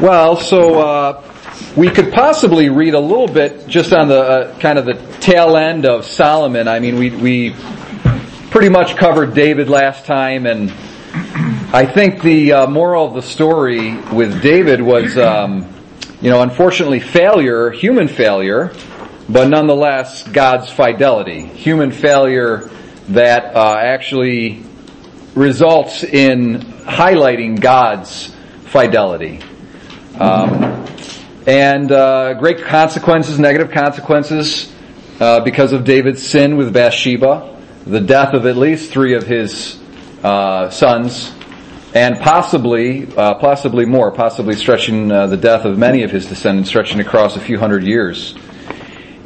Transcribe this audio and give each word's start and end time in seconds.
Well, 0.00 0.36
so 0.36 0.80
uh, 0.80 1.22
we 1.76 1.88
could 1.88 2.12
possibly 2.12 2.68
read 2.68 2.94
a 2.94 3.00
little 3.00 3.28
bit 3.28 3.68
just 3.68 3.92
on 3.92 4.08
the 4.08 4.20
uh, 4.20 4.58
kind 4.58 4.76
of 4.76 4.86
the 4.86 4.94
tail 5.20 5.56
end 5.56 5.86
of 5.86 6.04
Solomon. 6.04 6.66
I 6.66 6.80
mean, 6.80 6.96
we 6.96 7.10
we 7.10 7.54
pretty 8.50 8.70
much 8.70 8.96
covered 8.96 9.34
David 9.34 9.68
last 9.68 10.04
time, 10.04 10.46
and 10.46 10.70
I 11.72 11.86
think 11.86 12.22
the 12.22 12.52
uh, 12.52 12.66
moral 12.66 13.06
of 13.06 13.14
the 13.14 13.22
story 13.22 13.96
with 14.12 14.42
David 14.42 14.82
was, 14.82 15.16
um, 15.16 15.72
you 16.20 16.28
know, 16.28 16.42
unfortunately 16.42 16.98
failure, 16.98 17.70
human 17.70 18.08
failure, 18.08 18.74
but 19.28 19.48
nonetheless 19.48 20.26
God's 20.26 20.70
fidelity, 20.70 21.46
human 21.46 21.92
failure 21.92 22.68
that 23.10 23.54
uh, 23.54 23.76
actually 23.78 24.64
results 25.36 26.02
in 26.02 26.60
highlighting 26.82 27.60
God's 27.60 28.34
fidelity. 28.66 29.40
Um, 30.18 30.86
and 31.46 31.90
uh, 31.90 32.34
great 32.34 32.62
consequences, 32.62 33.38
negative 33.38 33.72
consequences, 33.72 34.72
uh, 35.20 35.40
because 35.40 35.72
of 35.72 35.84
David's 35.84 36.22
sin 36.24 36.56
with 36.56 36.72
Bathsheba, 36.72 37.60
the 37.84 38.00
death 38.00 38.32
of 38.32 38.46
at 38.46 38.56
least 38.56 38.92
three 38.92 39.14
of 39.14 39.26
his 39.26 39.80
uh, 40.22 40.70
sons, 40.70 41.34
and 41.94 42.18
possibly, 42.20 43.06
uh, 43.16 43.34
possibly 43.34 43.84
more, 43.84 44.10
possibly 44.10 44.54
stretching 44.54 45.10
uh, 45.10 45.26
the 45.26 45.36
death 45.36 45.64
of 45.64 45.78
many 45.78 46.02
of 46.02 46.10
his 46.10 46.26
descendants, 46.26 46.70
stretching 46.70 47.00
across 47.00 47.36
a 47.36 47.40
few 47.40 47.58
hundred 47.58 47.84
years. 47.84 48.36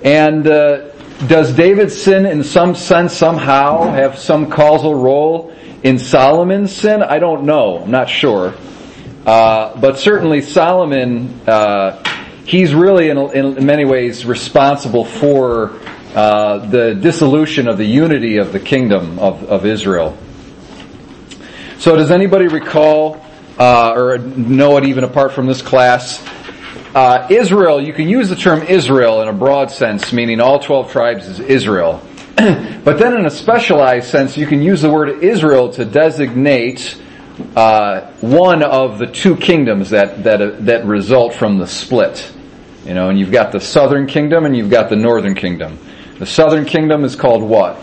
And 0.02 0.46
uh, 0.46 0.90
does 1.26 1.54
David's 1.54 2.00
sin, 2.00 2.24
in 2.24 2.42
some 2.42 2.74
sense, 2.74 3.12
somehow 3.12 3.90
have 3.90 4.18
some 4.18 4.50
causal 4.50 4.94
role 4.94 5.54
in 5.82 5.98
Solomon's 5.98 6.74
sin? 6.74 7.02
I 7.02 7.18
don't 7.18 7.44
know. 7.44 7.78
I'm 7.82 7.90
not 7.90 8.08
sure. 8.08 8.54
Uh, 9.28 9.78
but 9.78 9.98
certainly 9.98 10.40
Solomon, 10.40 11.46
uh, 11.46 12.02
he's 12.46 12.74
really 12.74 13.10
in, 13.10 13.18
in, 13.18 13.66
many 13.66 13.84
ways 13.84 14.24
responsible 14.24 15.04
for 15.04 15.78
uh, 16.14 16.64
the 16.70 16.94
dissolution 16.94 17.68
of 17.68 17.76
the 17.76 17.84
unity 17.84 18.38
of 18.38 18.54
the 18.54 18.58
kingdom 18.58 19.18
of, 19.18 19.44
of 19.44 19.66
Israel. 19.66 20.16
So 21.76 21.94
does 21.94 22.10
anybody 22.10 22.48
recall, 22.48 23.22
uh, 23.58 23.92
or 23.94 24.16
know 24.16 24.78
it 24.78 24.84
even 24.84 25.04
apart 25.04 25.32
from 25.32 25.44
this 25.44 25.60
class, 25.60 26.26
uh, 26.94 27.26
Israel, 27.28 27.82
you 27.82 27.92
can 27.92 28.08
use 28.08 28.30
the 28.30 28.36
term 28.36 28.62
Israel 28.62 29.20
in 29.20 29.28
a 29.28 29.34
broad 29.34 29.70
sense, 29.70 30.10
meaning 30.10 30.40
all 30.40 30.58
12 30.58 30.90
tribes 30.90 31.28
is 31.28 31.38
Israel. 31.38 32.02
but 32.36 32.98
then 32.98 33.14
in 33.14 33.26
a 33.26 33.30
specialized 33.30 34.08
sense, 34.08 34.38
you 34.38 34.46
can 34.46 34.62
use 34.62 34.80
the 34.80 34.90
word 34.90 35.22
Israel 35.22 35.70
to 35.74 35.84
designate 35.84 36.98
uh, 37.54 38.12
one 38.20 38.62
of 38.62 38.98
the 38.98 39.06
two 39.06 39.36
kingdoms 39.36 39.90
that 39.90 40.24
that 40.24 40.42
uh, 40.42 40.50
that 40.60 40.84
result 40.84 41.34
from 41.34 41.58
the 41.58 41.66
split. 41.66 42.32
You 42.84 42.94
know, 42.94 43.10
and 43.10 43.18
you've 43.18 43.32
got 43.32 43.52
the 43.52 43.60
southern 43.60 44.06
kingdom 44.06 44.46
and 44.46 44.56
you've 44.56 44.70
got 44.70 44.88
the 44.88 44.96
northern 44.96 45.34
kingdom. 45.34 45.78
The 46.18 46.26
southern 46.26 46.64
kingdom 46.64 47.04
is 47.04 47.16
called 47.16 47.42
what? 47.42 47.78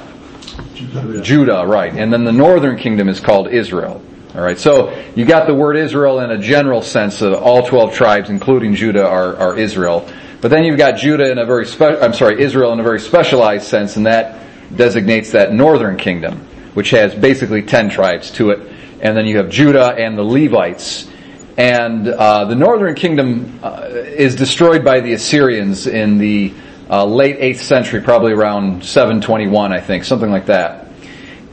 Judah. 0.74 1.22
Judah, 1.22 1.66
right. 1.66 1.94
And 1.94 2.12
then 2.12 2.24
the 2.24 2.32
northern 2.32 2.78
kingdom 2.78 3.08
is 3.08 3.20
called 3.20 3.50
Israel. 3.50 4.02
All 4.34 4.42
right. 4.42 4.58
So 4.58 4.98
you 5.16 5.26
got 5.26 5.48
the 5.48 5.54
word 5.54 5.78
Israel 5.78 6.20
in 6.20 6.32
a 6.32 6.38
general 6.38 6.82
sense 6.82 7.22
of 7.22 7.34
all 7.36 7.66
12 7.66 7.94
tribes, 7.94 8.30
including 8.30 8.76
Judah, 8.76 9.08
are, 9.08 9.36
are 9.38 9.58
Israel. 9.58 10.10
But 10.42 10.50
then 10.50 10.64
you've 10.64 10.78
got 10.78 10.98
Judah 10.98 11.32
in 11.32 11.38
a 11.38 11.46
very 11.46 11.66
spe- 11.66 12.02
I'm 12.02 12.14
sorry, 12.14 12.42
Israel 12.42 12.74
in 12.74 12.80
a 12.80 12.84
very 12.84 13.00
specialized 13.00 13.68
sense, 13.68 13.96
and 13.96 14.06
that 14.06 14.42
designates 14.76 15.32
that 15.32 15.54
northern 15.54 15.98
kingdom, 15.98 16.40
which 16.74 16.90
has 16.90 17.16
basically 17.16 17.62
10 17.62 17.90
tribes 17.90 18.32
to 18.32 18.50
it 18.50 18.75
and 19.02 19.16
then 19.16 19.26
you 19.26 19.38
have 19.38 19.50
Judah 19.50 19.96
and 19.98 20.18
the 20.18 20.24
Levites. 20.24 21.10
And 21.58 22.08
uh, 22.08 22.46
the 22.46 22.56
northern 22.56 22.96
kingdom 22.96 23.60
uh, 23.64 23.88
is 23.92 24.36
destroyed 24.36 24.84
by 24.84 25.00
the 25.00 25.14
Assyrians 25.14 25.88
in 25.88 26.18
the 26.18 26.54
uh, 26.90 27.06
late 27.06 27.40
8th 27.40 27.60
century, 27.60 28.02
probably 28.02 28.34
around 28.34 28.84
721, 28.84 29.74
I 29.74 29.80
think, 29.80 30.04
something 30.04 30.30
like 30.30 30.48
that. 30.48 30.88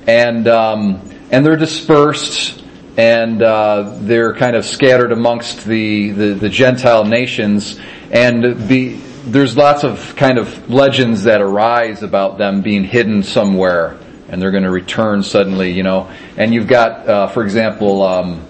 And, 0.06 0.48
um, 0.48 1.08
and 1.31 1.47
they're 1.47 1.56
dispersed 1.56 2.62
and 2.97 3.42
uh, 3.42 3.97
they're 4.00 4.34
kind 4.34 4.56
of 4.56 4.66
scattered 4.66 5.12
amongst 5.12 5.64
the, 5.64 6.10
the, 6.10 6.34
the 6.34 6.48
Gentile 6.48 7.04
nations. 7.04 7.81
And 8.10 8.69
the, 8.69 8.94
there's 9.25 9.56
lots 9.56 9.84
of 9.84 10.14
kind 10.16 10.38
of 10.38 10.69
legends 10.69 11.22
that 11.25 11.41
arise 11.41 12.02
about 12.02 12.38
them 12.38 12.60
being 12.60 12.84
hidden 12.84 13.22
somewhere 13.22 13.98
and 14.32 14.41
they're 14.41 14.50
going 14.50 14.65
to 14.65 14.70
return 14.70 15.22
suddenly, 15.22 15.70
you 15.70 15.82
know. 15.82 16.10
And 16.38 16.54
you've 16.54 16.66
got, 16.66 17.06
uh, 17.06 17.28
for 17.28 17.44
example, 17.44 18.03
um, 18.03 18.44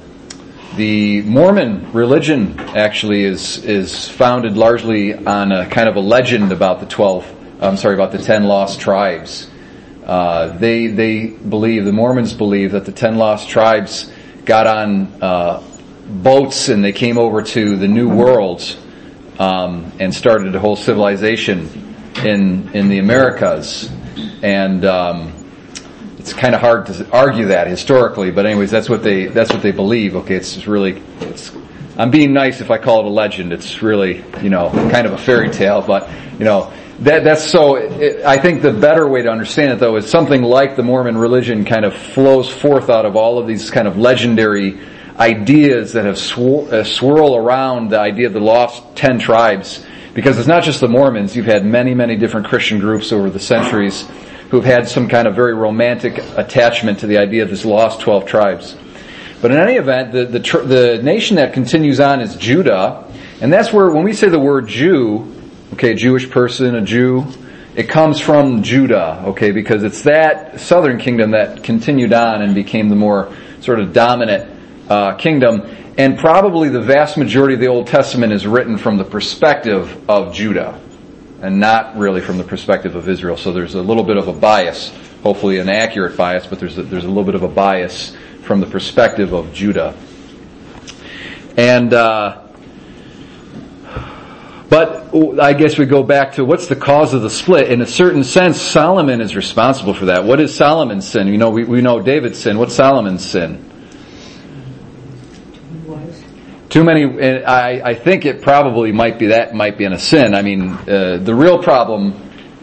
the 0.76 1.22
Mormon 1.22 1.92
religion 1.92 2.58
actually 2.60 3.24
is 3.24 3.62
is 3.64 4.08
founded 4.08 4.56
largely 4.56 5.12
on 5.12 5.50
a 5.52 5.68
kind 5.68 5.88
of 5.88 5.96
a 5.96 6.00
legend 6.00 6.52
about 6.52 6.80
the 6.80 6.86
twelve. 6.86 7.26
I'm 7.60 7.76
sorry, 7.76 7.94
about 7.94 8.12
the 8.12 8.22
ten 8.22 8.44
lost 8.44 8.80
tribes. 8.80 9.50
Uh, 10.06 10.56
they 10.56 10.86
they 10.86 11.26
believe 11.26 11.84
the 11.84 11.92
Mormons 11.92 12.32
believe 12.32 12.72
that 12.72 12.86
the 12.86 12.92
ten 12.92 13.16
lost 13.16 13.48
tribes 13.48 14.10
got 14.44 14.68
on 14.68 15.12
uh, 15.20 15.62
boats 16.08 16.68
and 16.68 16.82
they 16.82 16.92
came 16.92 17.18
over 17.18 17.42
to 17.42 17.76
the 17.76 17.88
New 17.88 18.08
World 18.08 18.62
um, 19.38 19.92
and 19.98 20.14
started 20.14 20.54
a 20.54 20.60
whole 20.60 20.76
civilization 20.76 21.68
in 22.24 22.70
in 22.72 22.88
the 22.88 22.98
Americas. 22.98 23.90
And 24.42 24.84
um, 24.84 25.41
it's 26.22 26.32
kind 26.32 26.54
of 26.54 26.60
hard 26.60 26.86
to 26.86 27.10
argue 27.10 27.46
that 27.46 27.66
historically, 27.66 28.30
but 28.30 28.46
anyways, 28.46 28.70
that's 28.70 28.88
what 28.88 29.02
they 29.02 29.26
that's 29.26 29.52
what 29.52 29.60
they 29.60 29.72
believe. 29.72 30.14
Okay, 30.14 30.36
it's 30.36 30.68
really 30.68 31.02
it's. 31.20 31.50
I'm 31.96 32.12
being 32.12 32.32
nice 32.32 32.60
if 32.60 32.70
I 32.70 32.78
call 32.78 33.00
it 33.00 33.06
a 33.06 33.10
legend. 33.10 33.52
It's 33.52 33.82
really 33.82 34.24
you 34.40 34.48
know 34.48 34.70
kind 34.70 35.04
of 35.04 35.14
a 35.14 35.18
fairy 35.18 35.50
tale, 35.50 35.82
but 35.82 36.08
you 36.38 36.44
know 36.44 36.72
that 37.00 37.24
that's 37.24 37.42
so. 37.44 37.74
It, 37.74 38.24
I 38.24 38.38
think 38.38 38.62
the 38.62 38.72
better 38.72 39.08
way 39.08 39.22
to 39.22 39.30
understand 39.30 39.72
it 39.72 39.80
though 39.80 39.96
is 39.96 40.08
something 40.08 40.42
like 40.42 40.76
the 40.76 40.84
Mormon 40.84 41.18
religion 41.18 41.64
kind 41.64 41.84
of 41.84 41.92
flows 41.92 42.48
forth 42.48 42.88
out 42.88 43.04
of 43.04 43.16
all 43.16 43.40
of 43.40 43.48
these 43.48 43.72
kind 43.72 43.88
of 43.88 43.98
legendary 43.98 44.78
ideas 45.18 45.94
that 45.94 46.04
have 46.04 46.14
swir- 46.14 46.72
uh, 46.72 46.84
swirl 46.84 47.34
around 47.34 47.90
the 47.90 47.98
idea 47.98 48.28
of 48.28 48.32
the 48.32 48.40
lost 48.40 48.94
ten 48.94 49.18
tribes. 49.18 49.84
Because 50.14 50.38
it's 50.38 50.46
not 50.46 50.62
just 50.62 50.80
the 50.80 50.88
Mormons. 50.88 51.34
You've 51.34 51.46
had 51.46 51.64
many, 51.64 51.94
many 51.94 52.16
different 52.16 52.46
Christian 52.46 52.78
groups 52.78 53.12
over 53.12 53.30
the 53.30 53.40
centuries 53.40 54.06
who've 54.52 54.66
had 54.66 54.86
some 54.86 55.08
kind 55.08 55.26
of 55.26 55.34
very 55.34 55.54
romantic 55.54 56.18
attachment 56.36 56.98
to 56.98 57.06
the 57.06 57.16
idea 57.16 57.42
of 57.42 57.48
this 57.48 57.64
lost 57.64 58.00
12 58.00 58.26
tribes. 58.26 58.76
But 59.40 59.50
in 59.50 59.58
any 59.58 59.76
event, 59.76 60.12
the, 60.12 60.26
the, 60.26 60.38
the 60.38 61.02
nation 61.02 61.36
that 61.36 61.54
continues 61.54 62.00
on 62.00 62.20
is 62.20 62.36
Judah, 62.36 63.10
and 63.40 63.50
that's 63.50 63.72
where, 63.72 63.90
when 63.90 64.04
we 64.04 64.12
say 64.12 64.28
the 64.28 64.38
word 64.38 64.68
Jew, 64.68 65.34
okay, 65.72 65.94
Jewish 65.94 66.28
person, 66.30 66.74
a 66.74 66.82
Jew, 66.82 67.24
it 67.74 67.88
comes 67.88 68.20
from 68.20 68.62
Judah, 68.62 69.22
okay, 69.28 69.52
because 69.52 69.84
it's 69.84 70.02
that 70.02 70.60
southern 70.60 70.98
kingdom 70.98 71.30
that 71.30 71.64
continued 71.64 72.12
on 72.12 72.42
and 72.42 72.54
became 72.54 72.90
the 72.90 72.94
more 72.94 73.34
sort 73.60 73.80
of 73.80 73.94
dominant 73.94 74.50
uh, 74.90 75.14
kingdom. 75.14 75.62
And 75.96 76.18
probably 76.18 76.68
the 76.68 76.82
vast 76.82 77.16
majority 77.16 77.54
of 77.54 77.60
the 77.60 77.68
Old 77.68 77.86
Testament 77.86 78.34
is 78.34 78.46
written 78.46 78.76
from 78.76 78.98
the 78.98 79.04
perspective 79.04 80.10
of 80.10 80.34
Judah 80.34 80.78
and 81.42 81.58
not 81.58 81.96
really 81.96 82.20
from 82.20 82.38
the 82.38 82.44
perspective 82.44 82.94
of 82.94 83.08
Israel. 83.08 83.36
So 83.36 83.52
there's 83.52 83.74
a 83.74 83.82
little 83.82 84.04
bit 84.04 84.16
of 84.16 84.28
a 84.28 84.32
bias, 84.32 84.92
hopefully 85.22 85.58
an 85.58 85.68
accurate 85.68 86.16
bias, 86.16 86.46
but 86.46 86.60
there's 86.60 86.78
a, 86.78 86.84
there's 86.84 87.04
a 87.04 87.08
little 87.08 87.24
bit 87.24 87.34
of 87.34 87.42
a 87.42 87.48
bias 87.48 88.16
from 88.42 88.60
the 88.60 88.66
perspective 88.66 89.32
of 89.32 89.52
Judah. 89.52 89.94
And 91.56 91.92
uh, 91.92 92.38
but 94.70 95.14
I 95.38 95.52
guess 95.52 95.76
we 95.76 95.84
go 95.84 96.02
back 96.02 96.32
to 96.34 96.46
what's 96.46 96.66
the 96.66 96.76
cause 96.76 97.12
of 97.12 97.20
the 97.20 97.28
split. 97.28 97.70
In 97.70 97.82
a 97.82 97.86
certain 97.86 98.24
sense, 98.24 98.58
Solomon 98.58 99.20
is 99.20 99.36
responsible 99.36 99.92
for 99.92 100.06
that. 100.06 100.24
What 100.24 100.40
is 100.40 100.54
Solomon's 100.54 101.06
sin? 101.06 101.28
You 101.28 101.36
know, 101.36 101.50
we, 101.50 101.64
we 101.64 101.82
know 101.82 102.00
David's 102.00 102.38
sin. 102.38 102.56
What's 102.56 102.74
Solomon's 102.74 103.28
sin? 103.28 103.70
Too 106.72 106.82
many. 106.82 107.04
I, 107.44 107.90
I 107.90 107.94
think 107.94 108.24
it 108.24 108.40
probably 108.40 108.92
might 108.92 109.18
be 109.18 109.26
that 109.26 109.54
might 109.54 109.76
be 109.76 109.84
in 109.84 109.92
a 109.92 109.98
sin. 109.98 110.34
I 110.34 110.40
mean, 110.40 110.70
uh, 110.70 111.18
the 111.22 111.34
real 111.34 111.62
problem, 111.62 112.14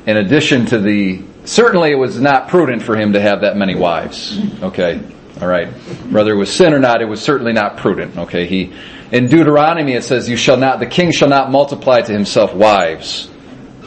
in 0.08 0.18
addition 0.18 0.66
to 0.68 0.80
the 0.80 1.22
certainly 1.46 1.92
it 1.92 1.96
was 1.96 2.20
not 2.20 2.48
prudent 2.48 2.82
for 2.82 2.98
him 2.98 3.14
to 3.14 3.22
have 3.22 3.42
that 3.42 3.56
many 3.56 3.76
wives. 3.76 4.40
Okay, 4.64 5.00
all 5.40 5.48
right. 5.48 5.68
Whether 6.12 6.34
it 6.34 6.38
was 6.38 6.52
sin 6.52 6.74
or 6.74 6.80
not, 6.80 7.04
it 7.04 7.06
was 7.06 7.22
certainly 7.22 7.54
not 7.54 7.78
prudent. 7.78 8.18
Okay, 8.18 8.48
he 8.48 8.74
in 9.12 9.28
Deuteronomy 9.28 9.94
it 9.94 10.04
says, 10.04 10.28
"You 10.28 10.38
shall 10.38 10.58
not. 10.58 10.80
The 10.80 10.88
king 10.88 11.12
shall 11.12 11.30
not 11.30 11.52
multiply 11.52 12.02
to 12.02 12.12
himself 12.12 12.54
wives." 12.56 13.30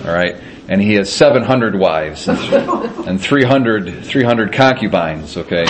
All 0.04 0.12
right. 0.12 0.36
And 0.68 0.80
he 0.80 0.94
has 0.94 1.12
700 1.12 1.78
wives 1.78 2.28
and 2.28 3.20
300, 3.20 4.04
300 4.04 4.52
concubines, 4.52 5.36
okay? 5.36 5.64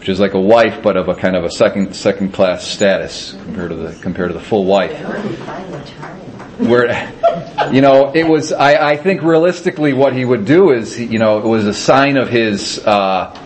Which 0.00 0.08
is 0.08 0.18
like 0.18 0.32
a 0.32 0.40
wife, 0.40 0.82
but 0.82 0.96
of 0.96 1.08
a 1.08 1.14
kind 1.14 1.36
of 1.36 1.44
a 1.44 1.50
second 1.50 1.94
second 1.94 2.32
class 2.32 2.66
status 2.66 3.36
compared 3.44 3.68
to 3.70 3.76
the 3.76 3.92
compared 4.02 4.30
to 4.30 4.34
the 4.34 4.40
full 4.42 4.64
wife. 4.64 4.98
Where, 6.58 7.12
you 7.70 7.80
know, 7.82 8.10
it 8.14 8.24
was. 8.26 8.52
I, 8.52 8.92
I 8.92 8.96
think 8.96 9.22
realistically, 9.22 9.92
what 9.92 10.14
he 10.14 10.24
would 10.24 10.44
do 10.46 10.72
is, 10.72 10.98
you 10.98 11.18
know, 11.18 11.38
it 11.38 11.44
was 11.44 11.66
a 11.66 11.74
sign 11.74 12.16
of 12.16 12.28
his. 12.30 12.78
Uh, 12.84 13.36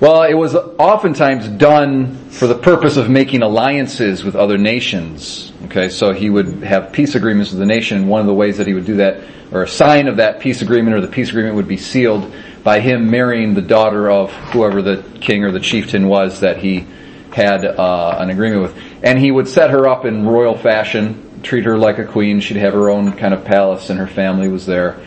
Well, 0.00 0.22
it 0.24 0.34
was 0.34 0.54
oftentimes 0.54 1.48
done 1.48 2.16
for 2.28 2.46
the 2.46 2.56
purpose 2.56 2.96
of 2.96 3.08
making 3.08 3.42
alliances 3.42 4.22
with 4.24 4.34
other 4.36 4.58
nations. 4.58 5.52
Okay, 5.66 5.88
so 5.88 6.12
he 6.12 6.30
would 6.30 6.62
have 6.62 6.92
peace 6.92 7.14
agreements 7.14 7.50
with 7.52 7.60
the 7.60 7.66
nation. 7.66 7.98
and 7.98 8.08
One 8.08 8.20
of 8.20 8.26
the 8.26 8.34
ways 8.34 8.58
that 8.58 8.66
he 8.66 8.74
would 8.74 8.84
do 8.86 8.96
that, 8.96 9.20
or 9.52 9.62
a 9.62 9.68
sign 9.68 10.08
of 10.08 10.16
that 10.18 10.40
peace 10.40 10.62
agreement, 10.62 10.96
or 10.96 11.00
the 11.00 11.08
peace 11.08 11.30
agreement 11.30 11.54
would 11.56 11.68
be 11.68 11.76
sealed 11.76 12.30
by 12.64 12.80
him 12.80 13.10
marrying 13.10 13.54
the 13.54 13.62
daughter 13.62 14.10
of 14.10 14.32
whoever 14.32 14.82
the 14.82 15.04
king 15.20 15.44
or 15.44 15.52
the 15.52 15.60
chieftain 15.60 16.08
was 16.08 16.40
that 16.40 16.56
he 16.56 16.86
had 17.32 17.64
uh, 17.64 18.16
an 18.18 18.30
agreement 18.30 18.62
with. 18.62 18.82
And 19.02 19.18
he 19.18 19.30
would 19.30 19.46
set 19.46 19.70
her 19.70 19.86
up 19.86 20.06
in 20.06 20.26
royal 20.26 20.56
fashion, 20.56 21.42
treat 21.42 21.64
her 21.66 21.76
like 21.76 21.98
a 21.98 22.06
queen. 22.06 22.40
She'd 22.40 22.56
have 22.56 22.72
her 22.72 22.88
own 22.88 23.12
kind 23.12 23.34
of 23.34 23.44
palace, 23.44 23.90
and 23.90 23.98
her 23.98 24.06
family 24.06 24.48
was 24.48 24.64
there. 24.64 24.98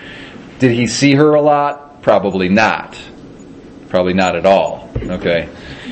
Did 0.59 0.71
he 0.71 0.87
see 0.87 1.15
her 1.15 1.33
a 1.33 1.41
lot? 1.41 2.03
Probably 2.03 2.47
not. 2.47 2.97
Probably 3.89 4.13
not 4.13 4.35
at 4.35 4.45
all. 4.45 4.89
Okay. 4.95 5.49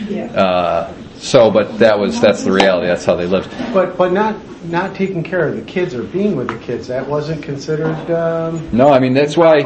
Yeah. 0.07 0.25
Uh, 0.25 0.93
so, 1.17 1.49
but 1.49 1.79
that 1.79 1.97
was 1.97 2.21
that's 2.21 2.43
the 2.43 2.51
reality. 2.51 2.87
That's 2.87 3.05
how 3.05 3.15
they 3.15 3.25
lived. 3.25 3.49
But 3.73 3.97
but 3.97 4.11
not 4.11 4.35
not 4.65 4.95
taking 4.95 5.23
care 5.23 5.47
of 5.47 5.55
the 5.55 5.61
kids 5.61 5.95
or 5.95 6.03
being 6.03 6.35
with 6.35 6.49
the 6.49 6.57
kids. 6.59 6.87
That 6.87 7.07
wasn't 7.07 7.41
considered. 7.43 8.11
Um, 8.11 8.69
No, 8.71 8.89
I 8.89 8.99
mean 8.99 9.13
that's 9.13 9.37
why 9.37 9.61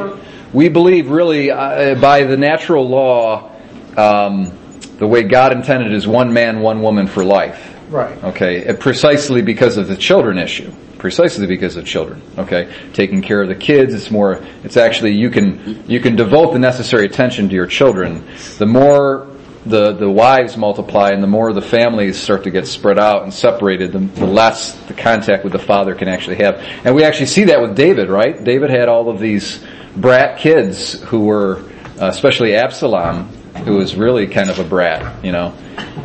we 0.52 0.68
believe 0.68 1.10
really 1.10 1.50
uh, 1.50 1.94
by 1.96 2.24
the 2.24 2.36
natural 2.36 2.88
law, 2.88 3.50
um, 3.96 4.56
the 4.98 5.06
way 5.06 5.22
God 5.22 5.52
intended 5.52 5.92
is 5.92 6.06
one 6.06 6.32
man, 6.32 6.60
one 6.60 6.82
woman 6.82 7.06
for 7.06 7.24
life. 7.24 7.74
right. 7.88 8.22
Okay, 8.24 8.66
uh, 8.66 8.74
precisely 8.76 9.42
because 9.42 9.76
of 9.76 9.88
the 9.88 9.96
children 9.96 10.38
issue. 10.38 10.72
Precisely 10.98 11.46
because 11.46 11.76
of 11.76 11.86
children. 11.86 12.20
Okay, 12.36 12.70
taking 12.92 13.22
care 13.22 13.40
of 13.40 13.48
the 13.48 13.54
kids. 13.54 13.94
It's 13.94 14.10
more. 14.10 14.44
It's 14.64 14.76
actually 14.76 15.12
you 15.12 15.30
can 15.30 15.88
you 15.88 15.98
can 15.98 16.14
devote 16.14 16.52
the 16.52 16.58
necessary 16.58 17.06
attention 17.06 17.48
to 17.48 17.54
your 17.54 17.66
children. 17.66 18.26
The 18.58 18.66
more 18.66 19.26
the 19.64 19.92
the 19.92 20.10
wives 20.10 20.58
multiply 20.58 21.10
and 21.10 21.22
the 21.22 21.26
more 21.26 21.54
the 21.54 21.62
families 21.62 22.18
start 22.18 22.44
to 22.44 22.50
get 22.50 22.66
spread 22.66 22.98
out 22.98 23.22
and 23.22 23.32
separated, 23.32 23.92
the, 23.92 23.98
the 23.98 24.26
less 24.26 24.74
the 24.88 24.94
contact 24.94 25.42
with 25.42 25.54
the 25.54 25.58
father 25.58 25.94
can 25.94 26.08
actually 26.08 26.36
have. 26.36 26.56
And 26.84 26.94
we 26.94 27.02
actually 27.04 27.26
see 27.26 27.44
that 27.44 27.62
with 27.62 27.76
David, 27.76 28.10
right? 28.10 28.42
David 28.44 28.68
had 28.68 28.88
all 28.90 29.08
of 29.08 29.18
these 29.18 29.64
brat 29.96 30.38
kids 30.38 31.00
who 31.02 31.24
were, 31.24 31.64
uh, 32.00 32.06
especially 32.06 32.54
Absalom, 32.54 33.28
who 33.64 33.76
was 33.76 33.94
really 33.94 34.26
kind 34.26 34.50
of 34.50 34.58
a 34.58 34.64
brat, 34.64 35.24
you 35.24 35.32
know. 35.32 35.54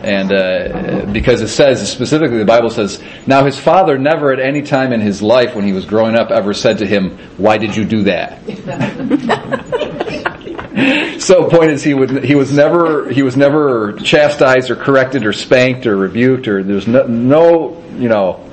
And 0.01 0.31
uh, 0.31 1.05
because 1.11 1.41
it 1.41 1.47
says 1.47 1.91
specifically, 1.91 2.37
the 2.37 2.45
Bible 2.45 2.69
says, 2.69 3.01
now 3.25 3.45
his 3.45 3.57
father 3.57 3.97
never 3.97 4.31
at 4.31 4.39
any 4.39 4.61
time 4.61 4.93
in 4.93 5.01
his 5.01 5.21
life 5.21 5.55
when 5.55 5.65
he 5.65 5.73
was 5.73 5.85
growing 5.85 6.15
up 6.15 6.31
ever 6.31 6.53
said 6.53 6.79
to 6.79 6.85
him, 6.85 7.17
"Why 7.37 7.57
did 7.57 7.75
you 7.75 7.85
do 7.85 8.03
that?" 8.03 8.41
so 11.19 11.49
point 11.49 11.71
is 11.71 11.83
he 11.83 11.93
would 11.93 12.23
he 12.23 12.35
was 12.35 12.51
never 12.51 13.09
he 13.09 13.23
was 13.23 13.37
never 13.37 13.93
chastised 13.93 14.69
or 14.69 14.75
corrected 14.75 15.25
or 15.25 15.33
spanked 15.33 15.85
or 15.85 15.95
rebuked 15.95 16.47
or 16.47 16.63
there's 16.63 16.87
no, 16.87 17.05
no 17.07 17.83
you 17.97 18.09
know 18.09 18.43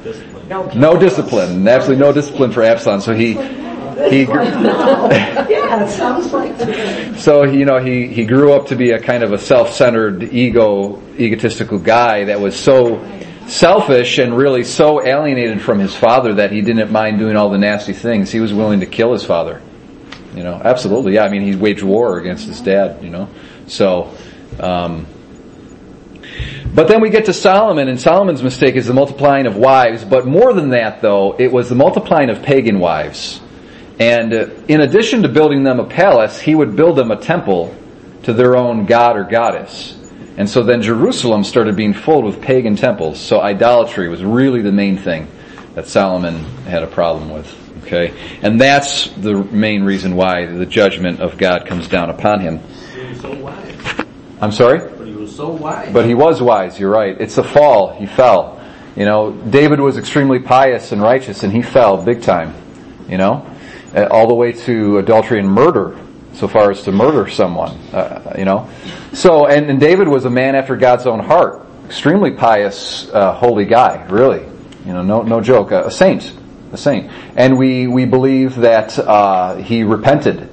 no 0.77 0.99
discipline 0.99 1.67
absolutely 1.67 2.01
no 2.01 2.13
discipline 2.13 2.53
for 2.53 2.63
Absalom 2.63 3.01
so 3.01 3.13
he 3.13 3.35
he 4.11 4.23
Yeah, 4.25 5.85
it 5.85 5.91
sounds 5.91 6.33
like 6.33 6.57
so 7.19 7.45
you 7.45 7.65
know 7.65 7.79
he 7.79 8.09
he 8.09 8.25
grew 8.25 8.53
up 8.53 8.69
to 8.69 8.77
be 8.77 8.91
a 8.91 9.01
kind 9.01 9.23
of 9.23 9.33
a 9.33 9.39
self-centered 9.39 10.23
ego 10.33 11.03
egotistical 11.19 11.79
guy 11.79 12.25
that 12.25 12.41
was 12.41 12.59
so 12.59 13.05
selfish 13.47 14.19
and 14.19 14.37
really 14.37 14.65
so 14.65 15.05
alienated 15.05 15.61
from 15.61 15.79
his 15.79 15.95
father 15.95 16.35
that 16.35 16.53
he 16.53 16.61
didn't 16.61 16.91
mind 16.91 17.19
doing 17.19 17.37
all 17.37 17.51
the 17.51 17.59
nasty 17.59 17.93
things 17.93 18.31
he 18.31 18.41
was 18.41 18.53
willing 18.53 18.81
to 18.81 18.87
kill 18.87 19.13
his 19.13 19.25
father 19.25 19.61
you 20.35 20.43
know, 20.43 20.61
absolutely. 20.65 21.15
Yeah, 21.15 21.25
I 21.25 21.29
mean, 21.29 21.43
he 21.43 21.55
waged 21.55 21.83
war 21.83 22.19
against 22.19 22.47
his 22.47 22.61
dad. 22.61 23.03
You 23.03 23.11
know, 23.11 23.29
so. 23.67 24.15
Um, 24.59 25.07
but 26.75 26.89
then 26.89 27.03
we 27.03 27.11
get 27.11 27.27
to 27.27 27.35
Solomon, 27.35 27.89
and 27.89 28.01
Solomon's 28.01 28.43
mistake 28.43 28.77
is 28.77 28.87
the 28.87 28.95
multiplying 28.95 29.47
of 29.47 29.57
wives. 29.57 30.05
But 30.05 30.27
more 30.27 30.55
than 30.55 30.71
that, 30.71 31.03
though, 31.03 31.37
it 31.39 31.53
was 31.53 31.69
the 31.69 31.75
multiplying 31.75 32.31
of 32.31 32.43
pagan 32.43 32.79
wives. 32.79 33.41
And 33.99 34.33
uh, 34.33 34.51
in 34.69 34.81
addition 34.81 35.23
to 35.23 35.29
building 35.29 35.63
them 35.63 35.81
a 35.81 35.85
palace, 35.85 36.41
he 36.41 36.55
would 36.55 36.77
build 36.77 36.97
them 36.97 37.11
a 37.11 37.17
temple 37.17 37.77
to 38.25 38.33
their 38.33 38.57
own 38.57 38.87
god 38.87 39.17
or 39.17 39.25
goddess. 39.25 39.99
And 40.37 40.49
so 40.49 40.63
then 40.63 40.83
Jerusalem 40.83 41.45
started 41.45 41.77
being 41.77 41.93
filled 41.93 42.25
with 42.25 42.41
pagan 42.41 42.77
temples. 42.77 43.21
So 43.21 43.41
idolatry 43.41 44.09
was 44.09 44.25
really 44.25 44.63
the 44.63 44.73
main 44.73 44.97
thing 44.97 45.29
that 45.75 45.87
Solomon 45.87 46.45
had 46.65 46.83
a 46.83 46.87
problem 46.87 47.31
with. 47.31 47.59
Okay? 47.85 48.15
And 48.41 48.61
that's 48.61 49.09
the 49.09 49.35
main 49.35 49.83
reason 49.83 50.17
why 50.17 50.47
the 50.47 50.67
judgment 50.67 51.21
of 51.21 51.37
God 51.37 51.67
comes 51.67 51.89
down 51.89 52.11
upon 52.11 52.41
him. 52.41 52.61
He 52.95 53.07
was 53.09 53.21
so 53.21 53.35
wise. 53.35 54.07
I'm 54.41 54.53
sorry? 54.53 54.79
But 54.79 55.07
he 55.07 55.15
was 55.15 55.35
so 55.37 55.51
wise. 55.51 55.93
But 55.93 56.07
he 56.07 56.15
was 56.15 56.41
wise, 56.41 56.79
you're 56.81 56.91
right. 56.91 57.21
It's 57.21 57.39
a 57.39 57.45
fall. 57.45 57.95
He 57.95 58.07
fell. 58.07 58.61
You 58.97 59.05
know, 59.05 59.33
David 59.33 59.81
was 59.81 59.99
extremely 59.99 60.39
pious 60.39 60.93
and 60.93 61.03
righteous 61.03 61.43
and 61.43 61.53
he 61.53 61.63
fell 61.63 62.03
big 62.03 62.23
time. 62.23 62.55
You 63.09 63.19
know? 63.19 63.52
Uh, 63.95 64.07
All 64.11 64.27
the 64.27 64.35
way 64.35 64.53
to 64.53 64.99
adultery 64.99 65.39
and 65.39 65.49
murder, 65.49 65.99
so 66.35 66.49
far 66.49 66.71
as 66.71 66.83
to 66.85 66.93
murder 66.93 67.29
someone. 67.29 67.77
Uh, 67.93 68.35
you 68.39 68.45
know? 68.45 68.71
So, 69.13 69.47
and, 69.47 69.69
and 69.69 69.79
David 69.79 70.09
was 70.09 70.25
a 70.25 70.31
man 70.31 70.55
after 70.55 70.77
God's 70.77 71.07
own 71.07 71.21
heart. 71.21 71.67
Extremely 71.87 72.31
pious, 72.31 73.09
uh, 73.11 73.35
holy 73.35 73.67
guy, 73.67 74.07
really. 74.09 74.47
You 74.87 74.93
know, 74.95 75.03
no, 75.03 75.23
no 75.23 75.41
joke. 75.41 75.73
A, 75.73 75.87
a 75.87 75.91
saint. 75.91 76.33
A 76.73 76.77
saint. 76.77 77.11
And 77.37 77.59
we, 77.59 77.87
we 77.87 78.07
believe 78.07 78.57
that, 78.57 78.99
uh, 78.99 79.57
he 79.57 79.85
repented, 79.85 80.49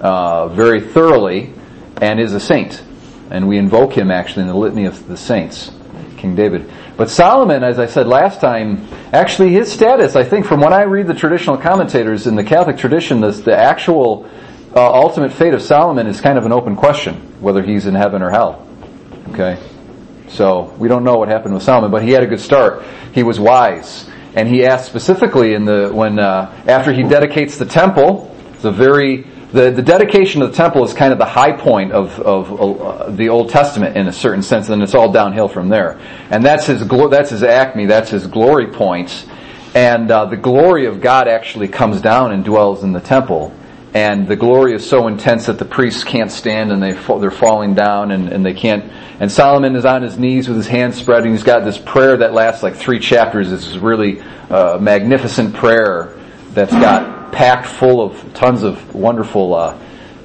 uh, 0.00 0.48
very 0.48 0.80
thoroughly 0.80 1.52
and 2.00 2.18
is 2.18 2.32
a 2.32 2.40
saint. 2.40 2.82
And 3.30 3.46
we 3.46 3.58
invoke 3.58 3.92
him 3.92 4.10
actually 4.10 4.42
in 4.42 4.48
the 4.48 4.56
litany 4.56 4.86
of 4.86 5.06
the 5.06 5.16
saints, 5.16 5.70
King 6.16 6.34
David. 6.34 6.72
But 7.00 7.08
Solomon, 7.08 7.64
as 7.64 7.78
I 7.78 7.86
said 7.86 8.06
last 8.06 8.42
time, 8.42 8.86
actually 9.10 9.54
his 9.54 9.72
status, 9.72 10.16
I 10.16 10.22
think 10.22 10.44
from 10.44 10.60
when 10.60 10.74
I 10.74 10.82
read 10.82 11.06
the 11.06 11.14
traditional 11.14 11.56
commentators 11.56 12.26
in 12.26 12.34
the 12.34 12.44
Catholic 12.44 12.76
tradition, 12.76 13.22
the, 13.22 13.30
the 13.30 13.56
actual 13.56 14.28
uh, 14.76 14.92
ultimate 14.92 15.32
fate 15.32 15.54
of 15.54 15.62
Solomon 15.62 16.06
is 16.06 16.20
kind 16.20 16.36
of 16.36 16.44
an 16.44 16.52
open 16.52 16.76
question, 16.76 17.14
whether 17.40 17.62
he's 17.62 17.86
in 17.86 17.94
heaven 17.94 18.20
or 18.20 18.28
hell. 18.28 18.68
Okay? 19.30 19.58
So 20.28 20.74
we 20.76 20.88
don't 20.88 21.02
know 21.02 21.14
what 21.14 21.28
happened 21.28 21.54
with 21.54 21.62
Solomon, 21.62 21.90
but 21.90 22.02
he 22.02 22.10
had 22.10 22.22
a 22.22 22.26
good 22.26 22.38
start. 22.38 22.84
He 23.14 23.22
was 23.22 23.40
wise. 23.40 24.06
And 24.34 24.46
he 24.46 24.66
asked 24.66 24.84
specifically 24.84 25.54
in 25.54 25.64
the, 25.64 25.90
when, 25.90 26.18
uh, 26.18 26.52
after 26.66 26.92
he 26.92 27.02
dedicates 27.02 27.56
the 27.56 27.64
temple, 27.64 28.36
the 28.60 28.72
very, 28.72 29.26
the, 29.52 29.70
the 29.70 29.82
dedication 29.82 30.42
of 30.42 30.50
the 30.50 30.56
temple 30.56 30.84
is 30.84 30.94
kind 30.94 31.12
of 31.12 31.18
the 31.18 31.24
high 31.24 31.52
point 31.52 31.92
of, 31.92 32.18
of 32.20 32.60
uh, 32.60 33.10
the 33.10 33.28
Old 33.28 33.50
Testament 33.50 33.96
in 33.96 34.06
a 34.06 34.12
certain 34.12 34.42
sense, 34.42 34.68
and 34.68 34.82
it's 34.82 34.94
all 34.94 35.10
downhill 35.10 35.48
from 35.48 35.68
there. 35.68 35.98
And 36.30 36.44
that's 36.44 36.66
his, 36.66 36.84
glo- 36.84 37.08
that's 37.08 37.30
his 37.30 37.42
acme, 37.42 37.86
that's 37.86 38.10
his 38.10 38.26
glory 38.26 38.68
points. 38.68 39.26
And 39.74 40.10
uh, 40.10 40.26
the 40.26 40.36
glory 40.36 40.86
of 40.86 41.00
God 41.00 41.26
actually 41.26 41.68
comes 41.68 42.00
down 42.00 42.32
and 42.32 42.44
dwells 42.44 42.84
in 42.84 42.92
the 42.92 43.00
temple. 43.00 43.52
And 43.92 44.28
the 44.28 44.36
glory 44.36 44.72
is 44.74 44.88
so 44.88 45.08
intense 45.08 45.46
that 45.46 45.58
the 45.58 45.64
priests 45.64 46.04
can't 46.04 46.30
stand 46.30 46.70
and 46.70 46.80
they 46.80 46.92
fa- 46.92 47.18
they're 47.20 47.32
falling 47.32 47.74
down 47.74 48.12
and, 48.12 48.28
and 48.28 48.46
they 48.46 48.54
can't. 48.54 48.84
And 49.18 49.30
Solomon 49.30 49.74
is 49.74 49.84
on 49.84 50.02
his 50.02 50.16
knees 50.16 50.46
with 50.46 50.56
his 50.56 50.68
hands 50.68 50.96
spread 50.96 51.24
and 51.24 51.32
he's 51.32 51.42
got 51.42 51.64
this 51.64 51.76
prayer 51.76 52.16
that 52.18 52.32
lasts 52.32 52.62
like 52.62 52.76
three 52.76 53.00
chapters. 53.00 53.50
This 53.50 53.66
is 53.66 53.80
really 53.80 54.20
uh, 54.48 54.78
magnificent 54.80 55.56
prayer 55.56 56.16
that's 56.52 56.72
got 56.72 57.19
packed 57.32 57.66
full 57.66 58.00
of 58.00 58.34
tons 58.34 58.62
of 58.62 58.94
wonderful 58.94 59.54
uh, 59.54 59.78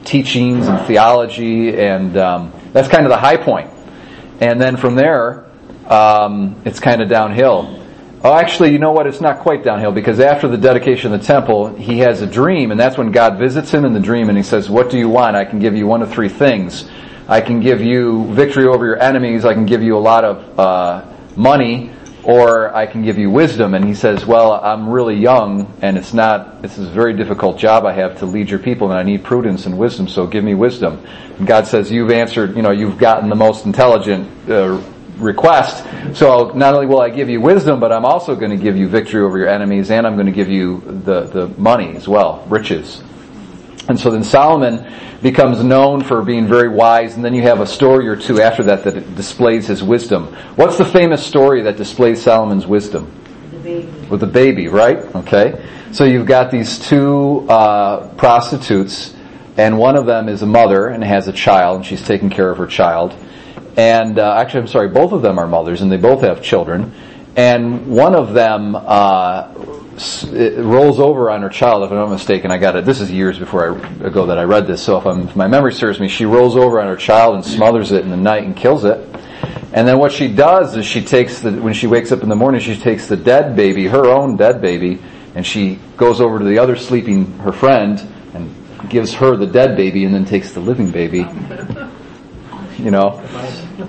teachings 0.03 0.67
and 0.67 0.85
theology, 0.87 1.77
and 1.77 2.15
um, 2.17 2.53
that's 2.71 2.87
kind 2.87 3.05
of 3.05 3.09
the 3.09 3.17
high 3.17 3.37
point. 3.37 3.69
And 4.39 4.61
then 4.61 4.77
from 4.77 4.95
there, 4.95 5.45
um, 5.87 6.61
it's 6.65 6.79
kind 6.79 7.01
of 7.01 7.09
downhill. 7.09 7.81
Oh, 8.23 8.33
actually, 8.33 8.71
you 8.71 8.79
know 8.79 8.91
what? 8.91 9.05
It's 9.05 9.21
not 9.21 9.39
quite 9.39 9.63
downhill 9.63 9.91
because 9.91 10.19
after 10.19 10.47
the 10.47 10.57
dedication 10.57 11.13
of 11.13 11.19
the 11.19 11.25
temple, 11.25 11.75
he 11.75 11.99
has 11.99 12.21
a 12.21 12.27
dream, 12.27 12.71
and 12.71 12.79
that's 12.79 12.97
when 12.97 13.11
God 13.11 13.37
visits 13.37 13.71
him 13.71 13.85
in 13.85 13.93
the 13.93 13.99
dream, 13.99 14.29
and 14.29 14.37
he 14.37 14.43
says, 14.43 14.69
"What 14.69 14.89
do 14.89 14.97
you 14.97 15.09
want? 15.09 15.35
I 15.35 15.45
can 15.45 15.59
give 15.59 15.75
you 15.75 15.85
one 15.85 16.01
of 16.01 16.11
three 16.11 16.29
things. 16.29 16.89
I 17.27 17.41
can 17.41 17.59
give 17.59 17.81
you 17.81 18.25
victory 18.33 18.65
over 18.65 18.85
your 18.85 18.99
enemies. 18.99 19.45
I 19.45 19.53
can 19.53 19.65
give 19.65 19.83
you 19.83 19.97
a 19.97 19.99
lot 19.99 20.23
of 20.23 20.59
uh, 20.59 21.05
money." 21.35 21.91
Or 22.25 22.75
I 22.75 22.87
can 22.87 23.03
give 23.03 23.19
you 23.19 23.29
wisdom. 23.29 23.75
And 23.75 23.85
he 23.85 23.93
says, 23.93 24.25
well, 24.25 24.53
I'm 24.53 24.89
really 24.89 25.15
young 25.15 25.71
and 25.81 25.97
it's 25.97 26.13
not, 26.13 26.61
this 26.61 26.77
is 26.77 26.87
a 26.87 26.91
very 26.91 27.15
difficult 27.15 27.59
job 27.59 27.85
I 27.85 27.93
have 27.93 28.19
to 28.19 28.25
lead 28.25 28.49
your 28.49 28.59
people 28.59 28.89
and 28.89 28.99
I 28.99 29.03
need 29.03 29.23
prudence 29.23 29.67
and 29.67 29.77
wisdom, 29.77 30.07
so 30.07 30.25
give 30.25 30.43
me 30.43 30.55
wisdom. 30.55 31.05
And 31.37 31.45
God 31.45 31.67
says, 31.67 31.91
you've 31.91 32.11
answered, 32.11 32.55
you 32.55 32.63
know, 32.63 32.71
you've 32.71 32.97
gotten 32.97 33.29
the 33.29 33.35
most 33.35 33.65
intelligent 33.65 34.49
uh, 34.49 34.81
request. 35.17 35.85
So 36.17 36.51
not 36.55 36.73
only 36.73 36.87
will 36.87 37.01
I 37.01 37.09
give 37.09 37.29
you 37.29 37.39
wisdom, 37.39 37.79
but 37.79 37.91
I'm 37.91 38.05
also 38.05 38.35
going 38.35 38.51
to 38.51 38.57
give 38.57 38.75
you 38.75 38.87
victory 38.87 39.21
over 39.21 39.37
your 39.37 39.47
enemies 39.47 39.91
and 39.91 40.07
I'm 40.07 40.15
going 40.15 40.25
to 40.25 40.31
give 40.31 40.49
you 40.49 40.81
the, 40.81 41.21
the 41.25 41.47
money 41.59 41.95
as 41.95 42.07
well, 42.07 42.43
riches. 42.49 43.03
And 43.87 43.99
so 43.99 44.09
then 44.11 44.23
Solomon 44.23 44.91
becomes 45.21 45.63
known 45.63 46.03
for 46.03 46.21
being 46.23 46.47
very 46.47 46.69
wise, 46.69 47.15
and 47.15 47.23
then 47.23 47.33
you 47.33 47.43
have 47.43 47.61
a 47.61 47.67
story 47.67 48.07
or 48.07 48.15
two 48.15 48.41
after 48.41 48.63
that 48.63 48.83
that 48.83 49.15
displays 49.15 49.67
his 49.67 49.83
wisdom. 49.83 50.35
What's 50.55 50.77
the 50.77 50.85
famous 50.85 51.25
story 51.25 51.61
that 51.63 51.77
displays 51.77 52.21
Solomon's 52.21 52.65
wisdom? 52.65 53.11
The 53.51 53.57
baby. 53.59 54.07
With 54.09 54.19
the 54.21 54.27
baby, 54.27 54.67
right? 54.67 54.97
Okay. 55.15 55.63
So 55.91 56.03
you've 56.03 56.27
got 56.27 56.51
these 56.51 56.79
two 56.79 57.45
uh, 57.47 58.09
prostitutes 58.15 59.15
and 59.57 59.77
one 59.77 59.95
of 59.95 60.05
them 60.05 60.27
is 60.27 60.41
a 60.41 60.45
mother 60.45 60.87
and 60.87 61.03
has 61.03 61.27
a 61.27 61.33
child, 61.33 61.77
and 61.77 61.85
she's 61.85 62.05
taking 62.05 62.29
care 62.29 62.49
of 62.49 62.57
her 62.57 62.67
child. 62.67 63.15
And 63.77 64.19
uh, 64.19 64.35
actually, 64.37 64.61
I'm 64.61 64.67
sorry, 64.67 64.89
both 64.89 65.13
of 65.13 65.21
them 65.21 65.39
are 65.39 65.47
mothers, 65.47 65.81
and 65.81 65.91
they 65.91 65.97
both 65.97 66.21
have 66.21 66.41
children. 66.41 66.93
And 67.37 67.87
one 67.87 68.15
of 68.15 68.33
them 68.33 68.75
uh, 68.75 69.53
rolls 69.95 70.99
over 70.99 71.31
on 71.31 71.41
her 71.41 71.49
child, 71.49 71.83
if 71.83 71.91
I'm 71.91 71.97
not 71.97 72.09
mistaken. 72.09 72.51
I 72.51 72.57
got 72.57 72.75
it. 72.75 72.85
This 72.85 72.99
is 72.99 73.11
years 73.11 73.39
before 73.39 73.75
I 73.75 74.05
ago 74.05 74.25
that 74.25 74.37
I 74.37 74.43
read 74.43 74.67
this. 74.67 74.83
So 74.83 74.97
if, 74.97 75.29
if 75.29 75.35
my 75.35 75.47
memory 75.47 75.73
serves 75.73 75.99
me, 75.99 76.07
she 76.07 76.25
rolls 76.25 76.55
over 76.55 76.81
on 76.81 76.87
her 76.87 76.95
child 76.95 77.35
and 77.35 77.45
smothers 77.45 77.91
it 77.91 78.03
in 78.03 78.09
the 78.09 78.17
night 78.17 78.43
and 78.43 78.55
kills 78.55 78.83
it. 78.83 78.97
And 79.73 79.87
then 79.87 79.97
what 79.97 80.11
she 80.11 80.27
does 80.27 80.75
is 80.75 80.85
she 80.85 81.03
takes 81.03 81.39
the 81.39 81.51
when 81.51 81.73
she 81.73 81.87
wakes 81.87 82.11
up 82.11 82.23
in 82.23 82.29
the 82.29 82.35
morning, 82.35 82.61
she 82.61 82.77
takes 82.77 83.07
the 83.07 83.17
dead 83.17 83.55
baby, 83.55 83.87
her 83.87 84.05
own 84.05 84.37
dead 84.37 84.61
baby, 84.61 85.01
and 85.33 85.45
she 85.45 85.79
goes 85.97 86.21
over 86.21 86.39
to 86.39 86.45
the 86.45 86.59
other 86.59 86.75
sleeping 86.75 87.39
her 87.39 87.51
friend 87.51 87.99
and 88.33 88.89
gives 88.89 89.13
her 89.13 89.35
the 89.35 89.47
dead 89.47 89.75
baby, 89.75 90.05
and 90.05 90.13
then 90.13 90.25
takes 90.25 90.53
the 90.53 90.59
living 90.59 90.91
baby. 90.91 91.25
You 92.77 92.91
know, 92.91 93.19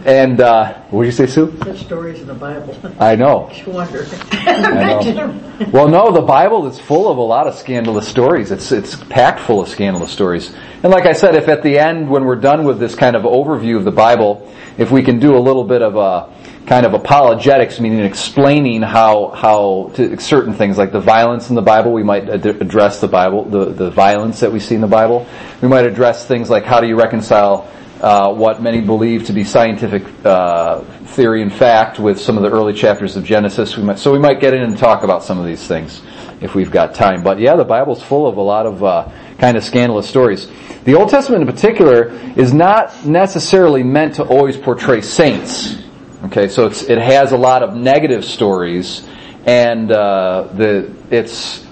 and 0.05 0.40
uh, 0.40 0.75
what 0.90 1.02
do 1.02 1.07
you 1.07 1.12
say, 1.12 1.26
Sue? 1.26 1.57
Such 1.64 1.81
stories 1.81 2.21
in 2.21 2.28
the 2.28 2.35
Bible. 2.35 2.78
I 3.00 3.16
know. 3.16 3.50
I 3.66 3.69
wonder. 3.69 4.07
I 4.33 5.02
know. 5.02 5.43
Well, 5.73 5.88
no, 5.88 6.12
the 6.12 6.21
Bible 6.21 6.66
is 6.66 6.78
full 6.78 7.11
of 7.11 7.16
a 7.16 7.23
lot 7.23 7.47
of 7.47 7.55
scandalous 7.55 8.07
stories. 8.07 8.50
It's 8.50 8.71
it's 8.73 8.95
packed 8.95 9.40
full 9.40 9.62
of 9.62 9.69
scandalous 9.69 10.12
stories. 10.12 10.55
And 10.83 10.93
like 10.93 11.07
I 11.07 11.12
said, 11.12 11.35
if 11.35 11.49
at 11.49 11.62
the 11.62 11.78
end, 11.78 12.11
when 12.11 12.26
we're 12.26 12.37
done 12.37 12.64
with 12.64 12.78
this 12.78 12.95
kind 12.95 13.16
of 13.16 13.23
overview 13.23 13.76
of 13.76 13.85
the 13.85 13.90
Bible, 13.90 14.52
if 14.76 14.90
we 14.90 15.02
can 15.02 15.19
do 15.19 15.35
a 15.37 15.40
little 15.40 15.64
bit 15.64 15.81
of 15.81 15.97
a 15.97 16.33
kind 16.66 16.85
of 16.85 16.93
apologetics, 16.95 17.81
meaning 17.81 18.00
explaining 18.00 18.83
how 18.83 19.28
how 19.28 19.93
to, 19.95 20.21
certain 20.21 20.52
things 20.52 20.76
like 20.76 20.93
the 20.93 21.00
violence 21.00 21.49
in 21.49 21.55
the 21.57 21.62
Bible, 21.62 21.93
we 21.93 22.02
might 22.02 22.28
ad- 22.28 22.45
address 22.45 23.00
the 23.00 23.09
Bible, 23.09 23.45
the 23.45 23.66
the 23.66 23.90
violence 23.90 24.40
that 24.40 24.52
we 24.52 24.61
see 24.61 24.75
in 24.75 24.83
the 24.83 24.87
Bible. 24.87 25.26
We 25.62 25.69
might 25.69 25.87
address 25.87 26.26
things 26.26 26.50
like 26.50 26.64
how 26.64 26.81
do 26.81 26.87
you 26.87 26.97
reconcile 26.97 27.66
uh, 28.00 28.33
what 28.33 28.62
many 28.62 28.81
believe 28.81 29.26
to 29.26 29.33
be 29.33 29.45
scientific 29.45 30.05
uh, 30.25 30.81
theory 30.81 31.43
and 31.43 31.53
fact 31.53 31.99
with 31.99 32.21
some 32.21 32.37
of 32.37 32.43
the 32.43 32.50
early 32.50 32.73
chapters 32.73 33.17
of 33.17 33.25
Genesis. 33.25 33.76
We 33.76 33.83
might, 33.83 33.99
so 33.99 34.12
we 34.12 34.19
might 34.19 34.41
get 34.41 34.55
in 34.55 34.62
and 34.62 34.76
talk 34.76 35.03
about 35.03 35.23
some 35.23 35.38
of 35.38 35.47
these 35.47 35.67
things 35.67 36.03
if 36.41 36.55
we've 36.55 36.71
got 36.71 36.95
time. 36.95 37.23
But 37.23 37.38
yeah, 37.38 37.57
the 37.57 37.65
Bible's 37.65 38.03
full 38.03 38.26
of 38.26 38.37
a 38.37 38.43
lot 38.43 38.67
of 38.67 38.85
uh, 38.85 39.11
kind 39.38 39.57
of 39.57 39.65
scandalous 39.65 40.09
stories. 40.09 40.50
The 40.85 40.95
Old 40.95 41.09
Testament 41.09 41.43
in 41.43 41.53
particular 41.53 42.12
is 42.37 42.53
not 42.53 43.05
necessarily 43.05 43.83
meant 43.83 44.17
to 44.17 44.25
always 44.25 44.57
portray 44.57 45.00
saints. 45.00 45.83
Okay, 46.25 46.49
so 46.49 46.67
it 46.67 46.99
has 46.99 47.33
a 47.33 47.37
lot 47.37 47.62
of 47.62 47.75
negative 47.75 48.25
stories, 48.25 49.07
and 49.45 49.91
uh, 49.93 50.49
the 50.55 50.93
it's 51.11 51.65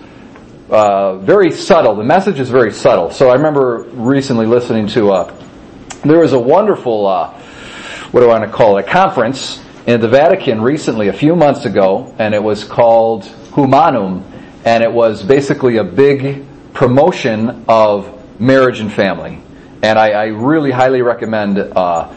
uh, 0.71 1.19
very 1.19 1.51
subtle. 1.51 1.97
The 1.97 2.05
message 2.05 2.41
is 2.41 2.51
very 2.51 2.73
subtle. 2.73 3.11
So 3.11 3.31
I 3.31 3.35
remember 3.35 3.85
recently 3.93 4.47
listening 4.47 4.87
to 4.89 5.13
a, 5.13 5.35
there 6.05 6.21
was 6.21 6.33
a 6.33 6.39
wonderful 6.39 7.07
uh, 7.07 7.41
what 8.15 8.21
do 8.21 8.31
I 8.31 8.39
want 8.39 8.51
to 8.51 8.57
call 8.57 8.79
it 8.79 8.87
a 8.87 8.89
conference 8.89 9.61
in 9.87 10.01
the 10.01 10.09
Vatican 10.09 10.63
recently, 10.63 11.09
a 11.09 11.13
few 11.13 11.35
months 11.35 11.65
ago, 11.65 12.15
and 12.19 12.33
it 12.33 12.43
was 12.43 12.63
called 12.65 13.25
Humanum, 13.55 14.25
and 14.65 14.85
it 14.85 14.93
was 14.93 15.23
basically 15.23 15.79
a 15.79 15.85
big 15.85 16.45
promotion 16.73 17.65
of 17.69 18.41
marriage 18.41 18.81
and 18.81 18.93
family. 18.93 19.43
And 19.83 19.99
I, 19.99 20.11
I 20.11 20.25
really 20.27 20.71
highly 20.71 21.03
recommend 21.03 21.59
uh, 21.59 22.15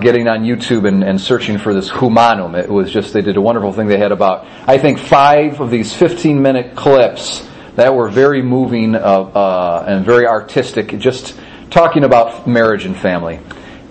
getting 0.00 0.28
on 0.28 0.40
YouTube 0.40 0.86
and, 0.86 1.02
and, 1.02 1.20
searching 1.20 1.58
for 1.58 1.72
this 1.72 1.90
Humanum. 1.90 2.54
It 2.54 2.68
was 2.68 2.92
just, 2.92 3.12
they 3.12 3.22
did 3.22 3.36
a 3.36 3.40
wonderful 3.40 3.72
thing. 3.72 3.86
They 3.86 3.98
had 3.98 4.12
about, 4.12 4.46
I 4.66 4.78
think, 4.78 4.98
five 4.98 5.60
of 5.60 5.70
these 5.70 5.94
15 5.94 6.42
minute 6.42 6.76
clips 6.76 7.46
that 7.76 7.94
were 7.94 8.08
very 8.08 8.42
moving 8.42 8.94
uh, 8.94 8.98
uh, 8.98 9.84
and 9.86 10.04
very 10.04 10.26
artistic, 10.26 10.98
just 10.98 11.38
talking 11.70 12.04
about 12.04 12.46
marriage 12.46 12.84
and 12.84 12.96
family. 12.96 13.40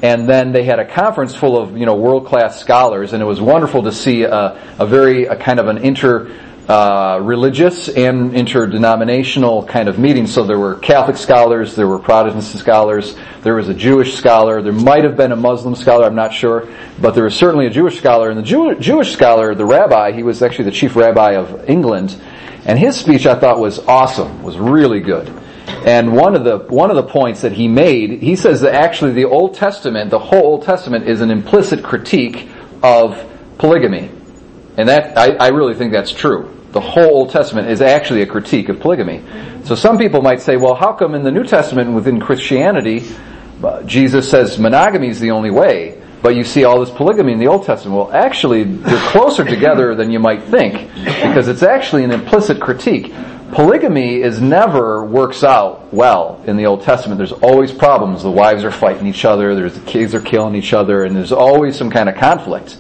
And 0.02 0.30
then 0.30 0.52
they 0.52 0.64
had 0.64 0.80
a 0.80 0.86
conference 0.86 1.36
full 1.36 1.58
of, 1.58 1.78
you 1.78 1.86
know, 1.86 1.96
world 1.96 2.26
class 2.26 2.60
scholars, 2.60 3.14
and 3.14 3.22
it 3.22 3.26
was 3.26 3.42
wonderful 3.42 3.84
to 3.84 3.92
see 3.92 4.24
a, 4.24 4.62
a 4.80 4.86
very, 4.86 5.26
a 5.26 5.36
kind 5.36 5.60
of 5.60 5.68
an 5.68 5.80
inter, 5.80 6.32
uh, 6.70 7.20
religious 7.22 7.90
and 7.90 8.34
interdenominational 8.34 9.66
kind 9.66 9.90
of 9.90 10.00
meeting. 10.00 10.26
So 10.28 10.46
there 10.46 10.60
were 10.60 10.76
Catholic 10.76 11.18
scholars, 11.18 11.76
there 11.76 11.88
were 11.88 12.00
Protestant 12.00 12.44
scholars, 12.44 13.18
there 13.42 13.56
was 13.56 13.68
a 13.68 13.74
Jewish 13.74 14.16
scholar, 14.16 14.62
there 14.62 14.72
might 14.72 15.04
have 15.04 15.18
been 15.18 15.32
a 15.34 15.36
Muslim 15.36 15.76
scholar, 15.76 16.06
I'm 16.06 16.16
not 16.16 16.34
sure, 16.34 16.70
but 17.02 17.16
there 17.16 17.24
was 17.24 17.36
certainly 17.36 17.66
a 17.66 17.72
Jewish 17.72 17.98
scholar. 17.98 18.30
And 18.30 18.38
the 18.38 18.44
Jew- 18.44 18.76
Jewish 18.76 19.12
scholar, 19.12 19.54
the 19.56 19.66
rabbi, 19.66 20.14
he 20.14 20.24
was 20.24 20.42
actually 20.42 20.66
the 20.66 20.72
chief 20.72 20.96
rabbi 20.96 21.34
of 21.34 21.70
England, 21.70 22.16
and 22.66 22.80
his 22.80 22.96
speech 22.96 23.26
I 23.26 23.36
thought 23.36 23.60
was 23.60 23.80
awesome, 23.80 24.44
was 24.44 24.58
really 24.58 25.00
good. 25.02 25.34
And 25.86 26.16
one 26.16 26.36
of 26.36 26.44
the 26.44 26.60
one 26.60 26.90
of 26.90 26.96
the 26.96 27.04
points 27.04 27.42
that 27.42 27.54
he 27.54 27.68
made, 27.68 28.22
he 28.22 28.36
says 28.36 28.62
that 28.62 28.74
actually 28.74 29.14
the 29.14 29.26
Old 29.26 29.56
Testament, 29.56 30.10
the 30.10 30.20
whole 30.20 30.44
Old 30.44 30.64
Testament, 30.64 31.08
is 31.08 31.22
an 31.22 31.32
implicit 31.32 31.84
critique 31.84 32.50
of 32.84 33.26
polygamy, 33.58 34.10
and 34.78 34.90
that 34.90 35.18
I, 35.18 35.32
I 35.36 35.48
really 35.50 35.76
think 35.76 35.92
that's 35.92 36.12
true 36.12 36.56
the 36.72 36.80
whole 36.80 37.16
Old 37.16 37.32
Testament 37.32 37.70
is 37.70 37.82
actually 37.82 38.22
a 38.22 38.28
critique 38.28 38.70
of 38.70 38.80
polygamy. 38.80 39.24
So 39.64 39.76
some 39.76 39.98
people 39.98 40.22
might 40.22 40.42
say, 40.42 40.56
well, 40.58 40.76
how 40.76 40.94
come 40.94 41.16
in 41.16 41.24
the 41.24 41.32
New 41.32 41.44
Testament 41.44 41.94
within 41.94 42.20
Christianity, 42.20 43.04
uh, 43.64 43.84
Jesus 43.84 44.30
says 44.30 44.60
monogamy 44.60 45.08
is 45.08 45.20
the 45.20 45.32
only 45.32 45.52
way, 45.52 46.02
but 46.22 46.36
you 46.36 46.44
see 46.44 46.66
all 46.66 46.80
this 46.80 46.92
polygamy 46.92 47.34
in 47.34 47.40
the 47.40 47.48
Old 47.48 47.66
Testament? 47.66 47.98
Well, 47.98 48.12
actually, 48.12 48.64
they're 48.64 49.10
closer 49.10 49.44
together 49.44 49.96
than 49.96 50.12
you 50.12 50.20
might 50.20 50.44
think, 50.44 50.94
because 51.04 51.48
it's 51.48 51.64
actually 51.64 52.04
an 52.04 52.12
implicit 52.12 52.62
critique. 52.62 53.14
Polygamy 53.52 54.22
is 54.22 54.40
never 54.40 55.04
works 55.04 55.44
out 55.44 55.92
well 55.94 56.42
in 56.46 56.56
the 56.56 56.66
Old 56.66 56.84
Testament. 56.84 57.18
There's 57.18 57.32
always 57.32 57.72
problems. 57.72 58.22
The 58.22 58.32
wives 58.32 58.64
are 58.64 58.72
fighting 58.72 59.08
each 59.08 59.26
other, 59.26 59.56
there's 59.56 59.74
the 59.74 59.86
kids 59.86 60.14
are 60.14 60.22
killing 60.22 60.56
each 60.56 60.74
other, 60.74 61.04
and 61.04 61.16
there's 61.16 61.32
always 61.32 61.76
some 61.76 61.90
kind 61.90 62.10
of 62.10 62.16
conflict. 62.16 62.78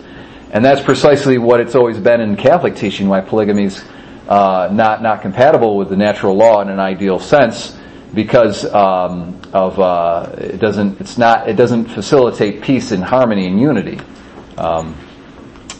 And 0.51 0.63
that's 0.63 0.81
precisely 0.81 1.37
what 1.37 1.59
it's 1.59 1.75
always 1.75 1.99
been 1.99 2.21
in 2.21 2.35
Catholic 2.35 2.75
teaching, 2.75 3.07
why 3.07 3.21
polygamy 3.21 3.65
is 3.65 3.83
uh, 4.27 4.69
not, 4.71 5.01
not 5.01 5.21
compatible 5.21 5.77
with 5.77 5.89
the 5.89 5.97
natural 5.97 6.35
law 6.35 6.61
in 6.61 6.69
an 6.69 6.79
ideal 6.79 7.19
sense, 7.19 7.77
because 8.13 8.65
um, 8.73 9.39
of 9.53 9.79
uh, 9.79 10.29
it 10.37 10.59
doesn't 10.59 10.99
it's 10.99 11.17
not 11.17 11.47
it 11.47 11.53
doesn't 11.53 11.85
facilitate 11.85 12.61
peace 12.61 12.91
and 12.91 13.03
harmony 13.03 13.47
and 13.47 13.59
unity. 13.59 13.99
Um, 14.57 14.95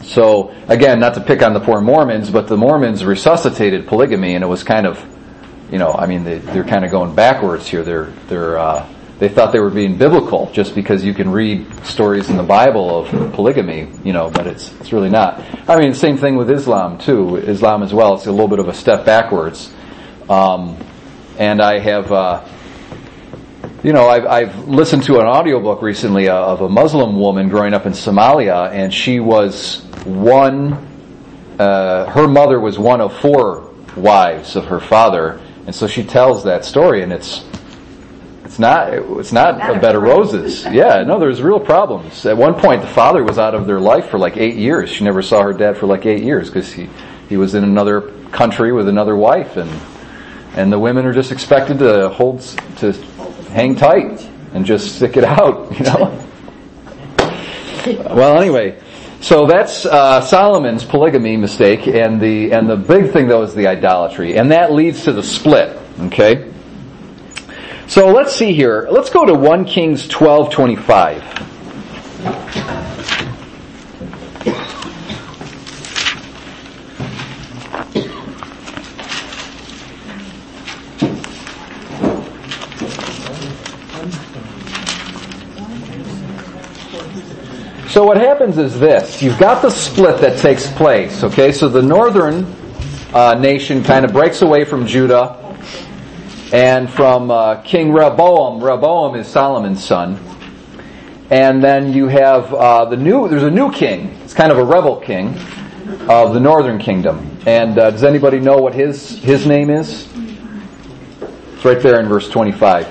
so 0.09 0.51
again, 0.67 0.99
not 0.99 1.13
to 1.13 1.21
pick 1.21 1.43
on 1.43 1.53
the 1.53 1.59
poor 1.59 1.81
Mormons, 1.81 2.31
but 2.31 2.47
the 2.47 2.57
Mormons 2.57 3.05
resuscitated 3.05 3.85
polygamy, 3.85 4.33
and 4.33 4.43
it 4.43 4.47
was 4.47 4.63
kind 4.63 4.87
of, 4.87 4.99
you 5.71 5.77
know, 5.77 5.93
I 5.93 6.07
mean, 6.07 6.23
they, 6.23 6.39
are 6.57 6.63
kind 6.63 6.83
of 6.83 6.89
going 6.89 7.13
backwards 7.13 7.67
here. 7.67 7.83
They're 7.83 8.11
they're 8.27 8.57
uh, 8.57 8.89
they 9.19 9.29
thought 9.29 9.51
they 9.51 9.59
were 9.59 9.69
being 9.69 9.97
biblical 9.97 10.49
just 10.51 10.73
because 10.73 11.03
you 11.03 11.13
can 11.13 11.29
read 11.29 11.85
stories 11.85 12.29
in 12.31 12.37
the 12.37 12.43
Bible 12.43 13.05
of 13.05 13.33
polygamy, 13.33 13.87
you 14.03 14.11
know, 14.11 14.31
but 14.31 14.47
it's 14.47 14.73
it's 14.79 14.91
really 14.91 15.11
not. 15.11 15.43
I 15.69 15.79
mean, 15.79 15.93
same 15.93 16.17
thing 16.17 16.37
with 16.37 16.49
Islam 16.49 16.97
too. 16.97 17.35
Islam 17.35 17.83
as 17.83 17.93
well. 17.93 18.15
It's 18.15 18.25
a 18.25 18.31
little 18.31 18.47
bit 18.47 18.59
of 18.59 18.67
a 18.67 18.73
step 18.73 19.05
backwards. 19.05 19.71
Um, 20.27 20.75
and 21.37 21.61
I 21.61 21.79
have, 21.79 22.11
uh, 22.11 22.43
you 23.83 23.93
know, 23.93 24.09
I've, 24.09 24.25
I've 24.25 24.67
listened 24.67 25.03
to 25.03 25.19
an 25.19 25.25
audiobook 25.25 25.81
recently 25.81 26.27
uh, 26.27 26.35
of 26.35 26.61
a 26.61 26.69
Muslim 26.69 27.17
woman 27.17 27.47
growing 27.47 27.73
up 27.73 27.85
in 27.85 27.93
Somalia, 27.93 28.69
and 28.71 28.93
she 28.93 29.21
was 29.21 29.85
one. 30.03 30.85
Uh, 31.57 32.09
her 32.09 32.27
mother 32.27 32.59
was 32.59 32.77
one 32.77 32.99
of 32.99 33.17
four 33.19 33.73
wives 33.95 34.57
of 34.57 34.65
her 34.65 34.81
father, 34.81 35.39
and 35.65 35.73
so 35.73 35.87
she 35.87 36.03
tells 36.03 36.43
that 36.43 36.65
story, 36.65 37.03
and 37.03 37.13
it's 37.13 37.45
it's 38.43 38.59
not. 38.59 38.91
It's 38.91 39.31
not, 39.31 39.59
not 39.59 39.77
a 39.77 39.79
bed 39.79 39.95
of 39.95 40.01
roses. 40.01 40.65
yeah, 40.71 41.03
no, 41.03 41.17
there's 41.17 41.41
real 41.41 41.59
problems. 41.59 42.25
At 42.25 42.35
one 42.35 42.55
point, 42.55 42.81
the 42.81 42.87
father 42.87 43.23
was 43.23 43.37
out 43.37 43.55
of 43.55 43.65
their 43.65 43.79
life 43.79 44.09
for 44.09 44.19
like 44.19 44.35
eight 44.35 44.55
years. 44.55 44.89
She 44.89 45.05
never 45.05 45.21
saw 45.21 45.41
her 45.41 45.53
dad 45.53 45.77
for 45.77 45.85
like 45.85 46.05
eight 46.05 46.23
years 46.23 46.49
because 46.49 46.73
he 46.73 46.89
he 47.29 47.37
was 47.37 47.55
in 47.55 47.63
another 47.63 48.01
country 48.31 48.73
with 48.73 48.89
another 48.89 49.15
wife, 49.15 49.55
and 49.55 49.69
and 50.55 50.69
the 50.69 50.79
women 50.79 51.05
are 51.05 51.13
just 51.13 51.31
expected 51.31 51.79
to 51.79 52.09
hold 52.09 52.41
to 52.77 52.93
hang 53.51 53.75
tight 53.75 54.27
and 54.53 54.65
just 54.65 54.95
stick 54.95 55.17
it 55.17 55.23
out. 55.23 55.69
You 55.79 55.85
know. 55.85 56.25
well, 58.13 58.41
anyway. 58.41 58.81
So 59.21 59.45
that's 59.47 59.85
uh, 59.85 60.21
Solomon's 60.21 60.85
polygamy 60.85 61.37
mistake, 61.37 61.87
and 61.87 62.21
the 62.21 62.53
and 62.53 62.69
the 62.69 62.77
big 62.77 63.11
thing 63.11 63.27
though 63.27 63.43
is 63.43 63.53
the 63.53 63.67
idolatry, 63.67 64.37
and 64.37 64.51
that 64.51 64.71
leads 64.71 65.03
to 65.05 65.11
the 65.11 65.23
split. 65.23 65.77
Okay, 65.99 66.51
so 67.87 68.11
let's 68.11 68.33
see 68.33 68.53
here. 68.53 68.87
Let's 68.89 69.09
go 69.09 69.25
to 69.25 69.33
1 69.33 69.65
Kings 69.65 70.07
12:25. 70.07 72.78
So 87.99 88.05
what 88.05 88.15
happens 88.15 88.57
is 88.57 88.79
this. 88.79 89.21
You've 89.21 89.37
got 89.37 89.61
the 89.61 89.69
split 89.69 90.21
that 90.21 90.39
takes 90.39 90.65
place, 90.71 91.21
okay? 91.21 91.51
So 91.51 91.67
the 91.67 91.81
northern 91.81 92.45
uh, 93.13 93.33
nation 93.33 93.83
kind 93.83 94.05
of 94.05 94.13
breaks 94.13 94.41
away 94.41 94.63
from 94.63 94.87
Judah 94.87 95.35
and 96.53 96.89
from 96.89 97.29
uh, 97.29 97.61
King 97.63 97.91
Rehoboam. 97.91 98.63
Rehoboam 98.63 99.15
is 99.15 99.27
Solomon's 99.27 99.83
son. 99.83 100.17
And 101.29 101.61
then 101.61 101.91
you 101.91 102.07
have 102.07 102.53
uh, 102.53 102.85
the 102.85 102.95
new. 102.95 103.27
There's 103.27 103.43
a 103.43 103.51
new 103.51 103.69
king. 103.69 104.17
It's 104.23 104.33
kind 104.33 104.53
of 104.53 104.59
a 104.59 104.63
rebel 104.63 105.01
king 105.01 105.37
of 106.07 106.33
the 106.33 106.39
northern 106.39 106.79
kingdom. 106.79 107.37
And 107.45 107.77
uh, 107.77 107.91
does 107.91 108.05
anybody 108.05 108.39
know 108.39 108.59
what 108.59 108.73
his 108.73 109.19
his 109.19 109.45
name 109.45 109.69
is? 109.69 110.07
It's 111.53 111.65
right 111.65 111.81
there 111.81 111.99
in 111.99 112.07
verse 112.07 112.29
25. 112.29 112.87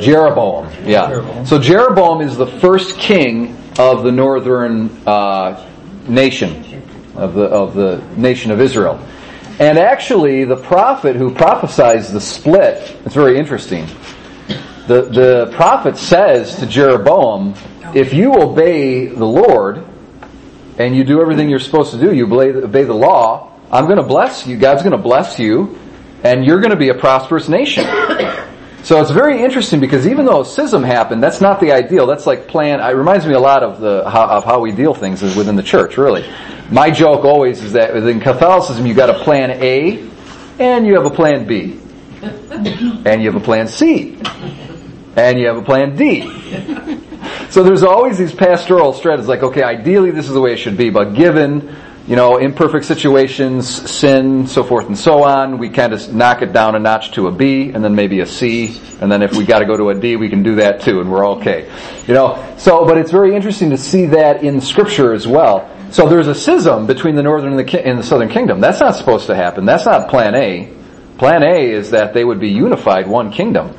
Jeroboam. 0.00 0.70
Yeah. 0.84 1.44
So 1.44 1.58
Jeroboam 1.58 2.20
is 2.20 2.36
the 2.36 2.46
first 2.46 2.98
king 2.98 3.56
of 3.78 4.02
the 4.02 4.12
northern 4.12 4.90
uh, 5.06 5.68
nation 6.06 6.82
of 7.16 7.34
the 7.34 7.44
of 7.44 7.74
the 7.74 8.02
nation 8.16 8.50
of 8.50 8.60
Israel. 8.60 9.04
And 9.60 9.78
actually, 9.78 10.44
the 10.44 10.56
prophet 10.56 11.14
who 11.14 11.32
prophesies 11.32 12.12
the 12.12 12.20
split, 12.20 12.96
it's 13.04 13.14
very 13.14 13.38
interesting. 13.38 13.86
The, 14.88 15.02
the 15.02 15.52
prophet 15.54 15.96
says 15.96 16.56
to 16.56 16.66
Jeroboam, 16.66 17.54
if 17.94 18.12
you 18.12 18.34
obey 18.34 19.06
the 19.06 19.24
Lord 19.24 19.84
and 20.76 20.96
you 20.96 21.04
do 21.04 21.20
everything 21.20 21.48
you're 21.48 21.60
supposed 21.60 21.92
to 21.92 22.00
do, 22.00 22.12
you 22.12 22.26
obey, 22.26 22.50
obey 22.50 22.82
the 22.82 22.94
law, 22.94 23.52
I'm 23.70 23.84
going 23.84 23.98
to 23.98 24.02
bless 24.02 24.44
you. 24.44 24.58
God's 24.58 24.82
going 24.82 24.96
to 24.96 25.02
bless 25.02 25.38
you 25.38 25.78
and 26.24 26.44
you're 26.44 26.58
going 26.58 26.70
to 26.70 26.76
be 26.76 26.88
a 26.88 26.94
prosperous 26.94 27.48
nation. 27.48 27.84
So 28.84 29.00
it's 29.00 29.10
very 29.10 29.42
interesting 29.42 29.80
because 29.80 30.06
even 30.06 30.26
though 30.26 30.42
a 30.42 30.44
schism 30.44 30.82
happened, 30.82 31.22
that's 31.22 31.40
not 31.40 31.58
the 31.58 31.72
ideal. 31.72 32.06
That's 32.06 32.26
like 32.26 32.48
plan. 32.48 32.80
It 32.80 32.94
reminds 32.94 33.26
me 33.26 33.32
a 33.32 33.40
lot 33.40 33.62
of 33.62 33.80
the 33.80 34.08
how, 34.10 34.26
of 34.26 34.44
how 34.44 34.60
we 34.60 34.72
deal 34.72 34.92
things 34.92 35.22
within 35.22 35.56
the 35.56 35.62
church. 35.62 35.96
Really, 35.96 36.30
my 36.70 36.90
joke 36.90 37.24
always 37.24 37.62
is 37.62 37.72
that 37.72 37.94
within 37.94 38.20
Catholicism 38.20 38.86
you 38.86 38.92
got 38.92 39.08
a 39.08 39.24
plan 39.24 39.52
A, 39.52 40.06
and 40.58 40.86
you 40.86 40.96
have 40.96 41.06
a 41.06 41.10
plan 41.10 41.46
B, 41.46 41.80
and 42.20 43.22
you 43.22 43.32
have 43.32 43.40
a 43.40 43.44
plan 43.44 43.68
C, 43.68 44.18
and 45.16 45.38
you 45.38 45.46
have 45.46 45.56
a 45.56 45.62
plan 45.62 45.96
D. 45.96 46.28
So 47.48 47.62
there's 47.62 47.84
always 47.84 48.18
these 48.18 48.34
pastoral 48.34 48.92
strategies 48.92 49.28
like, 49.28 49.42
okay, 49.42 49.62
ideally 49.62 50.10
this 50.10 50.26
is 50.26 50.34
the 50.34 50.42
way 50.42 50.52
it 50.52 50.58
should 50.58 50.76
be, 50.76 50.90
but 50.90 51.14
given 51.14 51.74
you 52.06 52.16
know, 52.16 52.36
imperfect 52.36 52.84
situations, 52.84 53.66
sin, 53.90 54.46
so 54.46 54.62
forth 54.62 54.86
and 54.86 54.98
so 54.98 55.22
on. 55.22 55.56
We 55.56 55.70
kind 55.70 55.94
of 55.94 56.14
knock 56.14 56.42
it 56.42 56.52
down 56.52 56.74
a 56.74 56.78
notch 56.78 57.12
to 57.12 57.28
a 57.28 57.32
B 57.32 57.70
and 57.70 57.82
then 57.82 57.94
maybe 57.94 58.20
a 58.20 58.26
C. 58.26 58.78
And 59.00 59.10
then 59.10 59.22
if 59.22 59.32
we 59.34 59.44
got 59.44 59.60
to 59.60 59.64
go 59.64 59.76
to 59.76 59.88
a 59.88 59.94
D, 59.94 60.16
we 60.16 60.28
can 60.28 60.42
do 60.42 60.56
that 60.56 60.82
too 60.82 61.00
and 61.00 61.10
we're 61.10 61.26
okay. 61.28 61.70
You 62.06 62.12
know, 62.12 62.54
so, 62.58 62.84
but 62.84 62.98
it's 62.98 63.10
very 63.10 63.34
interesting 63.34 63.70
to 63.70 63.78
see 63.78 64.06
that 64.06 64.42
in 64.42 64.60
scripture 64.60 65.14
as 65.14 65.26
well. 65.26 65.70
So 65.90 66.08
there's 66.08 66.28
a 66.28 66.34
schism 66.34 66.86
between 66.86 67.14
the 67.14 67.22
northern 67.22 67.58
and 67.58 67.66
the, 67.66 67.86
and 67.86 67.98
the 67.98 68.02
southern 68.02 68.28
kingdom. 68.28 68.60
That's 68.60 68.80
not 68.80 68.96
supposed 68.96 69.26
to 69.28 69.34
happen. 69.34 69.64
That's 69.64 69.86
not 69.86 70.10
plan 70.10 70.34
A. 70.34 70.72
Plan 71.16 71.42
A 71.42 71.70
is 71.70 71.90
that 71.92 72.12
they 72.12 72.24
would 72.24 72.40
be 72.40 72.50
unified 72.50 73.06
one 73.06 73.32
kingdom. 73.32 73.74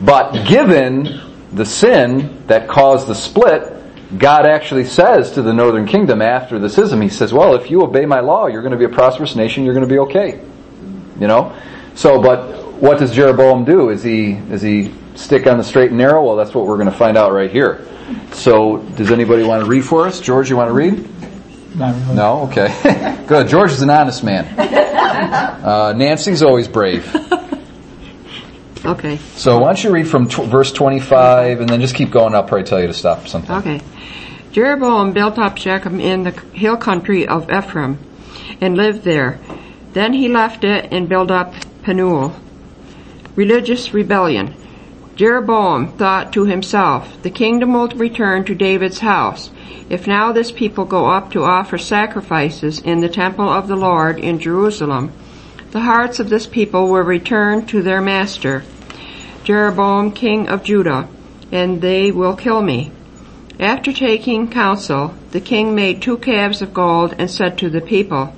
But 0.00 0.46
given 0.46 1.20
the 1.52 1.64
sin 1.64 2.46
that 2.46 2.68
caused 2.68 3.08
the 3.08 3.14
split, 3.14 3.83
God 4.16 4.46
actually 4.46 4.84
says 4.84 5.32
to 5.32 5.42
the 5.42 5.52
northern 5.52 5.86
kingdom 5.86 6.22
after 6.22 6.58
the 6.58 6.68
schism, 6.68 7.00
He 7.00 7.08
says, 7.08 7.32
well, 7.32 7.54
if 7.54 7.70
you 7.70 7.82
obey 7.82 8.06
my 8.06 8.20
law, 8.20 8.46
you're 8.46 8.62
going 8.62 8.72
to 8.72 8.78
be 8.78 8.84
a 8.84 8.88
prosperous 8.88 9.34
nation, 9.34 9.64
you're 9.64 9.74
going 9.74 9.86
to 9.86 9.92
be 9.92 9.98
okay. 10.00 10.40
You 11.18 11.26
know? 11.26 11.56
So, 11.94 12.20
but 12.20 12.72
what 12.74 12.98
does 12.98 13.14
Jeroboam 13.14 13.64
do? 13.64 13.90
Is 13.90 14.02
he, 14.02 14.32
is 14.32 14.62
he 14.62 14.92
stick 15.14 15.46
on 15.46 15.58
the 15.58 15.64
straight 15.64 15.90
and 15.90 15.98
narrow? 15.98 16.24
Well, 16.24 16.36
that's 16.36 16.54
what 16.54 16.66
we're 16.66 16.76
going 16.76 16.90
to 16.90 16.96
find 16.96 17.16
out 17.16 17.32
right 17.32 17.50
here. 17.50 17.86
So, 18.32 18.78
does 18.96 19.10
anybody 19.10 19.44
want 19.44 19.64
to 19.64 19.68
read 19.68 19.84
for 19.84 20.06
us? 20.06 20.20
George, 20.20 20.50
you 20.50 20.56
want 20.56 20.68
to 20.68 20.74
read? 20.74 21.08
Really. 21.74 22.14
No? 22.14 22.42
Okay. 22.50 23.24
Good. 23.26 23.48
George 23.48 23.72
is 23.72 23.82
an 23.82 23.90
honest 23.90 24.22
man. 24.22 24.46
Uh, 24.58 25.92
Nancy's 25.96 26.42
always 26.42 26.68
brave. 26.68 27.04
Okay. 28.84 29.18
So 29.36 29.58
why 29.58 29.68
don't 29.68 29.82
you 29.82 29.90
read 29.90 30.08
from 30.08 30.28
tw- 30.28 30.44
verse 30.44 30.72
25 30.72 31.60
and 31.60 31.68
then 31.68 31.80
just 31.80 31.94
keep 31.94 32.10
going. 32.10 32.34
I'll 32.34 32.44
probably 32.44 32.64
tell 32.64 32.80
you 32.80 32.86
to 32.86 32.94
stop 32.94 33.26
sometime. 33.28 33.58
Okay. 33.60 33.80
Jeroboam 34.52 35.12
built 35.12 35.38
up 35.38 35.56
Shechem 35.56 36.00
in 36.00 36.24
the 36.24 36.30
hill 36.30 36.76
country 36.76 37.26
of 37.26 37.50
Ephraim 37.50 37.98
and 38.60 38.76
lived 38.76 39.02
there. 39.02 39.40
Then 39.94 40.12
he 40.12 40.28
left 40.28 40.64
it 40.64 40.92
and 40.92 41.08
built 41.08 41.30
up 41.30 41.54
Penuel. 41.82 42.36
Religious 43.34 43.92
rebellion. 43.92 44.54
Jeroboam 45.16 45.96
thought 45.96 46.32
to 46.32 46.44
himself, 46.44 47.22
the 47.22 47.30
kingdom 47.30 47.72
will 47.72 47.88
return 47.88 48.44
to 48.44 48.54
David's 48.54 48.98
house. 48.98 49.50
If 49.88 50.06
now 50.06 50.32
this 50.32 50.50
people 50.50 50.84
go 50.84 51.06
up 51.06 51.30
to 51.32 51.44
offer 51.44 51.78
sacrifices 51.78 52.80
in 52.80 53.00
the 53.00 53.08
temple 53.08 53.48
of 53.48 53.68
the 53.68 53.76
Lord 53.76 54.18
in 54.18 54.40
Jerusalem, 54.40 55.12
the 55.70 55.80
hearts 55.80 56.20
of 56.20 56.30
this 56.30 56.46
people 56.46 56.88
will 56.88 57.02
return 57.02 57.66
to 57.66 57.82
their 57.82 58.00
master, 58.00 58.64
Jeroboam 59.44 60.10
king 60.12 60.48
of 60.48 60.64
Judah, 60.64 61.06
and 61.52 61.82
they 61.82 62.10
will 62.10 62.34
kill 62.34 62.62
me. 62.62 62.90
After 63.60 63.92
taking 63.92 64.50
counsel, 64.50 65.14
the 65.32 65.40
king 65.40 65.74
made 65.74 66.00
two 66.00 66.16
calves 66.16 66.62
of 66.62 66.74
gold 66.74 67.14
and 67.18 67.30
said 67.30 67.58
to 67.58 67.68
the 67.68 67.82
people, 67.82 68.34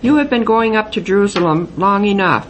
You 0.00 0.16
have 0.16 0.30
been 0.30 0.44
going 0.44 0.76
up 0.76 0.92
to 0.92 1.00
Jerusalem 1.00 1.72
long 1.76 2.06
enough. 2.06 2.48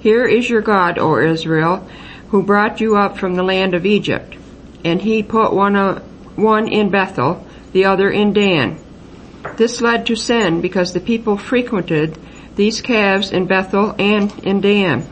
Here 0.00 0.24
is 0.24 0.48
your 0.48 0.62
God, 0.62 0.98
O 0.98 1.18
Israel, 1.18 1.86
who 2.30 2.42
brought 2.42 2.80
you 2.80 2.96
up 2.96 3.18
from 3.18 3.34
the 3.34 3.42
land 3.42 3.74
of 3.74 3.86
Egypt. 3.86 4.36
And 4.84 5.02
he 5.02 5.22
put 5.22 5.52
one, 5.52 5.76
uh, 5.76 6.00
one 6.36 6.66
in 6.66 6.90
Bethel, 6.90 7.46
the 7.72 7.84
other 7.84 8.10
in 8.10 8.32
Dan. 8.32 8.78
This 9.56 9.80
led 9.80 10.06
to 10.06 10.16
sin 10.16 10.62
because 10.62 10.92
the 10.92 11.00
people 11.00 11.36
frequented 11.36 12.18
these 12.56 12.80
calves 12.80 13.30
in 13.30 13.46
Bethel 13.46 13.94
and 13.98 14.32
in 14.40 14.60
Dan. 14.60 15.06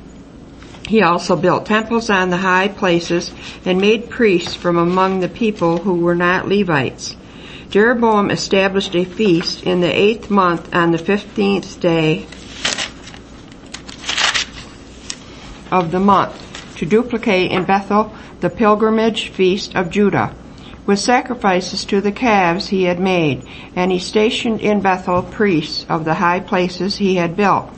He 0.87 1.03
also 1.03 1.37
built 1.37 1.67
temples 1.67 2.11
on 2.11 2.31
the 2.31 2.37
high 2.37 2.69
places 2.69 3.33
and 3.65 3.81
made 3.81 4.11
priests 4.11 4.55
from 4.55 4.77
among 4.77 5.21
the 5.21 5.29
people 5.29 5.79
who 5.79 5.95
were 5.97 6.15
not 6.15 6.49
Levites. 6.49 7.17
Jeroboam 7.71 8.31
established 8.31 8.95
a 8.95 9.05
feast 9.05 9.63
in 9.63 9.81
the 9.81 9.91
eighth 9.91 10.29
month 10.29 10.75
on 10.75 10.91
the 10.91 10.99
fifteenth 10.99 11.81
day 11.81 12.27
of 15.71 15.91
the 15.91 16.01
month 16.01 16.77
to 16.77 16.85
duplicate 16.85 17.51
in 17.51 17.65
Bethel 17.65 18.13
the 18.41 18.51
pilgrimage 18.51 19.29
feast 19.29 19.75
of 19.75 19.89
Judah 19.89 20.35
with 20.85 20.99
sacrifices 20.99 21.85
to 21.87 22.01
the 22.01 22.13
calves 22.13 22.69
he 22.69 22.83
had 22.83 22.99
made, 22.99 23.47
and 23.77 23.93
he 23.93 23.99
stationed 23.99 24.61
in 24.61 24.81
Bethel 24.81 25.23
priests 25.23 25.87
of 25.89 26.05
the 26.05 26.15
high 26.15 26.41
places 26.41 26.97
he 26.97 27.15
had 27.15 27.37
built. 27.37 27.71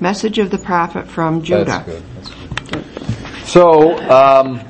Message 0.00 0.38
of 0.38 0.50
the 0.50 0.58
prophet 0.58 1.08
from 1.08 1.42
Judah. 1.42 1.64
That's 1.64 1.86
good. 1.86 2.02
That's 2.14 2.30
good. 2.30 3.46
So, 3.48 3.98
um, 4.10 4.60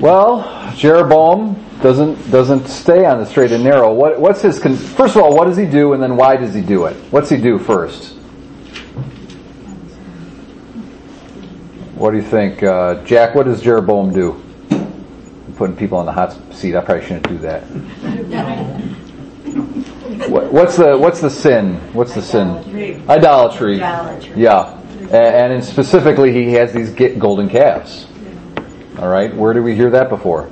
well, 0.00 0.72
Jeroboam 0.74 1.64
doesn't 1.80 2.30
doesn't 2.30 2.66
stay 2.66 3.04
on 3.04 3.20
the 3.20 3.26
straight 3.26 3.52
and 3.52 3.62
narrow. 3.62 3.92
What, 3.92 4.18
what's 4.18 4.42
his? 4.42 4.58
Con- 4.58 4.76
first 4.76 5.14
of 5.16 5.22
all, 5.22 5.36
what 5.36 5.46
does 5.46 5.56
he 5.56 5.66
do, 5.66 5.92
and 5.92 6.02
then 6.02 6.16
why 6.16 6.36
does 6.36 6.54
he 6.54 6.60
do 6.60 6.86
it? 6.86 6.96
What's 7.10 7.30
he 7.30 7.36
do 7.36 7.58
first? 7.58 8.14
What 11.94 12.10
do 12.10 12.16
you 12.16 12.22
think, 12.24 12.62
uh, 12.62 13.04
Jack? 13.04 13.36
What 13.36 13.46
does 13.46 13.62
Jeroboam 13.62 14.12
do? 14.12 14.42
I'm 14.70 15.54
putting 15.56 15.76
people 15.76 15.98
on 15.98 16.06
the 16.06 16.12
hot 16.12 16.36
seat. 16.52 16.74
I 16.74 16.80
probably 16.80 17.06
shouldn't 17.06 17.28
do 17.28 17.38
that. 17.38 17.62
What, 20.28 20.52
what's 20.52 20.76
the 20.76 20.96
what's 20.96 21.20
the 21.20 21.30
sin? 21.30 21.76
What's 21.92 22.14
the 22.14 22.22
sin? 22.22 23.08
Idolatry. 23.08 23.82
Idolatry. 23.82 24.42
Yeah, 24.42 24.78
and, 24.98 25.52
and 25.52 25.64
specifically, 25.64 26.32
he 26.32 26.52
has 26.52 26.72
these 26.72 26.90
golden 27.18 27.48
calves. 27.48 28.06
All 28.98 29.08
right, 29.08 29.34
where 29.34 29.52
did 29.52 29.64
we 29.64 29.74
hear 29.74 29.90
that 29.90 30.08
before? 30.08 30.50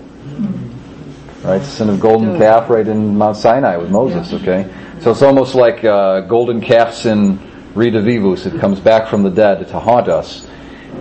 Right, 1.42 1.62
sin 1.62 1.88
of 1.88 2.00
golden 2.00 2.38
calf, 2.38 2.70
right 2.70 2.86
in 2.86 3.16
Mount 3.16 3.36
Sinai 3.36 3.76
with 3.76 3.90
Moses. 3.90 4.32
Okay, 4.32 4.72
so 5.00 5.10
it's 5.10 5.22
almost 5.22 5.54
like 5.54 5.84
uh, 5.84 6.20
golden 6.22 6.60
calf 6.60 6.94
sin 6.94 7.38
redivivus. 7.74 8.46
It 8.46 8.60
comes 8.60 8.78
back 8.80 9.08
from 9.08 9.22
the 9.22 9.30
dead 9.30 9.66
to 9.68 9.80
haunt 9.80 10.08
us, 10.08 10.46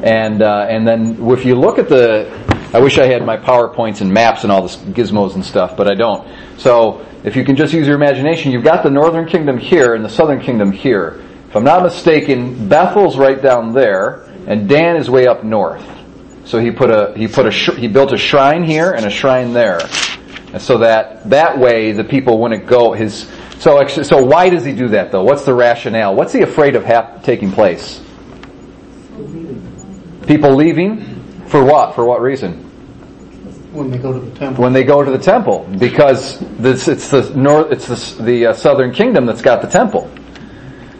and 0.03 0.41
uh, 0.41 0.67
and 0.69 0.87
then 0.87 1.17
if 1.29 1.45
you 1.45 1.55
look 1.55 1.77
at 1.77 1.89
the, 1.89 2.29
I 2.73 2.79
wish 2.79 2.97
I 2.97 3.05
had 3.05 3.25
my 3.25 3.37
powerpoints 3.37 3.99
and 3.99 4.13
maps 4.13 4.43
and 4.43 4.51
all 4.51 4.61
the 4.65 4.69
gizmos 4.91 5.35
and 5.35 5.43
stuff, 5.43 5.75
but 5.75 5.91
I 5.91 5.93
don't. 5.95 6.25
So 6.57 7.05
if 7.23 7.35
you 7.35 7.43
can 7.43 7.57
just 7.57 7.73
use 7.73 7.85
your 7.85 7.97
imagination, 7.97 8.51
you've 8.51 8.63
got 8.63 8.81
the 8.83 8.89
northern 8.89 9.27
kingdom 9.27 9.57
here 9.57 9.93
and 9.93 10.05
the 10.05 10.09
southern 10.09 10.39
kingdom 10.39 10.71
here. 10.71 11.21
If 11.49 11.55
I'm 11.57 11.65
not 11.65 11.83
mistaken, 11.83 12.69
Bethel's 12.69 13.17
right 13.17 13.41
down 13.41 13.73
there, 13.73 14.23
and 14.47 14.69
Dan 14.69 14.95
is 14.95 15.09
way 15.09 15.27
up 15.27 15.43
north. 15.43 15.85
So 16.45 16.59
he 16.59 16.71
put 16.71 16.89
a 16.89 17.13
he 17.17 17.27
put 17.27 17.45
a 17.45 17.51
sh- 17.51 17.75
he 17.77 17.87
built 17.87 18.13
a 18.13 18.17
shrine 18.17 18.63
here 18.63 18.91
and 18.91 19.05
a 19.05 19.09
shrine 19.09 19.51
there, 19.53 19.81
and 20.53 20.61
so 20.61 20.77
that 20.79 21.29
that 21.29 21.59
way 21.59 21.91
the 21.91 22.03
people 22.03 22.39
wouldn't 22.39 22.65
go 22.65 22.93
his. 22.93 23.29
So 23.59 23.85
so 23.87 24.23
why 24.23 24.49
does 24.49 24.65
he 24.65 24.73
do 24.73 24.87
that 24.89 25.11
though? 25.11 25.23
What's 25.23 25.45
the 25.45 25.53
rationale? 25.53 26.15
What's 26.15 26.33
he 26.33 26.41
afraid 26.41 26.75
of 26.75 26.83
hap- 26.85 27.23
taking 27.23 27.51
place? 27.51 28.01
People 30.25 30.55
leaving 30.55 31.10
for 31.51 31.63
what? 31.63 31.95
For 31.95 32.05
what 32.05 32.21
reason? 32.21 32.53
When 33.73 33.91
they 33.91 33.97
go 33.97 34.13
to 34.13 34.19
the 34.19 34.37
temple. 34.37 34.63
when 34.63 34.73
they 34.73 34.83
go 34.83 35.03
to 35.03 35.11
the 35.11 35.17
temple 35.17 35.67
because 35.79 36.39
this, 36.57 36.87
it's 36.87 37.09
the 37.09 37.33
north, 37.35 37.71
it's 37.71 37.87
the, 37.87 38.23
the 38.23 38.45
uh, 38.47 38.53
southern 38.53 38.91
kingdom 38.91 39.25
that's 39.25 39.41
got 39.41 39.61
the 39.61 39.67
temple. 39.67 40.09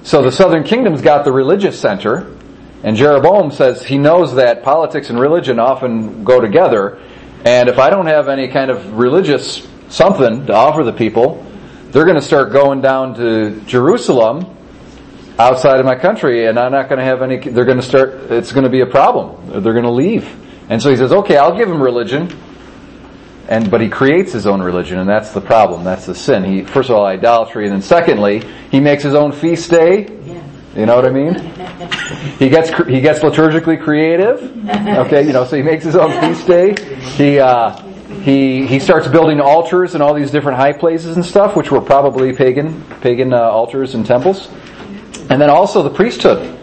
So 0.03 0.21
the 0.21 0.31
southern 0.31 0.63
kingdom's 0.63 1.01
got 1.01 1.25
the 1.25 1.31
religious 1.31 1.79
center, 1.79 2.35
and 2.83 2.95
Jeroboam 2.95 3.51
says 3.51 3.83
he 3.83 3.97
knows 3.97 4.35
that 4.35 4.63
politics 4.63 5.09
and 5.09 5.19
religion 5.19 5.59
often 5.59 6.23
go 6.23 6.39
together, 6.39 7.01
and 7.45 7.67
if 7.67 7.77
I 7.77 7.89
don't 7.89 8.07
have 8.07 8.29
any 8.29 8.47
kind 8.47 8.71
of 8.71 8.97
religious 8.97 9.67
something 9.89 10.45
to 10.47 10.53
offer 10.53 10.83
the 10.83 10.93
people, 10.93 11.45
they're 11.91 12.05
going 12.05 12.15
to 12.15 12.21
start 12.21 12.51
going 12.51 12.81
down 12.81 13.15
to 13.15 13.59
Jerusalem 13.65 14.57
outside 15.37 15.79
of 15.79 15.85
my 15.85 15.95
country 15.95 16.45
and 16.45 16.57
I'm 16.59 16.71
not 16.71 16.87
going 16.87 16.99
to 16.99 17.05
have 17.05 17.21
any, 17.21 17.37
they're 17.37 17.65
going 17.65 17.79
to 17.79 17.83
start, 17.83 18.31
it's 18.31 18.51
going 18.51 18.63
to 18.63 18.69
be 18.69 18.81
a 18.81 18.85
problem. 18.85 19.61
They're 19.61 19.73
going 19.73 19.83
to 19.83 19.91
leave. 19.91 20.25
And 20.71 20.81
so 20.81 20.89
he 20.89 20.95
says, 20.95 21.11
okay, 21.11 21.35
I'll 21.35 21.57
give 21.57 21.69
him 21.69 21.83
religion. 21.83 22.33
And, 23.49 23.69
but 23.69 23.81
he 23.81 23.89
creates 23.89 24.31
his 24.31 24.47
own 24.47 24.61
religion 24.61 24.99
and 24.99 25.09
that's 25.09 25.31
the 25.31 25.41
problem. 25.41 25.83
That's 25.83 26.05
the 26.05 26.15
sin. 26.15 26.45
He, 26.45 26.63
first 26.63 26.89
of 26.89 26.95
all, 26.95 27.05
idolatry 27.05 27.65
and 27.65 27.73
then 27.73 27.81
secondly, 27.81 28.41
he 28.71 28.79
makes 28.79 29.03
his 29.03 29.13
own 29.13 29.33
feast 29.33 29.69
day. 29.69 30.07
You 30.73 30.85
know 30.85 30.95
what 30.95 31.05
I 31.05 31.09
mean? 31.09 31.35
He 32.37 32.49
gets, 32.49 32.69
he 32.87 33.01
gets 33.01 33.19
liturgically 33.19 33.81
creative. 33.81 34.41
Okay, 34.67 35.25
you 35.25 35.33
know, 35.33 35.45
so 35.45 35.55
he 35.57 35.61
makes 35.61 35.83
his 35.83 35.95
own 35.95 36.11
feast 36.21 36.47
day. 36.47 36.75
He, 37.15 37.39
uh, 37.39 37.75
he 38.21 38.65
he 38.67 38.79
starts 38.79 39.07
building 39.07 39.39
altars 39.39 39.95
in 39.95 40.01
all 40.01 40.13
these 40.13 40.31
different 40.31 40.57
high 40.57 40.73
places 40.73 41.15
and 41.15 41.25
stuff, 41.25 41.55
which 41.55 41.71
were 41.71 41.81
probably 41.81 42.33
pagan 42.33 42.83
pagan 43.01 43.33
uh, 43.33 43.37
altars 43.37 43.95
and 43.95 44.05
temples. 44.05 44.49
And 45.29 45.41
then 45.41 45.49
also 45.49 45.81
the 45.83 45.89
priesthood. 45.89 46.60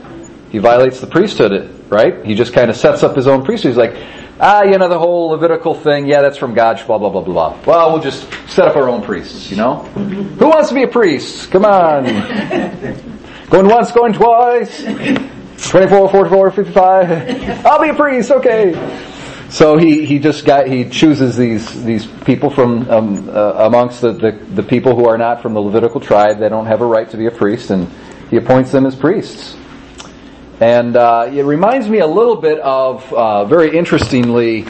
He 0.51 0.59
violates 0.59 1.01
the 1.01 1.07
priesthood, 1.07 1.85
right? 1.91 2.25
He 2.25 2.35
just 2.35 2.53
kind 2.53 2.71
of 2.71 2.77
sets 2.77 3.03
up 3.03 3.15
his 3.15 3.27
own 3.27 3.45
priesthood. 3.45 3.71
He's 3.71 3.77
like, 3.77 3.97
ah, 4.41 4.63
you 4.63 4.79
know, 4.79 4.89
the 4.89 4.99
whole 4.99 5.29
Levitical 5.31 5.75
thing, 5.75 6.07
yeah, 6.07 6.23
that's 6.23 6.39
from 6.39 6.55
God, 6.55 6.83
blah, 6.87 6.99
blah, 6.99 7.11
blah, 7.11 7.23
blah, 7.23 7.53
blah. 7.53 7.61
Well, 7.67 7.93
we'll 7.93 8.03
just 8.03 8.29
set 8.49 8.67
up 8.67 8.77
our 8.77 8.89
own 8.89 9.03
priests, 9.03 9.51
you 9.51 9.57
know? 9.57 9.77
Who 9.77 10.49
wants 10.49 10.69
to 10.71 10.75
be 10.75 10.85
a 10.85 10.89
priest? 10.89 11.51
Come 11.51 11.65
on. 11.65 12.05
going 13.51 13.69
once, 13.69 13.93
going 13.93 14.13
twice. 14.13 14.83
24, 15.69 16.09
44, 16.09 16.51
55. 16.53 17.67
I'll 17.67 17.83
be 17.83 17.91
a 17.91 17.95
priest, 17.95 18.31
okay. 18.31 18.75
So 19.51 19.79
he, 19.79 20.05
he 20.05 20.19
just 20.19 20.45
got, 20.45 20.67
he 20.69 20.89
chooses 20.89 21.37
these, 21.37 21.85
these 21.85 22.07
people 22.07 22.51
from, 22.51 22.89
um, 22.91 23.29
uh, 23.31 23.67
amongst 23.67 24.03
the, 24.03 24.13
the, 24.13 24.33
the 24.55 24.63
people 24.63 24.95
who 24.95 25.07
are 25.07 25.17
not 25.17 25.43
from 25.43 25.55
the 25.55 25.61
Levitical 25.61 26.01
tribe. 26.01 26.39
They 26.39 26.51
don't 26.51 26.67
have 26.67 26.83
a 26.83 26.87
right 26.87 27.09
to 27.11 27.17
be 27.17 27.27
a 27.27 27.31
priest 27.31 27.71
and 27.71 27.89
he 28.31 28.37
appoints 28.37 28.71
them 28.73 28.85
as 28.85 28.95
priests. 28.95 29.57
And 30.61 30.97
uh, 30.97 31.31
it 31.33 31.44
reminds 31.44 31.88
me 31.88 32.01
a 32.01 32.07
little 32.07 32.35
bit 32.35 32.59
of, 32.59 33.12
uh, 33.12 33.44
very 33.44 33.77
interestingly, 33.77 34.66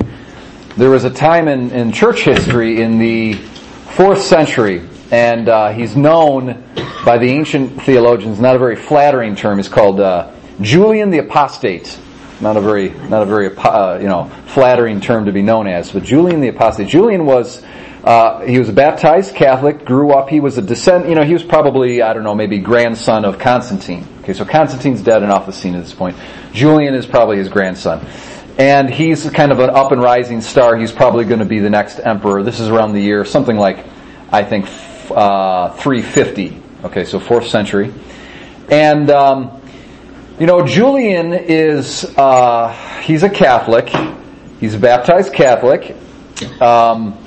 there 0.77 0.91
was 0.91 1.05
a 1.05 1.11
time 1.11 1.49
in, 1.49 1.71
in 1.71 1.93
church 1.93 2.21
history 2.21 2.83
in 2.83 2.99
the 2.99 3.33
fourth 3.33 4.21
century, 4.21 4.87
and 5.11 5.49
uh, 5.49 5.71
he's 5.71 5.97
known 5.97 6.63
by 7.07 7.17
the 7.17 7.31
ancient 7.31 7.83
theologians, 7.83 8.39
not 8.39 8.55
a 8.55 8.59
very 8.59 8.77
flattering 8.77 9.35
term, 9.35 9.57
he's 9.57 9.69
called 9.69 9.99
uh, 9.99 10.31
Julian 10.61 11.09
the 11.09 11.19
Apostate. 11.19 11.99
Not 12.41 12.57
a 12.57 12.61
very, 12.61 12.91
not 12.91 13.23
a 13.23 13.27
very, 13.27 13.57
uh, 13.57 13.99
you 13.99 14.07
know, 14.07 14.31
flattering 14.47 15.01
term 15.01 15.25
to 15.25 15.33
be 15.33 15.43
known 15.43 15.67
as, 15.67 15.91
but 15.91 16.05
Julian 16.05 16.41
the 16.41 16.49
Apostate. 16.49 16.87
Julian 16.87 17.25
was 17.25 17.65
uh, 18.09 18.41
he 18.41 18.59
was 18.59 18.71
baptized 18.71 19.35
Catholic, 19.35 19.85
grew 19.85 20.13
up, 20.13 20.31
he 20.31 20.41
was 20.41 20.57
a 20.57 20.63
descent, 20.63 21.11
you 21.11 21.15
know, 21.15 21.25
he 21.25 21.35
was 21.35 21.43
probably, 21.43 22.01
I 22.01 22.15
don't 22.15 22.25
know, 22.25 22.35
maybe 22.35 22.59
grandson 22.59 23.27
of 23.27 23.39
Constantine. 23.39 24.09
Okay, 24.21 24.33
so 24.33 24.47
Constantine's 24.47 25.03
dead 25.03 25.23
and 25.23 25.31
off 25.31 25.45
the 25.45 25.53
scene 25.53 25.75
at 25.75 25.83
this 25.83 25.93
point. 25.93 26.17
Julian 26.55 26.95
is 26.95 27.05
probably 27.05 27.37
his 27.37 27.51
grandson. 27.51 28.07
And 28.57 28.89
he's 28.89 29.29
kind 29.29 29.53
of 29.53 29.59
an 29.59 29.69
up 29.69 29.93
and 29.93 30.01
rising 30.01 30.41
star. 30.41 30.75
He's 30.79 30.91
probably 30.91 31.27
going 31.27 31.41
to 31.41 31.45
be 31.45 31.59
the 31.59 31.69
next 31.69 32.01
emperor. 32.01 32.43
This 32.43 32.61
is 32.61 32.69
around 32.69 32.95
the 32.95 33.03
year, 33.03 33.27
something 33.27 33.59
like, 33.59 33.85
I 34.33 34.43
think, 34.43 34.65
uh, 35.11 35.77
350. 35.77 36.63
Okay, 36.85 37.05
so 37.05 37.21
4th 37.21 37.51
century. 37.51 37.93
And, 38.71 39.11
um, 39.11 39.61
you 40.41 40.47
know, 40.47 40.65
Julian 40.65 41.35
is, 41.35 42.07
uh, 42.17 42.73
he's 43.03 43.23
a 43.23 43.29
Catholic. 43.29 43.91
He's 44.61 44.77
a 44.77 44.79
baptized 44.79 45.35
Catholic. 45.35 45.95
Um, 46.59 47.19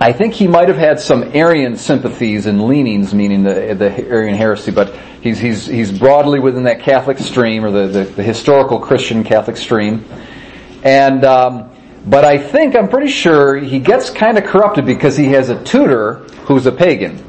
I 0.00 0.12
think 0.12 0.34
he 0.34 0.48
might 0.48 0.68
have 0.68 0.76
had 0.76 0.98
some 0.98 1.22
Arian 1.34 1.76
sympathies 1.76 2.46
and 2.46 2.64
leanings, 2.64 3.14
meaning 3.14 3.44
the, 3.44 3.74
the 3.78 4.08
Arian 4.08 4.36
heresy, 4.36 4.72
but 4.72 4.96
he's, 5.20 5.38
he's, 5.38 5.66
he's 5.66 5.96
broadly 5.96 6.40
within 6.40 6.64
that 6.64 6.80
Catholic 6.80 7.18
stream, 7.18 7.64
or 7.64 7.70
the, 7.70 7.86
the, 7.86 8.04
the 8.04 8.22
historical 8.22 8.80
Christian 8.80 9.22
Catholic 9.22 9.56
stream. 9.56 10.04
And, 10.82 11.24
um, 11.24 11.70
but 12.04 12.24
I 12.24 12.38
think, 12.38 12.76
I'm 12.76 12.88
pretty 12.88 13.10
sure, 13.10 13.56
he 13.56 13.78
gets 13.78 14.10
kind 14.10 14.36
of 14.36 14.44
corrupted 14.44 14.84
because 14.84 15.16
he 15.16 15.28
has 15.28 15.48
a 15.48 15.62
tutor 15.62 16.16
who's 16.46 16.66
a 16.66 16.72
pagan. 16.72 17.24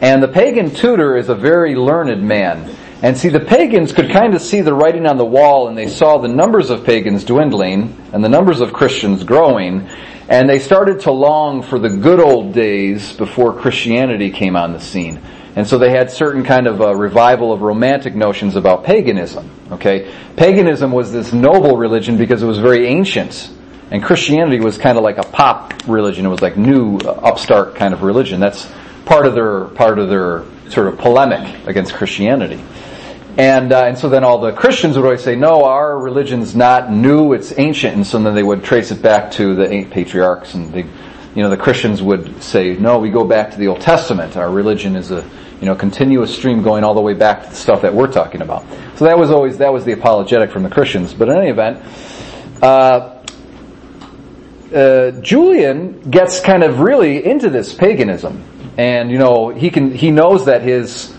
And 0.00 0.22
the 0.22 0.28
pagan 0.28 0.70
tutor 0.70 1.16
is 1.16 1.28
a 1.28 1.34
very 1.34 1.74
learned 1.74 2.22
man. 2.22 2.74
And 3.02 3.16
see, 3.16 3.28
the 3.28 3.40
pagans 3.40 3.92
could 3.92 4.10
kind 4.10 4.34
of 4.34 4.40
see 4.40 4.62
the 4.62 4.72
writing 4.72 5.06
on 5.06 5.18
the 5.18 5.24
wall 5.24 5.68
and 5.68 5.76
they 5.76 5.88
saw 5.88 6.18
the 6.18 6.28
numbers 6.28 6.70
of 6.70 6.84
pagans 6.84 7.24
dwindling 7.24 7.96
and 8.12 8.24
the 8.24 8.28
numbers 8.28 8.60
of 8.60 8.72
Christians 8.72 9.22
growing. 9.22 9.88
And 10.28 10.48
they 10.48 10.58
started 10.58 11.00
to 11.00 11.12
long 11.12 11.62
for 11.62 11.78
the 11.78 11.88
good 11.88 12.18
old 12.18 12.52
days 12.52 13.12
before 13.12 13.52
Christianity 13.52 14.30
came 14.30 14.56
on 14.56 14.72
the 14.72 14.80
scene. 14.80 15.20
And 15.54 15.66
so 15.66 15.78
they 15.78 15.90
had 15.90 16.10
certain 16.10 16.44
kind 16.44 16.66
of 16.66 16.80
a 16.80 16.94
revival 16.94 17.52
of 17.52 17.62
romantic 17.62 18.14
notions 18.14 18.56
about 18.56 18.84
paganism. 18.84 19.50
Okay? 19.70 20.12
Paganism 20.36 20.92
was 20.92 21.12
this 21.12 21.32
noble 21.32 21.76
religion 21.76 22.18
because 22.18 22.42
it 22.42 22.46
was 22.46 22.58
very 22.58 22.86
ancient. 22.86 23.50
And 23.90 24.02
Christianity 24.02 24.60
was 24.60 24.76
kind 24.78 24.98
of 24.98 25.04
like 25.04 25.18
a 25.18 25.22
pop 25.22 25.72
religion. 25.86 26.26
It 26.26 26.28
was 26.28 26.42
like 26.42 26.56
new, 26.56 26.98
uh, 26.98 27.12
upstart 27.22 27.76
kind 27.76 27.94
of 27.94 28.02
religion. 28.02 28.40
That's 28.40 28.68
part 29.04 29.26
of 29.26 29.34
their, 29.34 29.66
part 29.66 29.98
of 29.98 30.08
their 30.08 30.44
sort 30.68 30.88
of 30.88 30.98
polemic 30.98 31.66
against 31.66 31.94
Christianity. 31.94 32.62
And, 33.38 33.70
uh, 33.72 33.84
and 33.84 33.98
so 33.98 34.08
then 34.08 34.24
all 34.24 34.40
the 34.40 34.52
Christians 34.52 34.96
would 34.96 35.04
always 35.04 35.22
say, 35.22 35.36
no, 35.36 35.64
our 35.64 35.98
religion's 35.98 36.56
not 36.56 36.90
new, 36.90 37.34
it's 37.34 37.52
ancient. 37.58 37.94
And 37.94 38.06
so 38.06 38.22
then 38.22 38.34
they 38.34 38.42
would 38.42 38.64
trace 38.64 38.90
it 38.90 39.02
back 39.02 39.32
to 39.32 39.54
the 39.54 39.70
eight 39.70 39.90
patriarchs 39.90 40.54
and 40.54 40.72
they, 40.72 40.82
you 40.82 41.42
know, 41.42 41.50
the 41.50 41.56
Christians 41.58 42.02
would 42.02 42.42
say, 42.42 42.76
no, 42.76 42.98
we 42.98 43.10
go 43.10 43.24
back 43.24 43.50
to 43.50 43.58
the 43.58 43.66
Old 43.66 43.82
Testament. 43.82 44.38
Our 44.38 44.50
religion 44.50 44.96
is 44.96 45.10
a, 45.10 45.22
you 45.60 45.66
know, 45.66 45.74
continuous 45.74 46.34
stream 46.34 46.62
going 46.62 46.82
all 46.82 46.94
the 46.94 47.02
way 47.02 47.12
back 47.12 47.44
to 47.44 47.50
the 47.50 47.56
stuff 47.56 47.82
that 47.82 47.92
we're 47.92 48.10
talking 48.10 48.40
about. 48.40 48.64
So 48.96 49.04
that 49.04 49.18
was 49.18 49.30
always, 49.30 49.58
that 49.58 49.70
was 49.70 49.84
the 49.84 49.92
apologetic 49.92 50.50
from 50.50 50.62
the 50.62 50.70
Christians. 50.70 51.12
But 51.12 51.28
in 51.28 51.36
any 51.36 51.50
event, 51.50 51.82
uh, 52.62 53.22
uh, 54.74 55.10
Julian 55.20 56.00
gets 56.10 56.40
kind 56.40 56.62
of 56.62 56.80
really 56.80 57.24
into 57.24 57.50
this 57.50 57.74
paganism. 57.74 58.42
And, 58.78 59.10
you 59.10 59.18
know, 59.18 59.50
he 59.50 59.70
can, 59.70 59.92
he 59.92 60.10
knows 60.10 60.46
that 60.46 60.62
his, 60.62 61.15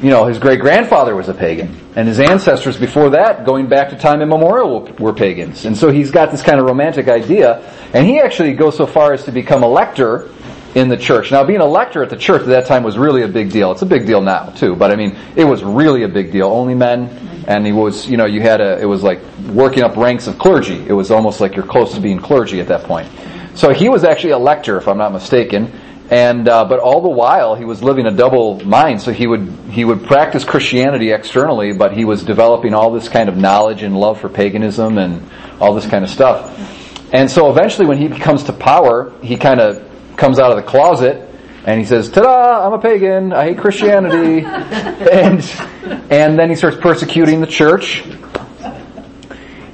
you 0.00 0.10
know, 0.10 0.26
his 0.26 0.38
great 0.38 0.60
grandfather 0.60 1.16
was 1.16 1.28
a 1.28 1.34
pagan, 1.34 1.76
and 1.96 2.06
his 2.06 2.20
ancestors 2.20 2.76
before 2.76 3.10
that, 3.10 3.44
going 3.44 3.68
back 3.68 3.90
to 3.90 3.96
time 3.96 4.22
immemorial, 4.22 4.82
were 4.98 5.12
pagans. 5.12 5.64
And 5.64 5.76
so 5.76 5.90
he's 5.90 6.10
got 6.10 6.30
this 6.30 6.42
kind 6.42 6.60
of 6.60 6.66
romantic 6.66 7.08
idea, 7.08 7.58
and 7.92 8.06
he 8.06 8.20
actually 8.20 8.54
goes 8.54 8.76
so 8.76 8.86
far 8.86 9.12
as 9.12 9.24
to 9.24 9.32
become 9.32 9.64
a 9.64 9.68
lector 9.68 10.30
in 10.76 10.88
the 10.88 10.96
church. 10.96 11.32
Now, 11.32 11.42
being 11.44 11.60
a 11.60 11.66
lector 11.66 12.02
at 12.02 12.10
the 12.10 12.16
church 12.16 12.42
at 12.42 12.48
that 12.48 12.66
time 12.66 12.84
was 12.84 12.96
really 12.96 13.22
a 13.22 13.28
big 13.28 13.50
deal. 13.50 13.72
It's 13.72 13.82
a 13.82 13.86
big 13.86 14.06
deal 14.06 14.20
now 14.20 14.50
too, 14.50 14.76
but 14.76 14.92
I 14.92 14.96
mean, 14.96 15.16
it 15.34 15.44
was 15.44 15.64
really 15.64 16.04
a 16.04 16.08
big 16.08 16.30
deal. 16.30 16.46
Only 16.46 16.74
men, 16.74 17.08
and 17.48 17.66
he 17.66 17.72
was, 17.72 18.08
you 18.08 18.16
know, 18.16 18.26
you 18.26 18.40
had 18.40 18.60
a, 18.60 18.78
it 18.80 18.84
was 18.84 19.02
like 19.02 19.20
working 19.50 19.82
up 19.82 19.96
ranks 19.96 20.28
of 20.28 20.38
clergy. 20.38 20.86
It 20.86 20.92
was 20.92 21.10
almost 21.10 21.40
like 21.40 21.56
you're 21.56 21.66
close 21.66 21.94
to 21.94 22.00
being 22.00 22.20
clergy 22.20 22.60
at 22.60 22.68
that 22.68 22.84
point. 22.84 23.10
So 23.54 23.72
he 23.72 23.88
was 23.88 24.04
actually 24.04 24.30
a 24.30 24.38
lector, 24.38 24.76
if 24.76 24.86
I'm 24.86 24.98
not 24.98 25.12
mistaken 25.12 25.72
and 26.10 26.48
uh, 26.48 26.64
but 26.64 26.80
all 26.80 27.02
the 27.02 27.10
while 27.10 27.54
he 27.54 27.64
was 27.64 27.82
living 27.82 28.06
a 28.06 28.10
double 28.10 28.64
mind. 28.64 29.02
So 29.02 29.12
he 29.12 29.26
would 29.26 29.48
he 29.70 29.84
would 29.84 30.04
practice 30.06 30.44
Christianity 30.44 31.12
externally, 31.12 31.72
but 31.72 31.96
he 31.96 32.04
was 32.04 32.22
developing 32.22 32.74
all 32.74 32.92
this 32.92 33.08
kind 33.08 33.28
of 33.28 33.36
knowledge 33.36 33.82
and 33.82 33.96
love 33.96 34.20
for 34.20 34.28
paganism 34.28 34.98
and 34.98 35.28
all 35.60 35.74
this 35.74 35.86
kind 35.86 36.04
of 36.04 36.10
stuff. 36.10 36.56
And 37.12 37.30
so 37.30 37.50
eventually, 37.50 37.86
when 37.86 37.98
he 37.98 38.08
comes 38.08 38.44
to 38.44 38.52
power, 38.52 39.12
he 39.22 39.36
kind 39.36 39.60
of 39.60 39.86
comes 40.16 40.38
out 40.38 40.50
of 40.50 40.56
the 40.56 40.62
closet 40.62 41.28
and 41.64 41.78
he 41.78 41.84
says, 41.84 42.10
"Ta-da! 42.10 42.66
I'm 42.66 42.72
a 42.72 42.78
pagan. 42.78 43.32
I 43.32 43.48
hate 43.48 43.58
Christianity," 43.58 44.44
and 44.46 45.44
and 46.10 46.38
then 46.38 46.48
he 46.48 46.56
starts 46.56 46.78
persecuting 46.78 47.40
the 47.40 47.46
church. 47.46 48.02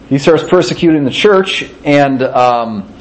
He 0.08 0.18
starts 0.18 0.42
persecuting 0.42 1.04
the 1.04 1.12
church 1.12 1.70
and. 1.84 2.22
Um, 2.24 2.93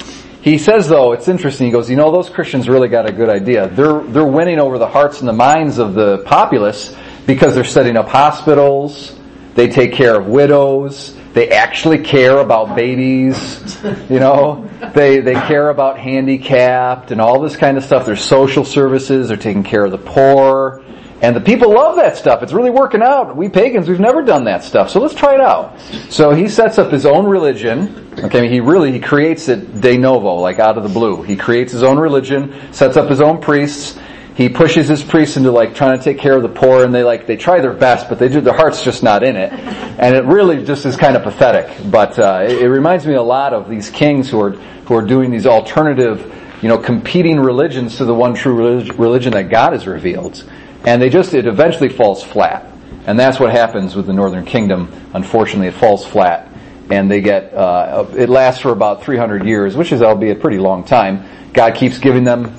he 0.44 0.58
says 0.58 0.90
though, 0.90 1.12
it's 1.12 1.26
interesting, 1.26 1.64
he 1.64 1.72
goes, 1.72 1.88
you 1.88 1.96
know, 1.96 2.12
those 2.12 2.28
Christians 2.28 2.68
really 2.68 2.88
got 2.88 3.08
a 3.08 3.12
good 3.12 3.30
idea. 3.30 3.66
They're, 3.66 4.00
they're 4.02 4.26
winning 4.26 4.60
over 4.60 4.76
the 4.76 4.86
hearts 4.86 5.20
and 5.20 5.28
the 5.28 5.32
minds 5.32 5.78
of 5.78 5.94
the 5.94 6.18
populace 6.18 6.94
because 7.26 7.54
they're 7.54 7.64
setting 7.64 7.96
up 7.96 8.08
hospitals, 8.08 9.18
they 9.54 9.68
take 9.68 9.94
care 9.94 10.14
of 10.20 10.26
widows, 10.26 11.16
they 11.32 11.48
actually 11.48 12.00
care 12.00 12.36
about 12.36 12.76
babies, 12.76 13.82
you 14.10 14.20
know, 14.20 14.68
they, 14.94 15.20
they 15.20 15.32
care 15.32 15.70
about 15.70 15.98
handicapped 15.98 17.10
and 17.10 17.22
all 17.22 17.40
this 17.40 17.56
kind 17.56 17.78
of 17.78 17.82
stuff. 17.84 18.04
There's 18.04 18.22
social 18.22 18.66
services, 18.66 19.28
they're 19.28 19.38
taking 19.38 19.64
care 19.64 19.86
of 19.86 19.92
the 19.92 19.98
poor, 19.98 20.83
and 21.24 21.34
the 21.34 21.40
people 21.40 21.72
love 21.72 21.96
that 21.96 22.18
stuff. 22.18 22.42
It's 22.42 22.52
really 22.52 22.70
working 22.70 23.00
out. 23.00 23.34
We 23.34 23.48
pagans, 23.48 23.88
we've 23.88 23.98
never 23.98 24.20
done 24.20 24.44
that 24.44 24.62
stuff. 24.62 24.90
So 24.90 25.00
let's 25.00 25.14
try 25.14 25.32
it 25.32 25.40
out. 25.40 25.80
So 26.10 26.32
he 26.34 26.48
sets 26.48 26.76
up 26.76 26.92
his 26.92 27.06
own 27.06 27.26
religion. 27.26 28.12
Okay, 28.18 28.50
he 28.50 28.60
really, 28.60 28.92
he 28.92 29.00
creates 29.00 29.48
it 29.48 29.80
de 29.80 29.96
novo, 29.96 30.34
like 30.34 30.58
out 30.58 30.76
of 30.76 30.82
the 30.82 30.90
blue. 30.90 31.22
He 31.22 31.34
creates 31.34 31.72
his 31.72 31.82
own 31.82 31.98
religion, 31.98 32.52
sets 32.74 32.98
up 32.98 33.08
his 33.08 33.22
own 33.22 33.40
priests, 33.40 33.98
he 34.34 34.50
pushes 34.50 34.86
his 34.86 35.02
priests 35.02 35.38
into 35.38 35.50
like 35.50 35.74
trying 35.74 35.96
to 35.96 36.04
take 36.04 36.18
care 36.18 36.36
of 36.36 36.42
the 36.42 36.48
poor 36.48 36.84
and 36.84 36.94
they 36.94 37.04
like 37.04 37.26
they 37.26 37.36
try 37.36 37.60
their 37.60 37.72
best 37.72 38.08
but 38.08 38.18
they 38.18 38.28
do 38.28 38.40
their 38.40 38.52
heart's 38.52 38.82
just 38.82 39.04
not 39.04 39.22
in 39.22 39.36
it 39.36 39.52
and 39.52 40.16
it 40.16 40.24
really 40.24 40.64
just 40.64 40.84
is 40.86 40.96
kind 40.96 41.16
of 41.16 41.22
pathetic 41.22 41.70
but 41.88 42.18
uh, 42.18 42.42
it, 42.44 42.62
it 42.62 42.68
reminds 42.68 43.06
me 43.06 43.14
a 43.14 43.22
lot 43.22 43.52
of 43.52 43.70
these 43.70 43.90
kings 43.90 44.28
who 44.28 44.40
are 44.40 44.50
who 44.50 44.94
are 44.96 45.06
doing 45.06 45.30
these 45.30 45.46
alternative 45.46 46.34
you 46.62 46.68
know 46.68 46.78
competing 46.78 47.38
religions 47.38 47.98
to 47.98 48.04
the 48.04 48.14
one 48.14 48.34
true 48.34 48.56
relig- 48.56 48.98
religion 48.98 49.32
that 49.32 49.50
god 49.50 49.72
has 49.72 49.86
revealed 49.86 50.42
and 50.84 51.00
they 51.00 51.08
just 51.08 51.34
it 51.34 51.46
eventually 51.46 51.88
falls 51.88 52.22
flat 52.22 52.70
and 53.06 53.18
that's 53.18 53.38
what 53.38 53.50
happens 53.50 53.94
with 53.94 54.06
the 54.06 54.12
northern 54.12 54.44
kingdom 54.44 54.92
unfortunately 55.14 55.68
it 55.68 55.74
falls 55.74 56.06
flat 56.06 56.50
and 56.90 57.10
they 57.10 57.20
get 57.20 57.52
uh, 57.54 58.06
it 58.16 58.28
lasts 58.28 58.60
for 58.60 58.70
about 58.70 59.02
300 59.02 59.46
years 59.46 59.76
which 59.76 59.92
is 59.92 60.02
albeit 60.02 60.36
a 60.36 60.40
pretty 60.40 60.58
long 60.58 60.84
time 60.84 61.24
god 61.52 61.74
keeps 61.74 61.98
giving 61.98 62.24
them 62.24 62.54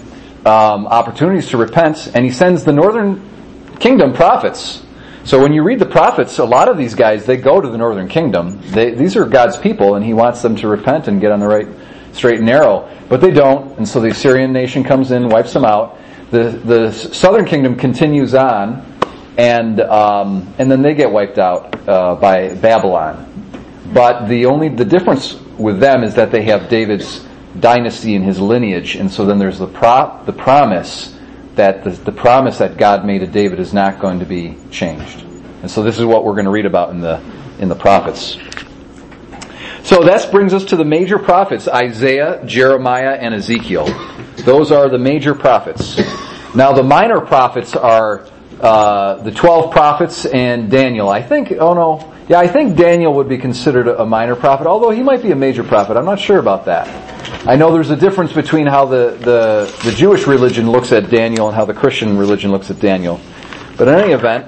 um, 0.46 0.86
opportunities 0.86 1.50
to 1.50 1.58
repent, 1.58 2.12
and 2.14 2.24
he 2.24 2.32
sends 2.32 2.64
the 2.64 2.72
northern 2.72 3.22
kingdom 3.80 4.14
prophets. 4.14 4.84
So 5.24 5.42
when 5.42 5.54
you 5.54 5.64
read 5.64 5.80
the 5.80 5.88
prophets, 5.88 6.38
a 6.38 6.46
lot 6.46 6.70
of 6.70 6.78
these 6.78 6.94
guys 6.94 7.26
they 7.26 7.38
go 7.38 7.60
to 7.60 7.68
the 7.68 7.80
northern 7.80 8.08
kingdom. 8.08 8.62
They, 8.72 8.92
these 8.92 9.16
are 9.16 9.26
God's 9.26 9.58
people, 9.58 9.96
and 9.96 10.06
He 10.06 10.14
wants 10.14 10.44
them 10.44 10.56
to 10.58 10.68
repent 10.68 11.08
and 11.08 11.20
get 11.20 11.32
on 11.32 11.40
the 11.40 11.48
right 11.48 11.68
straight 12.12 12.38
and 12.38 12.46
narrow. 12.46 12.90
But 13.10 13.22
they 13.22 13.32
don't, 13.32 13.76
and 13.78 13.88
so 13.88 14.00
the 14.00 14.10
Assyrian 14.10 14.54
nation 14.54 14.84
comes 14.84 15.12
in, 15.12 15.30
wipes 15.30 15.52
them 15.52 15.66
out. 15.66 15.98
The 16.36 16.50
the 16.50 16.92
southern 16.92 17.46
kingdom 17.46 17.78
continues 17.78 18.36
on, 18.36 18.86
and 19.38 19.80
um, 19.80 20.54
and 20.58 20.70
then 20.70 20.82
they 20.82 20.94
get 20.94 21.10
wiped 21.10 21.38
out 21.38 21.88
uh, 21.88 22.16
by 22.16 22.54
Babylon. 22.56 23.32
But 23.94 24.28
the 24.28 24.48
only 24.48 24.68
the 24.68 24.84
difference 24.84 25.36
with 25.58 25.80
them 25.80 26.04
is 26.04 26.16
that 26.16 26.34
they 26.34 26.42
have 26.44 26.68
David's 26.68 27.26
dynasty 27.58 28.16
and 28.16 28.26
his 28.26 28.38
lineage. 28.38 28.96
And 28.96 29.10
so 29.10 29.26
then 29.26 29.40
there's 29.40 29.60
the 29.60 29.68
pro- 29.68 30.22
the 30.26 30.34
promise 30.34 31.18
that 31.56 31.86
the, 31.86 31.92
the 31.92 32.12
promise 32.12 32.58
that 32.58 32.76
God 32.76 33.06
made 33.06 33.20
to 33.20 33.28
David 33.28 33.62
is 33.62 33.74
not 33.74 34.02
going 34.02 34.20
to 34.20 34.26
be 34.26 34.58
changed. 34.72 35.22
And 35.62 35.72
so 35.72 35.84
this 35.84 35.98
is 35.98 36.04
what 36.04 36.26
we're 36.26 36.34
going 36.34 36.52
to 36.52 36.52
read 36.52 36.66
about 36.66 36.90
in 36.90 37.00
the 37.00 37.22
in 37.60 37.70
the 37.70 37.76
prophets. 37.76 38.38
So 39.84 40.04
that 40.04 40.30
brings 40.32 40.54
us 40.54 40.66
to 40.66 40.76
the 40.76 40.84
major 40.84 41.18
prophets, 41.18 41.70
Isaiah, 41.70 42.46
Jeremiah, 42.46 43.14
and 43.14 43.34
Ezekiel. 43.34 43.86
Those 44.46 44.72
are 44.72 44.90
the 44.90 45.00
major 45.00 45.34
prophets. 45.34 45.98
Now 46.54 46.72
the 46.72 46.84
minor 46.84 47.20
prophets 47.20 47.76
are 47.76 48.28
uh, 48.62 49.16
the 49.24 49.32
12 49.32 49.72
prophets 49.72 50.28
and 50.28 50.70
Daniel. 50.70 51.10
I 51.10 51.24
think, 51.24 51.52
oh 51.52 51.74
no, 51.74 52.14
yeah, 52.30 52.40
I 52.40 52.48
think 52.48 52.78
Daniel 52.78 53.16
would 53.16 53.28
be 53.28 53.40
considered 53.40 53.88
a 53.88 54.06
minor 54.06 54.36
prophet, 54.36 54.68
although 54.68 54.92
he 54.92 55.02
might 55.02 55.24
be 55.24 55.32
a 55.32 55.36
major 55.36 55.64
prophet. 55.64 55.98
I'm 55.98 56.06
not 56.06 56.20
sure 56.20 56.38
about 56.38 56.66
that. 56.66 56.88
I 57.48 57.56
know 57.56 57.74
there's 57.74 57.90
a 57.90 57.96
difference 57.96 58.34
between 58.34 58.68
how 58.68 58.86
the, 58.86 59.18
the, 59.20 59.84
the 59.84 59.96
Jewish 59.96 60.28
religion 60.28 60.70
looks 60.70 60.92
at 60.92 61.10
Daniel 61.10 61.48
and 61.48 61.56
how 61.56 61.66
the 61.66 61.74
Christian 61.74 62.16
religion 62.16 62.52
looks 62.52 62.70
at 62.70 62.80
Daniel. 62.80 63.20
But 63.78 63.88
in 63.88 63.96
any 63.96 64.14
event, 64.14 64.46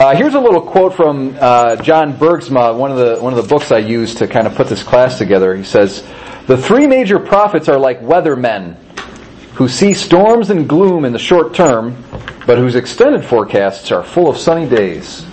uh, 0.00 0.14
here's 0.14 0.34
a 0.34 0.40
little 0.40 0.62
quote 0.62 0.94
from 0.94 1.36
uh, 1.40 1.74
John 1.82 2.12
Bergsma, 2.12 2.76
one 2.78 2.92
of 2.92 2.98
the 2.98 3.20
one 3.20 3.32
of 3.32 3.42
the 3.42 3.48
books 3.48 3.72
I 3.72 3.78
used 3.78 4.18
to 4.18 4.28
kind 4.28 4.46
of 4.46 4.54
put 4.54 4.68
this 4.68 4.84
class 4.84 5.18
together. 5.18 5.56
He 5.56 5.64
says, 5.64 6.06
"The 6.46 6.56
three 6.56 6.86
major 6.86 7.18
prophets 7.18 7.68
are 7.68 7.78
like 7.78 8.00
weathermen 8.02 8.76
who 9.56 9.68
see 9.68 9.94
storms 9.94 10.50
and 10.50 10.68
gloom 10.68 11.04
in 11.04 11.12
the 11.12 11.18
short 11.18 11.54
term, 11.54 11.96
but 12.46 12.58
whose 12.58 12.76
extended 12.76 13.24
forecasts 13.24 13.90
are 13.90 14.02
full 14.02 14.28
of 14.28 14.36
sunny 14.36 14.68
days." 14.68 15.26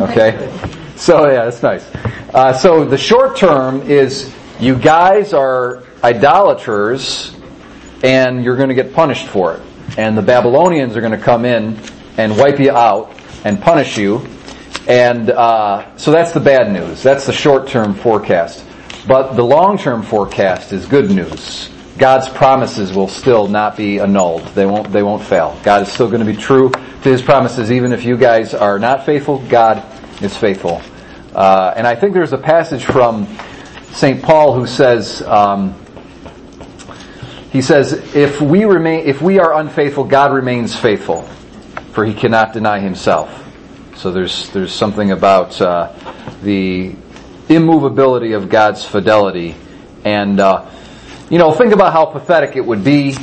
Okay, 0.00 0.50
so 0.96 1.28
yeah, 1.28 1.44
that's 1.44 1.62
nice. 1.62 1.84
Uh, 2.32 2.52
so 2.52 2.84
the 2.84 2.98
short 2.98 3.36
term 3.36 3.82
is 3.82 4.32
you 4.60 4.76
guys 4.76 5.32
are 5.32 5.82
idolaters, 6.02 7.34
and 8.02 8.44
you're 8.44 8.56
going 8.56 8.68
to 8.68 8.74
get 8.74 8.94
punished 8.94 9.26
for 9.26 9.54
it. 9.54 9.62
And 9.96 10.16
the 10.16 10.22
Babylonians 10.22 10.96
are 10.96 11.00
going 11.00 11.12
to 11.12 11.18
come 11.18 11.44
in 11.44 11.78
and 12.16 12.36
wipe 12.36 12.60
you 12.60 12.70
out 12.70 13.12
and 13.44 13.60
punish 13.60 13.96
you. 13.98 14.26
And 14.86 15.30
uh, 15.30 15.96
so 15.96 16.10
that's 16.10 16.32
the 16.32 16.40
bad 16.40 16.72
news. 16.72 17.02
That's 17.02 17.26
the 17.26 17.32
short-term 17.32 17.94
forecast. 17.94 18.64
But 19.06 19.34
the 19.34 19.44
long-term 19.44 20.02
forecast 20.02 20.72
is 20.72 20.86
good 20.86 21.10
news. 21.10 21.70
God's 21.98 22.28
promises 22.28 22.92
will 22.92 23.08
still 23.08 23.48
not 23.48 23.76
be 23.76 23.98
annulled. 23.98 24.46
They 24.48 24.66
won't. 24.66 24.92
They 24.92 25.02
won't 25.02 25.24
fail. 25.24 25.58
God 25.62 25.82
is 25.82 25.92
still 25.92 26.06
going 26.06 26.24
to 26.24 26.32
be 26.32 26.36
true 26.36 26.70
to 26.70 27.02
His 27.10 27.22
promises, 27.22 27.72
even 27.72 27.92
if 27.92 28.04
you 28.04 28.16
guys 28.16 28.54
are 28.54 28.78
not 28.78 29.04
faithful. 29.04 29.38
God 29.48 29.84
is 30.22 30.36
faithful. 30.36 30.80
Uh, 31.34 31.74
and 31.76 31.86
I 31.86 31.94
think 31.94 32.14
there's 32.14 32.32
a 32.32 32.38
passage 32.38 32.84
from 32.84 33.26
St. 33.92 34.22
Paul 34.22 34.54
who 34.54 34.66
says, 34.66 35.22
um, 35.22 35.74
he 37.50 37.62
says, 37.62 37.92
if 38.14 38.40
we 38.40 38.64
remain, 38.64 39.06
if 39.06 39.20
we 39.20 39.38
are 39.38 39.58
unfaithful, 39.58 40.04
God 40.04 40.32
remains 40.32 40.76
faithful, 40.76 41.22
for 41.92 42.04
He 42.04 42.14
cannot 42.14 42.52
deny 42.52 42.78
Himself. 42.78 43.44
So 43.96 44.12
there's 44.12 44.50
there's 44.50 44.72
something 44.72 45.10
about 45.10 45.60
uh, 45.60 45.92
the 46.42 46.94
immovability 47.48 48.34
of 48.34 48.48
God's 48.48 48.84
fidelity, 48.84 49.56
and 50.04 50.38
uh, 50.38 50.70
you 51.30 51.38
know, 51.38 51.52
think 51.52 51.72
about 51.72 51.92
how 51.92 52.06
pathetic 52.06 52.56
it 52.56 52.64
would 52.64 52.82
be 52.82 53.14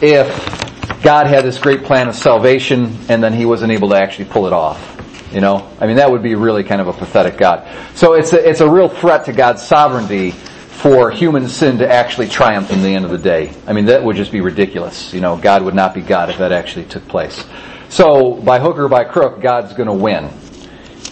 if 0.00 1.02
God 1.02 1.26
had 1.26 1.44
this 1.44 1.58
great 1.58 1.84
plan 1.84 2.08
of 2.08 2.14
salvation 2.14 2.96
and 3.08 3.22
then 3.22 3.32
He 3.32 3.44
wasn't 3.44 3.72
able 3.72 3.90
to 3.90 3.96
actually 3.96 4.26
pull 4.26 4.46
it 4.46 4.52
off. 4.52 4.86
You 5.32 5.40
know, 5.40 5.70
I 5.80 5.86
mean, 5.86 5.96
that 5.96 6.10
would 6.10 6.22
be 6.22 6.34
really 6.34 6.64
kind 6.64 6.80
of 6.80 6.88
a 6.88 6.92
pathetic 6.92 7.36
God. 7.36 7.68
So 7.94 8.14
it's 8.14 8.32
a, 8.32 8.48
it's 8.48 8.60
a 8.60 8.68
real 8.68 8.88
threat 8.88 9.26
to 9.26 9.32
God's 9.32 9.62
sovereignty 9.62 10.32
for 10.32 11.10
human 11.10 11.48
sin 11.48 11.78
to 11.78 11.88
actually 11.88 12.28
triumph 12.28 12.70
in 12.72 12.82
the 12.82 12.88
end 12.88 13.04
of 13.04 13.10
the 13.10 13.18
day. 13.18 13.54
I 13.66 13.74
mean, 13.74 13.84
that 13.84 14.02
would 14.02 14.16
just 14.16 14.32
be 14.32 14.40
ridiculous. 14.40 15.12
You 15.12 15.20
know, 15.20 15.36
God 15.36 15.62
would 15.62 15.74
not 15.74 15.94
be 15.94 16.00
God 16.00 16.30
if 16.30 16.38
that 16.38 16.52
actually 16.52 16.86
took 16.86 17.06
place. 17.06 17.44
So, 17.90 18.34
by 18.34 18.58
hook 18.58 18.78
or 18.78 18.88
by 18.88 19.04
crook, 19.04 19.42
God's 19.42 19.74
going 19.74 19.88
to 19.88 19.94
win. 19.94 20.30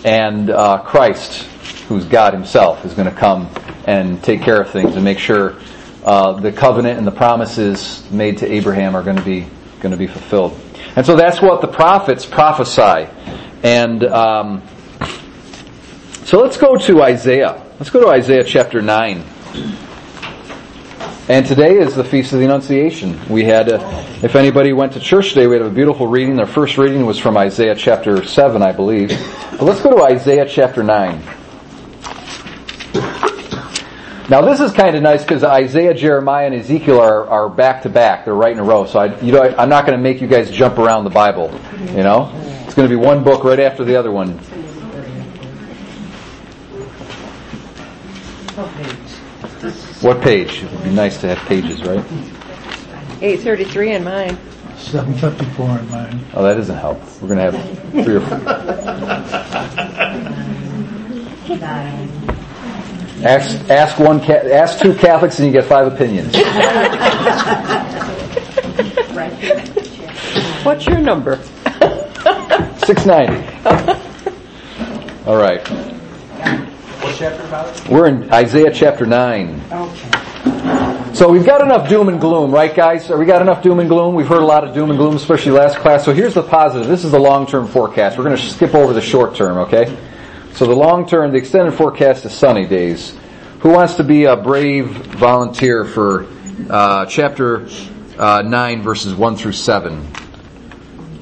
And 0.05 0.49
uh, 0.49 0.83
Christ, 0.83 1.43
who's 1.89 2.07
God 2.07 2.33
himself, 2.33 2.85
is 2.85 2.95
going 2.95 3.09
to 3.09 3.15
come 3.15 3.51
and 3.87 4.23
take 4.25 4.41
care 4.41 4.61
of 4.61 4.71
things 4.71 4.95
and 4.95 5.05
make 5.05 5.19
sure 5.19 5.59
uh, 6.05 6.33
the 6.33 6.53
covenant 6.53 6.99
and 6.99 7.07
the 7.07 7.13
promises 7.13 8.09
made 8.11 8.39
to 8.39 8.51
Abraham 8.51 8.95
are 8.95 9.03
going 9.03 9.17
to 9.17 9.25
be 9.25 9.47
going 9.81 9.93
to 9.93 9.97
be 9.97 10.07
fulfilled. 10.07 10.59
And 10.97 11.07
so 11.07 11.17
that's 11.17 11.41
what 11.41 11.61
the 11.61 11.69
prophets 11.69 12.27
prophesy. 12.27 13.09
And 13.63 14.05
um, 14.05 14.63
so 16.25 16.41
let's 16.41 16.57
go 16.57 16.77
to 16.77 17.03
Isaiah. 17.03 17.65
Let's 17.79 17.91
go 17.91 18.01
to 18.01 18.09
Isaiah 18.09 18.45
chapter 18.45 18.83
9. 18.83 19.25
And 21.29 21.47
today 21.47 21.79
is 21.79 21.95
the 21.95 22.05
Feast 22.05 22.33
of 22.33 22.39
the 22.39 22.47
Annunciation. 22.47 23.21
We 23.29 23.45
had, 23.45 23.69
a, 23.69 23.77
if 24.23 24.35
anybody 24.35 24.73
went 24.73 24.95
to 24.95 25.01
church 25.01 25.31
today, 25.31 25.47
we 25.47 25.57
had 25.57 25.67
a 25.67 25.71
beautiful 25.71 26.07
reading. 26.07 26.37
Their 26.37 26.47
first 26.47 26.79
reading 26.79 27.05
was 27.05 27.19
from 27.19 27.37
Isaiah 27.37 27.75
chapter 27.75 28.25
7, 28.25 28.63
I 28.63 28.73
believe. 28.73 29.11
But 29.51 29.63
let's 29.63 29.81
go 29.81 29.95
to 29.95 30.03
Isaiah 30.03 30.49
chapter 30.49 30.83
9. 30.83 31.23
Now 34.29 34.43
this 34.43 34.61
is 34.61 34.73
kind 34.73 34.95
of 34.95 35.03
nice 35.03 35.23
because 35.23 35.43
Isaiah, 35.43 35.95
Jeremiah, 35.95 36.45
and 36.47 36.55
Ezekiel 36.55 37.01
are, 37.01 37.27
are 37.29 37.49
back 37.49 37.83
to 37.83 37.89
back. 37.89 38.27
They're 38.27 38.35
right 38.35 38.53
in 38.53 38.59
a 38.59 38.65
row. 38.65 38.85
So 38.85 38.99
I, 38.99 39.19
you 39.21 39.33
know, 39.33 39.43
I'm 39.43 39.71
not 39.71 39.87
going 39.87 39.97
to 39.97 40.03
make 40.03 40.21
you 40.21 40.27
guys 40.27 40.51
jump 40.51 40.77
around 40.77 41.05
the 41.05 41.11
Bible. 41.11 41.51
You 41.81 42.03
know, 42.03 42.31
it's 42.67 42.75
going 42.75 42.87
to 42.87 42.95
be 42.95 43.01
one 43.01 43.25
book 43.25 43.43
right 43.43 43.59
after 43.59 43.85
the 43.85 43.97
other 43.97 44.13
one. 44.13 44.33
What 50.03 50.21
page? 50.21 50.63
It 50.63 50.71
would 50.73 50.85
be 50.85 50.91
nice 50.91 51.19
to 51.23 51.35
have 51.35 51.39
pages, 51.49 51.83
right? 51.83 52.05
833 53.23 53.93
in 53.93 54.05
mine. 54.05 54.37
754 54.77 55.79
in 55.79 55.91
mine. 55.91 56.25
Oh, 56.35 56.43
that 56.43 56.55
doesn't 56.55 56.77
help. 56.77 57.01
We're 57.23 57.35
going 57.35 57.39
to 57.39 57.51
have 57.51 58.05
three 58.05 58.17
or 58.17 58.21
four. 58.21 58.39
Ask, 63.25 63.69
ask 63.69 63.99
one, 63.99 64.21
ask 64.21 64.81
two 64.81 64.95
Catholics 64.95 65.39
and 65.41 65.47
you 65.49 65.53
get 65.53 65.65
five 65.65 65.93
opinions. 65.93 66.37
What's 70.65 70.87
your 70.87 70.99
number? 70.99 71.37
690. 72.87 73.45
All 75.27 75.37
right. 75.37 75.67
What 77.01 77.17
chapter 77.17 77.43
about 77.43 77.77
it? 77.77 77.89
We're 77.89 78.07
in 78.07 78.33
Isaiah 78.33 78.73
chapter 78.73 79.05
9. 79.05 79.63
Okay. 79.73 81.15
So 81.15 81.29
we've 81.29 81.45
got 81.45 81.61
enough 81.61 81.89
doom 81.89 82.09
and 82.09 82.21
gloom, 82.21 82.53
right 82.53 82.73
guys? 82.73 83.11
Are 83.11 83.19
we 83.19 83.27
got 83.27 83.43
enough 83.43 83.63
doom 83.63 83.81
and 83.81 83.89
gloom? 83.89 84.15
We've 84.15 84.29
heard 84.29 84.43
a 84.43 84.47
lot 84.47 84.63
of 84.63 84.73
doom 84.75 84.91
and 84.91 84.99
gloom, 84.99 85.17
especially 85.17 85.53
last 85.53 85.79
class. 85.79 86.05
So 86.05 86.13
here's 86.15 86.35
the 86.35 86.45
positive. 86.45 86.87
This 86.87 87.05
is 87.05 87.11
the 87.11 87.19
long-term 87.19 87.67
forecast. 87.67 88.17
We're 88.17 88.25
going 88.25 88.37
to 88.37 88.43
skip 88.43 88.75
over 88.75 88.93
the 88.93 89.01
short 89.01 89.35
term, 89.35 89.59
okay? 89.59 89.97
So 90.59 90.67
the 90.67 90.75
long 90.75 91.07
term, 91.07 91.31
the 91.31 91.39
extended 91.39 91.75
forecast 91.75 92.25
is 92.25 92.33
sunny 92.33 92.67
days. 92.67 93.17
Who 93.61 93.71
wants 93.71 93.95
to 93.95 94.03
be 94.03 94.25
a 94.25 94.35
brave 94.35 94.89
volunteer 94.89 95.85
for 95.85 96.27
uh, 96.69 97.07
chapter 97.07 97.69
uh, 98.19 98.43
9, 98.43 98.83
verses 98.83 99.15
1 99.15 99.37
through 99.37 99.53
7? 99.53 100.05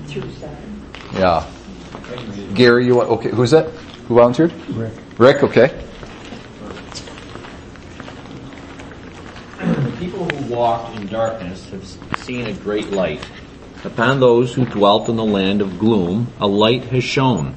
Two 0.09 0.23
seven. 0.31 0.91
Yeah. 1.13 1.47
Gary, 2.55 2.87
you 2.87 2.95
want, 2.95 3.11
okay, 3.11 3.29
who's 3.29 3.51
that? 3.51 3.69
Who 4.09 4.15
volunteered? 4.15 4.55
Rick. 4.71 4.95
Rick, 5.19 5.43
okay. 5.43 5.85
The 9.59 9.97
people 9.99 10.31
who 10.31 10.55
walked 10.55 10.97
in 10.97 11.09
darkness 11.09 11.69
have 11.69 11.85
seen 12.21 12.47
a 12.47 12.55
great 12.55 12.91
light. 12.91 13.29
Upon 13.85 14.19
those 14.19 14.55
who 14.55 14.65
dwelt 14.65 15.11
in 15.11 15.17
the 15.17 15.27
land 15.27 15.61
of 15.61 15.79
gloom, 15.79 16.33
a 16.41 16.47
light 16.47 16.85
has 16.85 17.05
shone. 17.05 17.55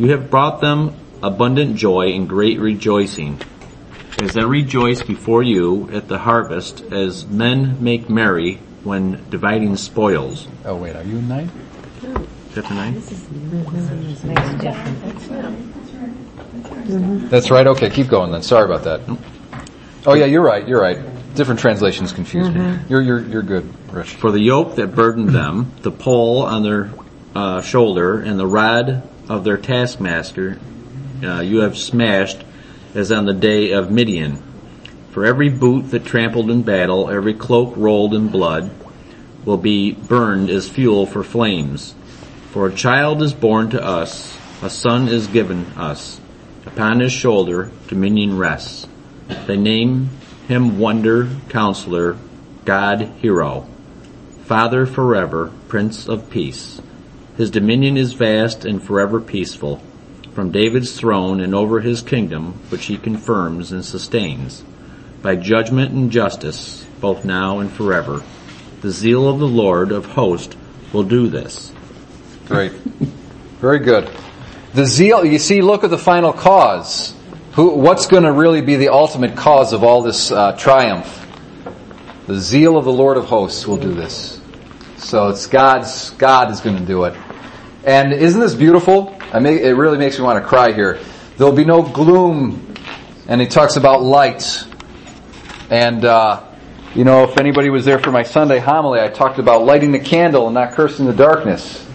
You 0.00 0.12
have 0.12 0.30
brought 0.30 0.62
them 0.62 0.94
abundant 1.22 1.76
joy 1.76 2.14
and 2.14 2.26
great 2.26 2.58
rejoicing. 2.58 3.38
As 4.22 4.32
they 4.32 4.42
rejoice 4.42 5.02
before 5.02 5.42
you 5.42 5.90
at 5.92 6.08
the 6.08 6.16
harvest, 6.16 6.80
as 6.90 7.26
men 7.26 7.84
make 7.84 8.08
merry 8.08 8.60
when 8.82 9.22
dividing 9.28 9.76
spoils. 9.76 10.48
Oh 10.64 10.76
wait, 10.76 10.96
are 10.96 11.02
you 11.02 11.20
nine? 11.20 11.50
Chapter 12.54 12.72
9? 12.72 12.94
That's 17.28 17.50
right. 17.50 17.66
Okay, 17.66 17.90
keep 17.90 18.08
going 18.08 18.32
then. 18.32 18.42
Sorry 18.42 18.64
about 18.64 18.84
that. 18.84 19.02
Oh 20.06 20.14
yeah, 20.14 20.24
you're 20.24 20.40
right. 20.40 20.66
You're 20.66 20.80
right. 20.80 20.98
Different 21.34 21.60
translations 21.60 22.10
confuse 22.12 22.48
me. 22.48 22.78
You're 22.88 23.02
you're 23.02 23.20
you're 23.20 23.42
good, 23.42 23.70
Rich. 23.92 24.14
For 24.14 24.32
the 24.32 24.40
yoke 24.40 24.76
that 24.76 24.94
burdened 24.94 25.28
them, 25.28 25.72
the 25.82 25.90
pole 25.90 26.40
on 26.40 26.62
their 26.62 26.90
uh, 27.34 27.60
shoulder, 27.60 28.22
and 28.22 28.38
the 28.40 28.46
rod 28.46 29.06
of 29.30 29.44
their 29.44 29.56
taskmaster, 29.56 30.58
uh, 31.22 31.40
you 31.40 31.58
have 31.58 31.78
smashed 31.78 32.42
as 32.96 33.12
on 33.12 33.26
the 33.26 33.32
day 33.32 33.70
of 33.70 33.90
Midian. 33.90 34.42
For 35.12 35.24
every 35.24 35.48
boot 35.48 35.92
that 35.92 36.04
trampled 36.04 36.50
in 36.50 36.62
battle, 36.62 37.08
every 37.08 37.34
cloak 37.34 37.74
rolled 37.76 38.12
in 38.12 38.28
blood, 38.28 38.72
will 39.44 39.56
be 39.56 39.92
burned 39.92 40.50
as 40.50 40.68
fuel 40.68 41.06
for 41.06 41.22
flames. 41.22 41.94
For 42.50 42.66
a 42.66 42.74
child 42.74 43.22
is 43.22 43.32
born 43.32 43.70
to 43.70 43.82
us, 43.82 44.36
a 44.62 44.68
son 44.68 45.06
is 45.06 45.28
given 45.28 45.64
us. 45.76 46.20
Upon 46.66 46.98
his 46.98 47.12
shoulder 47.12 47.70
dominion 47.86 48.36
rests. 48.36 48.88
They 49.46 49.56
name 49.56 50.10
him 50.48 50.80
Wonder, 50.80 51.28
Counselor, 51.48 52.16
God, 52.64 53.02
Hero, 53.20 53.68
Father 54.44 54.86
forever, 54.86 55.52
Prince 55.68 56.08
of 56.08 56.28
Peace. 56.30 56.80
His 57.36 57.50
dominion 57.50 57.96
is 57.96 58.12
vast 58.12 58.64
and 58.64 58.82
forever 58.82 59.20
peaceful, 59.20 59.82
from 60.32 60.50
David's 60.50 60.98
throne 60.98 61.40
and 61.40 61.54
over 61.54 61.80
his 61.80 62.02
kingdom, 62.02 62.54
which 62.68 62.86
he 62.86 62.96
confirms 62.96 63.72
and 63.72 63.84
sustains, 63.84 64.64
by 65.22 65.36
judgment 65.36 65.92
and 65.92 66.10
justice, 66.10 66.86
both 67.00 67.24
now 67.24 67.58
and 67.58 67.70
forever. 67.70 68.22
The 68.80 68.90
zeal 68.90 69.28
of 69.28 69.38
the 69.38 69.46
Lord 69.46 69.92
of 69.92 70.06
hosts 70.06 70.56
will 70.92 71.02
do 71.02 71.28
this. 71.28 71.72
Great. 72.46 72.72
Very 73.60 73.78
good. 73.78 74.10
The 74.74 74.86
zeal, 74.86 75.24
you 75.24 75.38
see, 75.38 75.60
look 75.60 75.84
at 75.84 75.90
the 75.90 75.98
final 75.98 76.32
cause. 76.32 77.14
Who, 77.52 77.70
what's 77.70 78.06
going 78.06 78.22
to 78.22 78.32
really 78.32 78.60
be 78.60 78.76
the 78.76 78.88
ultimate 78.88 79.36
cause 79.36 79.72
of 79.72 79.82
all 79.82 80.02
this 80.02 80.30
uh, 80.30 80.52
triumph? 80.52 81.26
The 82.26 82.38
zeal 82.38 82.76
of 82.76 82.84
the 82.84 82.92
Lord 82.92 83.16
of 83.16 83.24
hosts 83.24 83.66
will 83.66 83.76
do 83.76 83.92
this. 83.92 84.39
So 85.00 85.28
it's 85.28 85.46
God's, 85.46 86.10
God 86.10 86.50
is 86.50 86.60
going 86.60 86.76
to 86.76 86.84
do 86.84 87.04
it. 87.04 87.16
And 87.84 88.12
isn't 88.12 88.38
this 88.38 88.54
beautiful? 88.54 89.16
I 89.32 89.40
mean, 89.40 89.56
it 89.56 89.70
really 89.70 89.96
makes 89.96 90.18
me 90.18 90.24
want 90.24 90.42
to 90.42 90.46
cry 90.46 90.72
here. 90.72 91.00
There'll 91.38 91.54
be 91.54 91.64
no 91.64 91.82
gloom. 91.82 92.74
And 93.26 93.40
he 93.40 93.46
talks 93.46 93.76
about 93.76 94.02
light. 94.02 94.62
And, 95.70 96.04
uh, 96.04 96.44
you 96.94 97.04
know, 97.04 97.24
if 97.24 97.38
anybody 97.38 97.70
was 97.70 97.86
there 97.86 97.98
for 97.98 98.12
my 98.12 98.22
Sunday 98.22 98.58
homily, 98.58 99.00
I 99.00 99.08
talked 99.08 99.38
about 99.38 99.64
lighting 99.64 99.90
the 99.90 99.98
candle 99.98 100.46
and 100.46 100.54
not 100.54 100.72
cursing 100.72 101.06
the 101.06 101.14
darkness. 101.14 101.86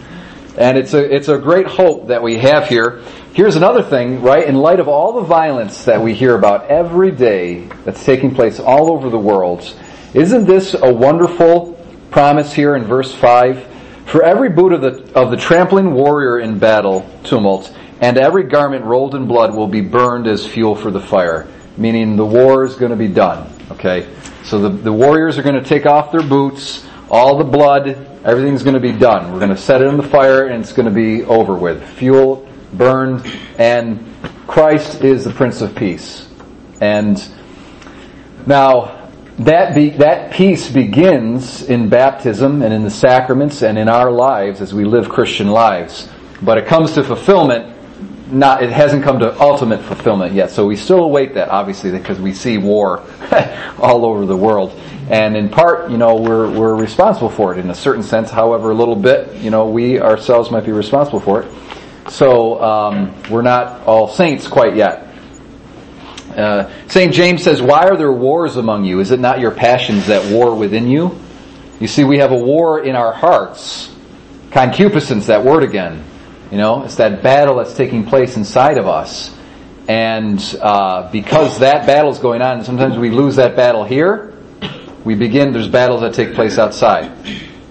And 0.58 0.76
it's 0.76 0.96
a, 0.96 1.16
it's 1.16 1.28
a 1.28 1.38
great 1.38 1.68
hope 1.68 2.08
that 2.08 2.24
we 2.24 2.40
have 2.40 2.68
here. 2.68 3.04
Here's 3.34 3.56
another 3.56 3.84
thing, 3.84 4.24
right? 4.24 4.48
In 4.48 4.56
light 4.56 4.80
of 4.80 4.88
all 4.88 5.14
the 5.14 5.28
violence 5.28 5.86
that 5.86 6.02
we 6.02 6.16
hear 6.16 6.36
about 6.36 6.72
every 6.72 7.12
day 7.12 7.68
that's 7.84 8.04
taking 8.04 8.34
place 8.34 8.60
all 8.60 8.92
over 8.92 9.12
the 9.12 9.20
world, 9.20 9.76
isn't 10.16 10.46
this 10.46 10.74
a 10.74 10.92
wonderful 10.92 11.75
promise 12.16 12.54
here 12.54 12.78
in 12.78 12.86
verse 12.86 13.14
5? 13.14 13.68
For 14.06 14.24
every 14.24 14.48
boot 14.48 14.72
of 14.72 14.80
the, 14.80 15.20
of 15.20 15.32
the 15.32 15.36
trampling 15.36 15.94
warrior 15.94 16.40
in 16.40 16.58
battle 16.60 17.06
tumult, 17.26 17.76
and 18.00 18.18
every 18.18 18.44
garment 18.44 18.86
rolled 18.86 19.16
in 19.16 19.28
blood 19.28 19.54
will 19.54 19.68
be 19.68 19.82
burned 19.82 20.26
as 20.26 20.48
fuel 20.48 20.76
for 20.76 20.92
the 20.92 21.02
fire. 21.02 21.46
Meaning 21.76 22.16
the 22.16 22.26
war 22.26 22.64
is 22.64 22.76
going 22.76 22.92
to 22.92 22.96
be 22.96 23.10
done. 23.10 23.54
Okay? 23.70 24.08
So 24.46 24.60
the, 24.60 24.70
the 24.70 24.94
warriors 24.94 25.38
are 25.38 25.44
going 25.44 25.62
to 25.62 25.70
take 25.70 25.86
off 25.86 26.14
their 26.14 26.24
boots, 26.24 26.88
all 27.10 27.38
the 27.38 27.44
blood, 27.44 27.90
everything's 28.24 28.64
going 28.64 28.76
to 28.76 28.80
be 28.80 28.94
done. 28.94 29.34
We're 29.34 29.40
going 29.40 29.52
to 29.52 29.58
set 29.58 29.82
it 29.82 29.88
in 29.90 29.98
the 29.98 30.08
fire 30.08 30.48
and 30.48 30.64
it's 30.64 30.72
going 30.72 30.88
to 30.88 30.96
be 30.96 31.26
over 31.26 31.54
with. 31.54 31.86
Fuel 31.98 32.48
burned 32.72 33.30
and 33.58 34.08
Christ 34.48 35.04
is 35.04 35.26
the 35.26 35.32
Prince 35.32 35.60
of 35.60 35.76
Peace. 35.76 36.30
And 36.80 37.22
now 38.48 39.05
that 39.40 39.76
be, 39.76 39.90
that 39.92 40.32
peace 40.32 40.72
begins 40.72 41.64
in 41.64 41.90
baptism 41.90 42.62
and 42.62 42.74
in 42.74 42.84
the 42.84 42.90
sacraments 42.90 43.62
and 43.64 43.78
in 43.78 43.90
our 43.90 44.12
lives 44.12 44.62
as 44.62 44.74
we 44.74 44.86
live 44.86 45.10
Christian 45.10 45.48
lives. 45.50 46.10
But 46.42 46.58
it 46.58 46.68
comes 46.68 46.94
to 46.94 47.04
fulfillment 47.04 47.76
not 48.28 48.64
it 48.64 48.72
hasn't 48.72 49.04
come 49.04 49.20
to 49.20 49.40
ultimate 49.40 49.82
fulfillment 49.84 50.34
yet. 50.34 50.50
So 50.50 50.66
we 50.66 50.76
still 50.76 51.04
await 51.04 51.36
that, 51.36 51.50
obviously, 51.50 51.92
because 51.92 52.20
we 52.20 52.34
see 52.34 52.58
war 52.58 53.04
all 53.80 54.06
over 54.06 54.26
the 54.26 54.38
world, 54.38 54.80
and 55.10 55.38
in 55.38 55.50
part, 55.50 55.92
you 55.92 55.98
know, 55.98 56.16
we're 56.16 56.50
we're 56.50 56.76
responsible 56.76 57.30
for 57.30 57.54
it 57.54 57.60
in 57.60 57.70
a 57.70 57.76
certain 57.76 58.04
sense. 58.04 58.32
However, 58.32 58.72
a 58.72 58.74
little 58.74 58.96
bit, 58.96 59.36
you 59.36 59.52
know, 59.52 59.70
we 59.70 60.00
ourselves 60.00 60.52
might 60.52 60.66
be 60.66 60.72
responsible 60.72 61.20
for 61.20 61.44
it. 61.44 61.52
So 62.10 62.62
um, 62.62 63.16
we're 63.30 63.42
not 63.42 63.82
all 63.86 64.08
saints 64.08 64.48
quite 64.48 64.76
yet. 64.76 65.05
Uh, 66.36 66.70
Saint 66.88 67.14
James 67.14 67.44
says, 67.44 67.62
"Why 67.62 67.88
are 67.88 67.98
there 67.98 68.12
wars 68.12 68.58
among 68.58 68.86
you? 68.86 69.00
Is 69.00 69.12
it 69.12 69.20
not 69.20 69.40
your 69.40 69.52
passions 69.52 70.08
that 70.08 70.32
war 70.32 70.56
within 70.56 70.88
you?" 70.88 71.18
You 71.80 71.88
see, 71.88 72.04
we 72.04 72.20
have 72.20 72.32
a 72.32 72.38
war 72.38 72.80
in 72.84 72.96
our 72.96 73.12
hearts. 73.12 73.94
Concupiscence, 74.52 75.28
that 75.28 75.44
word 75.44 75.64
again. 75.64 76.04
You 76.52 76.58
know, 76.58 76.84
it's 76.84 76.96
that 76.96 77.22
battle 77.22 77.58
that's 77.58 77.76
taking 77.76 78.06
place 78.06 78.38
inside 78.38 78.78
of 78.78 78.88
us. 78.88 79.36
And 79.88 80.40
uh, 80.62 81.12
because 81.12 81.60
that 81.60 81.86
battle 81.86 82.12
is 82.12 82.20
going 82.20 82.42
on, 82.42 82.64
sometimes 82.64 82.98
we 82.98 83.10
lose 83.10 83.36
that 83.36 83.56
battle 83.56 83.84
here. 83.84 84.34
We 85.04 85.16
begin. 85.16 85.52
There's 85.52 85.68
battles 85.68 86.02
that 86.02 86.14
take 86.14 86.34
place 86.34 86.58
outside. 86.58 87.12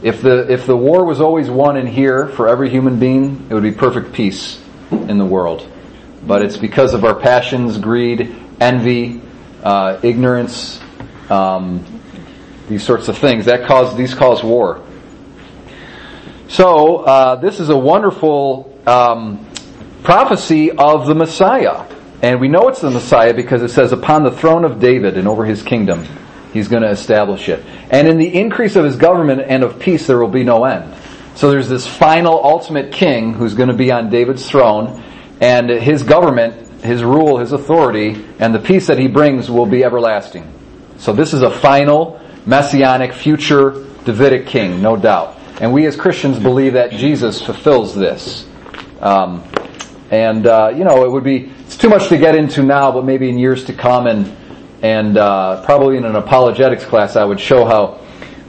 If 0.02 0.20
the 0.20 0.52
if 0.52 0.66
the 0.66 0.76
war 0.76 1.04
was 1.04 1.20
always 1.20 1.48
won 1.48 1.76
in 1.76 1.86
here 1.86 2.28
for 2.28 2.46
every 2.46 2.68
human 2.68 2.98
being, 2.98 3.46
it 3.48 3.54
would 3.54 3.62
be 3.62 3.72
perfect 3.72 4.12
peace 4.12 4.62
in 4.90 5.18
the 5.18 5.24
world. 5.24 5.66
But 6.26 6.42
it's 6.42 6.56
because 6.56 6.94
of 6.94 7.04
our 7.04 7.14
passions, 7.14 7.78
greed, 7.78 8.36
envy, 8.60 9.20
uh, 9.62 9.98
ignorance, 10.02 10.80
um, 11.30 11.84
these 12.68 12.82
sorts 12.82 13.08
of 13.08 13.18
things 13.18 13.46
that 13.46 13.66
cause 13.66 13.96
these 13.96 14.14
cause 14.14 14.42
war. 14.42 14.82
So 16.48 16.98
uh, 16.98 17.36
this 17.36 17.60
is 17.60 17.68
a 17.68 17.76
wonderful 17.76 18.78
um, 18.86 19.46
prophecy 20.02 20.70
of 20.70 21.06
the 21.06 21.14
Messiah, 21.14 21.84
and 22.22 22.40
we 22.40 22.48
know 22.48 22.68
it's 22.68 22.80
the 22.80 22.90
Messiah 22.90 23.34
because 23.34 23.62
it 23.62 23.70
says, 23.70 23.92
"Upon 23.92 24.22
the 24.22 24.30
throne 24.30 24.64
of 24.64 24.78
David 24.78 25.16
and 25.16 25.26
over 25.26 25.44
his 25.44 25.62
kingdom, 25.62 26.06
he's 26.52 26.68
going 26.68 26.82
to 26.82 26.90
establish 26.90 27.48
it, 27.48 27.64
and 27.90 28.06
in 28.06 28.18
the 28.18 28.34
increase 28.34 28.76
of 28.76 28.84
his 28.84 28.96
government 28.96 29.42
and 29.46 29.62
of 29.62 29.78
peace, 29.78 30.06
there 30.06 30.18
will 30.18 30.28
be 30.28 30.44
no 30.44 30.64
end." 30.64 30.94
So 31.34 31.50
there's 31.50 31.68
this 31.68 31.86
final, 31.86 32.40
ultimate 32.44 32.92
king 32.92 33.32
who's 33.32 33.54
going 33.54 33.68
to 33.68 33.74
be 33.74 33.90
on 33.90 34.08
David's 34.08 34.48
throne, 34.48 35.02
and 35.40 35.68
his 35.68 36.04
government, 36.04 36.63
his 36.84 37.02
rule, 37.02 37.38
his 37.38 37.52
authority, 37.52 38.24
and 38.38 38.54
the 38.54 38.58
peace 38.58 38.86
that 38.88 38.98
he 38.98 39.08
brings 39.08 39.50
will 39.50 39.66
be 39.66 39.84
everlasting. 39.84 40.52
So 40.98 41.12
this 41.12 41.32
is 41.32 41.42
a 41.42 41.50
final, 41.50 42.20
messianic, 42.46 43.12
future 43.12 43.84
Davidic 44.04 44.46
king, 44.46 44.82
no 44.82 44.96
doubt. 44.96 45.38
And 45.60 45.72
we 45.72 45.86
as 45.86 45.96
Christians 45.96 46.38
believe 46.38 46.74
that 46.74 46.90
Jesus 46.90 47.40
fulfills 47.40 47.94
this. 47.94 48.46
Um, 49.00 49.42
and 50.10 50.46
uh, 50.46 50.72
you 50.76 50.84
know, 50.84 51.04
it 51.04 51.10
would 51.10 51.24
be 51.24 51.50
it's 51.60 51.76
too 51.76 51.88
much 51.88 52.08
to 52.08 52.18
get 52.18 52.34
into 52.34 52.62
now, 52.62 52.92
but 52.92 53.04
maybe 53.04 53.28
in 53.28 53.38
years 53.38 53.64
to 53.64 53.72
come, 53.72 54.06
and 54.06 54.36
and 54.82 55.16
uh, 55.16 55.64
probably 55.64 55.96
in 55.96 56.04
an 56.04 56.16
apologetics 56.16 56.84
class, 56.84 57.16
I 57.16 57.24
would 57.24 57.40
show 57.40 57.64
how 57.64 58.00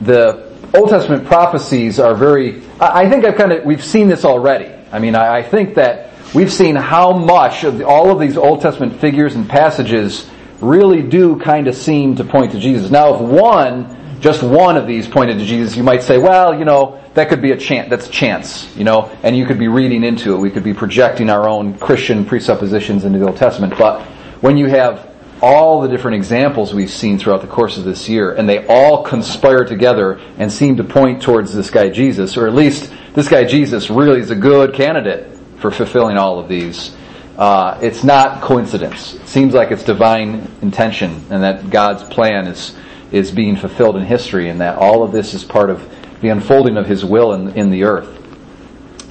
the 0.02 0.54
Old 0.74 0.90
Testament 0.90 1.26
prophecies 1.26 2.00
are 2.00 2.16
very. 2.16 2.62
I 2.80 3.10
think 3.10 3.24
I've 3.24 3.38
kind 3.38 3.54
of 3.54 3.64
we've 3.64 3.84
seen 3.84 4.10
this 4.10 4.26
already. 4.26 4.72
I 4.92 5.00
mean, 5.00 5.16
I, 5.16 5.38
I 5.38 5.44
think 5.44 5.76
that 5.76 6.12
we've 6.36 6.52
seen 6.52 6.76
how 6.76 7.14
much 7.14 7.64
of 7.64 7.82
all 7.82 8.12
of 8.12 8.20
these 8.20 8.38
Old 8.38 8.62
Testament 8.62 9.00
figures 9.00 9.36
and 9.36 9.50
passages 9.50 10.30
really 10.62 11.02
do 11.02 11.40
kind 11.40 11.68
of 11.68 11.76
seem 11.76 12.18
to 12.18 12.24
point 12.24 12.52
to 12.52 12.60
Jesus. 12.60 12.92
Now, 12.92 13.16
if 13.16 13.22
one 13.22 14.20
just 14.20 14.42
one 14.42 14.76
of 14.76 14.88
these 14.88 15.08
pointed 15.08 15.38
to 15.38 15.46
Jesus, 15.46 15.76
you 15.76 15.84
might 15.84 16.02
say, 16.02 16.18
well, 16.18 16.58
you 16.58 16.66
know, 16.66 17.00
that 17.14 17.30
could 17.30 17.42
be 17.42 17.52
a 17.52 17.58
chance, 17.58 17.90
that's 17.90 18.08
chance, 18.10 18.76
you 18.76 18.84
know, 18.84 19.12
and 19.24 19.38
you 19.38 19.46
could 19.46 19.60
be 19.60 19.68
reading 19.68 20.04
into 20.04 20.34
it. 20.34 20.38
We 20.38 20.50
could 20.50 20.64
be 20.64 20.74
projecting 20.74 21.30
our 21.30 21.48
own 21.48 21.78
Christian 21.78 22.26
presuppositions 22.26 23.06
into 23.06 23.20
the 23.20 23.28
Old 23.28 23.38
Testament. 23.38 23.78
But 23.78 24.02
when 24.42 24.58
you 24.58 24.66
have 24.68 25.14
all 25.42 25.82
the 25.82 25.88
different 25.88 26.16
examples 26.16 26.74
we've 26.74 26.90
seen 26.90 27.20
throughout 27.20 27.42
the 27.42 27.48
course 27.48 27.78
of 27.78 27.84
this 27.84 28.10
year, 28.10 28.34
and 28.34 28.50
they 28.50 28.66
all 28.68 29.04
conspire 29.04 29.64
together 29.64 30.20
and 30.40 30.52
seem 30.52 30.78
to 30.78 30.84
point 30.84 31.22
towards 31.22 31.54
this 31.54 31.70
guy 31.70 31.90
Jesus, 31.90 32.36
or 32.36 32.48
at 32.48 32.56
least 32.56 32.92
this 33.14 33.28
guy 33.28 33.44
Jesus 33.44 33.90
really 33.90 34.22
is 34.22 34.32
a 34.32 34.36
good 34.36 34.74
candidate 34.74 35.35
for 35.72 35.86
fulfilling 35.86 36.18
all 36.18 36.40
of 36.40 36.48
these. 36.48 36.96
Uh, 37.38 37.78
it's 37.82 38.04
not 38.04 38.42
coincidence. 38.42 39.16
It 39.16 39.28
seems 39.28 39.54
like 39.54 39.72
it's 39.72 39.84
divine 39.84 40.50
intention, 40.62 41.26
and 41.30 41.44
that 41.44 41.70
God's 41.70 42.04
plan 42.04 42.48
is 42.48 42.76
is 43.12 43.32
being 43.32 43.56
fulfilled 43.56 43.96
in 43.96 44.04
history 44.04 44.50
and 44.50 44.60
that 44.62 44.78
all 44.78 45.04
of 45.04 45.12
this 45.12 45.34
is 45.34 45.44
part 45.44 45.70
of 45.70 45.90
the 46.22 46.30
unfolding 46.30 46.76
of 46.76 46.88
His 46.88 47.06
will 47.06 47.34
in, 47.34 47.50
in 47.56 47.70
the 47.70 47.84
earth. 47.84 48.12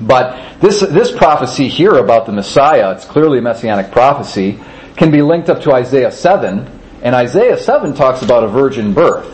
But 0.01 0.61
this, 0.61 0.81
this 0.81 1.11
prophecy 1.11 1.69
here 1.69 1.95
about 1.95 2.27
the 2.27 2.33
Messiah, 2.33 2.93
it's 2.93 3.05
clearly 3.05 3.39
a 3.39 3.43
messianic 3.43 3.93
prophecy, 3.93 4.59
can 4.97 5.11
be 5.11 5.23
linked 5.23 5.49
up 5.49 5.63
to 5.63 5.73
Isaiah 5.73 6.11
7, 6.11 6.81
and 7.03 7.15
Isaiah 7.15 7.57
7 7.57 7.95
talks 7.95 8.23
about 8.23 8.43
a 8.43 8.49
virgin 8.49 8.93
birth. 8.93 9.31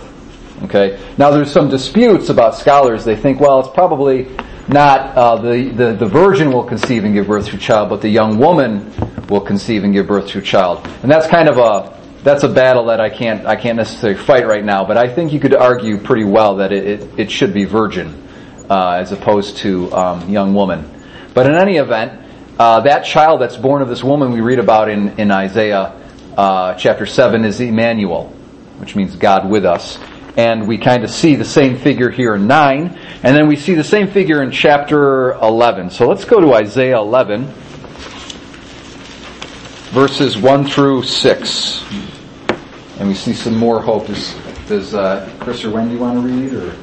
Okay? 0.65 1.01
Now 1.17 1.31
there's 1.31 1.51
some 1.51 1.71
disputes 1.71 2.29
about 2.29 2.55
scholars. 2.55 3.05
They 3.05 3.17
think, 3.17 3.41
well, 3.41 3.61
it's 3.61 3.71
probably 3.71 4.29
not 4.73 5.17
uh, 5.17 5.37
the, 5.37 5.69
the, 5.69 5.93
the 5.93 6.07
virgin 6.07 6.53
will 6.53 6.65
conceive 6.65 7.05
and 7.05 7.15
give 7.15 7.27
birth 7.27 7.49
to 7.49 7.57
a 7.57 7.59
child, 7.59 7.89
but 7.89 8.01
the 8.01 8.09
young 8.09 8.39
woman 8.39 8.93
will 9.29 9.41
conceive 9.41 9.85
and 9.85 9.93
give 9.93 10.07
birth 10.07 10.29
to 10.29 10.39
a 10.39 10.43
child. 10.43 10.87
And 11.03 11.11
that's 11.11 11.27
kind 11.27 11.49
of 11.49 11.59
a, 11.59 11.99
that's 12.23 12.43
a 12.43 12.49
battle 12.49 12.87
that 12.87 13.01
I 13.01 13.11
can't, 13.11 13.47
I 13.47 13.57
can't 13.57 13.77
necessarily 13.77 14.19
fight 14.19 14.47
right 14.47 14.65
now, 14.65 14.85
but 14.85 14.97
I 14.97 15.13
think 15.13 15.33
you 15.33 15.41
could 15.41 15.55
argue 15.55 15.99
pretty 15.99 16.25
well 16.25 16.57
that 16.57 16.73
it, 16.73 16.87
it, 16.87 17.19
it 17.19 17.31
should 17.31 17.53
be 17.53 17.65
virgin 17.65 18.27
uh, 18.69 18.99
as 19.01 19.13
opposed 19.13 19.59
to 19.59 19.93
um, 19.93 20.29
young 20.29 20.55
woman. 20.55 20.89
But 21.35 21.47
in 21.47 21.55
any 21.55 21.77
event, 21.77 22.21
uh, 22.59 22.81
that 22.81 23.05
child 23.05 23.41
that's 23.41 23.57
born 23.57 23.83
of 23.83 23.89
this 23.89 24.05
woman 24.05 24.33
we 24.33 24.41
read 24.41 24.59
about 24.59 24.89
in, 24.89 25.19
in 25.19 25.31
Isaiah 25.31 25.97
uh, 26.37 26.75
chapter 26.75 27.07
7 27.07 27.45
is 27.45 27.61
Emmanuel, 27.61 28.29
which 28.79 28.95
means 28.95 29.17
God 29.17 29.49
with 29.49 29.65
us. 29.65 29.99
And 30.37 30.69
we 30.69 30.79
kind 30.79 31.05
of 31.05 31.11
see 31.11 31.35
the 31.35 31.45
same 31.45 31.77
figure 31.77 32.11
here 32.11 32.35
in 32.37 32.47
9, 32.47 32.99
and 33.23 33.37
then 33.37 33.49
we 33.49 33.57
see 33.57 33.75
the 33.75 33.85
same 33.85 34.09
figure 34.09 34.43
in 34.43 34.51
chapter 34.51 35.33
11. 35.35 35.91
So 35.91 36.09
let's 36.09 36.25
go 36.25 36.41
to 36.41 36.55
Isaiah 36.55 36.99
11, 36.99 37.47
verses 39.91 40.39
1 40.39 40.67
through 40.67 41.03
6. 41.03 41.85
And 42.99 43.09
we 43.09 43.15
see 43.15 43.33
some 43.33 43.57
more 43.57 43.81
hope. 43.83 44.07
Does, 44.07 44.35
does 44.69 44.95
uh, 44.95 45.29
Chris 45.41 45.65
or 45.65 45.71
Wendy 45.71 45.97
want 45.97 46.21
to 46.21 46.27
read? 46.27 46.53
or? 46.53 46.75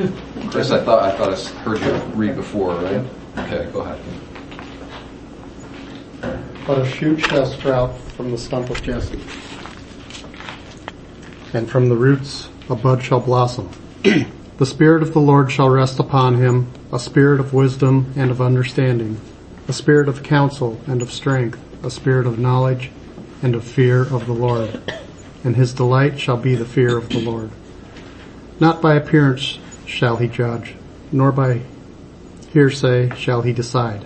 Chris, 0.50 0.70
I 0.70 0.82
thought 0.82 1.02
I 1.02 1.10
thought 1.10 1.32
I 1.32 1.36
heard 1.60 1.80
you 1.80 1.92
read 2.14 2.36
before, 2.36 2.74
right? 2.76 3.04
Okay, 3.38 3.70
go 3.70 3.80
ahead. 3.80 4.00
But 6.66 6.78
a 6.78 6.86
shoot 6.86 7.20
shall 7.20 7.46
sprout 7.46 7.98
from 8.16 8.30
the 8.30 8.38
stump 8.38 8.70
of 8.70 8.82
Jesse, 8.82 9.20
and 11.52 11.70
from 11.70 11.88
the 11.88 11.96
roots 11.96 12.48
a 12.68 12.74
bud 12.76 13.02
shall 13.02 13.20
blossom. 13.20 13.68
the 14.02 14.66
Spirit 14.66 15.02
of 15.02 15.12
the 15.12 15.20
Lord 15.20 15.50
shall 15.50 15.68
rest 15.68 15.98
upon 15.98 16.36
him, 16.36 16.70
a 16.92 16.98
spirit 16.98 17.40
of 17.40 17.54
wisdom 17.54 18.12
and 18.16 18.30
of 18.30 18.40
understanding, 18.40 19.20
a 19.68 19.72
spirit 19.72 20.08
of 20.08 20.22
counsel 20.22 20.80
and 20.86 21.02
of 21.02 21.12
strength, 21.12 21.58
a 21.84 21.90
spirit 21.90 22.26
of 22.26 22.38
knowledge 22.38 22.90
and 23.42 23.54
of 23.54 23.64
fear 23.64 24.02
of 24.02 24.26
the 24.26 24.32
Lord. 24.32 24.80
And 25.42 25.56
his 25.56 25.72
delight 25.72 26.20
shall 26.20 26.36
be 26.36 26.54
the 26.54 26.64
fear 26.64 26.96
of 26.96 27.08
the 27.08 27.20
Lord. 27.20 27.50
Not 28.58 28.82
by 28.82 28.94
appearance 28.94 29.58
shall 29.86 30.16
he 30.16 30.28
judge, 30.28 30.74
nor 31.10 31.32
by 31.32 31.62
hearsay 32.52 33.14
shall 33.16 33.42
he 33.42 33.52
decide. 33.52 34.04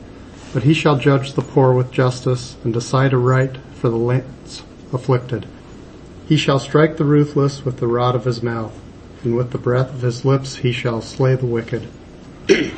But 0.53 0.63
he 0.63 0.75
shall 0.75 0.97
judge 0.97 1.33
the 1.33 1.43
poor 1.43 1.73
with 1.73 1.91
justice 1.91 2.57
and 2.63 2.73
decide 2.73 3.13
aright 3.13 3.57
for 3.75 3.89
the 3.89 3.97
land's 3.97 4.63
afflicted. 4.93 5.47
He 6.27 6.37
shall 6.39 6.59
strike 6.59 6.97
the 6.97 7.05
ruthless 7.05 7.65
with 7.65 7.79
the 7.79 7.87
rod 7.87 8.15
of 8.15 8.25
his 8.25 8.43
mouth, 8.43 8.73
and 9.23 9.37
with 9.37 9.51
the 9.51 9.59
breath 9.59 9.93
of 9.93 10.01
his 10.01 10.25
lips 10.25 10.57
he 10.57 10.73
shall 10.73 11.03
slay 11.03 11.35
the 11.35 11.47
wicked. 11.47 11.87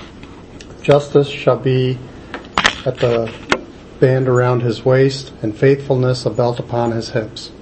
Justice 0.82 1.28
shall 1.28 1.58
be 1.58 1.98
at 2.84 2.98
the 2.98 3.32
band 4.00 4.28
around 4.28 4.62
his 4.62 4.84
waist, 4.84 5.32
and 5.42 5.56
faithfulness 5.56 6.26
a 6.26 6.30
belt 6.30 6.58
upon 6.58 6.90
his 6.90 7.10
hips. 7.10 7.52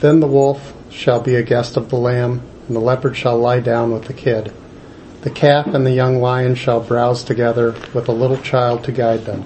Then 0.00 0.20
the 0.20 0.26
wolf 0.26 0.74
shall 0.90 1.20
be 1.20 1.36
a 1.36 1.42
guest 1.42 1.76
of 1.76 1.88
the 1.88 1.96
lamb, 1.96 2.42
and 2.66 2.76
the 2.76 2.80
leopard 2.80 3.16
shall 3.16 3.38
lie 3.38 3.60
down 3.60 3.92
with 3.92 4.04
the 4.04 4.12
kid. 4.12 4.52
The 5.22 5.30
calf 5.30 5.66
and 5.66 5.86
the 5.86 5.92
young 5.92 6.20
lion 6.20 6.54
shall 6.54 6.80
browse 6.80 7.24
together 7.24 7.74
with 7.92 8.08
a 8.08 8.12
little 8.12 8.36
child 8.38 8.84
to 8.84 8.92
guide 8.92 9.24
them. 9.24 9.44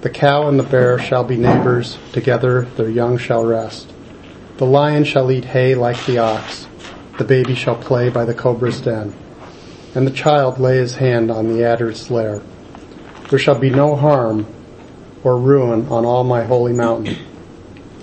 The 0.00 0.10
cow 0.10 0.48
and 0.48 0.58
the 0.58 0.64
bear 0.64 0.98
shall 0.98 1.22
be 1.22 1.36
neighbors, 1.36 1.98
together 2.12 2.62
their 2.62 2.88
young 2.88 3.18
shall 3.18 3.44
rest. 3.44 3.92
The 4.60 4.66
lion 4.66 5.04
shall 5.04 5.32
eat 5.32 5.46
hay 5.46 5.74
like 5.74 6.04
the 6.04 6.18
ox, 6.18 6.66
the 7.16 7.24
baby 7.24 7.54
shall 7.54 7.76
play 7.76 8.10
by 8.10 8.26
the 8.26 8.34
cobra's 8.34 8.82
den, 8.82 9.14
and 9.94 10.06
the 10.06 10.10
child 10.10 10.60
lay 10.60 10.76
his 10.76 10.96
hand 10.96 11.30
on 11.30 11.48
the 11.48 11.64
adder's 11.64 12.10
lair. 12.10 12.42
There 13.30 13.38
shall 13.38 13.58
be 13.58 13.70
no 13.70 13.96
harm 13.96 14.46
or 15.24 15.38
ruin 15.38 15.88
on 15.88 16.04
all 16.04 16.24
my 16.24 16.44
holy 16.44 16.74
mountain, 16.74 17.16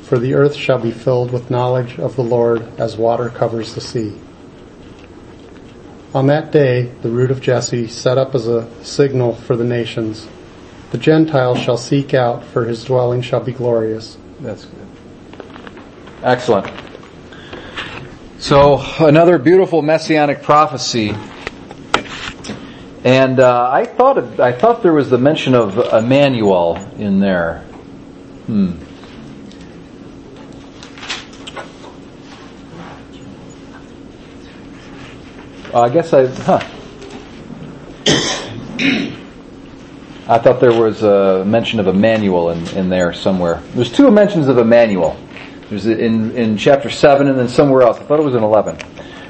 for 0.01 0.17
the 0.17 0.33
earth 0.33 0.55
shall 0.55 0.79
be 0.79 0.89
filled 0.89 1.31
with 1.31 1.51
knowledge 1.51 1.99
of 1.99 2.15
the 2.15 2.23
Lord 2.23 2.67
as 2.79 2.97
water 2.97 3.29
covers 3.29 3.75
the 3.75 3.81
sea. 3.81 4.17
On 6.15 6.25
that 6.25 6.51
day, 6.51 6.91
the 7.03 7.11
root 7.11 7.29
of 7.29 7.39
Jesse 7.39 7.87
set 7.87 8.17
up 8.17 8.33
as 8.33 8.47
a 8.47 8.67
signal 8.83 9.35
for 9.35 9.55
the 9.55 9.63
nations. 9.63 10.27
The 10.89 10.97
Gentiles 10.97 11.59
shall 11.59 11.77
seek 11.77 12.15
out, 12.15 12.43
for 12.43 12.65
his 12.65 12.83
dwelling 12.83 13.21
shall 13.21 13.41
be 13.41 13.51
glorious. 13.51 14.17
That's 14.39 14.65
good. 14.65 14.86
Excellent. 16.23 16.67
So 18.39 18.81
another 18.99 19.37
beautiful 19.37 19.81
messianic 19.81 20.41
prophecy, 20.41 21.15
and 23.03 23.39
uh, 23.39 23.69
I 23.71 23.85
thought 23.85 24.17
it, 24.17 24.39
I 24.39 24.51
thought 24.51 24.81
there 24.83 24.93
was 24.93 25.09
the 25.09 25.17
mention 25.17 25.53
of 25.53 25.77
Emmanuel 25.93 26.75
in 26.97 27.19
there. 27.19 27.59
Hmm. 28.47 28.73
Uh, 35.73 35.81
I 35.81 35.89
guess 35.89 36.13
I, 36.13 36.27
huh. 36.27 36.59
I 40.29 40.39
thought 40.39 40.59
there 40.59 40.73
was 40.73 41.03
a 41.03 41.45
mention 41.45 41.79
of 41.79 41.87
Emmanuel 41.87 42.49
in, 42.49 42.67
in 42.69 42.89
there 42.89 43.13
somewhere. 43.13 43.61
There's 43.73 43.91
two 43.91 44.09
mentions 44.11 44.47
of 44.47 44.57
Emmanuel. 44.57 45.17
There's 45.69 45.85
in, 45.85 46.31
in 46.31 46.57
chapter 46.57 46.89
7 46.89 47.27
and 47.27 47.37
then 47.37 47.49
somewhere 47.49 47.81
else. 47.81 47.97
I 47.99 48.03
thought 48.03 48.19
it 48.19 48.23
was 48.23 48.35
in 48.35 48.43
11. 48.43 48.77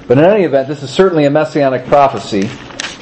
But 0.08 0.18
in 0.18 0.24
any 0.24 0.44
event, 0.44 0.68
this 0.68 0.84
is 0.84 0.90
certainly 0.90 1.26
a 1.26 1.30
messianic 1.30 1.86
prophecy. 1.88 2.50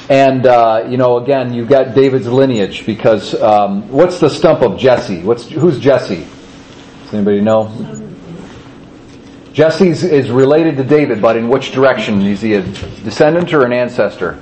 And, 0.08 0.46
uh, 0.46 0.86
you 0.88 0.96
know, 0.96 1.18
again, 1.18 1.52
you've 1.52 1.68
got 1.68 1.94
David's 1.94 2.28
lineage 2.28 2.86
because, 2.86 3.34
um, 3.40 3.88
what's 3.90 4.20
the 4.20 4.30
stump 4.30 4.62
of 4.62 4.78
Jesse? 4.78 5.22
What's, 5.22 5.48
who's 5.48 5.78
Jesse? 5.78 6.26
Does 7.04 7.14
anybody 7.14 7.40
know? 7.40 7.72
Jesse 9.52 9.88
is 9.88 10.30
related 10.30 10.76
to 10.76 10.84
David, 10.84 11.22
but 11.22 11.36
in 11.36 11.48
which 11.48 11.72
direction? 11.72 12.22
Is 12.22 12.42
he 12.42 12.54
a 12.54 12.62
descendant 12.62 13.52
or 13.54 13.64
an 13.64 13.72
ancestor? 13.72 14.40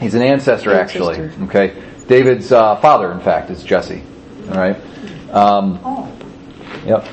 He's 0.00 0.14
an 0.14 0.22
ancestor, 0.22 0.74
actually. 0.74 1.30
Okay, 1.44 1.82
David's 2.06 2.52
uh, 2.52 2.76
father, 2.76 3.10
in 3.12 3.20
fact, 3.20 3.50
is 3.50 3.64
Jesse. 3.64 4.02
All 4.50 4.54
right. 4.54 4.76
Um, 5.32 6.17
Yep. 6.88 7.06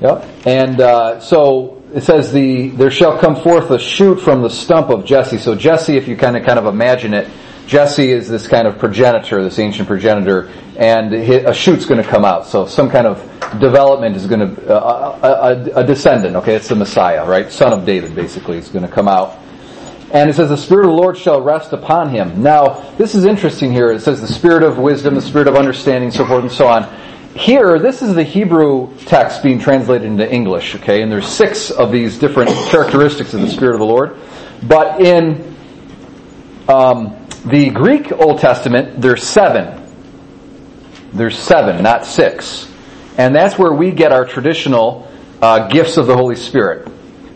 Yep. 0.00 0.46
And 0.46 0.80
uh, 0.80 1.20
so 1.20 1.82
it 1.92 2.02
says 2.02 2.32
the 2.32 2.68
there 2.70 2.90
shall 2.90 3.18
come 3.18 3.34
forth 3.34 3.70
a 3.70 3.78
shoot 3.78 4.20
from 4.20 4.42
the 4.42 4.48
stump 4.48 4.90
of 4.90 5.04
Jesse. 5.04 5.38
So 5.38 5.56
Jesse, 5.56 5.96
if 5.96 6.06
you 6.06 6.16
kind 6.16 6.36
of 6.36 6.46
kind 6.46 6.58
of 6.58 6.66
imagine 6.66 7.12
it, 7.12 7.28
Jesse 7.66 8.12
is 8.12 8.28
this 8.28 8.46
kind 8.46 8.68
of 8.68 8.78
progenitor, 8.78 9.42
this 9.42 9.58
ancient 9.58 9.88
progenitor, 9.88 10.50
and 10.76 11.12
a 11.12 11.52
shoot's 11.52 11.84
going 11.84 12.02
to 12.02 12.08
come 12.08 12.24
out. 12.24 12.46
So 12.46 12.66
some 12.66 12.90
kind 12.90 13.08
of 13.08 13.18
development 13.60 14.14
is 14.14 14.26
going 14.26 14.54
to 14.54 14.72
uh, 14.72 15.18
a, 15.22 15.80
a, 15.80 15.82
a 15.82 15.86
descendant. 15.86 16.36
Okay, 16.36 16.54
it's 16.54 16.68
the 16.68 16.76
Messiah, 16.76 17.26
right? 17.26 17.50
Son 17.50 17.72
of 17.72 17.84
David, 17.84 18.14
basically, 18.14 18.58
is 18.58 18.68
going 18.68 18.86
to 18.86 18.90
come 18.92 19.08
out. 19.08 19.38
And 20.12 20.28
it 20.28 20.34
says, 20.34 20.50
the 20.50 20.56
Spirit 20.56 20.84
of 20.84 20.90
the 20.90 20.96
Lord 20.96 21.16
shall 21.16 21.40
rest 21.40 21.72
upon 21.72 22.10
him. 22.10 22.42
Now, 22.42 22.92
this 22.98 23.14
is 23.14 23.24
interesting 23.24 23.72
here. 23.72 23.90
It 23.90 24.00
says 24.00 24.20
the 24.20 24.26
Spirit 24.26 24.62
of 24.62 24.78
wisdom, 24.78 25.14
the 25.14 25.22
Spirit 25.22 25.48
of 25.48 25.56
understanding, 25.56 26.10
so 26.10 26.26
forth 26.26 26.42
and 26.42 26.52
so 26.52 26.66
on. 26.66 26.82
Here, 27.34 27.78
this 27.78 28.02
is 28.02 28.14
the 28.14 28.24
Hebrew 28.24 28.94
text 29.06 29.42
being 29.42 29.58
translated 29.58 30.06
into 30.06 30.30
English, 30.30 30.74
okay? 30.76 31.02
And 31.02 31.10
there's 31.10 31.26
six 31.26 31.70
of 31.70 31.90
these 31.90 32.18
different 32.18 32.50
characteristics 32.68 33.32
of 33.32 33.40
the 33.40 33.48
Spirit 33.48 33.72
of 33.72 33.80
the 33.80 33.86
Lord. 33.86 34.18
But 34.62 35.00
in 35.00 35.56
um, 36.68 37.26
the 37.46 37.70
Greek 37.70 38.12
Old 38.12 38.38
Testament, 38.38 39.00
there's 39.00 39.22
seven. 39.22 39.82
There's 41.14 41.38
seven, 41.38 41.82
not 41.82 42.04
six. 42.04 42.70
And 43.16 43.34
that's 43.34 43.58
where 43.58 43.72
we 43.72 43.92
get 43.92 44.12
our 44.12 44.26
traditional 44.26 45.10
uh, 45.40 45.68
gifts 45.68 45.96
of 45.96 46.06
the 46.06 46.16
Holy 46.16 46.36
Spirit. 46.36 46.88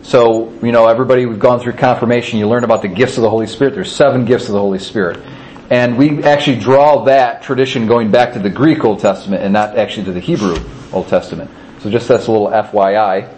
So, 0.02 0.52
you 0.62 0.72
know, 0.72 0.86
everybody, 0.86 1.26
we've 1.26 1.38
gone 1.38 1.58
through 1.58 1.72
confirmation, 1.72 2.38
you 2.38 2.48
learn 2.48 2.64
about 2.64 2.82
the 2.82 2.88
gifts 2.88 3.16
of 3.16 3.22
the 3.22 3.30
Holy 3.30 3.46
Spirit. 3.46 3.74
There's 3.74 3.90
seven 3.90 4.24
gifts 4.24 4.46
of 4.46 4.52
the 4.52 4.60
Holy 4.60 4.78
Spirit. 4.78 5.20
And 5.70 5.98
we 5.98 6.22
actually 6.22 6.58
draw 6.58 7.04
that 7.04 7.42
tradition 7.42 7.86
going 7.86 8.10
back 8.10 8.34
to 8.34 8.38
the 8.38 8.50
Greek 8.50 8.84
Old 8.84 9.00
Testament 9.00 9.42
and 9.42 9.52
not 9.52 9.76
actually 9.76 10.04
to 10.04 10.12
the 10.12 10.20
Hebrew 10.20 10.56
Old 10.92 11.08
Testament. 11.08 11.50
So 11.80 11.90
just 11.90 12.06
that's 12.06 12.26
a 12.28 12.32
little 12.32 12.48
FYI. 12.48 13.32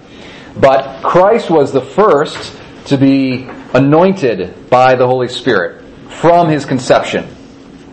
But 0.60 1.02
Christ 1.02 1.50
was 1.50 1.72
the 1.72 1.80
first 1.80 2.58
to 2.86 2.96
be 2.96 3.48
anointed 3.74 4.68
by 4.68 4.94
the 4.94 5.06
Holy 5.06 5.28
Spirit 5.28 5.84
from 6.08 6.48
his 6.48 6.64
conception. 6.64 7.26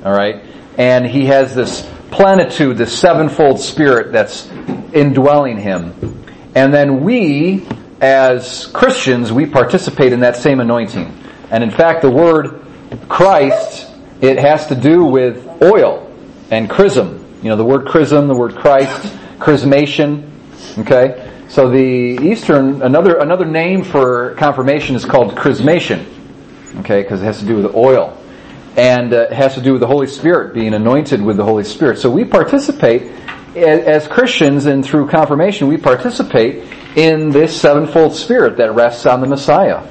Alright? 0.04 0.44
And 0.78 1.06
he 1.06 1.26
has 1.28 1.56
this 1.56 1.90
plenitude, 2.12 2.78
this 2.78 2.98
sevenfold 2.98 3.60
spirit 3.60 4.12
that's 4.12 4.50
indwelling 4.94 5.58
him. 5.58 6.24
And 6.56 6.74
then 6.74 7.02
we 7.04 7.66
as 8.02 8.68
Christians, 8.68 9.32
we 9.32 9.46
participate 9.46 10.14
in 10.14 10.20
that 10.22 10.36
same 10.36 10.60
anointing. 10.60 11.12
And 11.50 11.64
in 11.64 11.72
fact, 11.72 12.02
the 12.02 12.12
word 12.12 12.66
Christ, 13.08 13.92
it 14.26 14.40
has 14.40 14.68
to 14.68 14.76
do 14.76 15.06
with 15.06 15.62
oil 15.62 16.12
and 16.52 16.70
chrism. 16.70 17.26
You 17.42 17.50
know, 17.50 17.56
the 17.56 17.66
word 17.66 17.88
chrism, 17.88 18.28
the 18.28 18.36
word 18.36 18.56
Christ, 18.56 19.14
chrismation. 19.38 20.30
Okay? 20.80 21.32
So 21.48 21.70
the 21.70 22.20
Eastern, 22.24 22.82
another, 22.82 23.18
another 23.20 23.46
name 23.46 23.84
for 23.84 24.34
confirmation 24.36 24.96
is 24.96 25.06
called 25.06 25.36
chrismation. 25.36 26.06
Okay? 26.80 27.04
Because 27.04 27.22
it 27.22 27.26
has 27.26 27.40
to 27.40 27.46
do 27.46 27.58
with 27.58 27.76
oil. 27.76 28.18
And 28.78 29.14
uh, 29.14 29.28
it 29.30 29.34
has 29.34 29.54
to 29.56 29.62
do 29.62 29.74
with 29.74 29.82
the 29.82 29.88
Holy 29.88 30.08
Spirit, 30.08 30.54
being 30.54 30.74
anointed 30.74 31.22
with 31.22 31.38
the 31.38 31.46
Holy 31.46 31.64
Spirit. 31.64 32.00
So 32.00 32.10
we 32.10 32.26
participate 32.26 33.12
as 33.56 34.08
Christians 34.08 34.66
and 34.66 34.86
through 34.86 35.08
confirmation, 35.08 35.68
we 35.68 35.78
participate 35.78 36.68
in 36.98 37.30
this 37.30 37.60
sevenfold 37.60 38.16
spirit 38.16 38.58
that 38.58 38.74
rests 38.74 39.06
on 39.06 39.22
the 39.22 39.28
Messiah. 39.28 39.88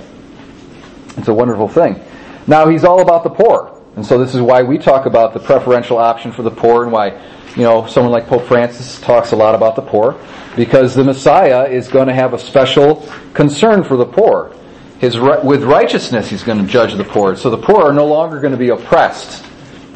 It's 1.16 1.28
a 1.28 1.35
wonderful 1.35 1.68
thing. 1.68 2.03
Now 2.47 2.68
he's 2.68 2.85
all 2.85 3.01
about 3.01 3.24
the 3.24 3.30
poor. 3.30 3.80
And 3.97 4.05
so 4.05 4.19
this 4.19 4.35
is 4.35 4.41
why 4.41 4.63
we 4.63 4.79
talk 4.79 5.07
about 5.07 5.35
the 5.35 5.41
preferential 5.41 5.99
option 5.99 6.33
for 6.33 6.43
the 6.43 6.51
poor 6.51 6.83
and 6.83 6.93
why, 6.93 7.11
you 7.57 7.63
know, 7.63 7.87
someone 7.87 8.13
like 8.13 8.27
Pope 8.27 8.47
Francis 8.47 9.01
talks 9.01 9.33
a 9.33 9.37
lot 9.37 9.55
about 9.55 9.77
the 9.77 9.83
poor. 9.83 10.19
Because 10.57 10.95
the 10.95 11.05
Messiah 11.05 11.65
is 11.65 11.89
going 11.89 12.09
to 12.09 12.15
have 12.15 12.33
a 12.35 12.39
special 12.39 13.09
concern 13.35 13.85
for 13.85 13.97
the 13.97 14.07
poor. 14.07 14.55
His, 14.99 15.19
with 15.19 15.65
righteousness 15.65 16.29
he's 16.29 16.43
going 16.43 16.59
to 16.59 16.67
judge 16.67 16.95
the 16.95 17.05
poor. 17.05 17.37
So 17.37 17.51
the 17.51 17.59
poor 17.59 17.83
are 17.83 17.93
no 17.93 18.07
longer 18.07 18.41
going 18.41 18.53
to 18.53 18.59
be 18.59 18.71
oppressed 18.71 19.45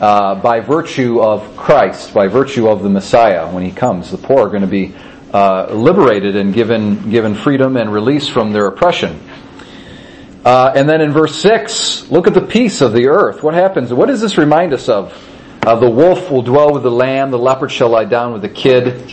uh, 0.01 0.35
by 0.37 0.61
virtue 0.61 1.21
of 1.21 1.57
Christ, 1.57 2.15
by 2.15 2.29
virtue 2.29 2.69
of 2.69 2.83
the 2.83 2.91
Messiah 2.91 3.51
when 3.51 3.65
he 3.65 3.73
comes. 3.73 4.11
The 4.11 4.19
poor 4.19 4.47
are 4.47 4.49
going 4.49 4.63
to 4.63 4.69
be 4.69 4.95
uh, 5.33 5.73
liberated 5.73 6.37
and 6.37 6.55
given 6.55 7.11
given 7.11 7.35
freedom 7.35 7.77
and 7.77 7.93
release 7.93 8.29
from 8.29 8.53
their 8.53 8.67
oppression. 8.67 9.21
Uh, 10.49 10.73
and 10.75 10.89
then 10.89 11.03
in 11.03 11.13
verse 11.13 11.35
six, 11.39 12.11
look 12.11 12.27
at 12.27 12.33
the 12.33 12.41
peace 12.41 12.81
of 12.81 12.95
the 12.95 13.09
earth. 13.09 13.43
What 13.43 13.53
happens? 13.53 13.93
What 13.93 14.07
does 14.07 14.23
this 14.23 14.39
remind 14.39 14.73
us 14.73 14.89
of? 14.89 15.13
Uh, 15.63 15.79
the 15.79 15.91
wolf 15.91 16.31
will 16.31 16.41
dwell 16.41 16.73
with 16.73 16.85
the 16.85 16.91
lamb. 16.91 17.31
The 17.31 17.39
leopard 17.39 17.71
shall 17.71 17.91
lie 17.91 18.07
down 18.07 18.33
with 18.33 18.41
the 18.41 18.49
kid. 18.49 19.13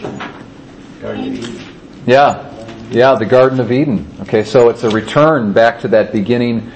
Yeah, 2.05 2.87
yeah, 2.89 3.15
the 3.15 3.25
Garden 3.25 3.59
of 3.59 3.69
Eden. 3.69 4.07
Okay, 4.21 4.45
so 4.45 4.69
it's 4.69 4.85
a 4.85 4.89
return 4.89 5.51
back 5.51 5.81
to 5.81 5.89
that 5.89 6.13
beginning 6.13 6.71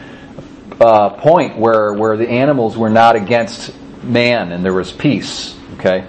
uh, 0.81 1.11
point 1.11 1.57
where 1.57 1.93
where 1.93 2.17
the 2.17 2.27
animals 2.27 2.77
were 2.77 2.89
not 2.89 3.15
against 3.15 3.73
man 4.03 4.51
and 4.51 4.65
there 4.65 4.73
was 4.73 4.91
peace. 4.91 5.57
Okay. 5.75 6.05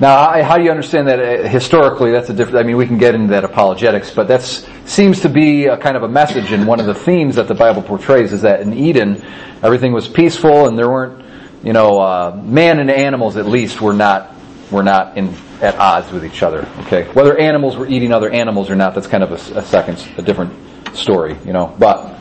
Now, 0.00 0.42
how 0.42 0.56
do 0.56 0.64
you 0.64 0.70
understand 0.70 1.08
that 1.08 1.20
uh, 1.20 1.46
historically? 1.46 2.10
That's 2.10 2.30
a 2.30 2.32
different. 2.32 2.58
I 2.58 2.62
mean, 2.62 2.78
we 2.78 2.86
can 2.86 2.96
get 2.96 3.14
into 3.14 3.32
that 3.32 3.44
apologetics, 3.44 4.10
but 4.10 4.28
that 4.28 4.40
seems 4.86 5.20
to 5.20 5.28
be 5.28 5.66
a 5.66 5.76
kind 5.76 5.94
of 5.94 6.02
a 6.02 6.08
message, 6.08 6.52
and 6.52 6.66
one 6.66 6.80
of 6.80 6.86
the 6.86 6.94
themes 6.94 7.36
that 7.36 7.48
the 7.48 7.54
Bible 7.54 7.82
portrays 7.82 8.32
is 8.32 8.40
that 8.40 8.62
in 8.62 8.72
Eden, 8.72 9.22
everything 9.62 9.92
was 9.92 10.08
peaceful, 10.08 10.66
and 10.66 10.78
there 10.78 10.88
weren't, 10.88 11.22
you 11.62 11.74
know, 11.74 12.00
uh, 12.00 12.40
man 12.42 12.80
and 12.80 12.90
animals 12.90 13.36
at 13.36 13.44
least 13.44 13.82
were 13.82 13.92
not 13.92 14.34
were 14.70 14.82
not 14.82 15.18
in 15.18 15.34
at 15.60 15.74
odds 15.76 16.10
with 16.10 16.24
each 16.24 16.42
other. 16.42 16.66
Okay, 16.86 17.04
whether 17.12 17.36
animals 17.36 17.76
were 17.76 17.86
eating 17.86 18.10
other 18.10 18.30
animals 18.30 18.70
or 18.70 18.76
not, 18.76 18.94
that's 18.94 19.06
kind 19.06 19.22
of 19.22 19.32
a, 19.32 19.58
a 19.58 19.62
second, 19.62 20.02
a 20.16 20.22
different 20.22 20.54
story, 20.96 21.36
you 21.44 21.52
know. 21.52 21.76
But 21.78 22.16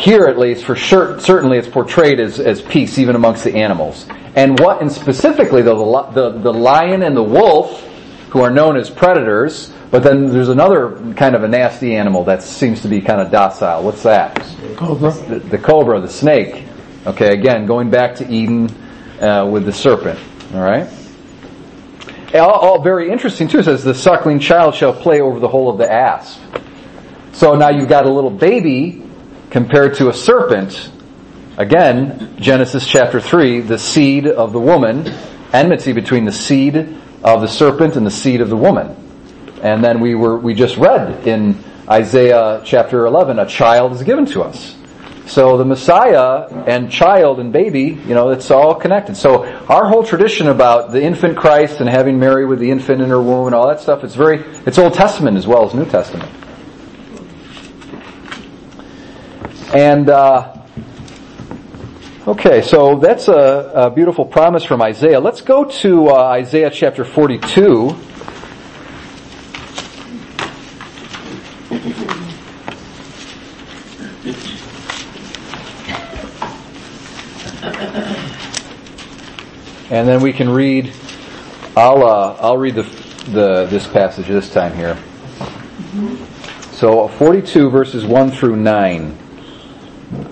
here, 0.00 0.24
at 0.24 0.38
least, 0.38 0.64
for 0.64 0.74
sure, 0.74 1.20
certainly, 1.20 1.58
it's 1.58 1.68
portrayed 1.68 2.20
as 2.20 2.40
as 2.40 2.62
peace 2.62 2.98
even 2.98 3.14
amongst 3.14 3.44
the 3.44 3.54
animals. 3.54 4.06
And 4.34 4.58
what, 4.58 4.80
and 4.80 4.90
specifically 4.90 5.62
though, 5.62 6.04
the, 6.12 6.30
the, 6.30 6.38
the 6.38 6.52
lion 6.52 7.02
and 7.02 7.16
the 7.16 7.22
wolf, 7.22 7.82
who 8.30 8.40
are 8.40 8.50
known 8.50 8.76
as 8.76 8.88
predators, 8.88 9.72
but 9.90 10.04
then 10.04 10.28
there's 10.28 10.48
another 10.48 11.14
kind 11.14 11.34
of 11.34 11.42
a 11.42 11.48
nasty 11.48 11.96
animal 11.96 12.24
that 12.24 12.42
seems 12.42 12.82
to 12.82 12.88
be 12.88 13.00
kind 13.00 13.20
of 13.20 13.30
docile. 13.30 13.82
What's 13.82 14.04
that? 14.04 14.36
Cobra. 14.76 15.10
The, 15.10 15.40
the 15.40 15.58
cobra, 15.58 16.00
the 16.00 16.08
snake. 16.08 16.64
Okay, 17.06 17.32
again, 17.32 17.66
going 17.66 17.90
back 17.90 18.14
to 18.16 18.28
Eden 18.28 18.70
uh, 19.20 19.48
with 19.50 19.64
the 19.64 19.72
serpent. 19.72 20.18
All 20.54 20.60
right. 20.60 20.88
All, 22.34 22.50
all, 22.50 22.82
very 22.82 23.10
interesting 23.10 23.48
too. 23.48 23.58
It 23.58 23.64
says 23.64 23.82
the 23.82 23.94
suckling 23.94 24.38
child 24.38 24.76
shall 24.76 24.92
play 24.92 25.20
over 25.20 25.40
the 25.40 25.48
hole 25.48 25.68
of 25.68 25.78
the 25.78 25.90
asp. 25.90 26.40
So 27.32 27.56
now 27.56 27.70
you've 27.70 27.88
got 27.88 28.06
a 28.06 28.12
little 28.12 28.30
baby 28.30 29.09
compared 29.50 29.94
to 29.96 30.08
a 30.08 30.14
serpent 30.14 30.90
Again, 31.60 32.36
Genesis 32.40 32.86
chapter 32.86 33.20
3, 33.20 33.60
the 33.60 33.78
seed 33.78 34.26
of 34.26 34.54
the 34.54 34.58
woman, 34.58 35.06
enmity 35.52 35.92
between 35.92 36.24
the 36.24 36.32
seed 36.32 36.96
of 37.22 37.42
the 37.42 37.48
serpent 37.48 37.96
and 37.96 38.06
the 38.06 38.10
seed 38.10 38.40
of 38.40 38.48
the 38.48 38.56
woman. 38.56 38.96
And 39.62 39.84
then 39.84 40.00
we 40.00 40.14
were, 40.14 40.38
we 40.38 40.54
just 40.54 40.78
read 40.78 41.26
in 41.28 41.62
Isaiah 41.86 42.62
chapter 42.64 43.04
11, 43.04 43.38
a 43.38 43.46
child 43.46 43.92
is 43.92 44.02
given 44.02 44.24
to 44.26 44.42
us. 44.42 44.74
So 45.26 45.58
the 45.58 45.66
Messiah 45.66 46.46
and 46.66 46.90
child 46.90 47.40
and 47.40 47.52
baby, 47.52 48.00
you 48.06 48.14
know, 48.14 48.30
it's 48.30 48.50
all 48.50 48.74
connected. 48.74 49.14
So 49.18 49.44
our 49.44 49.86
whole 49.86 50.02
tradition 50.02 50.48
about 50.48 50.92
the 50.92 51.02
infant 51.02 51.36
Christ 51.36 51.80
and 51.80 51.90
having 51.90 52.18
Mary 52.18 52.46
with 52.46 52.58
the 52.58 52.70
infant 52.70 53.02
in 53.02 53.10
her 53.10 53.20
womb 53.20 53.44
and 53.48 53.54
all 53.54 53.68
that 53.68 53.80
stuff, 53.80 54.02
it's 54.02 54.14
very, 54.14 54.38
it's 54.64 54.78
Old 54.78 54.94
Testament 54.94 55.36
as 55.36 55.46
well 55.46 55.66
as 55.66 55.74
New 55.74 55.84
Testament. 55.84 56.39
And, 59.74 60.10
uh, 60.10 60.56
Okay, 62.26 62.60
so 62.60 62.96
that's 62.96 63.28
a, 63.28 63.72
a, 63.74 63.90
beautiful 63.90 64.26
promise 64.26 64.62
from 64.62 64.82
Isaiah. 64.82 65.18
Let's 65.18 65.40
go 65.40 65.64
to 65.64 66.10
uh, 66.10 66.14
Isaiah 66.14 66.70
chapter 66.70 67.02
42. 67.02 67.96
And 79.90 80.06
then 80.06 80.20
we 80.20 80.34
can 80.34 80.50
read. 80.50 80.92
I'll 81.74 82.04
uh, 82.04 82.36
I'll 82.38 82.58
read 82.58 82.74
the 82.74 82.82
the 83.32 83.66
this 83.66 83.86
passage 83.86 84.28
this 84.28 84.52
time 84.52 84.76
here. 84.76 84.96
So 86.72 87.08
42 87.08 87.70
verses 87.70 88.04
1 88.04 88.30
through 88.30 88.56
9. 88.56 89.29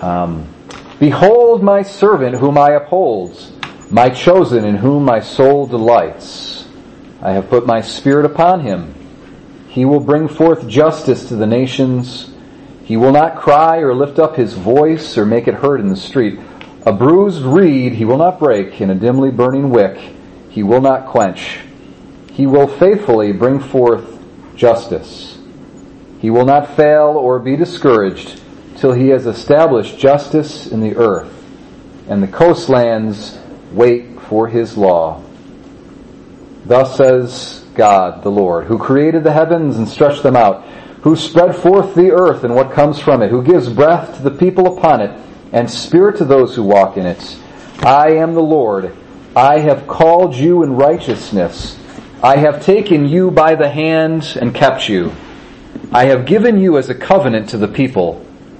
Um, 0.01 0.47
Behold 0.99 1.63
my 1.63 1.81
servant 1.81 2.35
whom 2.35 2.57
I 2.57 2.71
uphold, 2.71 3.41
my 3.89 4.09
chosen 4.09 4.65
in 4.65 4.75
whom 4.75 5.05
my 5.05 5.21
soul 5.21 5.65
delights. 5.65 6.67
I 7.21 7.31
have 7.31 7.49
put 7.49 7.65
my 7.65 7.79
spirit 7.79 8.25
upon 8.25 8.59
him. 8.59 8.93
He 9.69 9.85
will 9.85 10.01
bring 10.01 10.27
forth 10.27 10.67
justice 10.67 11.29
to 11.29 11.37
the 11.37 11.47
nations. 11.47 12.33
He 12.83 12.97
will 12.97 13.13
not 13.13 13.37
cry 13.37 13.77
or 13.77 13.95
lift 13.95 14.19
up 14.19 14.35
his 14.35 14.55
voice 14.55 15.17
or 15.17 15.25
make 15.25 15.47
it 15.47 15.53
heard 15.53 15.79
in 15.79 15.87
the 15.87 15.95
street. 15.95 16.37
A 16.85 16.91
bruised 16.91 17.43
reed 17.43 17.93
he 17.93 18.03
will 18.03 18.17
not 18.17 18.39
break, 18.39 18.81
and 18.81 18.91
a 18.91 18.95
dimly 18.95 19.31
burning 19.31 19.69
wick 19.69 19.97
he 20.49 20.63
will 20.63 20.81
not 20.81 21.07
quench. 21.07 21.59
He 22.33 22.45
will 22.45 22.67
faithfully 22.67 23.31
bring 23.31 23.61
forth 23.61 24.19
justice. 24.53 25.37
He 26.19 26.29
will 26.29 26.45
not 26.45 26.75
fail 26.75 27.15
or 27.15 27.39
be 27.39 27.55
discouraged 27.55 28.41
till 28.79 28.93
he 28.93 29.09
has 29.09 29.25
established 29.25 29.99
justice 29.99 30.67
in 30.67 30.79
the 30.79 30.95
earth, 30.95 31.33
and 32.07 32.23
the 32.23 32.27
coastlands 32.27 33.37
wait 33.73 34.19
for 34.21 34.47
his 34.47 34.77
law. 34.77 35.21
Thus 36.65 36.95
says 36.95 37.65
God, 37.75 38.23
the 38.23 38.31
Lord, 38.31 38.67
who 38.67 38.77
created 38.77 39.23
the 39.23 39.33
heavens 39.33 39.77
and 39.77 39.87
stretched 39.87 40.23
them 40.23 40.35
out, 40.35 40.65
who 41.01 41.15
spread 41.15 41.55
forth 41.55 41.93
the 41.93 42.11
earth 42.11 42.43
and 42.43 42.55
what 42.55 42.71
comes 42.71 42.99
from 42.99 43.21
it, 43.21 43.29
who 43.29 43.43
gives 43.43 43.71
breath 43.71 44.17
to 44.17 44.23
the 44.23 44.31
people 44.31 44.77
upon 44.77 45.01
it, 45.01 45.11
and 45.51 45.69
spirit 45.69 46.17
to 46.17 46.25
those 46.25 46.55
who 46.55 46.63
walk 46.63 46.95
in 46.95 47.05
it. 47.05 47.37
I 47.79 48.11
am 48.11 48.33
the 48.33 48.41
Lord. 48.41 48.95
I 49.35 49.59
have 49.59 49.87
called 49.87 50.35
you 50.35 50.63
in 50.63 50.73
righteousness. 50.73 51.77
I 52.21 52.37
have 52.37 52.63
taken 52.63 53.07
you 53.07 53.31
by 53.31 53.55
the 53.55 53.69
hand 53.69 54.37
and 54.39 54.53
kept 54.53 54.89
you. 54.89 55.13
I 55.91 56.05
have 56.05 56.25
given 56.25 56.59
you 56.59 56.77
as 56.77 56.89
a 56.89 56.95
covenant 56.95 57.49
to 57.49 57.57
the 57.57 57.67
people 57.67 58.25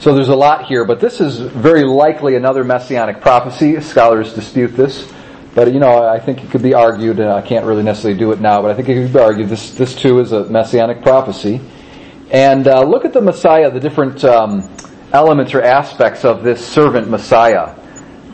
So 0.00 0.14
there's 0.14 0.28
a 0.28 0.36
lot 0.36 0.66
here, 0.66 0.84
but 0.84 1.00
this 1.00 1.20
is 1.20 1.40
very 1.40 1.82
likely 1.82 2.36
another 2.36 2.62
messianic 2.62 3.20
prophecy. 3.20 3.80
Scholars 3.80 4.32
dispute 4.32 4.68
this, 4.68 5.12
but 5.56 5.72
you 5.72 5.80
know, 5.80 6.08
I 6.08 6.20
think 6.20 6.44
it 6.44 6.52
could 6.52 6.62
be 6.62 6.72
argued, 6.72 7.18
and 7.18 7.28
I 7.28 7.42
can't 7.42 7.66
really 7.66 7.82
necessarily 7.82 8.16
do 8.16 8.30
it 8.30 8.40
now, 8.40 8.62
but 8.62 8.70
I 8.70 8.74
think 8.74 8.88
it 8.88 8.94
could 8.94 9.12
be 9.12 9.18
argued 9.18 9.48
this, 9.48 9.72
this 9.72 9.96
too 9.96 10.20
is 10.20 10.30
a 10.30 10.44
messianic 10.44 11.02
prophecy. 11.02 11.60
And 12.30 12.68
uh, 12.68 12.84
look 12.84 13.04
at 13.04 13.12
the 13.12 13.20
Messiah, 13.20 13.72
the 13.72 13.80
different 13.80 14.22
um, 14.22 14.70
elements 15.12 15.52
or 15.52 15.62
aspects 15.62 16.24
of 16.24 16.44
this 16.44 16.64
servant 16.64 17.10
Messiah. 17.10 17.74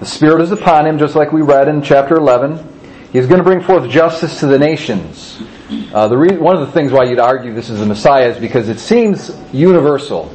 The 0.00 0.06
Spirit 0.06 0.42
is 0.42 0.52
upon 0.52 0.86
him, 0.86 0.98
just 0.98 1.14
like 1.14 1.32
we 1.32 1.40
read 1.40 1.68
in 1.68 1.80
chapter 1.80 2.16
11. 2.16 2.58
He's 3.10 3.26
going 3.26 3.38
to 3.38 3.44
bring 3.44 3.62
forth 3.62 3.88
justice 3.88 4.40
to 4.40 4.46
the 4.46 4.58
nations. 4.58 5.40
Uh, 5.94 6.08
the 6.08 6.18
re- 6.18 6.36
one 6.36 6.56
of 6.56 6.66
the 6.66 6.72
things 6.72 6.92
why 6.92 7.04
you'd 7.04 7.20
argue 7.20 7.54
this 7.54 7.70
is 7.70 7.80
the 7.80 7.86
Messiah 7.86 8.28
is 8.28 8.38
because 8.38 8.68
it 8.68 8.78
seems 8.78 9.34
universal. 9.50 10.34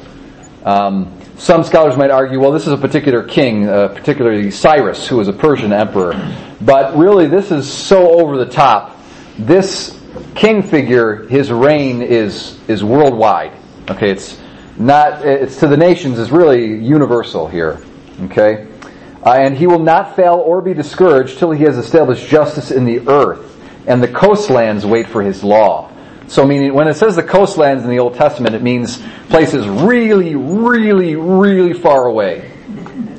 Um, 0.64 1.18
some 1.40 1.64
scholars 1.64 1.96
might 1.96 2.12
argue, 2.12 2.38
well, 2.38 2.52
this 2.52 2.68
is 2.68 2.74
a 2.74 2.78
particular 2.78 3.24
king, 3.24 3.68
uh, 3.68 3.88
particularly 3.88 4.52
Cyrus, 4.52 5.08
who 5.08 5.16
was 5.16 5.30
a 5.30 5.34
Persian 5.34 5.72
emperor. 5.72 6.14
But 6.60 6.98
really, 6.98 7.28
this 7.28 7.50
is 7.50 7.72
so 7.72 8.20
over 8.20 8.38
the 8.38 8.46
top. 8.46 9.00
This 9.38 9.98
king 10.36 10.62
figure, 10.62 11.28
his 11.28 11.50
reign 11.50 12.02
is 12.02 12.60
is 12.68 12.84
worldwide. 12.84 13.54
Okay, 13.90 14.12
it's 14.12 14.38
not. 14.78 15.26
It's 15.26 15.58
to 15.62 15.68
the 15.68 15.78
nations. 15.78 16.20
Is 16.20 16.30
really 16.30 16.78
universal 16.78 17.48
here. 17.48 17.82
Okay, 18.26 18.68
uh, 19.26 19.32
and 19.32 19.58
he 19.58 19.66
will 19.66 19.80
not 19.80 20.18
fail 20.18 20.36
or 20.36 20.62
be 20.62 20.74
discouraged 20.74 21.40
till 21.40 21.52
he 21.52 21.64
has 21.64 21.78
established 21.78 22.28
justice 22.28 22.70
in 22.70 22.84
the 22.84 23.08
earth, 23.08 23.58
and 23.88 24.04
the 24.04 24.10
coastlands 24.10 24.86
wait 24.86 25.08
for 25.08 25.22
his 25.22 25.42
law. 25.42 25.90
So, 26.30 26.46
meaning 26.46 26.74
when 26.76 26.88
it 26.88 26.94
says 26.94 27.16
the 27.16 27.24
coastlands 27.24 27.84
in 27.84 27.90
the 27.90 28.00
Old 28.00 28.14
Testament, 28.14 28.56
it 28.56 28.62
means 28.62 29.02
places 29.30 29.68
really, 29.68 30.36
really, 30.36 31.16
really 31.16 31.74
far 31.74 32.06
away. 32.06 32.52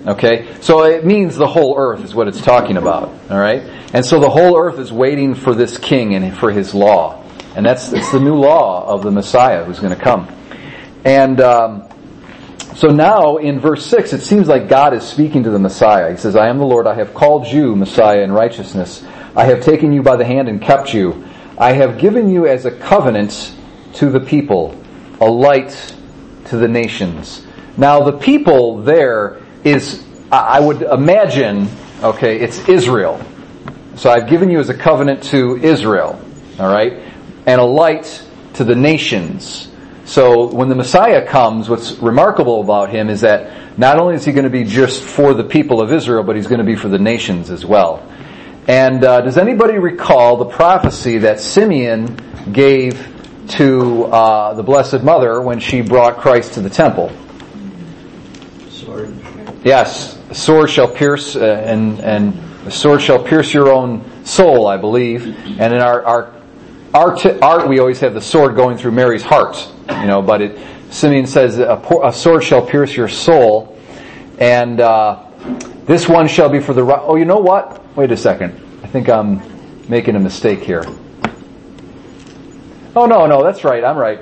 Okay? 0.06 0.56
So 0.60 0.84
it 0.84 1.04
means 1.04 1.36
the 1.36 1.46
whole 1.46 1.76
earth 1.76 2.04
is 2.04 2.14
what 2.14 2.28
it's 2.28 2.40
talking 2.40 2.76
about. 2.76 3.08
Alright? 3.30 3.62
And 3.92 4.06
so 4.06 4.20
the 4.20 4.30
whole 4.30 4.56
earth 4.56 4.78
is 4.78 4.92
waiting 4.92 5.34
for 5.34 5.54
this 5.54 5.76
king 5.76 6.14
and 6.14 6.36
for 6.36 6.50
his 6.50 6.72
law. 6.72 7.22
And 7.56 7.66
that's, 7.66 7.92
it's 7.92 8.12
the 8.12 8.20
new 8.20 8.36
law 8.36 8.86
of 8.86 9.02
the 9.02 9.10
Messiah 9.10 9.64
who's 9.64 9.80
going 9.80 9.94
to 9.94 10.02
come. 10.02 10.28
And, 11.04 11.40
um, 11.40 11.88
so 12.76 12.88
now 12.88 13.38
in 13.38 13.58
verse 13.58 13.84
6, 13.86 14.12
it 14.12 14.20
seems 14.20 14.46
like 14.46 14.68
God 14.68 14.94
is 14.94 15.02
speaking 15.02 15.42
to 15.42 15.50
the 15.50 15.58
Messiah. 15.58 16.12
He 16.12 16.16
says, 16.16 16.36
I 16.36 16.48
am 16.48 16.58
the 16.58 16.64
Lord, 16.64 16.86
I 16.86 16.94
have 16.94 17.12
called 17.12 17.46
you, 17.46 17.74
Messiah, 17.74 18.22
in 18.22 18.30
righteousness. 18.30 19.02
I 19.34 19.44
have 19.46 19.62
taken 19.62 19.92
you 19.92 20.02
by 20.02 20.16
the 20.16 20.24
hand 20.24 20.48
and 20.48 20.62
kept 20.62 20.94
you. 20.94 21.26
I 21.60 21.72
have 21.72 21.98
given 21.98 22.30
you 22.30 22.46
as 22.46 22.64
a 22.64 22.70
covenant 22.70 23.52
to 23.96 24.08
the 24.08 24.18
people, 24.18 24.74
a 25.20 25.26
light 25.26 25.94
to 26.46 26.56
the 26.56 26.66
nations. 26.66 27.46
Now 27.76 28.02
the 28.02 28.16
people 28.16 28.78
there 28.78 29.42
is, 29.62 30.02
I 30.32 30.58
would 30.58 30.80
imagine, 30.80 31.68
okay, 32.02 32.40
it's 32.40 32.66
Israel. 32.66 33.20
So 33.96 34.08
I've 34.08 34.26
given 34.26 34.48
you 34.48 34.58
as 34.58 34.70
a 34.70 34.74
covenant 34.74 35.22
to 35.24 35.58
Israel, 35.58 36.18
alright? 36.58 36.94
And 37.44 37.60
a 37.60 37.64
light 37.64 38.26
to 38.54 38.64
the 38.64 38.74
nations. 38.74 39.68
So 40.06 40.46
when 40.46 40.70
the 40.70 40.74
Messiah 40.74 41.26
comes, 41.26 41.68
what's 41.68 41.92
remarkable 41.98 42.62
about 42.62 42.88
him 42.88 43.10
is 43.10 43.20
that 43.20 43.78
not 43.78 43.98
only 43.98 44.14
is 44.14 44.24
he 44.24 44.32
going 44.32 44.44
to 44.44 44.50
be 44.50 44.64
just 44.64 45.02
for 45.02 45.34
the 45.34 45.44
people 45.44 45.82
of 45.82 45.92
Israel, 45.92 46.22
but 46.22 46.36
he's 46.36 46.46
going 46.46 46.60
to 46.60 46.64
be 46.64 46.74
for 46.74 46.88
the 46.88 46.98
nations 46.98 47.50
as 47.50 47.66
well. 47.66 48.02
And 48.68 49.04
uh, 49.04 49.22
does 49.22 49.38
anybody 49.38 49.78
recall 49.78 50.36
the 50.36 50.44
prophecy 50.44 51.18
that 51.18 51.40
Simeon 51.40 52.16
gave 52.52 53.06
to 53.48 54.04
uh, 54.04 54.54
the 54.54 54.62
Blessed 54.62 55.02
Mother 55.02 55.40
when 55.40 55.58
she 55.58 55.80
brought 55.80 56.18
Christ 56.18 56.54
to 56.54 56.60
the 56.60 56.70
temple? 56.70 57.10
Sword. 58.68 59.14
Yes, 59.64 60.18
a 60.30 60.34
sword 60.34 60.70
shall 60.70 60.88
pierce, 60.88 61.36
uh, 61.36 61.64
and 61.66 62.00
and 62.00 62.32
the 62.64 62.70
sword 62.70 63.02
shall 63.02 63.22
pierce 63.22 63.52
your 63.52 63.72
own 63.72 64.24
soul, 64.24 64.66
I 64.66 64.76
believe. 64.76 65.26
And 65.58 65.74
in 65.74 65.80
our 65.80 66.04
our 66.04 66.34
art, 66.94 67.24
art 67.42 67.68
we 67.68 67.78
always 67.78 68.00
have 68.00 68.14
the 68.14 68.20
sword 68.20 68.56
going 68.56 68.76
through 68.76 68.92
Mary's 68.92 69.22
heart, 69.22 69.68
you 69.88 70.06
know. 70.06 70.22
But 70.22 70.42
it 70.42 70.58
Simeon 70.90 71.26
says 71.26 71.58
a, 71.58 71.82
a 72.02 72.12
sword 72.12 72.44
shall 72.44 72.64
pierce 72.64 72.96
your 72.96 73.08
soul, 73.08 73.78
and 74.38 74.80
uh, 74.80 75.24
this 75.86 76.08
one 76.08 76.28
shall 76.28 76.48
be 76.48 76.60
for 76.60 76.72
the. 76.72 76.82
Right. 76.82 77.00
Oh, 77.02 77.16
you 77.16 77.24
know 77.24 77.38
what? 77.38 77.96
Wait 77.96 78.10
a 78.12 78.16
second. 78.16 78.54
I 78.82 78.86
think 78.86 79.08
I'm 79.08 79.40
making 79.88 80.16
a 80.16 80.20
mistake 80.20 80.60
here. 80.60 80.84
Oh 82.96 83.06
no, 83.06 83.26
no, 83.26 83.42
that's 83.42 83.64
right. 83.64 83.84
I'm 83.84 83.96
right. 83.96 84.20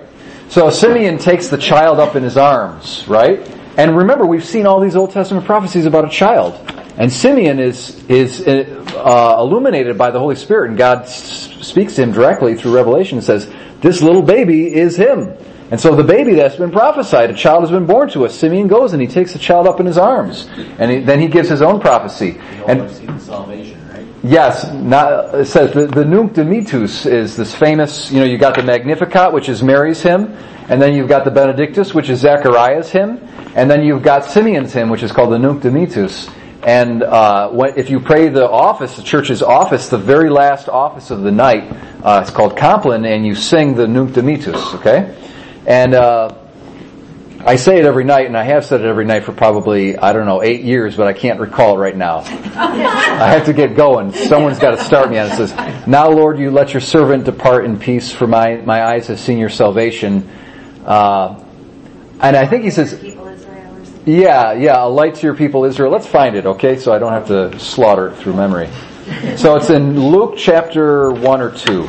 So 0.49 0.71
Simeon 0.71 1.19
takes 1.19 1.49
the 1.49 1.59
child 1.59 1.99
up 2.01 2.17
in 2.17 2.23
his 2.23 2.37
arms, 2.37 3.05
right? 3.09 3.41
And 3.77 3.97
remember, 3.97 4.27
we've 4.27 4.45
seen 4.45 4.67
all 4.67 4.81
these 4.81 4.97
Old 4.97 5.11
Testament 5.13 5.47
prophecies 5.47 5.87
about 5.87 6.05
a 6.05 6.09
child. 6.11 6.55
And 6.97 7.13
Simeon 7.13 7.61
is, 7.61 8.03
is 8.09 8.41
uh, 8.47 9.37
illuminated 9.39 9.97
by 9.97 10.11
the 10.11 10.19
Holy 10.19 10.35
Spirit, 10.35 10.71
and 10.71 10.79
God 10.79 11.03
s- 11.03 11.49
speaks 11.65 11.95
to 11.95 12.03
him 12.03 12.11
directly 12.13 12.57
through 12.57 12.75
Revelation 12.75 13.19
and 13.19 13.25
says, 13.25 13.49
This 13.81 14.03
little 14.03 14.23
baby 14.23 14.75
is 14.75 14.97
him. 14.97 15.33
And 15.71 15.79
so 15.79 15.95
the 15.95 16.05
baby 16.05 16.35
that's 16.35 16.57
been 16.57 16.71
prophesied, 16.71 17.31
a 17.31 17.35
child 17.35 17.63
has 17.63 17.71
been 17.71 17.87
born 17.87 18.09
to 18.11 18.25
us. 18.25 18.39
Simeon 18.39 18.69
goes 18.69 18.95
and 18.95 19.03
he 19.03 19.09
takes 19.09 19.35
the 19.35 19.39
child 19.39 19.67
up 19.67 19.81
in 19.81 19.87
his 19.87 19.99
arms. 19.99 20.49
And 20.79 20.91
he, 20.91 20.99
then 21.01 21.21
he 21.21 21.29
gives 21.29 21.49
his 21.49 21.61
own 21.61 21.79
prophecy. 21.81 22.41
And 22.67 22.91
salvation, 23.21 23.87
right? 23.89 24.07
Yes, 24.23 24.73
not, 24.73 25.35
it 25.35 25.45
says 25.45 25.75
the, 25.75 25.87
the 25.87 26.05
Nunc 26.05 26.33
Dimittis 26.33 27.05
is 27.05 27.37
this 27.37 27.55
famous, 27.55 28.11
you 28.11 28.21
know, 28.21 28.25
you 28.25 28.39
got 28.39 28.57
the 28.57 28.63
Magnificat, 28.63 29.33
which 29.33 29.51
is 29.51 29.63
Mary's 29.63 30.01
hymn, 30.01 30.35
and 30.69 30.81
then 30.81 30.95
you've 30.95 31.09
got 31.09 31.25
the 31.25 31.31
Benedictus, 31.31 31.95
which 31.95 32.09
is 32.09 32.21
Zachariah's 32.21 32.91
hymn, 32.91 33.19
and 33.55 33.71
then 33.71 33.83
you've 33.83 34.03
got 34.03 34.25
Simeon's 34.25 34.73
hymn, 34.73 34.89
which 34.89 35.03
is 35.03 35.13
called 35.13 35.33
the 35.33 35.39
Nunc 35.39 35.63
Dimittis. 35.63 36.33
And 36.63 37.03
uh, 37.03 37.51
when, 37.51 37.79
if 37.79 37.91
you 37.91 38.01
pray 38.01 38.29
the 38.29 38.49
office, 38.49 38.97
the 38.97 39.03
church's 39.03 39.43
office, 39.43 39.89
the 39.89 39.99
very 39.99 40.31
last 40.31 40.69
office 40.69 41.11
of 41.11 41.23
the 41.23 41.31
night, 41.31 41.71
uh, 42.03 42.21
it's 42.23 42.31
called 42.31 42.57
Compline, 42.57 43.05
and 43.05 43.27
you 43.27 43.35
sing 43.35 43.75
the 43.75 43.87
Nunc 43.87 44.11
Dimittis, 44.11 44.75
okay? 44.75 45.15
And 45.69 45.93
uh, 45.93 46.35
I 47.41 47.57
say 47.57 47.79
it 47.79 47.85
every 47.85 48.05
night, 48.05 48.25
and 48.25 48.39
I 48.39 48.43
have 48.43 48.65
said 48.65 48.81
it 48.81 48.87
every 48.87 49.05
night 49.05 49.25
for 49.25 49.35
probably, 49.35 49.99
I 49.99 50.15
don't 50.15 50.25
know, 50.25 50.43
eight 50.43 50.63
years, 50.63 50.97
but 50.97 51.07
I 51.07 51.13
can't 51.13 51.39
recall 51.39 51.77
it 51.77 51.79
right 51.79 51.95
now. 51.95 52.21
I 52.25 53.29
have 53.29 53.45
to 53.45 53.53
get 53.53 53.77
going. 53.77 54.15
Someone's 54.15 54.59
got 54.59 54.79
to 54.79 54.83
start 54.83 55.11
me 55.11 55.19
on 55.19 55.27
it. 55.27 55.35
It 55.35 55.37
says, 55.37 55.87
Now, 55.87 56.09
Lord, 56.09 56.39
you 56.39 56.51
let 56.51 56.73
your 56.73 56.81
servant 56.81 57.25
depart 57.25 57.67
in 57.67 57.79
peace, 57.79 58.11
for 58.11 58.27
my, 58.27 58.57
my 58.57 58.83
eyes 58.83 59.09
have 59.09 59.21
seen 59.21 59.37
your 59.37 59.51
salvation. 59.51 60.31
Uh, 60.87 61.45
and 62.19 62.35
I 62.35 62.47
think 62.47 62.65
he 62.65 62.71
says, 62.71 62.99
People 62.99 63.27
Israel 63.27 63.85
yeah, 64.07 64.55
yeah, 64.55 64.83
a 64.83 64.89
light 64.89 65.17
to 65.17 65.27
your 65.27 65.37
people 65.37 65.67
Israel. 65.67 65.93
Let's 65.93 66.07
find 66.07 66.35
it, 66.35 66.47
okay? 66.47 66.79
So 66.79 66.95
I 66.95 66.99
don't 66.99 67.13
have 67.13 67.27
to 67.27 67.59
slaughter 67.59 68.09
it 68.09 68.17
through 68.17 68.33
memory. 68.33 68.71
So 69.37 69.57
it's 69.57 69.69
in 69.69 70.01
Luke 70.01 70.37
chapter 70.39 71.13
1 71.13 71.41
or 71.43 71.51
2. 71.51 71.89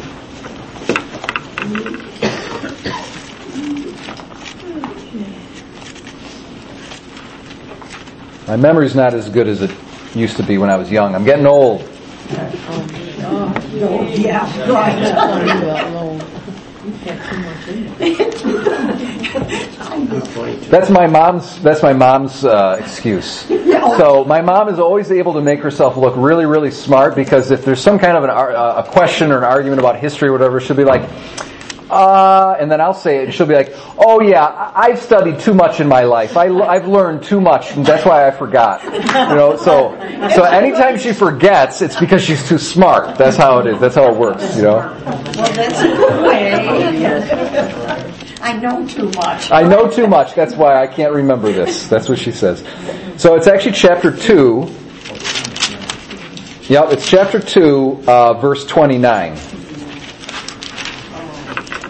My 8.49 8.55
memory's 8.55 8.95
not 8.95 9.13
as 9.13 9.29
good 9.29 9.47
as 9.47 9.61
it 9.61 9.69
used 10.15 10.35
to 10.37 10.43
be 10.43 10.57
when 10.57 10.71
I 10.71 10.75
was 10.75 10.89
young. 10.89 11.13
I'm 11.13 11.23
getting 11.23 11.45
old. 11.45 11.81
Yeah. 14.17 14.43
That's 20.71 20.89
my 20.89 21.05
mom's. 21.05 21.61
That's 21.61 21.83
my 21.83 21.93
mom's 21.93 22.43
uh, 22.43 22.77
excuse. 22.79 23.45
So 23.45 24.25
my 24.25 24.41
mom 24.41 24.67
is 24.69 24.79
always 24.79 25.11
able 25.11 25.33
to 25.33 25.41
make 25.41 25.59
herself 25.59 25.95
look 25.95 26.15
really, 26.17 26.47
really 26.47 26.71
smart 26.71 27.13
because 27.13 27.51
if 27.51 27.63
there's 27.63 27.81
some 27.81 27.99
kind 27.99 28.17
of 28.17 28.23
an, 28.23 28.31
uh, 28.31 28.83
a 28.83 28.91
question 28.91 29.31
or 29.31 29.37
an 29.37 29.43
argument 29.43 29.79
about 29.79 29.99
history 29.99 30.29
or 30.29 30.31
whatever, 30.31 30.59
she'll 30.59 30.75
be 30.75 30.83
like, 30.83 31.07
uh, 31.89 32.55
and 32.59 32.71
then 32.71 32.81
I'll 32.81 32.93
say 32.93 33.17
it, 33.19 33.25
and 33.25 33.33
she'll 33.33 33.45
be 33.47 33.55
like, 33.55 33.73
"Oh 33.97 34.21
yeah, 34.21 34.45
I- 34.45 34.89
I've 34.89 34.99
studied 34.99 35.39
too 35.39 35.53
much 35.53 35.79
in 35.79 35.87
my 35.87 36.03
life. 36.03 36.37
I, 36.37 36.47
have 36.73 36.87
learned 36.87 37.23
too 37.23 37.41
much, 37.41 37.71
and 37.75 37.85
that's 37.85 38.05
why 38.05 38.27
I 38.27 38.31
forgot." 38.31 38.83
You 38.83 39.35
know, 39.35 39.55
so 39.57 39.95
so 40.35 40.43
anytime 40.43 40.97
she 40.97 41.13
forgets, 41.13 41.81
it's 41.81 41.99
because 41.99 42.23
she's 42.23 42.47
too 42.47 42.57
smart. 42.57 43.17
That's 43.17 43.37
how 43.37 43.59
it 43.59 43.67
is. 43.67 43.79
That's 43.79 43.95
how 43.95 44.11
it 44.11 44.17
works. 44.17 44.55
You 44.55 44.63
know. 44.63 44.77
Well, 44.77 45.53
that's 45.53 45.79
a 45.79 45.87
good 45.95 46.23
way. 46.23 46.53
I 48.41 48.53
know 48.57 48.87
too 48.87 49.11
much. 49.11 49.51
I 49.51 49.63
know 49.63 49.89
too 49.89 50.07
much. 50.07 50.33
That's 50.33 50.55
why 50.55 50.81
I 50.81 50.87
can't 50.87 51.13
remember 51.13 51.51
this. 51.51 51.87
That's 51.87 52.07
what 52.07 52.19
she 52.19 52.31
says. 52.31 52.63
So 53.17 53.35
it's 53.35 53.47
actually 53.47 53.73
chapter 53.73 54.15
2. 54.15 54.75
Yep, 56.69 56.93
it's 56.93 57.09
chapter 57.09 57.39
2, 57.39 58.03
uh, 58.07 58.33
verse 58.35 58.65
29. 58.65 59.35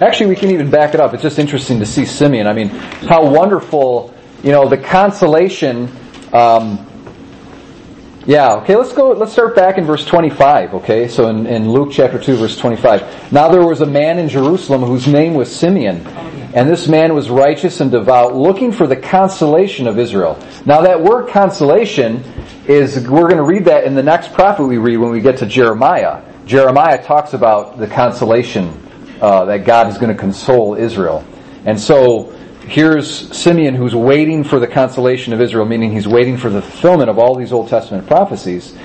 Actually, 0.02 0.28
we 0.28 0.36
can 0.38 0.50
even 0.52 0.70
back 0.70 0.94
it 0.94 1.02
up. 1.02 1.14
It's 1.14 1.24
just 1.24 1.40
interesting 1.40 1.80
to 1.80 1.86
see 1.86 2.06
Simeon. 2.06 2.48
I 2.48 2.54
mean, 2.54 2.70
how 2.70 3.30
wonderful, 3.30 4.14
you 4.42 4.52
know, 4.54 4.70
the 4.70 4.78
consolation. 4.78 5.92
Um, 6.32 6.86
yeah, 8.26 8.56
okay, 8.56 8.78
let's 8.78 8.94
go, 8.94 9.12
let's 9.12 9.34
start 9.34 9.58
back 9.58 9.78
in 9.78 9.84
verse 9.84 10.06
25, 10.06 10.76
okay? 10.76 11.10
So 11.10 11.28
in, 11.28 11.48
in 11.48 11.70
Luke 11.70 11.90
chapter 11.92 12.18
2, 12.18 12.38
verse 12.38 12.58
25. 12.58 13.34
Now 13.34 13.50
there 13.50 13.66
was 13.66 13.82
a 13.82 13.86
man 13.86 14.20
in 14.20 14.30
Jerusalem 14.30 14.84
whose 14.84 15.06
name 15.06 15.34
was 15.34 15.54
Simeon. 15.54 16.08
And 16.54 16.70
this 16.70 16.88
man 16.88 17.14
was 17.14 17.30
righteous 17.30 17.82
and 17.82 17.92
devout, 17.92 18.36
looking 18.36 18.72
for 18.72 18.88
the 18.88 18.96
consolation 18.96 19.86
of 19.86 20.00
Israel. 20.00 20.40
Now 20.66 20.82
that 20.82 21.02
word 21.02 21.30
consolation 21.30 22.24
is, 22.68 23.08
we're 23.08 23.28
going 23.28 23.38
to 23.38 23.44
read 23.44 23.66
that 23.66 23.84
in 23.84 23.96
the 23.96 24.04
next 24.04 24.32
prophet 24.32 24.64
we 24.64 24.78
read 24.78 24.98
when 24.98 25.12
we 25.12 25.20
get 25.20 25.38
to 25.40 25.46
Jeremiah. 25.46 26.22
Jeremiah 26.46 27.04
talks 27.04 27.34
about 27.34 27.78
the 27.78 27.88
consolation 27.88 28.89
uh, 29.22 29.46
that 29.46 29.66
God 29.66 29.88
is 29.88 29.98
going 29.98 30.12
to 30.12 30.20
console 30.20 30.76
Israel. 30.76 31.26
And 31.66 31.80
so 31.80 32.32
here's 32.68 33.36
Simeon 33.36 33.76
who's 33.76 33.96
waiting 33.96 34.44
for 34.44 34.60
the 34.60 34.68
consolation 34.68 35.34
of 35.34 35.42
Israel, 35.42 35.66
meaning 35.66 35.92
he's 35.92 36.08
waiting 36.08 36.38
for 36.38 36.50
the 36.50 36.62
fulfillment 36.62 37.10
of 37.10 37.20
all 37.20 37.36
these 37.36 37.52
Old 37.52 37.68
Testament 37.68 38.08
prophecies. 38.08 38.76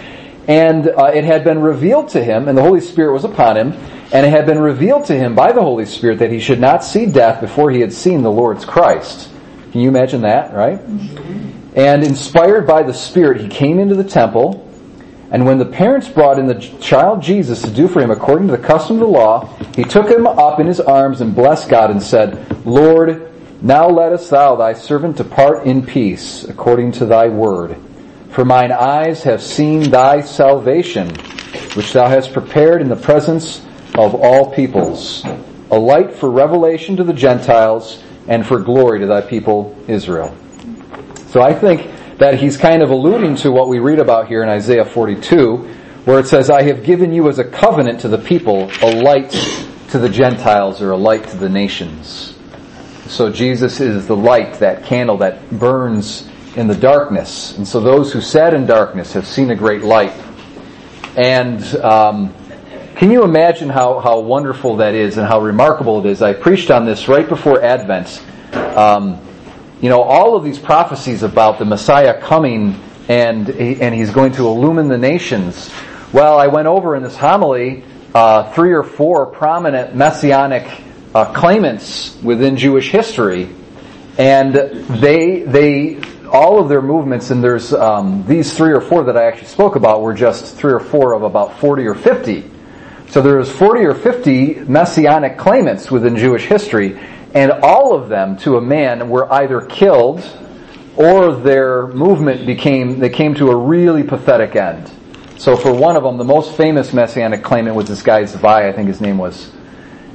And 0.49 0.89
uh, 0.89 1.13
it 1.15 1.25
had 1.25 1.45
been 1.45 1.61
revealed 1.61 2.11
to 2.11 2.23
him, 2.23 2.49
and 2.49 2.59
the 2.59 2.63
Holy 2.63 2.81
Spirit 2.81 3.13
was 3.13 3.25
upon 3.25 3.57
him, 3.57 3.73
and 4.13 4.27
it 4.27 4.31
had 4.31 4.47
been 4.47 4.59
revealed 4.59 5.07
to 5.07 5.15
him 5.17 5.35
by 5.35 5.53
the 5.53 5.63
Holy 5.63 5.87
Spirit 5.87 6.19
that 6.19 6.31
he 6.31 6.39
should 6.39 6.61
not 6.61 6.85
see 6.85 7.07
death 7.07 7.41
before 7.41 7.71
he 7.71 7.81
had 7.81 7.93
seen 7.93 8.23
the 8.23 8.31
Lord's 8.31 8.65
Christ. 8.65 9.31
Can 9.73 9.81
you 9.81 9.89
imagine 9.89 10.21
that, 10.23 10.53
right? 10.55 10.81
And 11.75 12.05
inspired 12.05 12.67
by 12.67 12.83
the 12.83 12.95
Spirit, 12.95 13.41
he 13.41 13.49
came 13.49 13.79
into 13.79 13.95
the 13.95 14.05
temple, 14.05 14.71
and 15.35 15.45
when 15.45 15.59
the 15.59 15.65
parents 15.65 16.09
brought 16.09 16.39
in 16.39 16.47
the 16.47 16.61
child 16.81 17.21
Jesus 17.21 17.61
to 17.63 17.71
do 17.73 17.89
for 17.89 18.01
him 18.01 18.13
according 18.13 18.47
to 18.47 18.57
the 18.57 18.63
custom 18.63 18.99
of 18.99 19.01
the 19.01 19.09
law, 19.09 19.53
he 19.75 19.83
took 19.83 20.09
him 20.09 20.29
up 20.29 20.61
in 20.61 20.67
his 20.69 20.79
arms 20.79 21.21
and 21.21 21.35
blessed 21.35 21.69
God 21.69 21.91
and 21.91 22.01
said, 22.01 22.65
Lord, 22.65 23.33
now 23.61 23.89
lettest 23.89 24.31
thou 24.31 24.55
thy 24.55 24.75
servant 24.75 25.17
depart 25.17 25.67
in 25.67 25.85
peace 25.85 26.45
according 26.45 26.93
to 26.93 27.07
thy 27.07 27.27
word. 27.27 27.77
For 28.31 28.45
mine 28.45 28.71
eyes 28.71 29.25
have 29.25 29.43
seen 29.43 29.91
thy 29.91 30.21
salvation, 30.21 31.09
which 31.75 31.93
thou 31.93 32.07
hast 32.09 32.33
prepared 32.33 32.81
in 32.81 32.89
the 32.89 32.95
presence 32.95 33.67
of 33.99 34.15
all 34.15 34.55
peoples, 34.55 35.25
a 35.73 35.77
light 35.77 36.15
for 36.15 36.31
revelation 36.31 36.97
to 36.99 37.03
the 37.03 37.13
Gentiles 37.13 38.01
and 38.29 38.47
for 38.47 38.61
glory 38.61 39.01
to 39.01 39.07
thy 39.07 39.23
people 39.23 39.77
Israel. 39.89 40.33
So 41.27 41.43
I 41.43 41.53
think 41.53 41.91
that 42.19 42.39
he's 42.39 42.57
kind 42.57 42.83
of 42.83 42.91
alluding 42.91 43.37
to 43.37 43.51
what 43.51 43.69
we 43.69 43.79
read 43.79 43.99
about 43.99 44.29
here 44.29 44.43
in 44.43 44.49
Isaiah 44.49 44.85
42, 44.85 45.57
where 46.05 46.19
it 46.19 46.27
says, 46.27 46.51
I 46.51 46.63
have 46.63 46.85
given 46.85 47.13
you 47.13 47.29
as 47.29 47.39
a 47.39 47.45
covenant 47.45 48.01
to 48.01 48.09
the 48.09 48.19
people 48.19 48.71
a 48.83 49.03
light 49.03 49.31
to 49.91 49.99
the 49.99 50.09
Gentiles 50.09 50.81
or 50.81 50.93
a 50.93 50.97
light 50.97 51.27
to 51.29 51.37
the 51.37 51.49
nations. 51.49 52.37
So 53.07 53.31
Jesus 53.31 53.81
is 53.81 54.07
the 54.07 54.17
light, 54.17 54.55
that 54.55 54.85
candle 54.85 55.19
that 55.19 55.51
burns 55.51 56.29
in 56.57 56.69
the 56.69 56.75
darkness. 56.75 57.57
And 57.57 57.67
so 57.67 57.81
those 57.81 58.13
who 58.13 58.21
sat 58.21 58.55
in 58.55 58.67
darkness 58.67 59.13
have 59.13 59.27
seen 59.27 59.51
a 59.51 59.57
great 59.57 59.83
light. 59.83 60.13
And 61.17 61.63
um, 61.77 62.35
can 62.97 63.11
you 63.11 63.25
imagine 63.25 63.69
how, 63.69 63.99
how 63.99 64.21
wonderful 64.21 64.77
that 64.77 64.95
is 64.95 65.17
and 65.17 65.27
how 65.27 65.41
remarkable 65.41 66.05
it 66.05 66.11
is? 66.11 66.23
I 66.23 66.33
preached 66.33 66.71
on 66.71 66.87
this 66.87 67.09
right 67.09 67.29
before 67.29 67.63
Advent. 67.63 68.23
Um, 68.55 69.21
you 69.85 69.91
know, 69.91 70.01
all 70.01 70.35
of 70.35 70.45
these 70.45 70.59
prophecies 70.59 71.23
about 71.23 71.59
the 71.59 71.67
Messiah 71.67 72.19
coming 72.19 72.81
and, 73.07 73.51
and 73.51 73.95
he's 73.95 74.11
going 74.11 74.33
to 74.33 74.47
illumine 74.47 74.89
the 74.89 74.97
nations. 74.97 75.71
Well, 76.11 76.39
I 76.39 76.47
went 76.47 76.69
over 76.69 76.97
in 76.97 77.03
this 77.03 77.15
homily 77.15 77.85
uh, 78.15 78.51
three 78.55 78.73
or 78.73 78.83
four 78.83 79.27
prominent 79.27 79.95
messianic 79.95 80.83
uh, 81.15 81.35
claimants 81.35 82.19
within 82.23 82.57
Jewish 82.57 82.91
history, 82.91 83.51
and 84.17 84.55
they 84.55 85.43
they 85.43 86.01
all 86.33 86.61
of 86.61 86.71
their 86.71 86.81
movements 86.81 87.31
and 87.31 87.45
there's 87.45 87.75
um, 87.75 88.25
these 88.27 88.57
three 88.57 88.73
or 88.73 88.81
four 88.81 89.05
that 89.05 89.19
I 89.19 89.27
actually 89.27 89.49
spoke 89.49 89.77
about 89.77 90.01
were 90.01 90.15
just 90.15 90.55
three 90.55 90.73
or 90.73 90.81
four 90.81 91.13
of 91.13 91.25
about 91.25 91.59
forty 91.59 91.85
or 91.85 91.95
fifty. 91.95 92.51
So 93.11 93.21
there's 93.21 93.53
forty 93.53 93.85
or 93.85 93.95
fifty 93.95 94.55
messianic 94.55 95.37
claimants 95.37 95.91
within 95.91 96.17
Jewish 96.17 96.47
history, 96.47 96.99
and 97.35 97.51
all 97.51 97.95
of 97.95 98.09
them, 98.09 98.37
to 98.39 98.57
a 98.57 98.61
man, 98.61 99.11
were 99.11 99.31
either 99.33 99.61
killed 99.61 100.25
or 100.97 101.35
their 101.35 101.89
movement 101.89 102.47
became, 102.47 103.01
they 103.01 103.09
came 103.09 103.35
to 103.35 103.51
a 103.51 103.57
really 103.57 104.05
pathetic 104.05 104.55
end. 104.55 104.91
So 105.39 105.57
for 105.57 105.73
one 105.73 105.97
of 105.97 106.05
them, 106.05 106.17
the 106.17 106.25
most 106.25 106.57
famous 106.57 106.93
messianic 106.93 107.43
claimant 107.43 107.75
was 107.75 107.89
this 107.89 108.03
guy 108.03 108.23
Zavai, 108.23 108.69
I 108.69 108.73
think 108.73 108.87
his 108.87 109.01
name 109.01 109.19
was, 109.19 109.53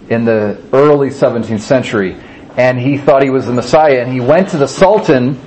in 0.09 0.23
the 0.23 0.61
early 0.71 1.09
17th 1.09 1.59
century. 1.59 2.15
And 2.55 2.79
he 2.79 2.97
thought 2.97 3.21
he 3.21 3.29
was 3.29 3.45
the 3.45 3.53
Messiah, 3.53 4.01
and 4.01 4.11
he 4.11 4.21
went 4.21 4.49
to 4.49 4.57
the 4.57 4.67
Sultan, 4.67 5.37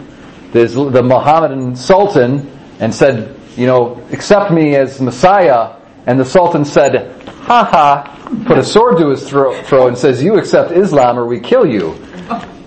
the, 0.53 1.03
Mohammedan 1.03 1.75
Sultan, 1.75 2.51
and 2.79 2.95
said, 2.95 3.39
you 3.57 3.67
know, 3.67 4.07
accept 4.13 4.53
me 4.53 4.77
as 4.77 5.01
Messiah. 5.01 5.77
And 6.07 6.21
the 6.21 6.25
Sultan 6.25 6.65
said, 6.65 7.32
ha 7.43 7.65
ha, 7.65 8.45
put 8.47 8.59
a 8.59 8.65
sword 8.65 8.99
to 8.99 9.09
his 9.11 9.29
throat, 9.29 9.67
throat 9.67 9.89
and 9.89 9.99
says, 9.99 10.23
you 10.23 10.39
accept 10.39 10.73
Islam 10.73 11.19
or 11.19 11.27
we 11.27 11.41
kill 11.41 11.67
you. 11.67 11.95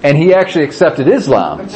And 0.04 0.18
he 0.18 0.34
actually 0.34 0.66
accepted 0.66 1.08
Islam. 1.08 1.68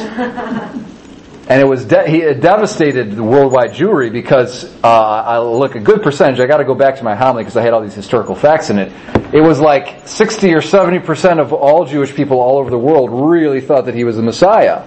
And 1.48 1.60
it 1.60 1.66
was 1.66 1.84
de- 1.84 2.08
he 2.08 2.20
devastated 2.34 3.16
the 3.16 3.24
worldwide 3.24 3.72
Jewry 3.72 4.12
because 4.12 4.72
uh, 4.84 4.86
I 4.86 5.38
look 5.40 5.74
a 5.74 5.80
good 5.80 6.00
percentage. 6.00 6.38
I 6.38 6.46
got 6.46 6.58
to 6.58 6.64
go 6.64 6.76
back 6.76 6.98
to 6.98 7.02
my 7.02 7.16
homily 7.16 7.42
because 7.42 7.56
I 7.56 7.62
had 7.62 7.72
all 7.72 7.82
these 7.82 7.94
historical 7.94 8.36
facts 8.36 8.70
in 8.70 8.78
it. 8.78 8.92
It 9.34 9.40
was 9.40 9.58
like 9.58 10.06
sixty 10.06 10.54
or 10.54 10.60
seventy 10.60 11.00
percent 11.00 11.40
of 11.40 11.52
all 11.52 11.84
Jewish 11.86 12.14
people 12.14 12.38
all 12.38 12.58
over 12.58 12.70
the 12.70 12.78
world 12.78 13.10
really 13.10 13.60
thought 13.60 13.86
that 13.86 13.96
he 13.96 14.04
was 14.04 14.14
the 14.14 14.22
Messiah, 14.22 14.84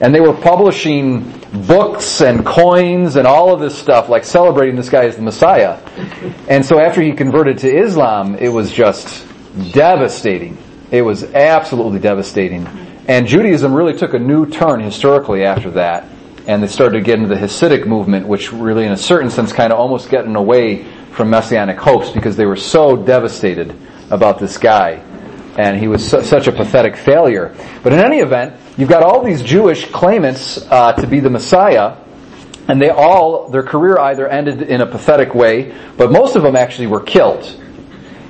and 0.00 0.14
they 0.14 0.20
were 0.20 0.34
publishing 0.34 1.32
books 1.66 2.20
and 2.20 2.44
coins 2.44 3.16
and 3.16 3.26
all 3.26 3.52
of 3.52 3.60
this 3.60 3.76
stuff, 3.76 4.08
like 4.08 4.24
celebrating 4.24 4.76
this 4.76 4.88
guy 4.88 5.04
as 5.04 5.16
the 5.16 5.22
Messiah. 5.22 5.78
And 6.48 6.64
so 6.64 6.78
after 6.78 7.00
he 7.00 7.12
converted 7.12 7.58
to 7.58 7.74
Islam, 7.74 8.34
it 8.36 8.48
was 8.48 8.70
just 8.70 9.26
devastating. 9.72 10.58
It 10.90 11.02
was 11.02 11.24
absolutely 11.24 11.98
devastating. 11.98 12.66
And 13.08 13.26
Judaism 13.26 13.72
really 13.72 13.96
took 13.96 14.14
a 14.14 14.18
new 14.18 14.46
turn 14.46 14.80
historically 14.80 15.44
after 15.44 15.70
that. 15.72 16.08
And 16.46 16.62
they 16.62 16.68
started 16.68 16.98
to 16.98 17.04
get 17.04 17.18
into 17.18 17.28
the 17.28 17.40
Hasidic 17.40 17.86
movement, 17.86 18.28
which 18.28 18.52
really 18.52 18.84
in 18.84 18.92
a 18.92 18.96
certain 18.96 19.30
sense 19.30 19.52
kind 19.52 19.72
of 19.72 19.78
almost 19.78 20.10
getting 20.10 20.36
away 20.36 20.84
from 21.12 21.30
Messianic 21.30 21.78
hopes 21.78 22.10
because 22.10 22.36
they 22.36 22.46
were 22.46 22.56
so 22.56 22.96
devastated 22.96 23.74
about 24.10 24.38
this 24.38 24.58
guy. 24.58 25.02
And 25.58 25.78
he 25.78 25.88
was 25.88 26.08
su- 26.08 26.22
such 26.22 26.46
a 26.46 26.52
pathetic 26.52 26.96
failure. 26.96 27.56
But 27.82 27.94
in 27.94 27.98
any 27.98 28.18
event, 28.18 28.60
you've 28.76 28.88
got 28.88 29.02
all 29.02 29.22
these 29.22 29.42
Jewish 29.42 29.90
claimants 29.90 30.58
uh, 30.70 30.92
to 30.94 31.06
be 31.06 31.20
the 31.20 31.30
Messiah, 31.30 31.96
and 32.68 32.80
they 32.80 32.90
all, 32.90 33.48
their 33.48 33.62
career 33.62 33.98
either 33.98 34.28
ended 34.28 34.62
in 34.62 34.80
a 34.80 34.86
pathetic 34.86 35.34
way, 35.34 35.74
but 35.96 36.10
most 36.10 36.36
of 36.36 36.42
them 36.42 36.56
actually 36.56 36.88
were 36.88 37.00
killed. 37.00 37.62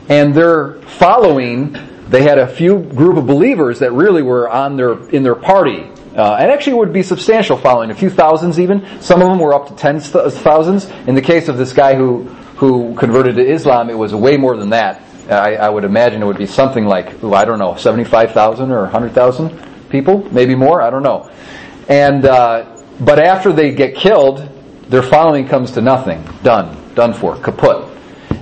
And 0.09 0.35
their 0.35 0.81
following 0.83 1.77
they 2.09 2.23
had 2.23 2.39
a 2.39 2.47
few 2.47 2.79
group 2.79 3.17
of 3.17 3.27
believers 3.27 3.81
that 3.81 3.93
really 3.93 4.23
were 4.23 4.49
on 4.49 4.77
their 4.77 5.09
in 5.09 5.23
their 5.23 5.35
party. 5.35 5.91
Uh, 6.15 6.37
and 6.41 6.51
actually 6.51 6.73
would 6.73 6.95
be 6.95 7.03
substantial 7.03 7.59
following, 7.59 7.91
a 7.91 7.95
few 7.95 8.09
thousands 8.09 8.59
even. 8.59 9.03
Some 9.03 9.21
of 9.21 9.29
them 9.29 9.39
were 9.39 9.53
up 9.53 9.69
to 9.69 9.75
tens 9.75 10.15
of 10.15 10.33
thousands. 10.33 10.87
In 11.07 11.15
the 11.15 11.21
case 11.21 11.49
of 11.49 11.59
this 11.59 11.75
guy 11.75 11.95
who, 11.95 12.23
who 12.57 12.95
converted 12.95 13.37
to 13.37 13.47
Islam, 13.47 13.91
it 13.91 13.99
was 13.99 14.15
way 14.15 14.39
more 14.39 14.57
than 14.57 14.71
that. 14.71 15.03
I, 15.29 15.57
I 15.57 15.69
would 15.69 15.85
imagine 15.85 16.23
it 16.23 16.25
would 16.25 16.39
be 16.39 16.47
something 16.47 16.87
like, 16.87 17.23
I 17.23 17.45
don't 17.45 17.59
know, 17.59 17.77
75,000 17.77 18.71
or 18.71 18.85
100,000 18.85 19.66
people, 19.91 20.27
maybe 20.33 20.55
more, 20.55 20.81
I 20.83 20.91
don't 20.91 21.03
know. 21.03 21.31
And, 21.89 22.25
uh, 22.25 22.77
but 23.01 23.19
after 23.19 23.53
they 23.53 23.75
get 23.75 23.95
killed, 23.95 24.49
their 24.89 25.03
following 25.03 25.47
comes 25.49 25.73
to 25.73 25.81
nothing. 25.81 26.25
Done. 26.43 26.95
Done 26.95 27.13
for. 27.13 27.37
Kaput. 27.37 27.93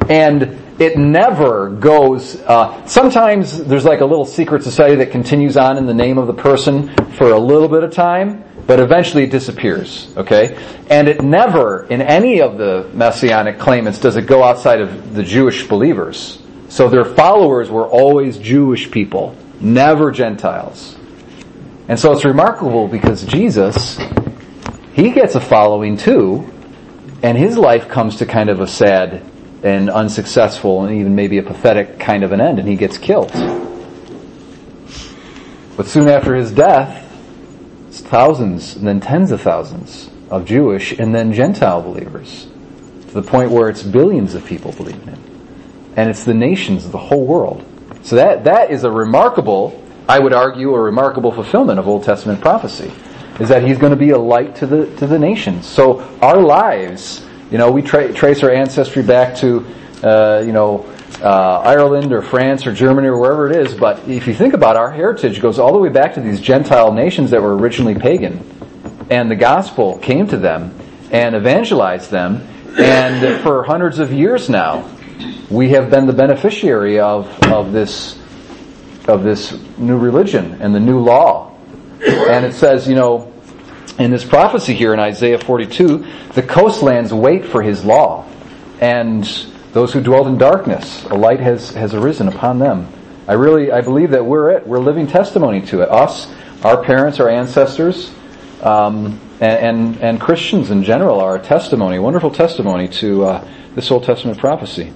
And 0.09 0.61
it 0.79 0.99
never 0.99 1.71
goes, 1.71 2.37
uh, 2.43 2.85
sometimes 2.87 3.65
there's 3.65 3.85
like 3.85 4.01
a 4.01 4.05
little 4.05 4.25
secret 4.25 4.63
society 4.63 4.97
that 4.97 5.11
continues 5.11 5.57
on 5.57 5.77
in 5.77 5.87
the 5.87 5.95
name 5.95 6.19
of 6.19 6.27
the 6.27 6.35
person 6.35 6.89
for 7.13 7.31
a 7.31 7.39
little 7.39 7.69
bit 7.69 7.85
of 7.85 7.93
time, 7.93 8.45
but 8.67 8.81
eventually 8.81 9.25
it 9.25 9.31
disappears, 9.31 10.13
okay? 10.17 10.59
And 10.91 11.07
it 11.07 11.23
never, 11.23 11.85
in 11.85 12.03
any 12.03 12.41
of 12.41 12.59
the 12.59 12.91
messianic 12.93 13.59
claimants, 13.59 13.99
does 13.99 14.17
it 14.17 14.27
go 14.27 14.43
outside 14.43 14.81
of 14.81 15.15
the 15.15 15.23
Jewish 15.23 15.67
believers. 15.67 16.43
So 16.69 16.89
their 16.89 17.05
followers 17.05 17.71
were 17.71 17.87
always 17.87 18.37
Jewish 18.39 18.91
people, 18.91 19.37
never 19.61 20.11
Gentiles. 20.11 20.97
And 21.89 21.99
so 21.99 22.13
it's 22.13 22.25
remarkable 22.25 22.89
because 22.89 23.25
Jesus, 23.25 23.99
he 24.93 25.11
gets 25.11 25.35
a 25.35 25.41
following 25.41 25.97
too, 25.97 26.51
and 27.23 27.37
his 27.37 27.57
life 27.57 27.89
comes 27.89 28.17
to 28.17 28.27
kind 28.27 28.49
of 28.49 28.61
a 28.61 28.67
sad 28.67 29.23
and 29.63 29.89
unsuccessful 29.91 30.85
and 30.85 30.97
even 30.97 31.15
maybe 31.15 31.39
a 31.39 31.43
pathetic 31.43 31.99
kind 31.99 32.23
of 32.23 32.33
an 32.33 32.41
end 32.41 32.59
and 32.59 32.69
he 32.69 32.77
gets 32.77 32.99
killed. 32.99 33.33
But 35.77 35.87
soon 35.87 36.09
after 36.09 36.35
his 36.35 36.53
death, 36.53 37.01
thousands 37.91 38.77
and 38.77 38.87
then 38.87 39.01
tens 39.01 39.31
of 39.31 39.41
thousands 39.41 40.11
of 40.31 40.45
Jewish 40.45 40.93
and 40.93 41.15
then 41.15 41.33
Gentile 41.33 41.83
believers 41.83 42.47
to 43.09 43.15
the 43.15 43.23
point 43.23 43.51
where 43.51 43.69
it's 43.69 43.83
billions 43.83 44.35
of 44.35 44.45
people 44.45 44.73
believe 44.73 44.97
in 45.03 45.09
him. 45.09 45.93
And 45.97 46.11
it's 46.11 46.25
the 46.25 46.35
nations 46.35 46.85
of 46.85 46.93
the 46.93 46.99
whole 46.99 47.25
world. 47.25 47.65
So 48.03 48.17
that, 48.17 48.45
that 48.45 48.71
is 48.71 48.85
a 48.85 48.91
remarkable, 48.91 49.83
I 50.09 50.19
would 50.19 50.33
argue, 50.33 50.75
a 50.75 50.81
remarkable 50.81 51.33
fulfillment 51.33 51.79
of 51.79 51.89
Old 51.89 52.05
Testament 52.05 52.41
prophecy. 52.41 52.93
Is 53.41 53.49
that 53.49 53.65
he's 53.65 53.79
going 53.79 53.91
to 53.91 53.97
be 53.97 54.11
a 54.11 54.19
light 54.19 54.57
to 54.57 54.67
the, 54.67 54.87
to 54.97 55.07
the 55.07 55.19
nations. 55.19 55.67
So 55.67 56.01
our 56.23 56.41
lives 56.41 57.25
you 57.51 57.59
know, 57.59 57.71
we 57.71 57.83
tra- 57.83 58.13
trace 58.13 58.43
our 58.43 58.51
ancestry 58.51 59.05
back 59.05 59.37
to, 59.37 59.65
uh, 60.03 60.43
you 60.45 60.53
know, 60.53 60.87
uh, 61.23 61.63
Ireland 61.65 62.13
or 62.13 62.21
France 62.21 62.67
or 62.67 62.73
Germany 62.73 63.07
or 63.07 63.17
wherever 63.17 63.49
it 63.49 63.57
is. 63.57 63.75
But 63.75 64.09
if 64.09 64.27
you 64.27 64.35
think 64.35 64.55
about 64.55 64.77
it, 64.77 64.81
our 64.81 64.91
heritage 64.91 65.41
goes 65.41 65.61
all 65.61 65.73
the 65.73 65.79
way 65.79 65.89
back 65.89 66.15
to 66.15 66.21
these 66.21 66.41
Gentile 66.41 66.93
nations 66.93 67.31
that 67.31 67.41
were 67.41 67.57
originally 67.57 67.95
pagan, 67.95 68.45
and 69.09 69.31
the 69.31 69.37
gospel 69.37 69.99
came 69.99 70.27
to 70.29 70.37
them 70.37 70.77
and 71.13 71.37
evangelized 71.37 72.11
them. 72.11 72.45
And 72.77 73.41
for 73.43 73.63
hundreds 73.63 74.01
of 74.01 74.13
years 74.13 74.49
now, 74.49 74.91
we 75.49 75.69
have 75.71 75.91
been 75.91 76.07
the 76.07 76.13
beneficiary 76.13 76.99
of 76.99 77.29
of 77.45 77.71
this 77.71 78.19
of 79.07 79.23
this 79.23 79.53
new 79.79 79.99
religion 79.99 80.61
and 80.61 80.75
the 80.75 80.81
new 80.81 81.01
law. 81.01 81.53
And 82.07 82.45
it 82.45 82.55
says, 82.55 82.89
you 82.89 82.95
know, 82.95 83.33
in 83.99 84.11
this 84.11 84.25
prophecy 84.25 84.75
here 84.75 84.93
in 84.93 85.01
Isaiah 85.01 85.39
42, 85.39 86.05
the 86.33 86.43
coastlands 86.43 87.13
wait 87.13 87.47
for 87.47 87.63
his 87.63 87.85
law. 87.85 88.27
And 88.81 89.25
those 89.73 89.93
who 89.93 90.01
dwelled 90.01 90.27
in 90.27 90.39
darkness, 90.39 91.05
a 91.05 91.15
light 91.15 91.41
has, 91.41 91.71
has 91.71 91.95
arisen 91.95 92.29
upon 92.29 92.59
them. 92.59 92.89
I 93.27 93.35
really, 93.35 93.73
I 93.73 93.81
believe 93.81 94.11
that 94.11 94.25
we're 94.25 94.51
it. 94.51 94.67
We're 94.67 94.81
living 94.81 95.07
testimony 95.07 95.63
to 95.67 95.83
it. 95.83 95.89
Us, 95.89 96.33
our 96.63 96.83
parents, 96.83 97.21
our 97.21 97.29
ancestors, 97.29 98.13
um, 98.63 99.21
and, 99.41 99.43
and, 99.43 100.01
and 100.01 100.21
Christians 100.21 100.71
in 100.71 100.85
general 100.85 101.21
are 101.21 101.37
a 101.37 101.43
testimony, 101.43 101.99
wonderful 101.99 102.31
testimony 102.31 102.89
to 102.89 103.25
uh, 103.25 103.49
this 103.75 103.91
Old 103.91 104.05
Testament 104.05 104.39
prophecy. 104.39 104.93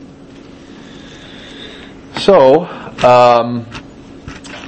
So, 2.16 2.66
um, 3.04 3.66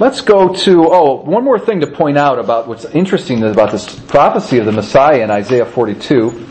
let's 0.01 0.21
go 0.21 0.51
to, 0.51 0.87
oh, 0.89 1.21
one 1.21 1.43
more 1.43 1.59
thing 1.59 1.79
to 1.79 1.85
point 1.85 2.17
out 2.17 2.39
about 2.39 2.67
what's 2.67 2.85
interesting 2.85 3.43
about 3.43 3.71
this 3.71 3.99
prophecy 3.99 4.57
of 4.57 4.65
the 4.65 4.71
Messiah 4.71 5.21
in 5.21 5.29
Isaiah 5.29 5.65
42 5.65 6.47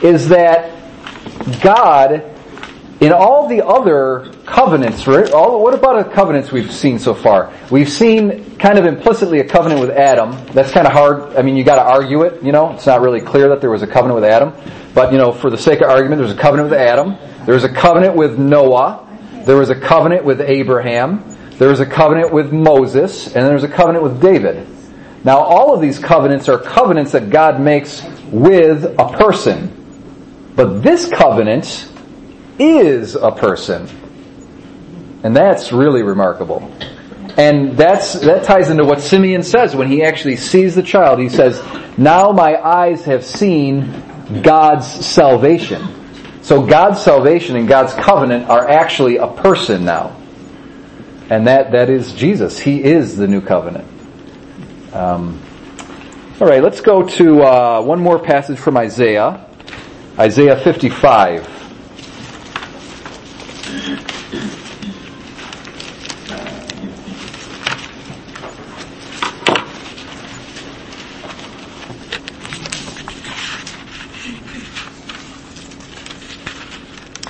is 0.00 0.28
that 0.28 0.70
God, 1.60 2.22
in 3.00 3.12
all 3.12 3.48
the 3.48 3.66
other 3.66 4.32
covenants, 4.46 5.08
right? 5.08 5.28
All, 5.32 5.60
what 5.60 5.74
about 5.74 6.06
the 6.06 6.14
covenants 6.14 6.52
we've 6.52 6.72
seen 6.72 7.00
so 7.00 7.14
far? 7.14 7.52
We've 7.68 7.88
seen 7.88 8.58
kind 8.58 8.78
of 8.78 8.86
implicitly 8.86 9.40
a 9.40 9.44
covenant 9.48 9.80
with 9.80 9.90
Adam. 9.90 10.30
That's 10.52 10.70
kind 10.70 10.86
of 10.86 10.92
hard. 10.92 11.34
I 11.34 11.42
mean, 11.42 11.56
you 11.56 11.64
got 11.64 11.82
to 11.82 11.82
argue 11.82 12.22
it. 12.22 12.44
You 12.44 12.52
know, 12.52 12.74
it's 12.74 12.86
not 12.86 13.00
really 13.00 13.22
clear 13.22 13.48
that 13.48 13.60
there 13.60 13.70
was 13.70 13.82
a 13.82 13.88
covenant 13.88 14.14
with 14.14 14.24
Adam. 14.24 14.52
But 14.94 15.10
you 15.10 15.18
know, 15.18 15.32
for 15.32 15.50
the 15.50 15.58
sake 15.58 15.80
of 15.80 15.90
argument, 15.90 16.20
there's 16.20 16.32
a 16.32 16.40
covenant 16.40 16.70
with 16.70 16.78
Adam. 16.78 17.16
There 17.44 17.54
was 17.54 17.64
a 17.64 17.72
covenant 17.72 18.14
with 18.14 18.38
Noah. 18.38 19.00
There 19.46 19.56
was 19.56 19.70
a 19.70 19.80
covenant 19.80 20.24
with 20.24 20.40
Abraham. 20.40 21.34
There 21.58 21.68
was 21.68 21.80
a 21.80 21.86
covenant 21.86 22.32
with 22.32 22.52
Moses, 22.52 23.26
and 23.26 23.46
there 23.46 23.54
was 23.54 23.64
a 23.64 23.68
covenant 23.68 24.02
with 24.02 24.20
David. 24.20 24.66
Now, 25.24 25.38
all 25.38 25.74
of 25.74 25.80
these 25.80 25.98
covenants 25.98 26.48
are 26.48 26.58
covenants 26.58 27.12
that 27.12 27.30
God 27.30 27.60
makes 27.60 28.02
with 28.30 28.84
a 28.84 29.16
person. 29.16 30.52
But 30.56 30.82
this 30.82 31.08
covenant 31.08 31.88
is 32.58 33.14
a 33.14 33.30
person. 33.30 33.88
And 35.22 35.34
that's 35.34 35.72
really 35.72 36.02
remarkable. 36.02 36.70
And 37.36 37.76
that's, 37.76 38.12
that 38.20 38.44
ties 38.44 38.68
into 38.68 38.84
what 38.84 39.00
Simeon 39.00 39.42
says 39.42 39.74
when 39.74 39.90
he 39.90 40.02
actually 40.04 40.36
sees 40.36 40.74
the 40.74 40.82
child. 40.82 41.18
He 41.18 41.28
says, 41.28 41.60
now 41.96 42.30
my 42.30 42.56
eyes 42.56 43.04
have 43.04 43.24
seen 43.24 44.42
God's 44.42 44.86
salvation. 44.86 46.42
So 46.42 46.64
God's 46.66 47.02
salvation 47.02 47.56
and 47.56 47.66
God's 47.66 47.94
covenant 47.94 48.48
are 48.50 48.68
actually 48.68 49.16
a 49.16 49.28
person 49.28 49.84
now. 49.84 50.14
And 51.30 51.46
that, 51.46 51.72
that 51.72 51.88
is 51.88 52.12
Jesus. 52.12 52.58
He 52.58 52.82
is 52.82 53.16
the 53.16 53.26
new 53.26 53.40
covenant. 53.40 53.88
Um, 54.92 55.40
all 56.40 56.46
right, 56.46 56.62
let's 56.62 56.80
go 56.80 57.02
to 57.02 57.42
uh, 57.42 57.82
one 57.82 58.00
more 58.00 58.18
passage 58.18 58.58
from 58.58 58.76
Isaiah. 58.76 59.46
Isaiah 60.18 60.56
55. 60.56 61.54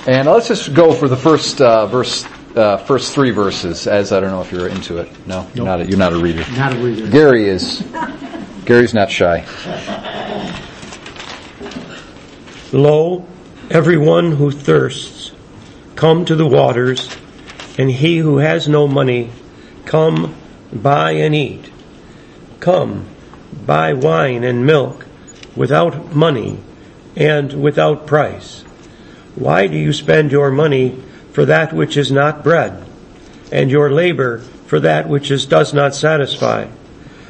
And 0.07 0.27
let's 0.27 0.47
just 0.47 0.71
go 0.75 0.93
for 0.93 1.07
the 1.07 1.17
first 1.17 1.59
uh, 1.61 1.87
verse, 1.87 2.25
uh, 2.55 2.77
first 2.77 3.13
three 3.13 3.31
verses. 3.31 3.87
As 3.87 4.11
I 4.11 4.19
don't 4.19 4.31
know 4.31 4.41
if 4.41 4.51
you're 4.51 4.67
into 4.67 4.97
it. 4.97 5.09
No, 5.27 5.47
you're 5.53 5.65
not. 5.65 5.81
A, 5.81 5.85
you're 5.85 5.97
not 5.97 6.13
a 6.13 6.17
reader. 6.17 6.45
Not 6.51 6.73
a 6.73 6.77
reader. 6.77 7.07
Gary 7.09 7.47
is. 7.47 7.83
Gary's 8.65 8.93
not 8.93 9.11
shy. 9.11 9.45
Lo, 12.71 13.25
everyone 13.69 14.31
who 14.31 14.51
thirsts, 14.51 15.31
come 15.95 16.25
to 16.25 16.35
the 16.35 16.47
waters, 16.47 17.09
and 17.77 17.89
he 17.91 18.17
who 18.17 18.39
has 18.39 18.67
no 18.67 18.87
money, 18.87 19.31
come 19.85 20.35
buy 20.73 21.11
and 21.11 21.35
eat. 21.35 21.71
Come, 22.59 23.05
buy 23.65 23.93
wine 23.93 24.43
and 24.43 24.65
milk 24.65 25.05
without 25.55 26.15
money 26.15 26.59
and 27.15 27.61
without 27.61 28.07
price. 28.07 28.63
Why 29.35 29.67
do 29.67 29.77
you 29.77 29.93
spend 29.93 30.31
your 30.31 30.49
money 30.49 31.01
for 31.35 31.45
that 31.45 31.73
which 31.73 31.97
is 31.97 32.13
not 32.13 32.45
bread, 32.45 32.81
and 33.51 33.69
your 33.69 33.91
labor 33.91 34.37
for 34.67 34.79
that 34.79 35.09
which 35.09 35.29
is, 35.29 35.45
does 35.45 35.73
not 35.73 35.93
satisfy? 35.93 36.65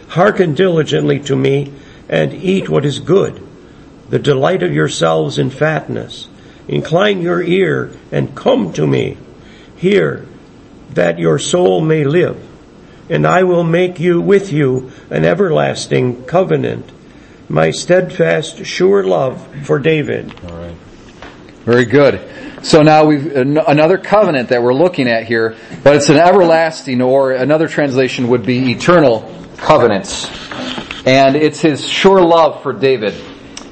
Hearken 0.10 0.54
diligently 0.54 1.20
to 1.22 1.36
me, 1.36 1.74
and 2.08 2.32
eat 2.32 2.70
what 2.70 2.86
is 2.86 3.00
good 3.00 3.42
the 4.12 4.20
delight 4.20 4.62
of 4.62 4.72
yourselves 4.72 5.40
in 5.40 5.50
fatness. 5.50 6.28
Incline 6.68 7.24
your 7.24 7.42
ear 7.42 7.92
and 8.12 8.36
come 8.36 8.72
to 8.74 8.86
me. 8.86 9.18
Hear 9.76 10.28
that 10.92 11.18
your 11.18 11.40
soul 11.40 11.82
may 11.82 12.04
live. 12.04 12.40
And 13.10 13.26
I 13.26 13.42
will 13.42 13.64
make 13.64 14.00
you 14.00 14.22
with 14.22 14.54
you 14.54 14.92
an 15.10 15.26
everlasting 15.26 16.26
covenant. 16.26 16.88
My 17.50 17.72
steadfast, 17.72 18.64
sure 18.68 19.04
love 19.04 19.66
for 19.66 19.80
David. 19.80 20.40
All 20.46 20.56
right. 20.56 20.76
Very 21.66 21.86
good. 21.86 22.22
So 22.66 22.82
now 22.82 23.06
we've 23.06 23.28
another 23.36 24.00
covenant 24.00 24.50
that 24.50 24.64
we're 24.64 24.74
looking 24.74 25.08
at 25.08 25.26
here, 25.28 25.56
but 25.84 25.96
it's 25.96 26.10
an 26.10 26.18
everlasting, 26.18 27.00
or 27.00 27.32
another 27.32 27.68
translation 27.68 28.30
would 28.30 28.44
be 28.44 28.72
eternal 28.72 29.32
covenants. 29.56 30.28
And 31.06 31.36
it's 31.36 31.60
his 31.60 31.88
sure 31.88 32.20
love 32.24 32.64
for 32.64 32.74
David. 32.74 33.14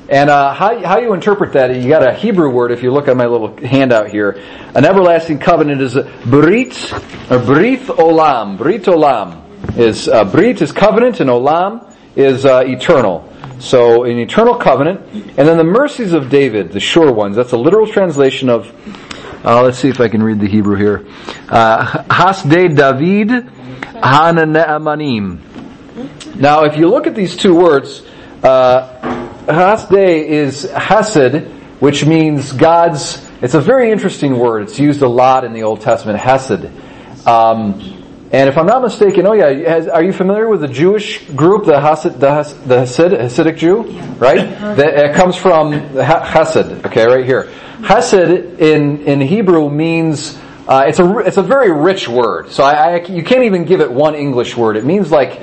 And 0.09 0.29
uh, 0.29 0.53
how, 0.53 0.77
how 0.85 0.99
you 0.99 1.15
interpret 1.15 1.53
that, 1.53 1.75
you 1.75 1.89
got 1.89 2.07
a 2.07 2.13
Hebrew 2.13 2.51
word 2.51 2.71
if 2.71 2.83
you 2.83 2.91
look 2.91 3.07
at 3.07 3.17
my 3.17 3.25
little 3.25 3.57
handout 3.57 4.09
here. 4.09 4.39
An 4.75 4.85
everlasting 4.85 5.39
covenant 5.39 5.81
is 5.81 5.95
a 5.95 6.03
brit, 6.27 6.93
or 7.31 7.39
brit 7.39 7.81
olam. 7.87 8.59
Brit 8.59 8.83
olam 8.83 9.75
is, 9.75 10.07
uh, 10.07 10.23
brit 10.23 10.61
is 10.61 10.71
covenant 10.71 11.19
and 11.19 11.31
olam 11.31 11.91
is 12.15 12.45
uh, 12.45 12.61
eternal. 12.63 13.27
So 13.59 14.03
an 14.03 14.17
eternal 14.19 14.55
covenant. 14.55 15.01
And 15.13 15.47
then 15.47 15.57
the 15.57 15.63
mercies 15.63 16.13
of 16.13 16.29
David, 16.29 16.71
the 16.71 16.79
sure 16.79 17.11
ones. 17.11 17.35
That's 17.35 17.53
a 17.53 17.57
literal 17.57 17.87
translation 17.87 18.49
of, 18.49 18.71
uh, 19.45 19.63
let's 19.63 19.79
see 19.79 19.89
if 19.89 19.99
I 19.99 20.07
can 20.09 20.21
read 20.21 20.39
the 20.39 20.47
Hebrew 20.47 20.75
here. 20.75 21.05
Uh, 21.49 22.03
Hasde 22.03 22.75
David 22.75 23.29
Hanane'amanim. 24.01 25.39
Now 26.35 26.63
if 26.63 26.77
you 26.77 26.89
look 26.89 27.07
at 27.07 27.15
these 27.15 27.35
two 27.37 27.55
words, 27.55 28.01
uh, 28.43 28.99
Hasde 29.47 30.25
is 30.25 30.63
Hesed, 30.71 31.47
which 31.79 32.05
means 32.05 32.51
God's, 32.51 33.29
it's 33.41 33.53
a 33.53 33.61
very 33.61 33.91
interesting 33.91 34.37
word. 34.39 34.63
It's 34.63 34.79
used 34.79 35.01
a 35.01 35.07
lot 35.07 35.43
in 35.43 35.53
the 35.53 35.63
Old 35.63 35.81
Testament, 35.81 36.19
Hesed. 36.19 36.69
Um, 37.27 38.02
and 38.33 38.49
if 38.49 38.57
I'm 38.57 38.65
not 38.65 38.81
mistaken, 38.81 39.27
oh 39.27 39.33
yeah, 39.33 39.69
has, 39.69 39.87
are 39.87 40.03
you 40.03 40.11
familiar 40.11 40.49
with 40.49 40.61
the 40.61 40.67
Jewish 40.67 41.23
group, 41.29 41.65
the 41.65 41.73
Hasid, 41.73 42.19
the, 42.19 42.31
Has, 42.31 42.53
the 42.65 42.77
Hasid, 42.77 43.11
Hasidic 43.11 43.57
Jew? 43.57 43.83
Right? 44.17 44.49
That 44.75 45.11
it 45.11 45.15
comes 45.15 45.35
from 45.35 45.71
Hesed, 45.71 46.83
okay, 46.87 47.05
right 47.05 47.23
here. 47.23 47.51
Hesed 47.83 48.59
in, 48.59 49.03
in 49.03 49.21
Hebrew 49.21 49.69
means, 49.69 50.35
uh, 50.67 50.85
it's 50.87 50.97
a, 50.97 51.19
it's 51.19 51.37
a 51.37 51.43
very 51.43 51.71
rich 51.71 52.09
word. 52.09 52.49
So 52.49 52.63
I, 52.63 52.97
I, 52.97 53.05
you 53.05 53.23
can't 53.23 53.43
even 53.43 53.65
give 53.65 53.81
it 53.81 53.91
one 53.91 54.15
English 54.15 54.57
word. 54.57 54.77
It 54.77 54.83
means 54.83 55.11
like, 55.11 55.39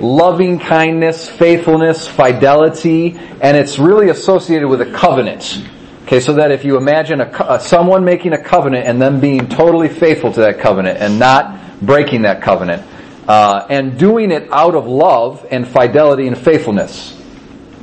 loving 0.00 0.58
kindness, 0.58 1.28
faithfulness, 1.28 2.08
fidelity, 2.08 3.18
and 3.42 3.54
it's 3.54 3.78
really 3.78 4.08
associated 4.08 4.66
with 4.66 4.80
a 4.80 4.90
covenant. 4.92 5.62
Okay, 6.04 6.20
so 6.20 6.32
that 6.32 6.50
if 6.50 6.64
you 6.64 6.78
imagine 6.78 7.20
a, 7.20 7.24
uh, 7.24 7.58
someone 7.58 8.02
making 8.04 8.32
a 8.32 8.42
covenant 8.42 8.86
and 8.86 9.00
them 9.00 9.20
being 9.20 9.46
totally 9.46 9.88
faithful 9.88 10.32
to 10.32 10.40
that 10.40 10.58
covenant 10.58 10.98
and 10.98 11.18
not 11.18 11.60
breaking 11.82 12.22
that 12.22 12.42
covenant, 12.42 12.86
uh, 13.28 13.66
and 13.68 13.98
doing 13.98 14.30
it 14.30 14.50
out 14.52 14.74
of 14.74 14.86
love 14.86 15.46
and 15.50 15.66
fidelity 15.66 16.26
and 16.26 16.36
faithfulness, 16.36 17.16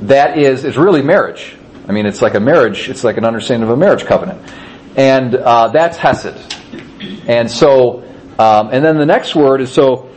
that 0.02 0.38
is 0.38 0.64
is 0.64 0.76
really 0.76 1.02
marriage. 1.02 1.56
I 1.88 1.92
mean, 1.92 2.06
it's 2.06 2.20
like 2.20 2.34
a 2.34 2.40
marriage. 2.40 2.88
It's 2.88 3.04
like 3.04 3.16
an 3.16 3.24
understanding 3.24 3.68
of 3.68 3.74
a 3.74 3.76
marriage 3.76 4.04
covenant, 4.04 4.40
and 4.96 5.34
uh, 5.34 5.68
that's 5.68 5.96
hesed. 5.96 6.54
And 7.26 7.50
so, 7.50 8.02
um, 8.38 8.70
and 8.72 8.84
then 8.84 8.98
the 8.98 9.06
next 9.06 9.34
word 9.34 9.60
is 9.60 9.72
so 9.72 10.08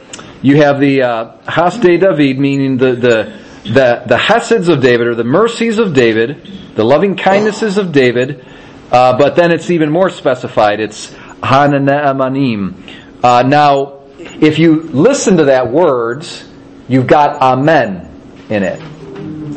you 0.42 0.58
have 0.58 0.80
the 0.80 1.04
uh, 1.04 1.38
Hasde 1.44 2.00
David, 2.00 2.40
meaning 2.40 2.78
the, 2.78 2.94
the, 2.94 3.40
the, 3.64 4.04
the 4.08 4.18
Heseds 4.18 4.70
of 4.70 4.82
David, 4.82 5.08
or 5.08 5.16
the 5.16 5.24
mercies 5.24 5.78
of 5.78 5.94
David, 5.94 6.74
the 6.76 6.84
loving 6.84 7.16
kindnesses 7.16 7.78
of 7.78 7.92
David, 7.92 8.44
uh, 8.92 9.18
but 9.18 9.36
then 9.36 9.52
it's 9.52 9.70
even 9.70 9.92
more 9.92 10.10
specified. 10.10 10.80
It's 10.80 11.12
Hananemanim. 11.42 13.01
Uh, 13.24 13.44
now, 13.44 14.00
if 14.18 14.58
you 14.58 14.82
listen 14.82 15.38
to 15.38 15.46
that 15.46 15.72
words, 15.72 16.48
you've 16.88 17.08
got 17.08 17.42
Amen 17.42 18.10
in 18.50 18.64
it. 18.64 18.82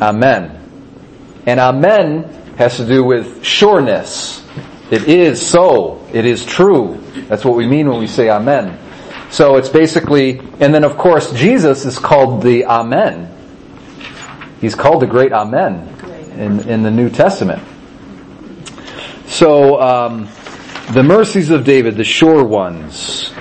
Amen. 0.01 0.51
And 1.45 1.59
Amen 1.59 2.23
has 2.57 2.77
to 2.77 2.85
do 2.85 3.03
with 3.03 3.43
sureness. 3.43 4.45
It 4.91 5.07
is 5.07 5.45
so. 5.45 6.07
It 6.13 6.25
is 6.25 6.45
true. 6.45 7.01
That's 7.27 7.43
what 7.43 7.55
we 7.55 7.67
mean 7.67 7.89
when 7.89 7.99
we 7.99 8.07
say 8.07 8.29
Amen. 8.29 8.79
So 9.31 9.55
it's 9.55 9.69
basically, 9.69 10.39
and 10.59 10.73
then 10.73 10.83
of 10.83 10.97
course 10.97 11.33
Jesus 11.33 11.85
is 11.85 11.97
called 11.97 12.43
the 12.43 12.65
Amen. 12.65 13.31
He's 14.61 14.75
called 14.75 15.01
the 15.01 15.07
great 15.07 15.33
Amen 15.33 15.89
in, 16.37 16.69
in 16.69 16.83
the 16.83 16.91
New 16.91 17.09
Testament. 17.09 17.63
So, 19.27 19.81
um, 19.81 20.29
the 20.93 21.01
mercies 21.01 21.49
of 21.49 21.63
David, 21.65 21.97
the 21.97 22.03
sure 22.03 22.43
ones. 22.43 23.33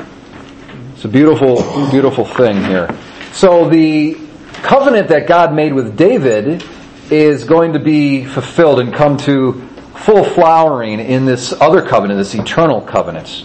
It's 1.05 1.11
a 1.11 1.12
beautiful, 1.12 1.57
beautiful 1.90 2.24
thing 2.24 2.64
here. 2.64 2.88
So 3.32 3.68
the 3.68 4.16
covenant 4.62 5.09
that 5.09 5.26
God 5.26 5.52
made 5.52 5.74
with 5.74 5.98
David 5.98 6.64
is 7.11 7.44
going 7.44 7.74
to 7.74 7.78
be 7.78 8.24
fulfilled 8.24 8.80
and 8.80 8.94
come 8.94 9.18
to 9.18 9.68
full 9.96 10.24
flowering 10.24 11.00
in 11.00 11.26
this 11.26 11.52
other 11.61 11.86
covenant, 11.86 12.16
this 12.16 12.34
eternal 12.34 12.80
covenant. 12.80 13.44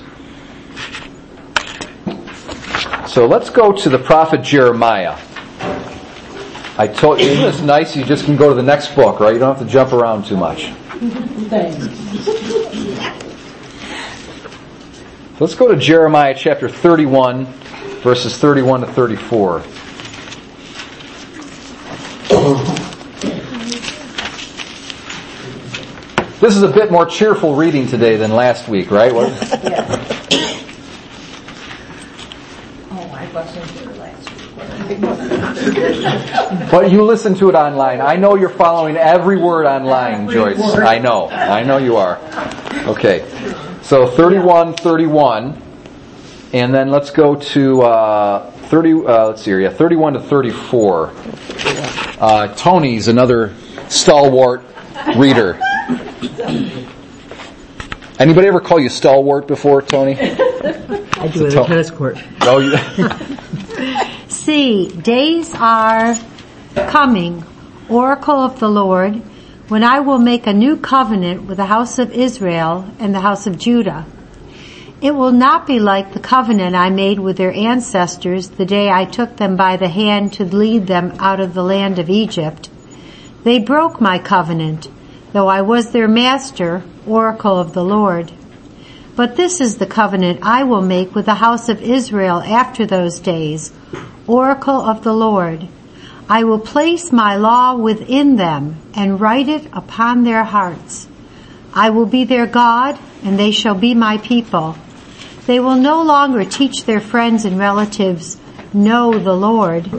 So 3.10 3.28
let's 3.28 3.50
go 3.50 3.74
to 3.74 3.90
the 3.90 4.00
prophet 4.00 4.42
Jeremiah. 4.42 5.18
I 6.78 6.88
told 6.88 7.20
you, 7.20 7.28
isn't 7.28 7.44
this 7.44 7.60
nice? 7.60 7.94
You 7.94 8.06
just 8.06 8.24
can 8.24 8.38
go 8.38 8.48
to 8.48 8.56
the 8.56 8.64
next 8.64 8.96
book, 8.96 9.20
right? 9.20 9.34
You 9.34 9.40
don't 9.40 9.58
have 9.58 9.68
to 9.68 9.70
jump 9.70 9.92
around 9.92 10.24
too 10.24 10.38
much. 10.38 10.72
Let's 15.40 15.56
go 15.56 15.70
to 15.70 15.78
Jeremiah 15.78 16.36
chapter 16.38 16.68
31, 16.68 17.46
verses 18.04 18.38
31 18.38 18.82
to 18.82 18.88
34. 18.88 19.64
This 26.40 26.56
is 26.56 26.64
a 26.64 26.70
bit 26.70 26.90
more 26.90 27.06
cheerful 27.06 27.56
reading 27.56 27.88
today 27.88 28.16
than 28.16 28.32
last 28.32 28.70
week, 28.70 28.92
right? 28.92 29.14
What- 29.14 29.30
Oh, 32.92 33.12
I 33.14 33.28
wasn't 33.34 33.66
here 33.72 33.92
last 33.92 34.30
week. 34.32 35.00
But 36.72 36.92
you 36.92 37.04
listen 37.04 37.36
to 37.36 37.50
it 37.50 37.56
online. 37.56 38.00
I 38.02 38.16
know 38.16 38.36
you're 38.36 38.50
following 38.50 38.96
every 38.96 39.38
word 39.38 39.66
online, 39.66 40.30
Joyce. 40.30 40.60
I 40.60 41.00
know. 41.00 41.30
I 41.30 41.64
know 41.64 41.78
you 41.78 41.98
are. 41.98 42.20
Okay. 42.88 43.22
So 43.90 44.06
31, 44.06 44.76
31. 44.76 45.60
And 46.54 46.72
then 46.72 46.92
let's 46.92 47.10
go 47.10 47.36
to 47.36 47.82
uh, 47.82 48.52
30, 48.52 48.92
uh, 48.94 49.28
let's 49.30 49.42
see 49.42 49.50
here, 49.50 49.62
yeah, 49.62 49.72
31 49.72 50.14
to 50.14 50.20
34. 50.20 51.12
Uh, 52.20 52.54
Tony's 52.54 53.08
another 53.08 53.56
stalwart 53.88 54.64
reader. 55.18 55.60
Anybody 58.20 58.48
ever 58.48 58.60
call 58.60 58.80
you 58.80 58.90
stalwart 58.90 59.48
before, 59.48 59.82
Tony? 59.82 60.14
I 60.20 61.28
do 61.34 61.48
it 61.48 61.56
at 61.56 61.64
a 61.64 61.66
tennis 61.66 61.90
court. 61.90 62.20
Oh, 62.42 62.60
you, 62.60 62.78
See, 64.30 64.90
days 64.90 65.56
are 65.56 66.16
coming, 66.76 67.44
oracle 67.90 68.38
of 68.38 68.60
the 68.60 68.70
Lord, 68.70 69.20
when 69.70 69.84
I 69.84 70.00
will 70.00 70.18
make 70.18 70.48
a 70.48 70.54
new 70.54 70.78
covenant 70.78 71.44
with 71.44 71.58
the 71.58 71.68
house 71.68 72.00
of 72.00 72.12
Israel 72.12 72.90
and 72.98 73.14
the 73.14 73.20
house 73.20 73.46
of 73.46 73.60
Judah. 73.60 74.04
It 75.00 75.12
will 75.14 75.32
not 75.32 75.68
be 75.68 75.80
like 75.80 76.12
the 76.12 76.20
covenant 76.20 76.76
I 76.76 76.90
made 76.90 77.20
with 77.20 77.38
their 77.38 77.54
ancestors 77.54 78.50
the 78.50 78.66
day 78.66 78.90
I 78.90 79.06
took 79.06 79.38
them 79.38 79.56
by 79.56 79.78
the 79.78 79.88
hand 79.88 80.34
to 80.34 80.44
lead 80.44 80.88
them 80.88 81.14
out 81.20 81.40
of 81.40 81.54
the 81.54 81.64
land 81.64 82.00
of 82.00 82.10
Egypt. 82.10 82.68
They 83.44 83.60
broke 83.60 84.02
my 84.02 84.18
covenant, 84.18 84.90
though 85.34 85.48
I 85.48 85.62
was 85.62 85.92
their 85.92 86.08
master, 86.08 86.84
oracle 87.06 87.60
of 87.60 87.74
the 87.74 87.84
Lord. 87.84 88.32
But 89.16 89.36
this 89.36 89.62
is 89.62 89.78
the 89.78 89.86
covenant 89.86 90.40
I 90.42 90.64
will 90.64 90.82
make 90.82 91.14
with 91.14 91.26
the 91.26 91.36
house 91.36 91.70
of 91.70 91.84
Israel 91.84 92.42
after 92.42 92.88
those 92.88 93.20
days, 93.20 93.72
oracle 94.26 94.82
of 94.82 95.04
the 95.04 95.14
Lord. 95.14 95.68
I 96.30 96.44
will 96.44 96.60
place 96.60 97.12
my 97.12 97.38
law 97.38 97.76
within 97.76 98.36
them 98.36 98.78
and 98.94 99.20
write 99.20 99.50
it 99.50 99.66
upon 99.74 100.24
their 100.24 100.44
hearts. 100.44 101.08
I 101.74 101.90
will 101.90 102.06
be 102.06 102.24
their 102.24 102.46
God 102.46 103.00
and 103.24 103.40
they 103.40 103.50
shall 103.50 103.74
be 103.74 103.96
my 103.96 104.20
people. 104.20 104.78
They 105.48 105.60
will 105.60 105.76
no 105.76 106.04
longer 106.04 106.46
teach 106.46 106.86
their 106.86 107.02
friends 107.02 107.46
and 107.46 107.58
relatives, 107.58 108.38
know 108.72 109.18
the 109.18 109.34
Lord. 109.34 109.90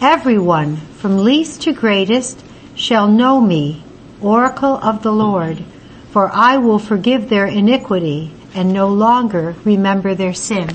Everyone, 0.00 0.76
from 0.98 1.18
least 1.18 1.62
to 1.62 1.72
greatest, 1.72 2.42
shall 2.74 3.06
know 3.06 3.40
me, 3.40 3.84
oracle 4.20 4.76
of 4.78 5.04
the 5.04 5.12
Lord, 5.12 5.64
for 6.10 6.28
I 6.32 6.56
will 6.56 6.80
forgive 6.80 7.28
their 7.28 7.46
iniquity 7.46 8.32
and 8.52 8.72
no 8.72 8.88
longer 8.88 9.54
remember 9.64 10.16
their 10.16 10.34
sin. 10.34 10.68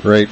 Great. 0.00 0.30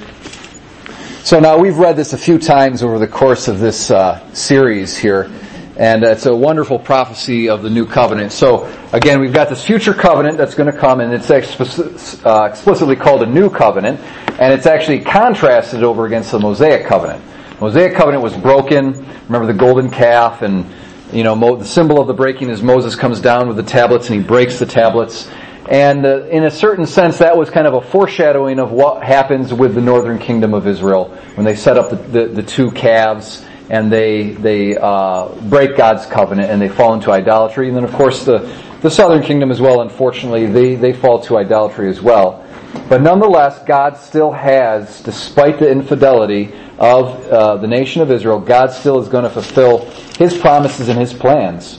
So 1.29 1.39
now 1.39 1.59
we've 1.59 1.77
read 1.77 1.95
this 1.95 2.15
a 2.15 2.17
few 2.17 2.39
times 2.39 2.83
over 2.83 2.99
the 2.99 3.07
course 3.07 3.49
of 3.49 3.59
this 3.59 3.91
uh, 3.91 4.33
series 4.33 4.97
here, 4.97 5.31
and 5.77 6.03
it's 6.03 6.25
a 6.25 6.35
wonderful 6.35 6.79
prophecy 6.79 7.51
of 7.51 7.63
the 7.63 7.69
new 7.69 7.85
covenant. 7.85 8.33
So 8.33 8.65
again, 8.95 9.21
we've 9.21 9.35
got 9.35 9.51
this 9.51 9.63
future 9.63 9.93
covenant 9.93 10.39
that's 10.39 10.55
going 10.55 10.73
to 10.73 10.79
come, 10.79 11.01
and 11.01 11.13
it's 11.13 11.31
uh, 11.31 12.49
explicitly 12.51 12.97
called 12.97 13.25
a 13.25 13.27
new 13.27 13.51
covenant, 13.51 14.01
and 14.41 14.55
it's 14.55 14.65
actually 14.65 15.01
contrasted 15.01 15.83
over 15.83 16.07
against 16.07 16.33
the 16.33 16.39
Mosaic 16.39 16.87
covenant. 16.87 17.23
The 17.57 17.61
Mosaic 17.61 17.95
covenant 17.95 18.23
was 18.23 18.35
broken. 18.35 18.95
Remember 19.27 19.45
the 19.45 19.53
golden 19.53 19.91
calf, 19.91 20.41
and 20.41 20.65
you 21.13 21.25
know 21.25 21.57
the 21.57 21.67
symbol 21.67 22.01
of 22.01 22.07
the 22.07 22.15
breaking 22.15 22.49
is 22.49 22.63
Moses 22.63 22.97
comes 22.97 23.21
down 23.21 23.49
with 23.49 23.59
the 23.59 23.63
tablets 23.63 24.09
and 24.09 24.19
he 24.19 24.27
breaks 24.27 24.59
the 24.59 24.65
tablets. 24.65 25.29
And 25.69 26.07
uh, 26.07 26.25
in 26.25 26.45
a 26.45 26.51
certain 26.51 26.87
sense, 26.87 27.19
that 27.19 27.37
was 27.37 27.51
kind 27.51 27.67
of 27.67 27.75
a 27.75 27.83
foreshadowing 27.83 28.59
of 28.59 28.73
what 28.73 29.03
happens 29.03 29.53
with 29.53 29.75
the 29.75 29.83
northern 29.83 30.19
kingdom 30.19 30.55
of 30.55 30.67
Israel 30.67 31.11
when 31.35 31.45
they 31.45 31.55
set 31.55 31.77
up 31.77 31.91
the, 31.91 31.97
the, 31.97 32.27
the 32.27 32.43
two 32.43 32.71
calves 32.71 33.45
and 33.69 33.93
they 33.93 34.31
they 34.31 34.79
uh, 34.79 35.29
break 35.43 35.77
God's 35.77 36.07
covenant 36.07 36.51
and 36.51 36.61
they 36.61 36.71
fall 36.71 36.95
into 36.95 37.11
idolatry. 37.11 37.69
And 37.69 37.77
then, 37.77 37.85
of 37.85 37.93
course, 37.93 38.25
the 38.25 38.51
the 38.81 38.91
southern 38.91 39.23
kingdom 39.23 39.51
as 39.51 39.61
well. 39.61 39.83
Unfortunately, 39.83 40.47
they 40.47 40.75
they 40.75 40.95
fall 40.95 41.21
to 41.25 41.37
idolatry 41.37 41.91
as 41.91 42.01
well. 42.01 42.47
But 42.89 43.03
nonetheless, 43.03 43.63
God 43.65 43.99
still 43.99 44.33
has, 44.33 45.03
despite 45.03 45.59
the 45.59 45.71
infidelity 45.71 46.51
of 46.79 47.27
uh, 47.27 47.57
the 47.59 47.67
nation 47.67 48.01
of 48.01 48.11
Israel, 48.11 48.41
God 48.41 48.71
still 48.73 49.03
is 49.03 49.09
going 49.09 49.25
to 49.25 49.31
fulfill 49.31 49.85
His 50.17 50.35
promises 50.37 50.89
and 50.89 50.99
His 50.99 51.13
plans. 51.13 51.79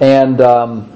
And 0.00 0.40
um, 0.40 0.95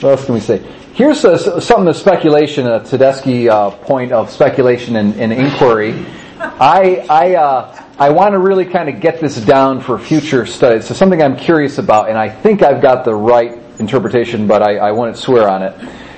what 0.00 0.10
else 0.10 0.24
can 0.26 0.34
we 0.34 0.40
say? 0.40 0.58
Here's 0.92 1.24
a, 1.24 1.60
something 1.60 1.88
of 1.88 1.96
speculation, 1.96 2.66
a 2.66 2.80
Tedeschi 2.80 3.48
uh, 3.48 3.70
point 3.70 4.12
of 4.12 4.30
speculation 4.30 4.96
and, 4.96 5.14
and 5.20 5.32
inquiry. 5.32 6.06
I 6.38 7.06
I 7.08 7.34
uh, 7.34 7.84
I 7.98 8.10
want 8.10 8.32
to 8.32 8.38
really 8.38 8.66
kind 8.66 8.88
of 8.88 9.00
get 9.00 9.20
this 9.20 9.36
down 9.36 9.80
for 9.80 9.98
future 9.98 10.44
studies. 10.44 10.86
So 10.86 10.94
something 10.94 11.22
I'm 11.22 11.36
curious 11.36 11.78
about, 11.78 12.08
and 12.08 12.18
I 12.18 12.28
think 12.28 12.62
I've 12.62 12.82
got 12.82 13.04
the 13.04 13.14
right 13.14 13.58
interpretation, 13.78 14.46
but 14.46 14.62
I, 14.62 14.76
I 14.76 14.92
wouldn't 14.92 15.16
swear 15.16 15.48
on 15.48 15.62
it. 15.62 15.74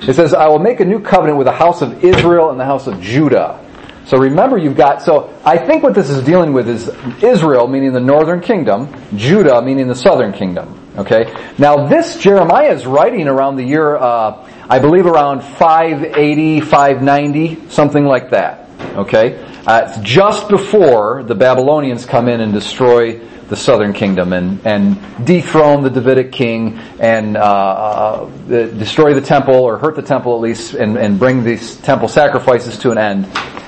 It 0.07 0.13
says, 0.13 0.33
"I 0.33 0.47
will 0.47 0.59
make 0.59 0.81
a 0.81 0.85
new 0.85 0.99
covenant 0.99 1.37
with 1.37 1.47
the 1.47 1.53
house 1.53 1.81
of 1.81 2.03
Israel 2.03 2.49
and 2.49 2.59
the 2.59 2.65
house 2.65 2.87
of 2.87 2.99
Judah." 3.01 3.65
So 4.05 4.17
remember, 4.17 4.57
you've 4.57 4.77
got. 4.77 5.01
So 5.01 5.33
I 5.45 5.57
think 5.57 5.83
what 5.83 5.93
this 5.93 6.09
is 6.09 6.23
dealing 6.25 6.51
with 6.51 6.67
is 6.67 6.89
Israel, 7.23 7.67
meaning 7.67 7.93
the 7.93 7.99
northern 7.99 8.41
kingdom, 8.41 8.93
Judah, 9.15 9.61
meaning 9.61 9.87
the 9.87 9.95
southern 9.95 10.33
kingdom. 10.33 10.78
Okay. 10.97 11.33
Now 11.57 11.87
this 11.87 12.17
Jeremiah 12.17 12.73
is 12.73 12.85
writing 12.85 13.27
around 13.27 13.55
the 13.55 13.63
year, 13.63 13.95
uh, 13.95 14.47
I 14.69 14.79
believe, 14.79 15.05
around 15.05 15.41
580, 15.41 16.61
590, 16.61 17.69
something 17.69 18.05
like 18.05 18.31
that. 18.31 18.69
Okay. 18.95 19.43
Uh, 19.65 19.87
it's 19.87 19.97
just 19.99 20.49
before 20.49 21.23
the 21.23 21.35
Babylonians 21.35 22.05
come 22.05 22.27
in 22.27 22.41
and 22.41 22.53
destroy 22.53 23.19
the 23.49 23.55
southern 23.55 23.93
kingdom 23.93 24.31
and, 24.31 24.65
and 24.65 25.25
dethrone 25.25 25.83
the 25.83 25.89
Davidic 25.89 26.31
king 26.31 26.77
and 26.99 27.35
uh, 27.35 27.41
uh, 27.41 28.25
destroy 28.47 29.13
the 29.13 29.21
temple 29.21 29.55
or 29.55 29.77
hurt 29.77 29.95
the 29.95 30.01
temple 30.01 30.35
at 30.35 30.41
least 30.41 30.75
and, 30.75 30.97
and 30.97 31.17
bring 31.17 31.43
these 31.43 31.75
temple 31.77 32.07
sacrifices 32.07 32.77
to 32.77 32.91
an 32.91 32.97
end. 32.97 33.25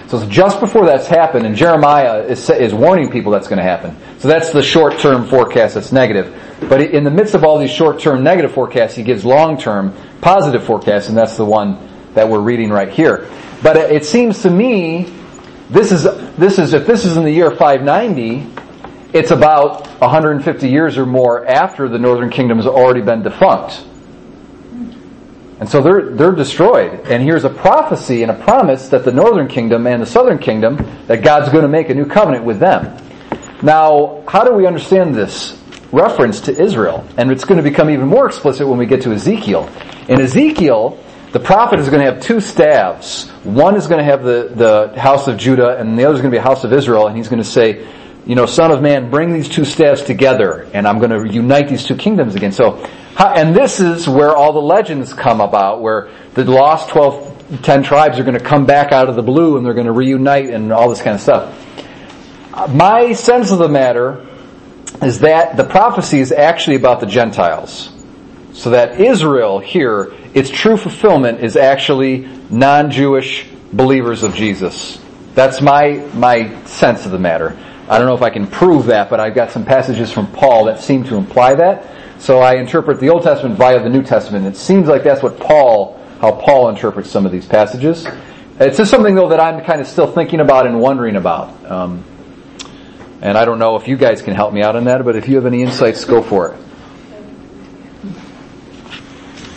So 0.09 0.17
it's 0.17 0.27
just 0.27 0.59
before 0.59 0.85
that's 0.85 1.07
happened, 1.07 1.45
and 1.45 1.55
Jeremiah 1.55 2.23
is, 2.23 2.49
is 2.49 2.73
warning 2.73 3.09
people 3.09 3.31
that's 3.31 3.47
going 3.47 3.59
to 3.59 3.63
happen. 3.63 3.95
So 4.19 4.27
that's 4.27 4.51
the 4.51 4.61
short-term 4.61 5.25
forecast 5.27 5.75
that's 5.75 5.93
negative. 5.93 6.35
But 6.61 6.81
in 6.81 7.03
the 7.03 7.11
midst 7.11 7.33
of 7.33 7.43
all 7.43 7.57
these 7.57 7.71
short-term 7.71 8.23
negative 8.23 8.53
forecasts, 8.53 8.95
he 8.95 9.03
gives 9.03 9.25
long-term 9.25 9.95
positive 10.21 10.63
forecasts, 10.63 11.09
and 11.09 11.17
that's 11.17 11.35
the 11.35 11.45
one 11.45 11.89
that 12.13 12.29
we're 12.29 12.39
reading 12.39 12.69
right 12.69 12.89
here. 12.89 13.29
But 13.63 13.77
it 13.77 14.05
seems 14.05 14.41
to 14.43 14.49
me, 14.49 15.11
this 15.69 15.91
is, 15.91 16.03
this 16.35 16.59
is, 16.59 16.73
if 16.73 16.85
this 16.85 17.05
is 17.05 17.17
in 17.17 17.23
the 17.23 17.31
year 17.31 17.51
590, 17.51 18.47
it's 19.13 19.31
about 19.31 19.87
150 19.99 20.69
years 20.69 20.97
or 20.97 21.05
more 21.05 21.45
after 21.45 21.89
the 21.89 21.99
northern 21.99 22.29
kingdom 22.29 22.57
has 22.57 22.67
already 22.67 23.01
been 23.01 23.23
defunct. 23.23 23.85
And 25.59 25.69
so 25.69 25.81
they're, 25.81 26.09
they're 26.09 26.31
destroyed. 26.31 27.01
And 27.07 27.21
here's 27.21 27.43
a 27.43 27.49
prophecy 27.49 28.23
and 28.23 28.31
a 28.31 28.43
promise 28.43 28.89
that 28.89 29.05
the 29.05 29.11
northern 29.11 29.47
kingdom 29.47 29.85
and 29.85 30.01
the 30.01 30.07
southern 30.07 30.39
kingdom, 30.39 30.77
that 31.07 31.23
God's 31.23 31.51
going 31.51 31.63
to 31.63 31.67
make 31.69 31.89
a 31.89 31.93
new 31.93 32.05
covenant 32.05 32.45
with 32.45 32.59
them. 32.59 32.97
Now, 33.61 34.23
how 34.27 34.43
do 34.43 34.53
we 34.53 34.65
understand 34.65 35.13
this 35.13 35.60
reference 35.91 36.41
to 36.41 36.61
Israel? 36.61 37.05
And 37.17 37.31
it's 37.31 37.45
going 37.45 37.57
to 37.57 37.69
become 37.69 37.89
even 37.89 38.07
more 38.07 38.25
explicit 38.25 38.67
when 38.67 38.77
we 38.77 38.85
get 38.85 39.03
to 39.03 39.13
Ezekiel. 39.13 39.69
In 40.07 40.21
Ezekiel, 40.21 40.99
the 41.31 41.39
prophet 41.39 41.79
is 41.79 41.89
going 41.89 42.05
to 42.05 42.11
have 42.11 42.21
two 42.21 42.41
staffs. 42.41 43.29
One 43.43 43.75
is 43.75 43.87
going 43.87 43.99
to 43.99 44.05
have 44.05 44.23
the, 44.23 44.51
the 44.53 44.99
house 44.99 45.27
of 45.27 45.37
Judah 45.37 45.77
and 45.77 45.97
the 45.97 46.03
other 46.05 46.15
is 46.15 46.21
going 46.21 46.31
to 46.31 46.35
be 46.35 46.39
a 46.39 46.43
house 46.43 46.63
of 46.63 46.73
Israel 46.73 47.07
and 47.07 47.15
he's 47.15 47.29
going 47.29 47.41
to 47.41 47.47
say, 47.47 47.87
you 48.25 48.35
know, 48.35 48.45
son 48.45 48.71
of 48.71 48.81
man, 48.81 49.09
bring 49.09 49.33
these 49.33 49.47
two 49.47 49.65
staffs 49.65 50.01
together 50.01 50.69
and 50.73 50.87
I'm 50.87 50.99
going 50.99 51.11
to 51.11 51.33
unite 51.33 51.69
these 51.69 51.85
two 51.85 51.95
kingdoms 51.95 52.35
again. 52.35 52.51
So, 52.51 52.85
and 53.17 53.55
this 53.55 53.79
is 53.79 54.07
where 54.09 54.35
all 54.35 54.53
the 54.53 54.59
legends 54.59 55.13
come 55.13 55.39
about, 55.39 55.81
where 55.81 56.09
the 56.33 56.43
lost 56.43 56.89
12, 56.89 57.61
10 57.63 57.83
tribes 57.83 58.19
are 58.19 58.23
going 58.23 58.37
to 58.37 58.43
come 58.43 58.65
back 58.65 58.91
out 58.91 59.09
of 59.09 59.15
the 59.15 59.23
blue 59.23 59.57
and 59.57 59.65
they're 59.65 59.73
going 59.73 59.87
to 59.87 59.93
reunite 59.93 60.49
and 60.49 60.71
all 60.71 60.89
this 60.89 61.01
kind 61.01 61.15
of 61.15 61.21
stuff. 61.21 61.67
My 62.73 63.13
sense 63.13 63.51
of 63.51 63.59
the 63.59 63.69
matter 63.69 64.25
is 65.01 65.19
that 65.19 65.57
the 65.57 65.63
prophecy 65.63 66.19
is 66.19 66.31
actually 66.31 66.75
about 66.75 66.99
the 66.99 67.05
Gentiles. 67.05 67.91
So 68.53 68.71
that 68.71 68.99
Israel 68.99 69.59
here, 69.59 70.13
its 70.33 70.49
true 70.49 70.77
fulfillment 70.77 71.39
is 71.39 71.55
actually 71.55 72.27
non-Jewish 72.49 73.47
believers 73.73 74.23
of 74.23 74.35
Jesus. 74.35 74.99
That's 75.33 75.61
my, 75.61 76.05
my 76.13 76.63
sense 76.65 77.05
of 77.05 77.11
the 77.11 77.19
matter. 77.19 77.57
I 77.89 77.97
don't 77.97 78.07
know 78.07 78.15
if 78.15 78.21
I 78.21 78.29
can 78.29 78.47
prove 78.47 78.87
that, 78.87 79.09
but 79.09 79.19
I've 79.19 79.35
got 79.35 79.51
some 79.51 79.65
passages 79.65 80.11
from 80.11 80.31
Paul 80.31 80.65
that 80.65 80.79
seem 80.79 81.03
to 81.05 81.15
imply 81.15 81.55
that. 81.55 81.87
So 82.21 82.39
I 82.39 82.55
interpret 82.55 82.99
the 82.99 83.09
Old 83.09 83.23
Testament 83.23 83.57
via 83.57 83.81
the 83.81 83.89
New 83.89 84.03
Testament. 84.03 84.45
It 84.45 84.55
seems 84.55 84.87
like 84.87 85.03
that's 85.03 85.23
what 85.23 85.39
Paul, 85.39 85.99
how 86.19 86.33
Paul 86.33 86.69
interprets 86.69 87.09
some 87.09 87.25
of 87.25 87.31
these 87.31 87.45
passages. 87.45 88.05
It's 88.59 88.77
just 88.77 88.91
something 88.91 89.15
though 89.15 89.29
that 89.29 89.39
I'm 89.39 89.63
kind 89.63 89.81
of 89.81 89.87
still 89.87 90.11
thinking 90.11 90.39
about 90.39 90.67
and 90.67 90.79
wondering 90.79 91.15
about. 91.15 91.65
Um, 91.69 92.03
and 93.21 93.37
I 93.37 93.45
don't 93.45 93.59
know 93.59 93.75
if 93.75 93.87
you 93.87 93.97
guys 93.97 94.21
can 94.21 94.33
help 94.33 94.51
me 94.53 94.63
out 94.63 94.75
on 94.75 94.85
that, 94.85 95.05
but 95.05 95.15
if 95.15 95.27
you 95.27 95.35
have 95.35 95.45
any 95.45 95.61
insights, 95.61 96.03
go 96.05 96.23
for 96.23 96.53
it. 96.53 96.59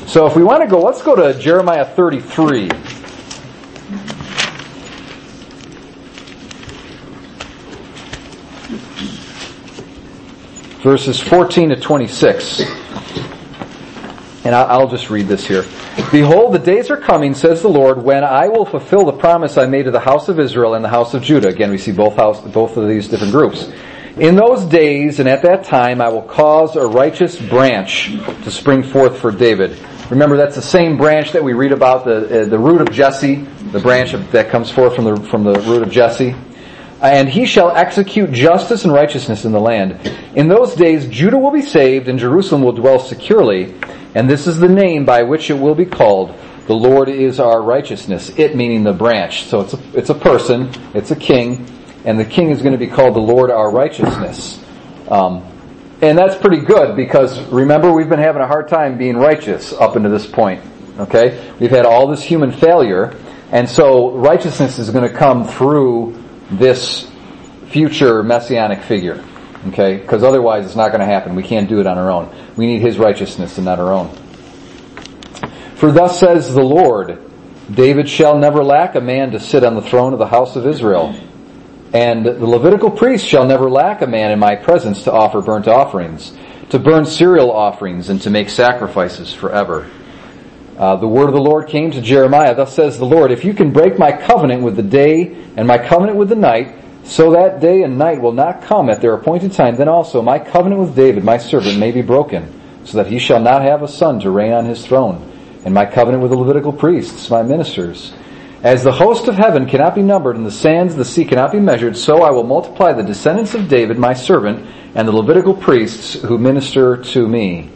So 0.06 0.26
if 0.26 0.36
we 0.36 0.44
want 0.44 0.62
to 0.62 0.68
go, 0.68 0.82
let's 0.82 1.02
go 1.02 1.16
to 1.16 1.38
Jeremiah 1.38 1.84
33. 1.84 2.68
Verses 10.82 11.18
14 11.18 11.70
to 11.70 11.76
26. 11.76 12.83
And 14.44 14.54
I'll 14.54 14.88
just 14.88 15.08
read 15.08 15.26
this 15.26 15.46
here. 15.46 15.64
Behold, 16.12 16.52
the 16.52 16.58
days 16.58 16.90
are 16.90 16.98
coming, 16.98 17.32
says 17.32 17.62
the 17.62 17.68
Lord, 17.68 18.02
when 18.02 18.24
I 18.24 18.48
will 18.48 18.66
fulfill 18.66 19.06
the 19.06 19.12
promise 19.12 19.56
I 19.56 19.64
made 19.64 19.84
to 19.84 19.90
the 19.90 20.00
house 20.00 20.28
of 20.28 20.38
Israel 20.38 20.74
and 20.74 20.84
the 20.84 20.90
house 20.90 21.14
of 21.14 21.22
Judah. 21.22 21.48
Again, 21.48 21.70
we 21.70 21.78
see 21.78 21.92
both 21.92 22.16
house, 22.16 22.42
both 22.42 22.76
of 22.76 22.86
these 22.86 23.08
different 23.08 23.32
groups. 23.32 23.70
In 24.18 24.36
those 24.36 24.64
days 24.66 25.18
and 25.18 25.28
at 25.28 25.42
that 25.42 25.64
time, 25.64 26.00
I 26.00 26.08
will 26.08 26.22
cause 26.22 26.76
a 26.76 26.86
righteous 26.86 27.40
branch 27.40 28.12
to 28.44 28.50
spring 28.50 28.82
forth 28.82 29.18
for 29.18 29.32
David. 29.32 29.78
Remember, 30.10 30.36
that's 30.36 30.54
the 30.54 30.62
same 30.62 30.98
branch 30.98 31.32
that 31.32 31.42
we 31.42 31.54
read 31.54 31.72
about, 31.72 32.04
the, 32.04 32.42
uh, 32.42 32.44
the 32.44 32.58
root 32.58 32.82
of 32.82 32.92
Jesse, 32.92 33.36
the 33.72 33.80
branch 33.80 34.12
that 34.12 34.50
comes 34.50 34.70
forth 34.70 34.94
from 34.94 35.06
the, 35.06 35.16
from 35.30 35.42
the 35.42 35.58
root 35.62 35.82
of 35.82 35.90
Jesse. 35.90 36.36
And 37.00 37.28
he 37.28 37.46
shall 37.46 37.70
execute 37.70 38.30
justice 38.30 38.84
and 38.84 38.92
righteousness 38.92 39.44
in 39.44 39.52
the 39.52 39.60
land. 39.60 40.06
In 40.36 40.48
those 40.48 40.74
days, 40.74 41.08
Judah 41.08 41.38
will 41.38 41.50
be 41.50 41.62
saved 41.62 42.08
and 42.08 42.18
Jerusalem 42.18 42.62
will 42.62 42.72
dwell 42.72 42.98
securely. 42.98 43.74
And 44.14 44.30
this 44.30 44.46
is 44.46 44.58
the 44.58 44.68
name 44.68 45.04
by 45.04 45.22
which 45.24 45.50
it 45.50 45.54
will 45.54 45.74
be 45.74 45.86
called. 45.86 46.34
The 46.66 46.74
Lord 46.74 47.08
is 47.08 47.40
our 47.40 47.60
righteousness. 47.60 48.30
It 48.36 48.56
meaning 48.56 48.84
the 48.84 48.92
branch. 48.92 49.44
So 49.44 49.60
it's 49.60 49.74
a, 49.74 49.80
it's 49.92 50.10
a 50.10 50.14
person, 50.14 50.70
it's 50.94 51.10
a 51.10 51.16
king, 51.16 51.66
and 52.04 52.18
the 52.18 52.24
king 52.24 52.50
is 52.50 52.62
going 52.62 52.72
to 52.72 52.78
be 52.78 52.86
called 52.86 53.14
the 53.14 53.20
Lord 53.20 53.50
our 53.50 53.70
righteousness. 53.70 54.62
Um, 55.08 55.44
and 56.00 56.16
that's 56.16 56.36
pretty 56.36 56.60
good 56.64 56.96
because 56.96 57.40
remember 57.48 57.92
we've 57.92 58.08
been 58.08 58.18
having 58.18 58.42
a 58.42 58.46
hard 58.46 58.68
time 58.68 58.98
being 58.98 59.16
righteous 59.16 59.72
up 59.72 59.96
until 59.96 60.10
this 60.10 60.26
point. 60.26 60.62
Okay? 60.98 61.52
We've 61.58 61.70
had 61.70 61.86
all 61.86 62.06
this 62.06 62.22
human 62.22 62.52
failure, 62.52 63.16
and 63.50 63.68
so 63.68 64.12
righteousness 64.12 64.78
is 64.78 64.90
going 64.90 65.08
to 65.10 65.14
come 65.14 65.46
through 65.46 66.22
this 66.50 67.10
future 67.66 68.22
messianic 68.22 68.82
figure. 68.82 69.24
Okay? 69.68 69.96
Because 69.96 70.22
otherwise 70.22 70.66
it's 70.66 70.76
not 70.76 70.88
going 70.88 71.00
to 71.00 71.06
happen. 71.06 71.34
We 71.34 71.42
can't 71.42 71.68
do 71.68 71.80
it 71.80 71.86
on 71.86 71.98
our 71.98 72.10
own. 72.10 72.34
We 72.56 72.66
need 72.66 72.80
His 72.80 72.98
righteousness 72.98 73.56
and 73.58 73.64
not 73.64 73.78
our 73.78 73.92
own. 73.92 74.14
For 75.76 75.90
thus 75.92 76.20
says 76.20 76.54
the 76.54 76.62
Lord, 76.62 77.20
David 77.72 78.08
shall 78.08 78.38
never 78.38 78.62
lack 78.62 78.94
a 78.94 79.00
man 79.00 79.32
to 79.32 79.40
sit 79.40 79.64
on 79.64 79.74
the 79.74 79.82
throne 79.82 80.12
of 80.12 80.18
the 80.18 80.26
house 80.26 80.56
of 80.56 80.66
Israel. 80.66 81.18
And 81.92 82.26
the 82.26 82.46
Levitical 82.46 82.90
priest 82.90 83.26
shall 83.26 83.46
never 83.46 83.70
lack 83.70 84.02
a 84.02 84.06
man 84.06 84.32
in 84.32 84.38
my 84.38 84.56
presence 84.56 85.04
to 85.04 85.12
offer 85.12 85.40
burnt 85.40 85.68
offerings, 85.68 86.36
to 86.70 86.78
burn 86.78 87.06
cereal 87.06 87.52
offerings, 87.52 88.08
and 88.08 88.20
to 88.22 88.30
make 88.30 88.50
sacrifices 88.50 89.32
forever. 89.32 89.88
Uh, 90.76 90.96
the 90.96 91.06
word 91.06 91.28
of 91.28 91.34
the 91.34 91.40
Lord 91.40 91.68
came 91.68 91.92
to 91.92 92.00
Jeremiah, 92.00 92.54
thus 92.54 92.74
says 92.74 92.98
the 92.98 93.06
Lord, 93.06 93.30
if 93.30 93.44
you 93.44 93.54
can 93.54 93.72
break 93.72 93.96
my 93.96 94.10
covenant 94.10 94.62
with 94.62 94.74
the 94.74 94.82
day 94.82 95.36
and 95.56 95.68
my 95.68 95.78
covenant 95.78 96.18
with 96.18 96.28
the 96.28 96.36
night, 96.36 96.74
so 97.04 97.32
that 97.32 97.60
day 97.60 97.82
and 97.82 97.98
night 97.98 98.20
will 98.20 98.32
not 98.32 98.62
come 98.62 98.88
at 98.88 99.00
their 99.00 99.14
appointed 99.14 99.52
time, 99.52 99.76
then 99.76 99.88
also 99.88 100.22
my 100.22 100.38
covenant 100.38 100.80
with 100.80 100.96
David, 100.96 101.22
my 101.22 101.36
servant, 101.36 101.78
may 101.78 101.92
be 101.92 102.02
broken, 102.02 102.60
so 102.84 102.96
that 102.96 103.06
he 103.06 103.18
shall 103.18 103.40
not 103.40 103.62
have 103.62 103.82
a 103.82 103.88
son 103.88 104.20
to 104.20 104.30
reign 104.30 104.52
on 104.52 104.64
his 104.64 104.84
throne, 104.84 105.30
and 105.64 105.74
my 105.74 105.84
covenant 105.84 106.22
with 106.22 106.30
the 106.30 106.36
Levitical 106.36 106.72
priests, 106.72 107.28
my 107.30 107.42
ministers. 107.42 108.14
As 108.62 108.82
the 108.82 108.92
host 108.92 109.28
of 109.28 109.34
heaven 109.34 109.66
cannot 109.66 109.94
be 109.94 110.00
numbered 110.00 110.36
and 110.36 110.46
the 110.46 110.50
sands 110.50 110.94
of 110.94 110.98
the 110.98 111.04
sea 111.04 111.26
cannot 111.26 111.52
be 111.52 111.60
measured, 111.60 111.98
so 111.98 112.22
I 112.22 112.30
will 112.30 112.44
multiply 112.44 112.94
the 112.94 113.02
descendants 113.02 113.52
of 113.52 113.68
David, 113.68 113.98
my 113.98 114.14
servant, 114.14 114.66
and 114.94 115.06
the 115.06 115.12
Levitical 115.12 115.52
priests 115.52 116.14
who 116.14 116.38
minister 116.38 116.96
to 116.96 117.28
me. 117.28 117.68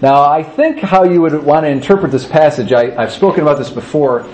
Now, 0.00 0.24
I 0.24 0.42
think 0.42 0.78
how 0.78 1.04
you 1.04 1.20
would 1.20 1.34
want 1.42 1.64
to 1.64 1.68
interpret 1.68 2.10
this 2.10 2.24
passage, 2.24 2.72
I, 2.72 2.90
have 2.92 3.12
spoken 3.12 3.42
about 3.42 3.58
this 3.58 3.68
before, 3.68 4.26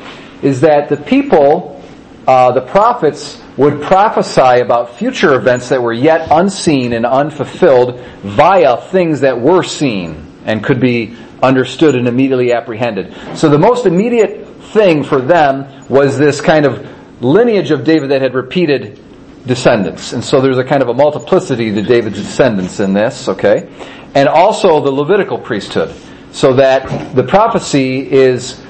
is 0.42 0.60
that 0.60 0.88
the 0.88 0.96
people, 0.96 1.82
uh, 2.28 2.52
the 2.52 2.60
prophets, 2.60 3.42
would 3.56 3.80
prophesy 3.82 4.60
about 4.60 4.96
future 4.96 5.34
events 5.34 5.68
that 5.68 5.80
were 5.80 5.92
yet 5.92 6.28
unseen 6.30 6.92
and 6.92 7.06
unfulfilled 7.06 8.00
via 8.22 8.76
things 8.76 9.20
that 9.20 9.40
were 9.40 9.62
seen 9.62 10.26
and 10.44 10.62
could 10.64 10.80
be 10.80 11.16
understood 11.42 11.94
and 11.94 12.08
immediately 12.08 12.52
apprehended. 12.52 13.14
So 13.36 13.48
the 13.48 13.58
most 13.58 13.86
immediate 13.86 14.48
thing 14.72 15.04
for 15.04 15.20
them 15.20 15.88
was 15.88 16.18
this 16.18 16.40
kind 16.40 16.66
of 16.66 17.22
lineage 17.22 17.70
of 17.70 17.84
David 17.84 18.10
that 18.10 18.22
had 18.22 18.34
repeated 18.34 19.00
descendants. 19.46 20.12
And 20.12 20.24
so 20.24 20.40
there's 20.40 20.58
a 20.58 20.64
kind 20.64 20.82
of 20.82 20.88
a 20.88 20.94
multiplicity 20.94 21.72
to 21.72 21.82
David's 21.82 22.18
descendants 22.18 22.80
in 22.80 22.92
this, 22.92 23.28
okay? 23.28 23.70
And 24.14 24.28
also 24.28 24.80
the 24.80 24.90
Levitical 24.90 25.38
priesthood. 25.38 25.94
So 26.32 26.54
that 26.54 27.14
the 27.14 27.22
prophecy 27.22 28.10
is 28.10 28.60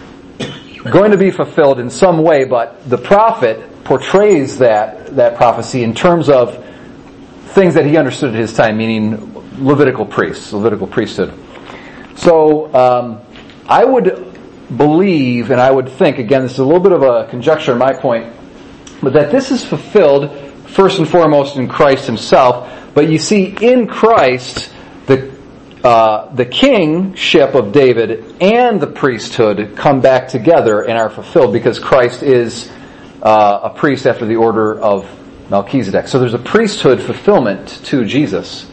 going 0.91 1.13
to 1.13 1.17
be 1.17 1.31
fulfilled 1.31 1.81
in 1.81 1.89
some 1.89 2.23
way, 2.23 2.45
but 2.45 2.87
the 2.89 2.99
prophet 2.99 3.71
portrays 3.85 4.59
that, 4.59 5.15
that 5.17 5.37
prophecy 5.37 5.83
in 5.83 5.95
terms 5.95 6.29
of 6.29 6.65
things 7.49 7.75
that 7.75 7.87
he 7.87 7.97
understood 7.97 8.35
at 8.35 8.41
his 8.41 8.53
time, 8.55 8.77
meaning 8.77 9.33
Levitical 9.59 10.05
priests, 10.05 10.53
Levitical 10.53 10.87
priesthood. 10.87 11.33
So, 12.17 12.75
um, 12.75 13.21
I 13.69 13.85
would 13.85 14.39
believe, 14.77 15.51
and 15.51 15.61
I 15.61 15.71
would 15.71 15.89
think, 15.89 16.19
again, 16.19 16.43
this 16.43 16.53
is 16.53 16.59
a 16.59 16.65
little 16.65 16.81
bit 16.81 16.93
of 16.93 17.03
a 17.03 17.27
conjecture 17.29 17.73
on 17.73 17.79
my 17.79 17.93
point, 17.93 18.35
but 19.03 19.13
that 19.13 19.31
this 19.31 19.51
is 19.51 19.65
fulfilled 19.65 20.31
first 20.69 20.99
and 20.99 21.09
foremost 21.09 21.57
in 21.57 21.69
Christ 21.69 22.07
himself. 22.07 22.71
But 22.95 23.09
you 23.09 23.19
see, 23.19 23.57
in 23.61 23.87
Christ, 23.87 24.73
the 25.07 25.35
uh, 25.85 26.35
the 26.35 26.47
kingship 26.47 27.55
of 27.55 27.71
David 27.71 28.41
and 28.41 28.81
the 28.81 28.87
priesthood 28.87 29.77
come 29.77 30.01
back 30.01 30.29
together 30.29 30.83
and 30.83 30.97
are 30.97 31.11
fulfilled 31.11 31.53
because 31.53 31.79
Christ 31.79 32.23
is 32.23 32.73
uh, 33.25 33.61
a 33.65 33.71
priest 33.71 34.07
after 34.07 34.27
the 34.27 34.37
order 34.37 34.79
of 34.79 35.09
Melchizedek. 35.51 36.09
So 36.09 36.19
there's 36.19 36.35
a 36.35 36.39
priesthood 36.39 37.01
fulfillment 37.01 37.69
to 37.87 38.05
Jesus. 38.05 38.71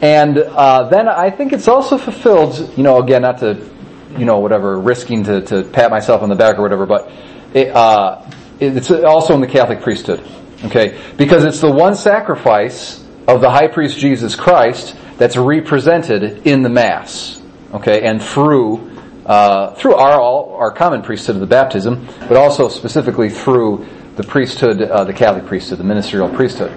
And 0.00 0.38
uh, 0.38 0.88
then 0.88 1.08
I 1.08 1.30
think 1.30 1.52
it's 1.52 1.66
also 1.66 1.98
fulfilled, 1.98 2.72
you 2.76 2.84
know, 2.84 2.98
again, 2.98 3.22
not 3.22 3.38
to, 3.38 3.68
you 4.16 4.24
know, 4.24 4.38
whatever, 4.38 4.78
risking 4.78 5.24
to, 5.24 5.40
to 5.42 5.64
pat 5.64 5.90
myself 5.90 6.22
on 6.22 6.28
the 6.28 6.36
back 6.36 6.58
or 6.58 6.62
whatever, 6.62 6.86
but 6.86 7.10
it, 7.52 7.68
uh, 7.74 8.22
it's 8.60 8.90
also 8.90 9.34
in 9.34 9.40
the 9.40 9.46
Catholic 9.46 9.80
priesthood. 9.80 10.24
Okay? 10.64 11.00
Because 11.16 11.44
it's 11.44 11.60
the 11.60 11.70
one 11.70 11.96
sacrifice 11.96 13.04
of 13.26 13.40
the 13.40 13.50
high 13.50 13.68
priest 13.68 13.98
Jesus 13.98 14.36
Christ 14.36 14.96
that's 15.16 15.36
represented 15.36 16.46
in 16.46 16.62
the 16.62 16.68
Mass. 16.68 17.40
Okay? 17.72 18.02
And 18.02 18.22
through 18.22 18.97
uh, 19.28 19.74
through 19.74 19.94
our 19.94 20.20
all, 20.20 20.54
our 20.54 20.72
common 20.72 21.02
priesthood 21.02 21.36
of 21.36 21.40
the 21.40 21.46
baptism, 21.46 22.08
but 22.20 22.36
also 22.36 22.68
specifically 22.68 23.28
through 23.28 23.86
the 24.16 24.24
priesthood, 24.24 24.82
uh, 24.82 25.04
the 25.04 25.12
Catholic 25.12 25.46
priesthood, 25.46 25.78
the 25.78 25.84
ministerial 25.84 26.28
priesthood. 26.28 26.72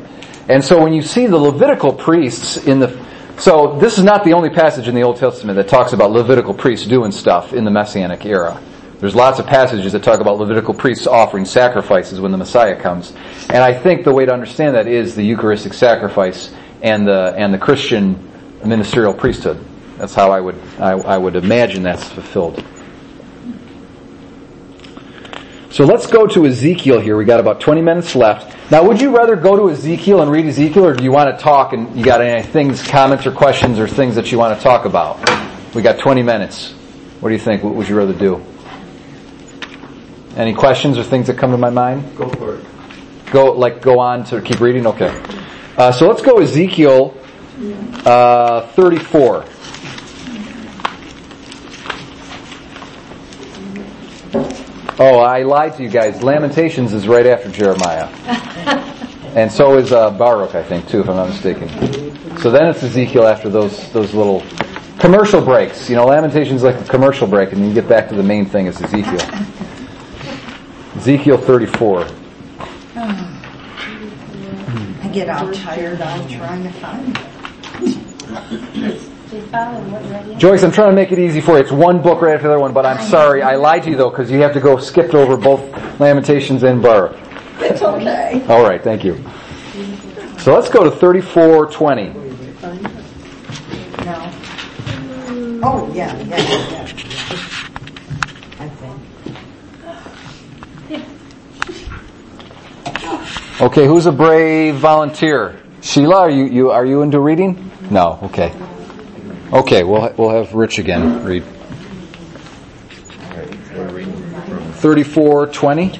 And 0.49 0.63
so 0.63 0.83
when 0.83 0.93
you 0.93 1.01
see 1.01 1.27
the 1.27 1.37
Levitical 1.37 1.93
priests 1.93 2.57
in 2.57 2.79
the 2.79 2.99
so 3.37 3.79
this 3.79 3.97
is 3.97 4.03
not 4.03 4.23
the 4.23 4.33
only 4.33 4.51
passage 4.51 4.87
in 4.87 4.93
the 4.93 5.01
Old 5.01 5.17
Testament 5.17 5.55
that 5.55 5.67
talks 5.67 5.93
about 5.93 6.11
Levitical 6.11 6.53
priests 6.53 6.85
doing 6.85 7.11
stuff 7.11 7.53
in 7.53 7.63
the 7.63 7.71
Messianic 7.71 8.23
era. 8.23 8.61
There's 8.99 9.15
lots 9.15 9.39
of 9.39 9.47
passages 9.47 9.93
that 9.93 10.03
talk 10.03 10.19
about 10.19 10.37
Levitical 10.37 10.75
priests 10.75 11.07
offering 11.07 11.45
sacrifices 11.45 12.21
when 12.21 12.31
the 12.31 12.37
Messiah 12.37 12.79
comes. 12.79 13.13
And 13.49 13.63
I 13.63 13.73
think 13.73 14.03
the 14.03 14.13
way 14.13 14.25
to 14.25 14.31
understand 14.31 14.75
that 14.75 14.85
is 14.85 15.15
the 15.15 15.23
Eucharistic 15.23 15.73
sacrifice 15.73 16.53
and 16.83 17.07
the, 17.07 17.33
and 17.35 17.51
the 17.51 17.57
Christian 17.57 18.29
ministerial 18.63 19.15
priesthood. 19.15 19.65
That's 20.01 20.15
how 20.15 20.31
I 20.31 20.39
would, 20.39 20.59
I, 20.79 20.93
I 20.93 21.15
would 21.15 21.35
imagine 21.35 21.83
that's 21.83 22.09
fulfilled. 22.09 22.65
So 25.69 25.85
let's 25.85 26.07
go 26.07 26.25
to 26.25 26.47
Ezekiel 26.47 26.99
here. 26.99 27.15
We 27.15 27.23
got 27.23 27.39
about 27.39 27.61
20 27.61 27.83
minutes 27.83 28.15
left. 28.15 28.71
Now, 28.71 28.83
would 28.87 28.99
you 28.99 29.15
rather 29.15 29.35
go 29.35 29.55
to 29.55 29.69
Ezekiel 29.69 30.23
and 30.23 30.31
read 30.31 30.47
Ezekiel, 30.47 30.87
or 30.87 30.95
do 30.95 31.03
you 31.03 31.11
want 31.11 31.37
to 31.37 31.43
talk 31.43 31.73
and 31.73 31.95
you 31.95 32.03
got 32.03 32.19
any 32.19 32.41
things, 32.41 32.81
comments, 32.81 33.27
or 33.27 33.31
questions, 33.31 33.77
or 33.77 33.87
things 33.87 34.15
that 34.15 34.31
you 34.31 34.39
want 34.39 34.57
to 34.57 34.63
talk 34.63 34.85
about? 34.85 35.19
We 35.75 35.83
got 35.83 35.99
20 35.99 36.23
minutes. 36.23 36.71
What 37.19 37.29
do 37.29 37.35
you 37.35 37.39
think? 37.39 37.61
What 37.61 37.75
would 37.75 37.87
you 37.87 37.95
rather 37.95 38.17
do? 38.17 38.43
Any 40.35 40.55
questions 40.55 40.97
or 40.97 41.03
things 41.03 41.27
that 41.27 41.37
come 41.37 41.51
to 41.51 41.59
my 41.59 41.69
mind? 41.69 42.17
Go 42.17 42.27
for 42.27 42.55
it. 42.55 42.65
Go 43.27 43.51
like 43.51 43.83
go 43.83 43.99
on 43.99 44.23
to 44.25 44.41
keep 44.41 44.61
reading. 44.61 44.87
Okay. 44.87 45.15
Uh, 45.77 45.91
so 45.91 46.07
let's 46.07 46.23
go 46.23 46.39
Ezekiel 46.39 47.15
uh, 48.03 48.65
34. 48.69 49.45
Oh, 55.03 55.17
I 55.17 55.41
lied 55.41 55.77
to 55.77 55.83
you 55.83 55.89
guys. 55.89 56.21
Lamentations 56.21 56.93
is 56.93 57.07
right 57.07 57.25
after 57.25 57.49
Jeremiah. 57.49 58.07
And 59.33 59.49
so 59.49 59.77
is 59.77 59.93
uh, 59.93 60.11
Baruch, 60.11 60.55
I 60.55 60.63
think, 60.63 60.89
too, 60.89 60.99
if 60.99 61.09
I'm 61.09 61.15
not 61.15 61.29
mistaken. 61.29 61.69
So 62.39 62.51
then 62.51 62.67
it's 62.67 62.83
Ezekiel 62.83 63.25
after 63.25 63.47
those 63.47 63.89
those 63.93 64.13
little 64.13 64.43
commercial 64.99 65.39
breaks. 65.39 65.89
You 65.89 65.95
know, 65.95 66.05
Lamentations 66.05 66.57
is 66.57 66.63
like 66.63 66.75
a 66.75 66.83
commercial 66.83 67.27
break, 67.27 67.53
and 67.53 67.61
then 67.61 67.69
you 67.69 67.73
get 67.73 67.87
back 67.87 68.09
to 68.09 68.15
the 68.15 68.23
main 68.23 68.45
thing. 68.45 68.67
It's 68.67 68.81
Ezekiel. 68.81 69.21
Ezekiel 70.97 71.37
34. 71.37 72.01
I 72.95 75.09
get 75.13 75.29
all 75.29 75.49
tired 75.53 76.01
out 76.01 76.29
trying 76.29 76.63
to 76.63 76.71
find 76.73 77.17
it. 78.81 79.01
Joyce, 79.31 80.61
I'm 80.61 80.73
trying 80.73 80.89
to 80.89 80.95
make 80.95 81.13
it 81.13 81.19
easy 81.19 81.39
for 81.39 81.53
you. 81.53 81.59
It's 81.59 81.71
one 81.71 82.01
book 82.01 82.21
right 82.21 82.35
after 82.35 82.47
the 82.47 82.53
other 82.53 82.61
one, 82.61 82.73
but 82.73 82.85
I'm 82.85 83.01
sorry. 83.07 83.41
I 83.41 83.55
lied 83.55 83.83
to 83.83 83.89
you 83.89 83.95
though, 83.95 84.09
because 84.09 84.29
you 84.29 84.41
have 84.41 84.51
to 84.53 84.59
go 84.59 84.77
skipped 84.77 85.13
over 85.13 85.37
both 85.37 85.61
Lamentations 86.01 86.63
and 86.63 86.81
Baruch. 86.81 87.15
It's 87.59 87.81
okay. 87.81 88.43
All 88.49 88.63
right, 88.63 88.83
thank 88.83 89.05
you. 89.05 89.23
So 90.39 90.53
let's 90.53 90.67
go 90.67 90.83
to 90.83 90.91
3420. 90.91 92.07
No. 94.03 94.31
Oh, 95.63 95.89
yeah, 95.93 96.13
yeah, 96.23 96.37
yeah. 96.37 96.87
I 98.59 98.67
think. 100.89 101.05
Okay, 103.61 103.85
who's 103.85 104.07
a 104.07 104.11
brave 104.11 104.75
volunteer? 104.75 105.61
Sheila, 105.81 106.21
are 106.21 106.29
you, 106.31 106.45
you 106.45 106.71
are 106.71 106.83
you 106.83 107.03
into 107.03 107.19
reading? 107.19 107.69
No. 107.91 108.17
Okay. 108.23 108.51
Okay, 109.53 109.83
we'll 109.83 110.13
we'll 110.17 110.29
have 110.29 110.53
Rich 110.53 110.79
again 110.79 111.25
read. 111.25 111.43
Thirty-four 114.75 115.47
twenty. 115.47 115.91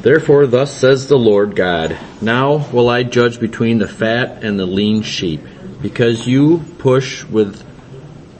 Therefore, 0.00 0.46
thus 0.46 0.72
says 0.72 1.08
the 1.08 1.18
Lord 1.18 1.56
God, 1.56 1.98
Now 2.20 2.68
will 2.70 2.88
I 2.88 3.02
judge 3.02 3.40
between 3.40 3.78
the 3.78 3.88
fat 3.88 4.44
and 4.44 4.58
the 4.58 4.66
lean 4.66 5.02
sheep, 5.02 5.42
because 5.80 6.26
you 6.26 6.64
push 6.78 7.24
with 7.24 7.62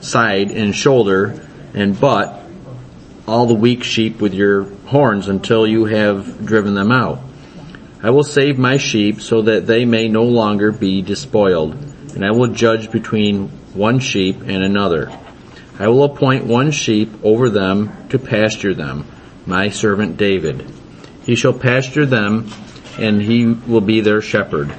side 0.01 0.51
and 0.51 0.73
shoulder 0.73 1.45
and 1.73 1.99
butt 1.99 2.43
all 3.27 3.45
the 3.45 3.53
weak 3.53 3.83
sheep 3.83 4.19
with 4.19 4.33
your 4.33 4.63
horns 4.85 5.27
until 5.27 5.67
you 5.67 5.85
have 5.85 6.45
driven 6.45 6.75
them 6.75 6.91
out. 6.91 7.19
I 8.01 8.09
will 8.09 8.23
save 8.23 8.57
my 8.57 8.77
sheep 8.77 9.21
so 9.21 9.43
that 9.43 9.67
they 9.67 9.85
may 9.85 10.07
no 10.09 10.23
longer 10.23 10.71
be 10.71 11.01
despoiled, 11.01 11.77
and 12.15 12.25
I 12.25 12.31
will 12.31 12.47
judge 12.47 12.91
between 12.91 13.49
one 13.73 13.99
sheep 13.99 14.41
and 14.41 14.63
another. 14.63 15.11
I 15.79 15.87
will 15.87 16.03
appoint 16.03 16.45
one 16.45 16.71
sheep 16.71 17.11
over 17.23 17.49
them 17.49 18.07
to 18.09 18.19
pasture 18.19 18.73
them, 18.73 19.05
my 19.45 19.69
servant 19.69 20.17
David. 20.17 20.69
He 21.25 21.35
shall 21.35 21.53
pasture 21.53 22.05
them, 22.05 22.51
and 22.97 23.21
he 23.21 23.47
will 23.47 23.81
be 23.81 24.01
their 24.01 24.21
shepherd. 24.21 24.73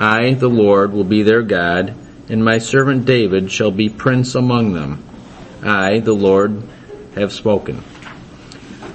I, 0.00 0.34
the 0.34 0.48
Lord, 0.48 0.92
will 0.92 1.04
be 1.04 1.22
their 1.22 1.42
God, 1.42 1.94
and 2.28 2.44
my 2.44 2.58
servant 2.58 3.04
David 3.04 3.50
shall 3.52 3.70
be 3.70 3.88
prince 3.88 4.34
among 4.34 4.72
them. 4.72 5.04
I, 5.62 6.00
the 6.00 6.14
Lord, 6.14 6.62
have 7.14 7.32
spoken. 7.32 7.82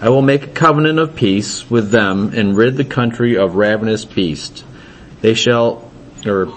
I 0.01 0.09
will 0.09 0.21
make 0.21 0.43
a 0.43 0.47
covenant 0.47 0.99
of 0.99 1.15
peace 1.15 1.69
with 1.69 1.91
them 1.91 2.33
and 2.33 2.57
rid 2.57 2.75
the 2.75 2.85
country 2.85 3.37
of 3.37 3.55
ravenous 3.55 4.03
beasts. 4.03 4.63
They 5.21 5.33
shall, 5.33 5.89
or 6.25 6.53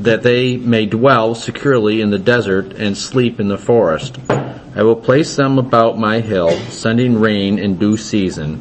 that 0.00 0.22
they 0.22 0.56
may 0.56 0.86
dwell 0.86 1.34
securely 1.34 2.00
in 2.00 2.10
the 2.10 2.18
desert 2.18 2.72
and 2.72 2.96
sleep 2.96 3.38
in 3.38 3.48
the 3.48 3.58
forest. 3.58 4.18
I 4.28 4.82
will 4.82 4.96
place 4.96 5.36
them 5.36 5.58
about 5.58 5.98
my 5.98 6.20
hill, 6.20 6.50
sending 6.70 7.20
rain 7.20 7.58
in 7.58 7.78
due 7.78 7.96
season, 7.96 8.60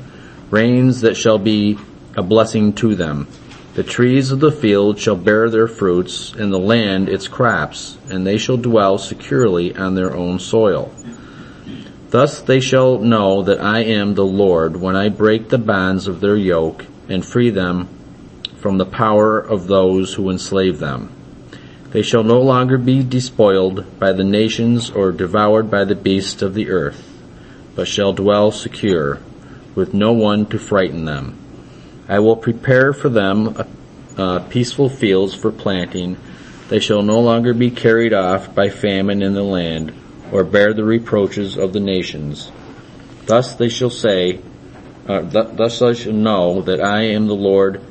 rains 0.51 1.01
that 1.01 1.17
shall 1.17 1.39
be 1.39 1.79
a 2.15 2.21
blessing 2.21 2.73
to 2.73 2.93
them. 2.93 3.27
The 3.73 3.83
trees 3.83 4.31
of 4.31 4.39
the 4.39 4.51
field 4.51 4.99
shall 4.99 5.15
bear 5.15 5.49
their 5.49 5.67
fruits, 5.67 6.31
and 6.33 6.53
the 6.53 6.59
land 6.59 7.09
its 7.09 7.27
crops, 7.27 7.97
and 8.07 8.27
they 8.27 8.37
shall 8.37 8.57
dwell 8.57 8.99
securely 8.99 9.75
on 9.75 9.95
their 9.95 10.15
own 10.15 10.37
soil. 10.37 10.93
Thus 12.11 12.41
they 12.41 12.59
shall 12.59 12.99
know 12.99 13.41
that 13.41 13.59
I 13.59 13.79
am 13.79 14.13
the 14.13 14.25
Lord 14.25 14.79
when 14.79 14.95
I 14.95 15.09
break 15.09 15.49
the 15.49 15.57
bonds 15.57 16.07
of 16.07 16.19
their 16.19 16.37
yoke 16.37 16.85
and 17.09 17.25
free 17.25 17.49
them 17.49 17.89
from 18.57 18.77
the 18.77 18.85
power 18.85 19.39
of 19.39 19.65
those 19.65 20.13
who 20.13 20.29
enslave 20.29 20.77
them. 20.77 21.09
They 21.93 22.01
shall 22.01 22.23
no 22.23 22.41
longer 22.41 22.79
be 22.79 23.03
despoiled 23.03 23.99
by 23.99 24.13
the 24.13 24.23
nations 24.23 24.89
or 24.89 25.11
devoured 25.11 25.69
by 25.69 25.85
the 25.85 25.93
beasts 25.93 26.41
of 26.41 26.55
the 26.55 26.71
earth, 26.71 27.07
but 27.75 27.87
shall 27.87 28.13
dwell 28.13 28.51
secure, 28.51 29.19
with 29.75 29.93
no 29.93 30.11
one 30.11 30.47
to 30.47 30.57
frighten 30.57 31.05
them. 31.05 31.37
I 32.09 32.17
will 32.17 32.35
prepare 32.35 32.93
for 32.93 33.09
them 33.09 33.55
uh, 34.17 34.39
peaceful 34.39 34.89
fields 34.89 35.35
for 35.35 35.51
planting. 35.51 36.17
They 36.69 36.79
shall 36.79 37.03
no 37.03 37.19
longer 37.19 37.53
be 37.53 37.69
carried 37.69 38.13
off 38.13 38.55
by 38.55 38.69
famine 38.69 39.21
in 39.21 39.35
the 39.35 39.43
land, 39.43 39.93
or 40.31 40.43
bear 40.43 40.73
the 40.73 40.83
reproaches 40.83 41.57
of 41.57 41.73
the 41.73 41.79
nations. 41.79 42.51
Thus 43.27 43.53
they 43.53 43.69
shall 43.69 43.91
say, 43.91 44.41
uh, 45.07 45.29
th- 45.29 45.55
thus 45.57 45.79
I 45.83 45.93
shall 45.93 46.13
know 46.13 46.63
that 46.63 46.81
I 46.81 47.03
am 47.09 47.27
the 47.27 47.35
Lord, 47.35 47.83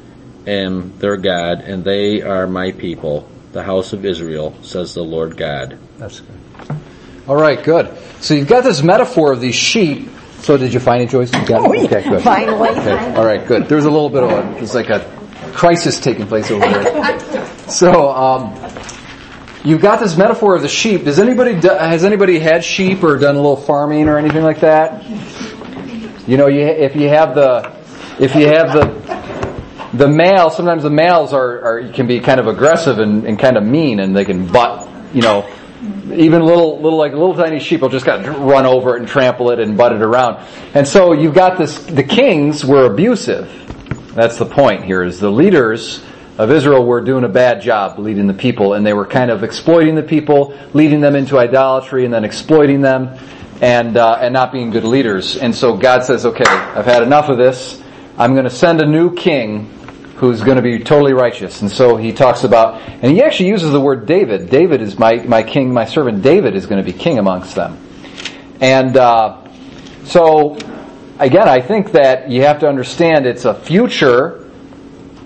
am 0.45 0.99
their 0.99 1.17
God, 1.17 1.61
and 1.61 1.85
they 1.85 2.21
are 2.21 2.49
my 2.49 2.73
people, 2.73 3.29
the 3.53 3.63
house 3.63 3.93
of 3.93 4.05
Israel, 4.05 4.55
says 4.63 4.95
the 4.95 5.03
Lord 5.03 5.37
God. 5.37 5.79
That's 5.99 6.21
good. 6.21 6.77
All 7.29 7.37
right, 7.37 7.63
good. 7.63 7.97
So 8.21 8.35
you've 8.35 8.49
got 8.49 8.65
this 8.65 8.83
metaphor 8.83 9.33
of 9.33 9.41
these 9.41 9.55
sheep. 9.55 10.09
So 10.41 10.57
did 10.57 10.75
you 10.75 10.81
find 10.81 11.03
it, 11.03 11.11
Joyce? 11.11 11.33
You 11.33 11.47
got 11.47 11.61
Oh, 11.61 11.73
it? 11.73 11.79
yeah, 11.91 11.99
Okay, 11.99 12.09
good. 12.09 12.23
finally. 12.23 12.71
Okay. 12.71 13.15
All 13.15 13.25
right, 13.25 13.47
good. 13.47 13.67
There's 13.69 13.85
a 13.85 13.91
little 13.91 14.11
bit 14.11 14.25
of 14.25 14.31
a, 14.31 14.55
there's 14.55 14.75
like 14.75 14.91
a 14.91 15.01
crisis 15.53 16.01
taking 16.01 16.27
place 16.27 16.51
over 16.51 16.67
there. 16.67 17.49
So, 17.73 18.11
um, 18.11 18.55
you've 19.65 19.81
got 19.81 19.99
this 19.99 20.17
metaphor 20.19 20.55
of 20.57 20.61
the 20.63 20.69
sheep. 20.69 21.05
Does 21.05 21.19
anybody, 21.19 21.55
has 21.55 22.05
anybody 22.05 22.39
had 22.39 22.65
sheep 22.65 23.03
or 23.03 23.17
done 23.17 23.35
a 23.35 23.39
little 23.39 23.57
farming 23.57 24.09
or 24.09 24.19
anything 24.19 24.43
like 24.43 24.61
that? 24.61 25.03
You 26.29 26.37
know, 26.37 26.49
you, 26.49 26.61
if 26.67 26.95
you 26.97 27.09
have 27.09 27.35
the, 27.35 27.73
if 28.19 28.35
you 28.35 28.47
have 28.49 28.73
the, 28.75 29.02
the 29.93 30.09
male, 30.09 30.51
sometimes 30.51 30.83
the 30.83 30.91
males 30.91 31.33
are, 31.33 31.61
are 31.63 31.93
can 31.93 32.07
be 32.07 32.21
kind 32.21 32.41
of 32.41 32.47
aggressive 32.47 32.99
and, 32.99 33.27
and 33.27 33.39
kind 33.39 33.57
of 33.57 33.65
mean 33.65 34.01
and 34.01 34.17
they 34.17 34.25
can 34.25 34.47
butt, 34.47 34.89
you 35.15 35.21
know, 35.21 35.49
even 36.13 36.45
little, 36.45 36.81
little 36.81 36.99
like 36.99 37.13
little 37.13 37.35
tiny 37.35 37.59
sheep 37.59 37.81
will 37.81 37.89
just 37.89 38.07
of 38.07 38.39
run 38.39 38.67
over 38.67 38.97
it 38.97 39.01
and 39.01 39.09
trample 39.09 39.51
it 39.51 39.59
and 39.59 39.77
butt 39.77 39.93
it 39.93 40.03
around. 40.03 40.47
And 40.75 40.87
so 40.87 41.13
you've 41.13 41.35
got 41.35 41.59
this, 41.59 41.79
the 41.85 42.05
kings 42.05 42.65
were 42.65 42.87
abusive. 42.87 43.51
That's 44.15 44.39
the 44.39 44.47
point 44.47 44.85
here 44.85 45.03
is 45.03 45.19
the 45.19 45.31
leaders 45.31 46.05
of 46.39 46.51
Israel 46.51 46.85
were 46.85 47.01
doing 47.01 47.25
a 47.25 47.29
bad 47.29 47.61
job 47.61 47.99
leading 47.99 48.27
the 48.27 48.35
people 48.35 48.75
and 48.75 48.87
they 48.87 48.93
were 48.93 49.07
kind 49.07 49.31
of 49.31 49.43
exploiting 49.43 49.95
the 49.95 50.03
people, 50.03 50.57
leading 50.73 51.01
them 51.01 51.17
into 51.17 51.39
idolatry 51.39 52.05
and 52.05 52.15
then 52.15 52.25
exploiting 52.25 52.81
them 52.81 53.19
and, 53.61 53.97
uh, 53.97 54.19
and 54.21 54.33
not 54.33 54.53
being 54.53 54.71
good 54.71 54.85
leaders. 54.85 55.37
And 55.37 55.55
so 55.55 55.77
God 55.77 56.05
says, 56.05 56.25
okay, 56.25 56.45
I've 56.47 56.87
had 56.87 57.03
enough 57.03 57.29
of 57.29 57.39
this. 57.39 57.83
I'm 58.19 58.35
going 58.35 58.45
to 58.45 58.51
send 58.51 58.81
a 58.81 58.87
new 58.87 59.15
king 59.15 59.71
who's 60.17 60.43
going 60.43 60.57
to 60.57 60.63
be 60.63 60.79
totally 60.79 61.13
righteous. 61.13 61.63
And 61.63 61.71
so 61.71 61.97
he 61.97 62.13
talks 62.13 62.45
about, 62.45 62.81
and 62.83 63.13
he 63.13 63.23
actually 63.23 63.49
uses 63.49 63.73
the 63.73 63.81
word 63.81 64.07
David. 64.07 64.51
David 64.51 64.81
is 64.81 64.99
my, 64.99 65.15
my 65.25 65.43
king, 65.43 65.73
my 65.73 65.85
servant 65.85 66.23
David 66.23 66.55
is 66.55 66.67
going 66.67 66.85
to 66.85 66.93
be 66.93 66.97
king 66.97 67.19
amongst 67.19 67.55
them. 67.55 67.79
And, 68.61 68.97
uh, 68.97 69.43
so, 70.05 70.57
again, 71.19 71.49
I 71.49 71.61
think 71.61 71.93
that 71.93 72.29
you 72.29 72.43
have 72.43 72.59
to 72.61 72.69
understand 72.69 73.25
it's 73.25 73.45
a 73.45 73.55
future 73.55 74.51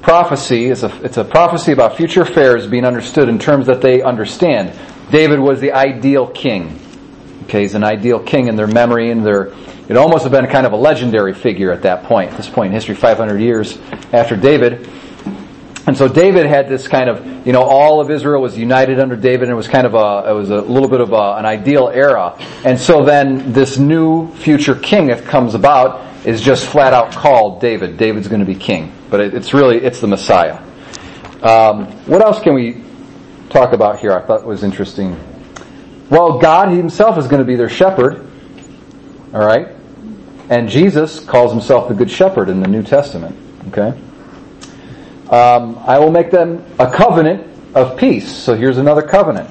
prophecy. 0.02 0.66
It's 0.66 0.82
a, 0.82 1.04
it's 1.04 1.16
a 1.16 1.24
prophecy 1.24 1.72
about 1.72 1.96
future 1.96 2.22
affairs 2.22 2.66
being 2.66 2.84
understood 2.84 3.28
in 3.28 3.38
terms 3.38 3.66
that 3.66 3.80
they 3.80 4.02
understand. 4.02 4.78
David 5.10 5.40
was 5.40 5.60
the 5.60 5.72
ideal 5.72 6.28
king. 6.28 6.78
Okay, 7.44 7.62
he's 7.62 7.74
an 7.74 7.84
ideal 7.84 8.20
king 8.20 8.48
in 8.48 8.56
their 8.56 8.66
memory 8.66 9.10
and 9.10 9.24
their, 9.24 9.54
it 9.88 9.96
almost 9.96 10.24
have 10.24 10.32
been 10.32 10.46
kind 10.46 10.66
of 10.66 10.72
a 10.72 10.76
legendary 10.76 11.34
figure 11.34 11.72
at 11.72 11.82
that 11.82 12.04
point, 12.04 12.32
at 12.32 12.36
this 12.36 12.48
point 12.48 12.68
in 12.68 12.72
history, 12.72 12.94
500 12.94 13.40
years 13.40 13.78
after 14.12 14.36
David. 14.36 14.88
And 15.86 15.96
so 15.96 16.08
David 16.08 16.46
had 16.46 16.68
this 16.68 16.88
kind 16.88 17.08
of, 17.08 17.46
you 17.46 17.52
know, 17.52 17.62
all 17.62 18.00
of 18.00 18.10
Israel 18.10 18.42
was 18.42 18.58
united 18.58 18.98
under 18.98 19.14
David, 19.14 19.42
and 19.42 19.52
it 19.52 19.54
was 19.54 19.68
kind 19.68 19.86
of 19.86 19.94
a, 19.94 20.30
it 20.30 20.32
was 20.32 20.50
a 20.50 20.60
little 20.60 20.88
bit 20.88 21.00
of 21.00 21.12
a, 21.12 21.36
an 21.36 21.46
ideal 21.46 21.88
era. 21.88 22.36
And 22.64 22.78
so 22.78 23.04
then 23.04 23.52
this 23.52 23.78
new 23.78 24.34
future 24.34 24.74
king 24.74 25.06
that 25.06 25.24
comes 25.24 25.54
about 25.54 26.26
is 26.26 26.40
just 26.40 26.66
flat 26.66 26.92
out 26.92 27.12
called 27.12 27.60
David. 27.60 27.96
David's 27.96 28.26
going 28.26 28.40
to 28.40 28.46
be 28.46 28.56
king, 28.56 28.92
but 29.10 29.20
it, 29.20 29.34
it's 29.34 29.54
really 29.54 29.76
it's 29.78 30.00
the 30.00 30.08
Messiah. 30.08 30.58
Um, 31.40 31.86
what 32.06 32.20
else 32.20 32.40
can 32.40 32.54
we 32.54 32.82
talk 33.50 33.72
about 33.72 34.00
here? 34.00 34.12
I 34.12 34.26
thought 34.26 34.44
was 34.44 34.64
interesting. 34.64 35.16
Well, 36.10 36.40
God 36.40 36.70
Himself 36.70 37.16
is 37.16 37.28
going 37.28 37.40
to 37.40 37.46
be 37.46 37.54
their 37.54 37.68
shepherd. 37.68 38.28
All 39.32 39.46
right, 39.46 39.75
and 40.48 40.68
Jesus 40.68 41.20
calls 41.20 41.52
Himself 41.52 41.88
the 41.88 41.94
Good 41.94 42.10
Shepherd 42.10 42.48
in 42.48 42.60
the 42.60 42.68
New 42.68 42.82
Testament. 42.82 43.36
Okay. 43.68 43.98
Um, 45.30 45.78
I 45.78 45.98
will 45.98 46.12
make 46.12 46.30
them 46.30 46.64
a 46.78 46.90
covenant 46.90 47.74
of 47.74 47.98
peace. 47.98 48.30
So 48.30 48.54
here's 48.54 48.78
another 48.78 49.02
covenant. 49.02 49.50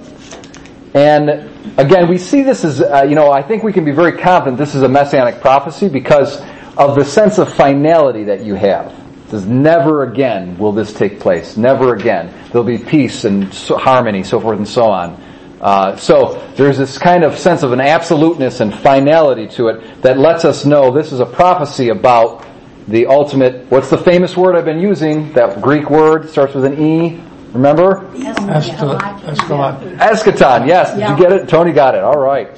And 0.94 1.52
again, 1.78 2.08
we 2.08 2.18
see 2.18 2.42
this 2.44 2.64
as, 2.64 2.82
uh, 2.82 3.06
you 3.08 3.16
know, 3.16 3.30
I 3.30 3.42
think 3.42 3.64
we 3.64 3.74
can 3.74 3.84
be 3.84 3.92
very 3.92 4.18
confident 4.18 4.58
this 4.58 4.76
is 4.76 4.84
a 4.84 4.90
messianic 4.90 5.42
prophecy 5.42 5.90
because 5.90 6.42
of 6.78 6.96
the 6.96 7.04
sense 7.04 7.38
of 7.38 7.54
finality 7.54 8.24
that 8.26 8.44
you 8.44 8.56
have. 8.56 8.88
It 9.26 9.32
says, 9.32 9.46
never 9.46 10.04
again 10.04 10.58
will 10.58 10.72
this 10.72 10.94
take 10.94 11.20
place. 11.20 11.58
Never 11.58 11.94
again. 11.94 12.34
There'll 12.48 12.64
be 12.64 12.78
peace 12.78 13.26
and 13.26 13.54
so- 13.54 13.78
harmony, 13.78 14.24
so 14.24 14.40
forth 14.40 14.58
and 14.58 14.68
so 14.68 14.86
on. 14.86 15.22
Uh, 15.62 15.96
so 15.96 16.42
there's 16.56 16.78
this 16.78 16.98
kind 16.98 17.24
of 17.24 17.38
sense 17.38 17.64
of 17.64 17.72
an 17.72 17.80
absoluteness 17.80 18.60
and 18.60 18.74
finality 18.74 19.48
to 19.48 19.70
it 19.70 20.02
that 20.02 20.18
lets 20.18 20.46
us 20.46 20.66
know 20.66 20.92
this 20.92 21.12
is 21.12 21.20
a 21.20 21.26
prophecy 21.26 21.90
about 21.90 22.46
the 22.88 23.08
ultimate, 23.08 23.66
what's 23.72 23.90
the 23.90 23.98
famous 23.98 24.38
word 24.38 24.56
I've 24.56 24.66
been 24.66 24.80
using? 24.80 25.34
That 25.34 25.62
Greek 25.62 25.90
word 25.90 26.30
starts 26.30 26.54
with 26.54 26.66
an 26.66 26.80
E. 26.80 27.22
Remember? 27.56 28.12
Escalon. 28.14 29.98
Eschaton, 29.98 30.68
yes. 30.68 30.94
Did 30.94 31.08
you 31.08 31.18
get 31.18 31.32
it? 31.32 31.48
Tony 31.48 31.72
got 31.72 31.96
it. 31.96 32.04
All 32.04 32.20
right. 32.20 32.50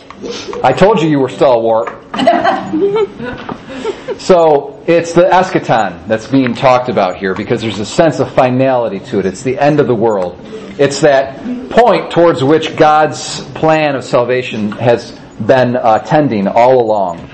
I 0.63 0.73
told 0.73 1.01
you 1.01 1.07
you 1.07 1.19
were 1.19 1.29
stalwart. 1.29 1.89
so 4.19 4.83
it's 4.87 5.13
the 5.13 5.21
eschaton 5.21 6.07
that's 6.07 6.27
being 6.27 6.55
talked 6.55 6.89
about 6.89 7.17
here 7.17 7.35
because 7.35 7.61
there's 7.61 7.77
a 7.77 7.85
sense 7.85 8.19
of 8.19 8.33
finality 8.33 8.99
to 8.99 9.19
it. 9.19 9.27
It's 9.27 9.43
the 9.43 9.59
end 9.59 9.79
of 9.79 9.85
the 9.85 9.93
world. 9.93 10.39
It's 10.79 11.01
that 11.01 11.69
point 11.69 12.11
towards 12.11 12.43
which 12.43 12.75
God's 12.75 13.41
plan 13.51 13.95
of 13.95 14.03
salvation 14.03 14.71
has 14.71 15.11
been 15.45 15.75
uh, 15.75 15.99
tending 15.99 16.47
all 16.47 16.81
along. 16.81 17.29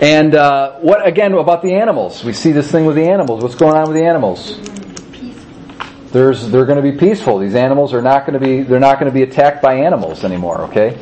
And 0.00 0.36
uh, 0.36 0.74
what 0.74 1.04
again 1.04 1.32
about 1.32 1.62
the 1.62 1.74
animals? 1.74 2.22
We 2.22 2.32
see 2.32 2.52
this 2.52 2.70
thing 2.70 2.84
with 2.84 2.94
the 2.94 3.08
animals. 3.08 3.42
What's 3.42 3.56
going 3.56 3.74
on 3.74 3.88
with 3.88 3.96
the 3.96 4.04
animals? 4.04 4.56
There's 6.16 6.48
they're 6.48 6.64
going 6.64 6.82
to 6.82 6.90
be 6.90 6.96
peaceful. 6.96 7.38
These 7.38 7.54
animals 7.54 7.92
are 7.92 8.00
not 8.00 8.24
going 8.24 8.40
to 8.40 8.46
be 8.46 8.62
they're 8.62 8.80
not 8.80 8.98
going 8.98 9.12
to 9.12 9.14
be 9.14 9.22
attacked 9.22 9.60
by 9.60 9.74
animals 9.74 10.24
anymore. 10.24 10.62
Okay. 10.62 10.98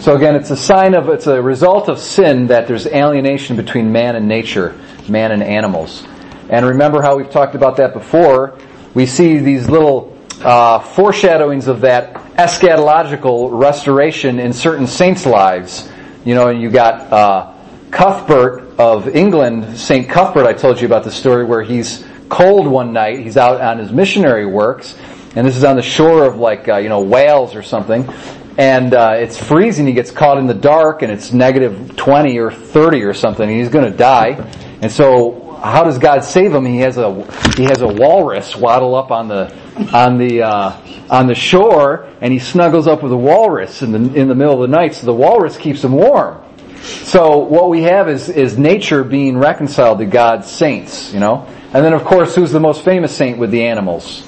So 0.00 0.16
again, 0.16 0.36
it's 0.36 0.50
a 0.50 0.56
sign 0.56 0.92
of 0.92 1.08
it's 1.08 1.26
a 1.26 1.40
result 1.40 1.88
of 1.88 1.98
sin 1.98 2.48
that 2.48 2.68
there's 2.68 2.86
alienation 2.86 3.56
between 3.56 3.90
man 3.90 4.16
and 4.16 4.28
nature, 4.28 4.78
man 5.08 5.32
and 5.32 5.42
animals. 5.42 6.04
And 6.50 6.66
remember 6.66 7.00
how 7.00 7.16
we've 7.16 7.30
talked 7.30 7.54
about 7.54 7.78
that 7.78 7.94
before. 7.94 8.58
We 8.92 9.06
see 9.06 9.38
these 9.38 9.70
little 9.70 10.14
uh, 10.42 10.80
foreshadowings 10.80 11.66
of 11.66 11.80
that 11.80 12.12
eschatological 12.36 13.58
restoration 13.58 14.38
in 14.38 14.52
certain 14.52 14.86
saints' 14.86 15.24
lives. 15.24 15.90
You 16.26 16.34
know, 16.34 16.50
you 16.50 16.68
got. 16.68 17.10
Uh, 17.10 17.54
Cuthbert 17.90 18.78
of 18.78 19.08
England, 19.08 19.76
St. 19.76 20.08
Cuthbert, 20.08 20.46
I 20.46 20.52
told 20.52 20.80
you 20.80 20.86
about 20.86 21.02
the 21.02 21.10
story 21.10 21.44
where 21.44 21.60
he's 21.60 22.04
cold 22.30 22.66
one 22.66 22.94
night. 22.94 23.18
He's 23.20 23.36
out 23.36 23.60
on 23.60 23.78
his 23.78 23.92
missionary 23.92 24.46
works, 24.46 24.96
and 25.36 25.46
this 25.46 25.56
is 25.56 25.64
on 25.64 25.76
the 25.76 25.82
shore 25.82 26.24
of 26.24 26.36
like, 26.36 26.68
uh, 26.68 26.78
you 26.78 26.88
know, 26.88 27.02
Wales 27.02 27.54
or 27.54 27.62
something. 27.62 28.08
And 28.56 28.94
uh, 28.94 29.12
it's 29.16 29.36
freezing. 29.36 29.86
He 29.86 29.92
gets 29.92 30.10
caught 30.10 30.38
in 30.38 30.46
the 30.46 30.54
dark, 30.54 31.02
and 31.02 31.12
it's 31.12 31.32
negative 31.32 31.96
20 31.96 32.38
or 32.38 32.50
30 32.50 33.02
or 33.04 33.14
something, 33.14 33.48
and 33.48 33.58
he's 33.58 33.68
going 33.68 33.90
to 33.90 33.96
die. 33.96 34.50
And 34.80 34.90
so, 34.90 35.58
how 35.62 35.84
does 35.84 35.98
God 35.98 36.24
save 36.24 36.54
him? 36.54 36.64
He 36.64 36.78
has 36.78 36.96
a 36.96 37.12
he 37.56 37.64
has 37.64 37.82
a 37.82 37.88
walrus 37.88 38.56
waddle 38.56 38.94
up 38.94 39.10
on 39.10 39.28
the 39.28 39.54
on 39.92 40.18
the 40.18 40.42
uh, 40.42 40.76
on 41.10 41.26
the 41.26 41.34
shore, 41.34 42.08
and 42.20 42.32
he 42.32 42.38
snuggles 42.38 42.86
up 42.86 43.02
with 43.02 43.12
a 43.12 43.16
walrus 43.16 43.82
in 43.82 43.92
the 43.92 44.14
in 44.14 44.28
the 44.28 44.34
middle 44.34 44.62
of 44.62 44.70
the 44.70 44.76
night. 44.76 44.94
So 44.94 45.06
the 45.06 45.14
walrus 45.14 45.56
keeps 45.56 45.84
him 45.84 45.92
warm. 45.92 46.42
So 46.82 47.38
what 47.38 47.68
we 47.68 47.82
have 47.82 48.08
is, 48.08 48.28
is 48.28 48.56
nature 48.56 49.04
being 49.04 49.36
reconciled 49.36 49.98
to 49.98 50.06
God's 50.06 50.50
saints, 50.50 51.12
you 51.12 51.20
know? 51.20 51.46
And 51.72 51.84
then 51.84 51.92
of 51.92 52.04
course, 52.04 52.34
who's 52.34 52.50
the 52.50 52.60
most 52.60 52.84
famous 52.84 53.16
saint 53.16 53.38
with 53.38 53.50
the 53.50 53.64
animals? 53.64 54.26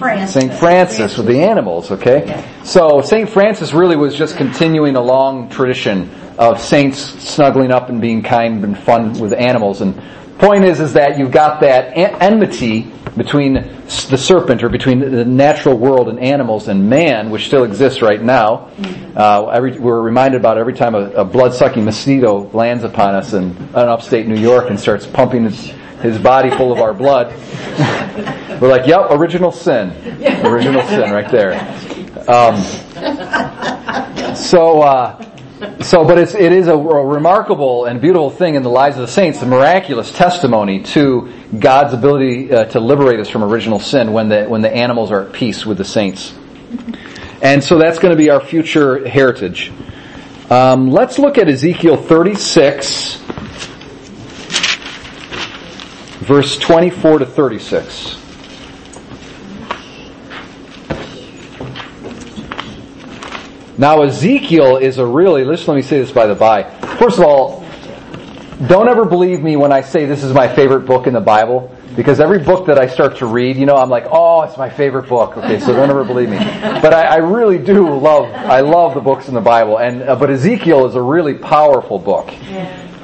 Francis. 0.00 0.32
St. 0.32 0.54
Francis 0.54 1.18
with 1.18 1.26
the 1.26 1.42
animals, 1.42 1.90
okay? 1.90 2.42
So 2.64 3.02
St. 3.02 3.28
Francis 3.28 3.74
really 3.74 3.96
was 3.96 4.14
just 4.14 4.36
continuing 4.38 4.96
a 4.96 5.00
long 5.00 5.50
tradition 5.50 6.10
of 6.38 6.58
saints 6.58 6.98
snuggling 6.98 7.70
up 7.70 7.90
and 7.90 8.00
being 8.00 8.22
kind 8.22 8.64
and 8.64 8.78
fun 8.78 9.20
with 9.20 9.34
animals. 9.34 9.82
And 9.82 10.00
point 10.38 10.64
is, 10.64 10.80
is 10.80 10.94
that 10.94 11.18
you've 11.18 11.32
got 11.32 11.60
that 11.60 11.92
enmity 11.94 12.90
between 13.14 13.54
the 13.54 14.16
serpent 14.16 14.62
or 14.62 14.70
between 14.70 15.00
the 15.00 15.24
natural 15.24 15.76
world 15.76 16.08
and 16.08 16.18
animals 16.18 16.68
and 16.68 16.88
man, 16.88 17.28
which 17.28 17.46
still 17.46 17.64
exists 17.64 18.00
right 18.00 18.22
now. 18.22 18.70
Uh, 19.14 19.48
every, 19.48 19.78
we're 19.78 20.00
reminded 20.00 20.40
about 20.40 20.56
every 20.56 20.72
time 20.72 20.94
a, 20.94 21.10
a 21.10 21.24
blood-sucking 21.24 21.84
mosquito 21.84 22.48
lands 22.54 22.84
upon 22.84 23.14
us 23.14 23.34
in, 23.34 23.50
in 23.50 23.74
upstate 23.74 24.26
New 24.26 24.40
York 24.40 24.70
and 24.70 24.80
starts 24.80 25.06
pumping 25.06 25.44
his, 25.44 25.72
his 26.02 26.18
body 26.18 26.50
full 26.50 26.72
of 26.72 26.78
our 26.78 26.94
blood. 26.94 27.28
we're 28.60 28.68
like, 28.68 28.86
yep, 28.86 29.10
original 29.10 29.52
sin. 29.52 29.90
Original 30.44 30.82
sin 30.88 31.10
right 31.10 31.30
there. 31.30 31.54
Um, 32.28 32.56
so, 34.34 34.82
uh, 34.82 35.30
so, 35.82 36.04
but 36.04 36.18
it's, 36.18 36.34
it 36.34 36.52
is 36.52 36.68
a, 36.68 36.74
a, 36.74 37.06
remarkable 37.06 37.84
and 37.84 38.00
beautiful 38.00 38.30
thing 38.30 38.54
in 38.54 38.62
the 38.62 38.70
lives 38.70 38.96
of 38.96 39.02
the 39.02 39.12
saints, 39.12 39.40
the 39.40 39.46
miraculous 39.46 40.10
testimony 40.10 40.82
to 40.82 41.32
God's 41.58 41.92
ability 41.92 42.52
uh, 42.52 42.64
to 42.66 42.80
liberate 42.80 43.20
us 43.20 43.28
from 43.28 43.44
original 43.44 43.78
sin 43.78 44.12
when 44.12 44.28
the, 44.28 44.44
when 44.44 44.62
the 44.62 44.74
animals 44.74 45.10
are 45.10 45.26
at 45.26 45.32
peace 45.32 45.66
with 45.66 45.78
the 45.78 45.84
saints. 45.84 46.34
And 47.42 47.62
so 47.62 47.78
that's 47.78 47.98
going 47.98 48.12
to 48.12 48.16
be 48.16 48.30
our 48.30 48.40
future 48.40 49.06
heritage. 49.08 49.72
Um, 50.50 50.90
let's 50.90 51.18
look 51.18 51.38
at 51.38 51.48
Ezekiel 51.48 51.96
36, 51.96 53.22
verse 56.30 56.56
24 56.58 57.18
to 57.18 57.26
36. 57.26 58.16
Now 63.76 64.02
Ezekiel 64.02 64.76
is 64.76 64.98
a 64.98 65.04
really, 65.04 65.42
let 65.42 65.66
me 65.66 65.82
say 65.82 65.98
this 65.98 66.12
by 66.12 66.28
the 66.28 66.36
by. 66.36 66.70
First 67.00 67.18
of 67.18 67.24
all, 67.24 67.66
don't 68.68 68.88
ever 68.88 69.04
believe 69.04 69.42
me 69.42 69.56
when 69.56 69.72
I 69.72 69.80
say 69.80 70.06
this 70.06 70.22
is 70.22 70.32
my 70.32 70.46
favorite 70.46 70.86
book 70.86 71.08
in 71.08 71.14
the 71.14 71.20
Bible, 71.20 71.76
because 71.96 72.20
every 72.20 72.38
book 72.38 72.66
that 72.66 72.78
I 72.78 72.86
start 72.86 73.16
to 73.16 73.26
read, 73.26 73.56
you 73.56 73.66
know, 73.66 73.74
I'm 73.74 73.90
like, 73.90 74.04
oh, 74.08 74.42
it's 74.42 74.56
my 74.56 74.70
favorite 74.70 75.08
book. 75.08 75.36
Okay, 75.36 75.58
so 75.58 75.72
don't 75.72 75.90
ever 75.90 76.04
believe 76.04 76.28
me. 76.28 76.38
But 76.38 76.94
I, 76.94 77.06
I 77.06 77.16
really 77.16 77.58
do 77.58 77.92
love, 77.92 78.26
I 78.32 78.60
love 78.60 78.94
the 78.94 79.00
books 79.00 79.26
in 79.26 79.34
the 79.34 79.40
Bible, 79.40 79.78
and 79.78 80.04
uh, 80.04 80.14
but 80.14 80.30
Ezekiel 80.30 80.86
is 80.86 80.94
a 80.94 81.02
really 81.02 81.34
powerful 81.34 81.98
book. 81.98 82.32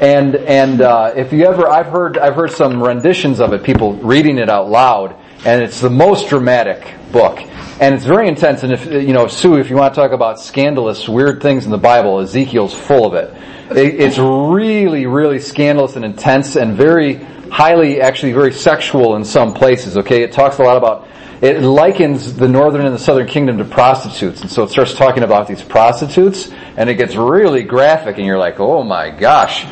And 0.01 0.37
and 0.37 0.81
uh, 0.81 1.13
if 1.17 1.33
you 1.33 1.47
ever, 1.47 1.69
I've 1.69 1.87
heard 1.87 2.19
I've 2.19 2.35
heard 2.35 2.51
some 2.51 2.83
renditions 2.83 3.41
of 3.41 3.53
it, 3.53 3.63
people 3.63 3.95
reading 3.95 4.39
it 4.39 4.51
out 4.51 4.69
loud, 4.69 5.17
and 5.45 5.63
it's 5.63 5.81
the 5.81 5.91
most 5.91 6.29
dramatic 6.29 6.95
book 7.13 7.41
and 7.81 7.95
it's 7.95 8.05
very 8.05 8.29
intense. 8.29 8.63
And 8.63 8.73
if 8.73 8.87
you 8.87 9.13
know, 9.13 9.27
Sue, 9.27 9.57
if 9.57 9.69
you 9.69 9.77
want 9.77 9.95
to 9.95 10.01
talk 10.01 10.13
about 10.13 10.41
scandalous, 10.41 11.09
weird 11.09 11.43
things 11.43 11.65
in 11.65 11.71
the 11.71 11.79
Bible, 11.79 12.21
Ezekiel's 12.21 12.75
full 12.75 13.07
of 13.07 13.15
it. 13.15 13.35
it 13.77 14.01
it's 14.01 14.19
really, 14.19 15.07
really 15.07 15.41
scandalous 15.41 15.97
and 15.97 16.05
intense, 16.05 16.57
and 16.57 16.75
very 16.75 17.15
highly, 17.51 18.01
actually, 18.01 18.33
very 18.33 18.53
sexual 18.53 19.17
in 19.17 19.25
some 19.25 19.53
places. 19.53 19.97
Okay, 19.99 20.23
it 20.23 20.33
talks 20.33 20.59
a 20.59 20.63
lot 20.63 20.77
about. 20.77 21.09
It 21.43 21.61
likens 21.61 22.35
the 22.35 22.49
northern 22.49 22.87
and 22.87 22.95
the 22.95 22.99
southern 22.99 23.27
kingdom 23.27 23.59
to 23.59 23.65
prostitutes, 23.67 24.41
and 24.41 24.51
so 24.51 24.63
it 24.63 24.71
starts 24.71 24.95
talking 24.95 25.23
about 25.23 25.47
these 25.47 25.63
prostitutes, 25.63 26.51
and 26.79 26.89
it 26.89 26.95
gets 26.95 27.15
really 27.15 27.63
graphic, 27.63 28.17
and 28.17 28.25
you're 28.25 28.39
like, 28.39 28.59
oh 28.59 28.83
my 28.83 29.11
gosh. 29.11 29.67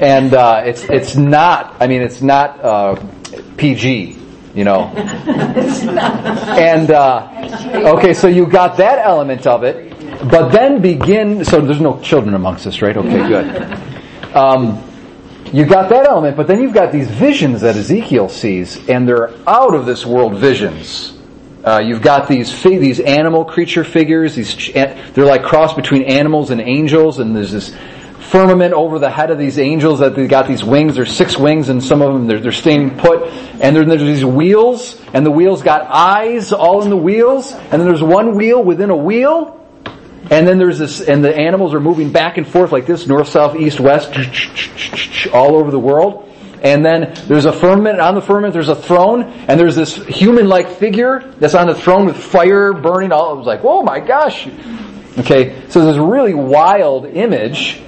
And 0.00 0.34
uh, 0.34 0.62
it's 0.64 0.84
it's 0.84 1.16
not. 1.16 1.76
I 1.80 1.86
mean, 1.86 2.02
it's 2.02 2.22
not 2.22 2.64
uh, 2.64 3.02
PG 3.56 4.20
you 4.54 4.64
know. 4.64 4.86
and 4.88 6.90
uh, 6.90 7.94
okay, 7.96 8.14
so 8.14 8.26
you 8.26 8.46
got 8.46 8.76
that 8.78 8.98
element 8.98 9.46
of 9.46 9.64
it, 9.64 9.90
but 10.30 10.50
then 10.50 10.82
begin. 10.82 11.44
So 11.44 11.60
there's 11.60 11.80
no 11.80 12.00
children 12.00 12.34
amongst 12.34 12.66
us, 12.66 12.82
right? 12.82 12.96
Okay, 12.96 13.28
good. 13.28 14.34
Um, 14.34 14.84
you 15.52 15.64
got 15.64 15.88
that 15.90 16.06
element, 16.06 16.36
but 16.36 16.46
then 16.46 16.62
you've 16.62 16.74
got 16.74 16.92
these 16.92 17.10
visions 17.10 17.60
that 17.62 17.76
Ezekiel 17.76 18.28
sees, 18.28 18.88
and 18.88 19.08
they're 19.08 19.32
out 19.48 19.74
of 19.74 19.86
this 19.86 20.06
world 20.06 20.36
visions. 20.36 21.16
Uh, 21.64 21.82
you've 21.84 22.02
got 22.02 22.28
these 22.28 22.62
these 22.62 23.00
animal 23.00 23.44
creature 23.44 23.84
figures. 23.84 24.34
These 24.34 24.72
they're 24.72 25.26
like 25.26 25.42
cross 25.42 25.74
between 25.74 26.04
animals 26.04 26.50
and 26.50 26.60
angels, 26.60 27.18
and 27.18 27.36
there's 27.36 27.52
this 27.52 27.76
firmament 28.30 28.72
over 28.72 28.98
the 28.98 29.10
head 29.10 29.30
of 29.30 29.38
these 29.38 29.58
angels 29.58 29.98
that 29.98 30.14
they 30.14 30.26
got 30.26 30.46
these 30.46 30.62
wings. 30.62 30.94
There's 30.94 31.14
six 31.14 31.36
wings 31.36 31.68
and 31.68 31.82
some 31.82 32.00
of 32.00 32.14
them 32.14 32.26
they're, 32.26 32.40
they're 32.40 32.52
staying 32.52 32.96
put. 32.96 33.24
And 33.60 33.76
then 33.76 33.88
there's 33.88 34.02
these 34.02 34.24
wheels 34.24 35.00
and 35.12 35.26
the 35.26 35.30
wheels 35.30 35.62
got 35.62 35.82
eyes 35.88 36.52
all 36.52 36.82
in 36.82 36.90
the 36.90 36.96
wheels. 36.96 37.52
And 37.52 37.72
then 37.72 37.86
there's 37.86 38.02
one 38.02 38.36
wheel 38.36 38.62
within 38.62 38.90
a 38.90 38.96
wheel. 38.96 39.56
And 40.30 40.46
then 40.46 40.58
there's 40.58 40.78
this, 40.78 41.00
and 41.00 41.24
the 41.24 41.36
animals 41.36 41.74
are 41.74 41.80
moving 41.80 42.12
back 42.12 42.38
and 42.38 42.46
forth 42.46 42.70
like 42.70 42.86
this, 42.86 43.06
north, 43.06 43.28
south, 43.28 43.56
east, 43.56 43.80
west, 43.80 44.14
all 45.32 45.56
over 45.56 45.72
the 45.72 45.78
world. 45.78 46.28
And 46.62 46.84
then 46.84 47.14
there's 47.26 47.46
a 47.46 47.52
firmament, 47.52 48.00
on 48.00 48.14
the 48.14 48.20
firmament 48.20 48.52
there's 48.52 48.68
a 48.68 48.76
throne, 48.76 49.22
and 49.22 49.58
there's 49.58 49.74
this 49.74 49.96
human-like 49.96 50.68
figure 50.68 51.34
that's 51.38 51.54
on 51.54 51.66
the 51.66 51.74
throne 51.74 52.04
with 52.04 52.16
fire 52.16 52.72
burning 52.72 53.12
all, 53.12 53.32
it 53.32 53.38
was 53.38 53.46
like, 53.46 53.60
oh 53.64 53.82
my 53.82 53.98
gosh. 53.98 54.46
Okay, 55.18 55.68
so 55.68 55.84
this 55.84 55.96
really 55.96 56.34
wild 56.34 57.06
image. 57.06 57.82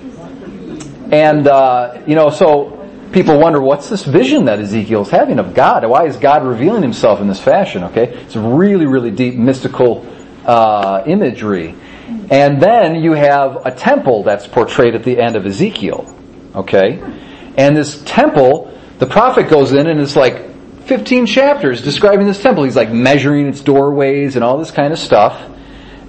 And, 1.12 1.47
uh, 1.47 2.02
you 2.06 2.14
know, 2.14 2.30
so 2.30 2.89
people 3.12 3.39
wonder, 3.39 3.60
what's 3.60 3.89
this 3.89 4.05
vision 4.05 4.47
that 4.47 4.59
Ezekiel's 4.59 5.10
having 5.10 5.39
of 5.39 5.55
God? 5.55 5.86
Why 5.86 6.06
is 6.06 6.16
God 6.16 6.44
revealing 6.44 6.82
himself 6.82 7.20
in 7.20 7.28
this 7.28 7.40
fashion? 7.40 7.84
Okay, 7.84 8.09
it's 8.09 8.34
really, 8.34 8.86
really 8.86 9.10
deep 9.10 9.34
mystical, 9.34 10.06
uh, 10.47 11.05
imagery. 11.06 11.74
And 12.30 12.60
then 12.60 12.97
you 12.97 13.12
have 13.12 13.66
a 13.66 13.70
temple 13.70 14.22
that's 14.22 14.47
portrayed 14.47 14.94
at 14.94 15.05
the 15.05 15.20
end 15.20 15.36
of 15.36 15.44
Ezekiel. 15.44 16.12
Okay? 16.55 17.01
And 17.59 17.76
this 17.76 18.02
temple, 18.05 18.72
the 18.98 19.06
prophet 19.06 19.51
goes 19.51 19.72
in 19.72 19.86
and 19.86 20.01
it's 20.01 20.16
like 20.16 20.51
15 20.84 21.26
chapters 21.26 21.82
describing 21.82 22.26
this 22.26 22.40
temple. 22.40 22.64
He's 22.64 22.76
like 22.76 22.90
measuring 22.90 23.48
its 23.48 23.60
doorways 23.60 24.36
and 24.36 24.44
all 24.44 24.59
this 24.59 24.70
kind 24.70 24.93
of 24.93 24.98
stuff 24.98 25.40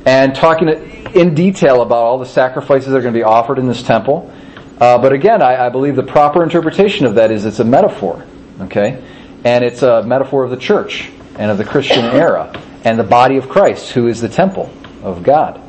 and 0.06 0.36
talking 0.36 0.70
in 1.14 1.36
detail 1.36 1.82
about 1.82 2.04
all 2.04 2.20
the 2.20 2.26
sacrifices 2.26 2.90
that 2.90 2.98
are 2.98 3.02
going 3.02 3.14
to 3.14 3.20
be 3.20 3.24
offered 3.24 3.60
in 3.60 3.68
this 3.68 3.84
temple. 3.84 4.34
Uh, 4.80 4.98
but 4.98 5.14
again, 5.14 5.42
I, 5.42 5.68
I 5.68 5.70
believe 5.70 5.96
the 5.96 6.04
proper 6.04 6.44
interpretation 6.44 7.06
of 7.06 7.16
that 7.16 7.32
is 7.32 7.46
it's 7.46 7.60
a 7.60 7.66
metaphor. 7.66 8.26
Okay? 8.62 9.04
And 9.44 9.64
it's 9.64 9.84
a 9.84 10.04
metaphor 10.04 10.44
of 10.44 10.52
the 10.52 10.58
church 10.58 11.12
and 11.36 11.52
of 11.52 11.58
the 11.58 11.66
Christian 11.66 12.06
era 12.06 12.60
and 12.84 12.98
the 13.00 13.04
body 13.04 13.38
of 13.38 13.50
Christ, 13.50 13.92
who 13.92 14.08
is 14.08 14.22
the 14.22 14.30
temple 14.30 14.72
of 15.04 15.24
God. 15.24 15.62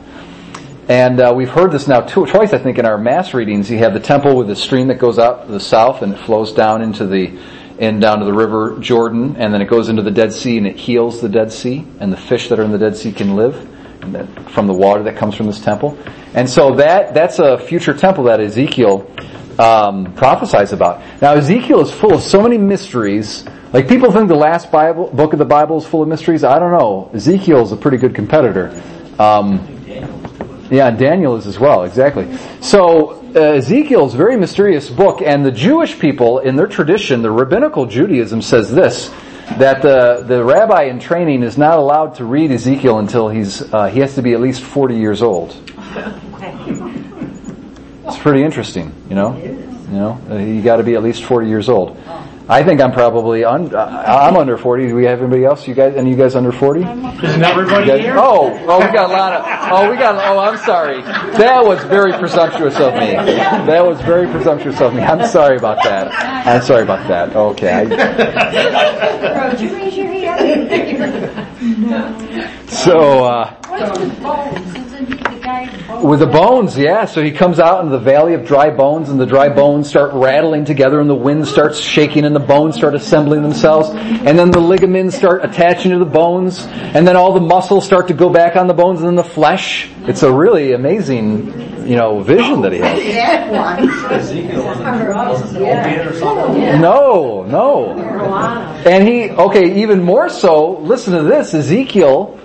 And 0.89 1.21
uh, 1.21 1.33
we've 1.35 1.49
heard 1.49 1.73
this 1.73 1.89
now 1.89 2.03
two, 2.03 2.27
twice, 2.27 2.53
I 2.53 2.59
think, 2.59 2.79
in 2.79 2.85
our 2.85 2.99
mass 2.99 3.33
readings. 3.33 3.71
You 3.71 3.79
have 3.79 3.95
the 3.95 4.01
temple 4.01 4.37
with 4.37 4.49
the 4.49 4.57
stream 4.57 4.89
that 4.89 4.99
goes 4.99 5.19
out 5.19 5.47
to 5.47 5.53
the 5.53 5.61
south 5.61 6.03
and 6.03 6.13
it 6.13 6.19
flows 6.19 6.53
down 6.53 6.83
into 6.83 7.07
the, 7.07 7.39
and 7.79 8.01
down 8.01 8.19
to 8.19 8.25
the 8.25 8.33
river 8.33 8.79
Jordan, 8.81 9.37
and 9.37 9.53
then 9.53 9.63
it 9.63 9.69
goes 9.69 9.89
into 9.89 10.03
the 10.03 10.11
Dead 10.11 10.33
Sea 10.33 10.59
and 10.59 10.67
it 10.67 10.77
heals 10.77 11.21
the 11.21 11.29
Dead 11.29 11.53
Sea, 11.53 11.87
and 12.01 12.13
the 12.13 12.17
fish 12.17 12.49
that 12.49 12.61
are 12.61 12.63
in 12.63 12.71
the 12.71 12.79
Dead 12.79 12.97
Sea 12.97 13.13
can 13.13 13.35
live 13.35 13.74
from 14.51 14.67
the 14.67 14.75
water 14.75 15.03
that 15.05 15.17
comes 15.17 15.35
from 15.35 15.47
this 15.47 15.61
temple. 15.61 15.99
And 16.35 16.49
so 16.49 16.77
that 16.77 17.15
that's 17.15 17.39
a 17.39 17.59
future 17.59 17.95
temple 17.95 18.25
that 18.25 18.41
Ezekiel 18.41 19.11
um, 19.59 20.13
prophesies 20.15 20.73
about. 20.73 21.01
Now 21.21 21.35
Ezekiel 21.35 21.81
is 21.81 21.91
full 21.91 22.15
of 22.15 22.23
so 22.23 22.43
many 22.43 22.59
mysteries. 22.59 23.45
Like 23.73 23.89
people 23.89 24.13
think 24.13 24.29
the 24.29 24.35
last 24.35 24.71
Bible 24.71 25.11
book 25.11 25.33
of 25.33 25.39
the 25.39 25.45
Bible 25.45 25.79
is 25.79 25.87
full 25.87 26.03
of 26.03 26.09
mysteries. 26.09 26.45
I 26.45 26.59
don't 26.59 26.73
know. 26.73 27.11
Ezekiel 27.15 27.63
is 27.63 27.73
a 27.73 27.77
pretty 27.77 27.97
good 27.97 28.15
competitor. 28.15 28.81
Um, 29.19 29.71
yeah, 30.71 30.91
Daniel 30.91 31.37
is 31.37 31.47
as 31.47 31.59
well, 31.59 31.85
exactly. 31.85 32.37
So, 32.61 33.23
uh, 33.37 33.57
Ezekiel 33.57 34.07
is 34.07 34.15
a 34.15 34.17
very 34.17 34.37
mysterious 34.37 34.89
book, 34.89 35.21
and 35.21 35.45
the 35.45 35.53
Jewish 35.53 35.99
people, 35.99 36.39
in 36.39 36.57
their 36.57 36.67
tradition, 36.67 37.23
the 37.23 37.31
rabbinical 37.31 37.87
Judaism 37.87 38.41
says 38.41 38.71
this, 38.71 39.13
that 39.59 39.83
the, 39.83 40.25
the 40.27 40.45
rabbi 40.45 40.85
in 40.85 40.99
training 40.99 41.43
is 41.43 41.57
not 41.57 41.79
allowed 41.79 42.17
to 42.17 42.25
read 42.25 42.51
Ezekiel 42.51 42.99
until 42.99 43.29
he's, 43.29 43.63
uh, 43.73 43.87
he 43.87 44.01
has 44.01 44.15
to 44.15 44.23
be 44.23 44.33
at 44.33 44.41
least 44.41 44.63
40 44.63 44.97
years 44.97 45.23
old. 45.23 45.57
It's 48.07 48.19
pretty 48.19 48.43
interesting, 48.43 48.93
you 49.09 49.15
know? 49.15 49.35
You 49.37 50.01
know, 50.01 50.21
uh, 50.31 50.37
you 50.37 50.61
gotta 50.61 50.83
be 50.83 50.95
at 50.95 51.03
least 51.03 51.25
40 51.25 51.49
years 51.49 51.71
old. 51.71 51.97
I 52.47 52.63
think 52.63 52.83
I'm 52.83 52.93
probably 52.93 53.43
un, 53.43 53.75
I'm 53.75 54.37
under 54.37 54.59
40. 54.59 54.89
Do 54.89 54.95
we 54.95 55.05
have 55.05 55.21
anybody 55.21 55.47
else? 55.47 55.67
You 55.67 55.75
guys, 55.75 55.95
any 55.97 56.13
of 56.13 56.19
you 56.19 56.23
guys 56.23 56.37
under 56.37 56.53
40? 56.53 56.81
Isn't 56.83 57.43
everybody 57.43 57.87
guys, 57.87 58.01
here? 58.01 58.17
Oh, 58.19 58.53
oh, 58.69 58.79
we 58.87 58.93
got 58.93 59.09
a 59.09 59.13
lot 59.13 59.33
of. 59.33 59.45
Oh, 59.73 59.91
we 59.91 59.97
got. 59.97 60.17
Oh, 60.17 60.39
I'm 60.39 60.59
sorry. 60.59 61.01
That 61.39 61.65
was 61.65 61.83
very 61.85 62.13
presumptuous 62.13 62.77
of 62.77 62.93
me. 62.95 63.13
That 63.15 63.85
was 63.85 63.99
very 64.03 64.27
presumptuous 64.29 64.79
of 64.83 64.93
me. 64.95 65.01
I'm 65.01 65.27
sorry 65.27 65.57
about 65.57 65.83
that. 65.85 66.13
I'm 66.47 66.61
sorry 66.61 66.83
about 66.83 67.09
that. 67.09 67.35
Okay. 67.35 67.73
I, 67.73 69.51
Did 69.51 69.61
you 69.61 69.75
raise 69.77 69.97
your 69.97 70.13
hand? 70.13 70.71
so. 72.71 73.25
Uh, 73.25 73.55
What's 73.69 75.34
with 75.63 75.71
bones? 75.71 75.73
Isn't 75.73 75.81
he 75.81 75.83
the 75.83 75.89
bones? 75.89 76.05
With 76.05 76.21
the 76.21 76.27
bones, 76.27 76.79
yeah. 76.79 77.05
So 77.05 77.23
he 77.23 77.31
comes 77.31 77.59
out 77.59 77.85
into 77.85 77.93
the 77.93 78.05
valley 78.05 78.35
of 78.35 78.47
dry 78.47 78.71
bones, 78.71 79.09
and 79.09 79.19
the 79.19 79.27
dry 79.27 79.49
bones 79.49 79.89
start 79.89 80.13
rattling 80.13 80.65
together, 80.65 81.01
and 81.01 81.09
the 81.09 81.15
wind 81.15 81.47
starts 81.47 81.81
shaking, 81.81 82.25
and 82.25 82.35
the 82.35 82.41
bones 82.41 82.77
start 82.77 82.95
assembling 82.95 83.43
themselves, 83.43 83.91
and 83.91 84.39
then 84.39 84.51
the 84.51 84.61
ligaments 84.61 85.17
start 85.17 85.45
attaching 85.45 85.93
to 85.93 85.99
the 85.99 86.05
bones, 86.05 86.67
and 86.67 87.07
then 87.07 87.17
all 87.17 87.33
the 87.33 87.41
muscles 87.41 87.85
start 87.85 88.09
to 88.09 88.15
go 88.15 88.29
back 88.29 88.57
on 88.57 88.67
the 88.67 88.75
bones, 88.75 89.01
and 89.01 89.09
then 89.09 89.15
the 89.17 89.25
flesh. 89.25 89.91
It's 90.07 90.23
a 90.23 90.33
really 90.33 90.73
amazing, 90.73 91.87
you 91.87 91.97
know, 91.97 92.21
vision 92.21 92.61
that 92.63 92.73
he 92.73 92.79
has. 92.81 92.99
That 92.99 93.51
one. 93.51 94.13
Ezekiel 94.13 94.65
wasn't 94.65 95.57
opiate 95.57 96.07
or 96.07 96.15
something. 96.19 96.81
No, 96.81 97.45
no. 97.45 97.93
And 98.87 99.09
he, 99.09 99.31
okay, 99.31 99.83
even 99.83 100.03
more 100.03 100.29
so, 100.29 100.79
listen 100.81 101.15
to 101.15 101.23
this, 101.23 101.55
Ezekiel, 101.55 102.39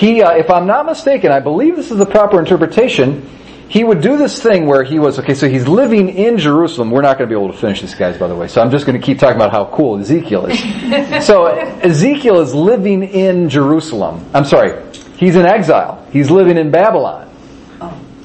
he, 0.00 0.22
uh, 0.22 0.30
if 0.30 0.48
I'm 0.48 0.66
not 0.66 0.86
mistaken, 0.86 1.30
I 1.30 1.40
believe 1.40 1.76
this 1.76 1.90
is 1.90 1.98
the 1.98 2.06
proper 2.06 2.38
interpretation, 2.38 3.28
he 3.68 3.84
would 3.84 4.00
do 4.00 4.16
this 4.16 4.42
thing 4.42 4.64
where 4.64 4.82
he 4.82 4.98
was, 4.98 5.18
okay, 5.18 5.34
so 5.34 5.46
he's 5.46 5.68
living 5.68 6.08
in 6.08 6.38
Jerusalem. 6.38 6.90
We're 6.90 7.02
not 7.02 7.18
going 7.18 7.28
to 7.28 7.36
be 7.36 7.38
able 7.38 7.52
to 7.52 7.58
finish 7.58 7.82
this, 7.82 7.94
guys, 7.94 8.16
by 8.16 8.26
the 8.26 8.34
way, 8.34 8.48
so 8.48 8.62
I'm 8.62 8.70
just 8.70 8.86
going 8.86 8.98
to 8.98 9.04
keep 9.04 9.18
talking 9.18 9.36
about 9.36 9.52
how 9.52 9.66
cool 9.66 10.00
Ezekiel 10.00 10.46
is. 10.46 10.58
so, 11.26 11.48
Ezekiel 11.48 12.40
is 12.40 12.54
living 12.54 13.02
in 13.02 13.50
Jerusalem. 13.50 14.24
I'm 14.32 14.46
sorry, 14.46 14.82
he's 15.18 15.36
in 15.36 15.44
exile. 15.44 16.06
He's 16.10 16.30
living 16.30 16.56
in 16.56 16.70
Babylon. 16.70 17.30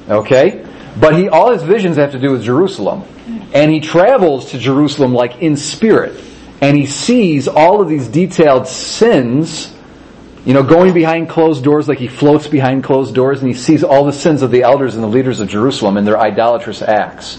Okay? 0.08 0.66
But 0.98 1.18
he, 1.18 1.28
all 1.28 1.52
his 1.52 1.62
visions 1.62 1.96
have 1.96 2.12
to 2.12 2.18
do 2.18 2.30
with 2.30 2.42
Jerusalem. 2.42 3.04
And 3.52 3.70
he 3.70 3.80
travels 3.80 4.52
to 4.52 4.58
Jerusalem 4.58 5.12
like 5.12 5.42
in 5.42 5.58
spirit. 5.58 6.24
And 6.62 6.74
he 6.74 6.86
sees 6.86 7.48
all 7.48 7.82
of 7.82 7.88
these 7.90 8.08
detailed 8.08 8.66
sins, 8.66 9.75
you 10.46 10.54
know, 10.54 10.62
going 10.62 10.94
behind 10.94 11.28
closed 11.28 11.64
doors 11.64 11.88
like 11.88 11.98
he 11.98 12.06
floats 12.06 12.46
behind 12.46 12.84
closed 12.84 13.14
doors 13.14 13.40
and 13.40 13.48
he 13.48 13.54
sees 13.54 13.82
all 13.82 14.04
the 14.04 14.12
sins 14.12 14.42
of 14.42 14.52
the 14.52 14.62
elders 14.62 14.94
and 14.94 15.02
the 15.02 15.08
leaders 15.08 15.40
of 15.40 15.48
Jerusalem 15.48 15.96
and 15.96 16.06
their 16.06 16.18
idolatrous 16.18 16.82
acts 16.82 17.36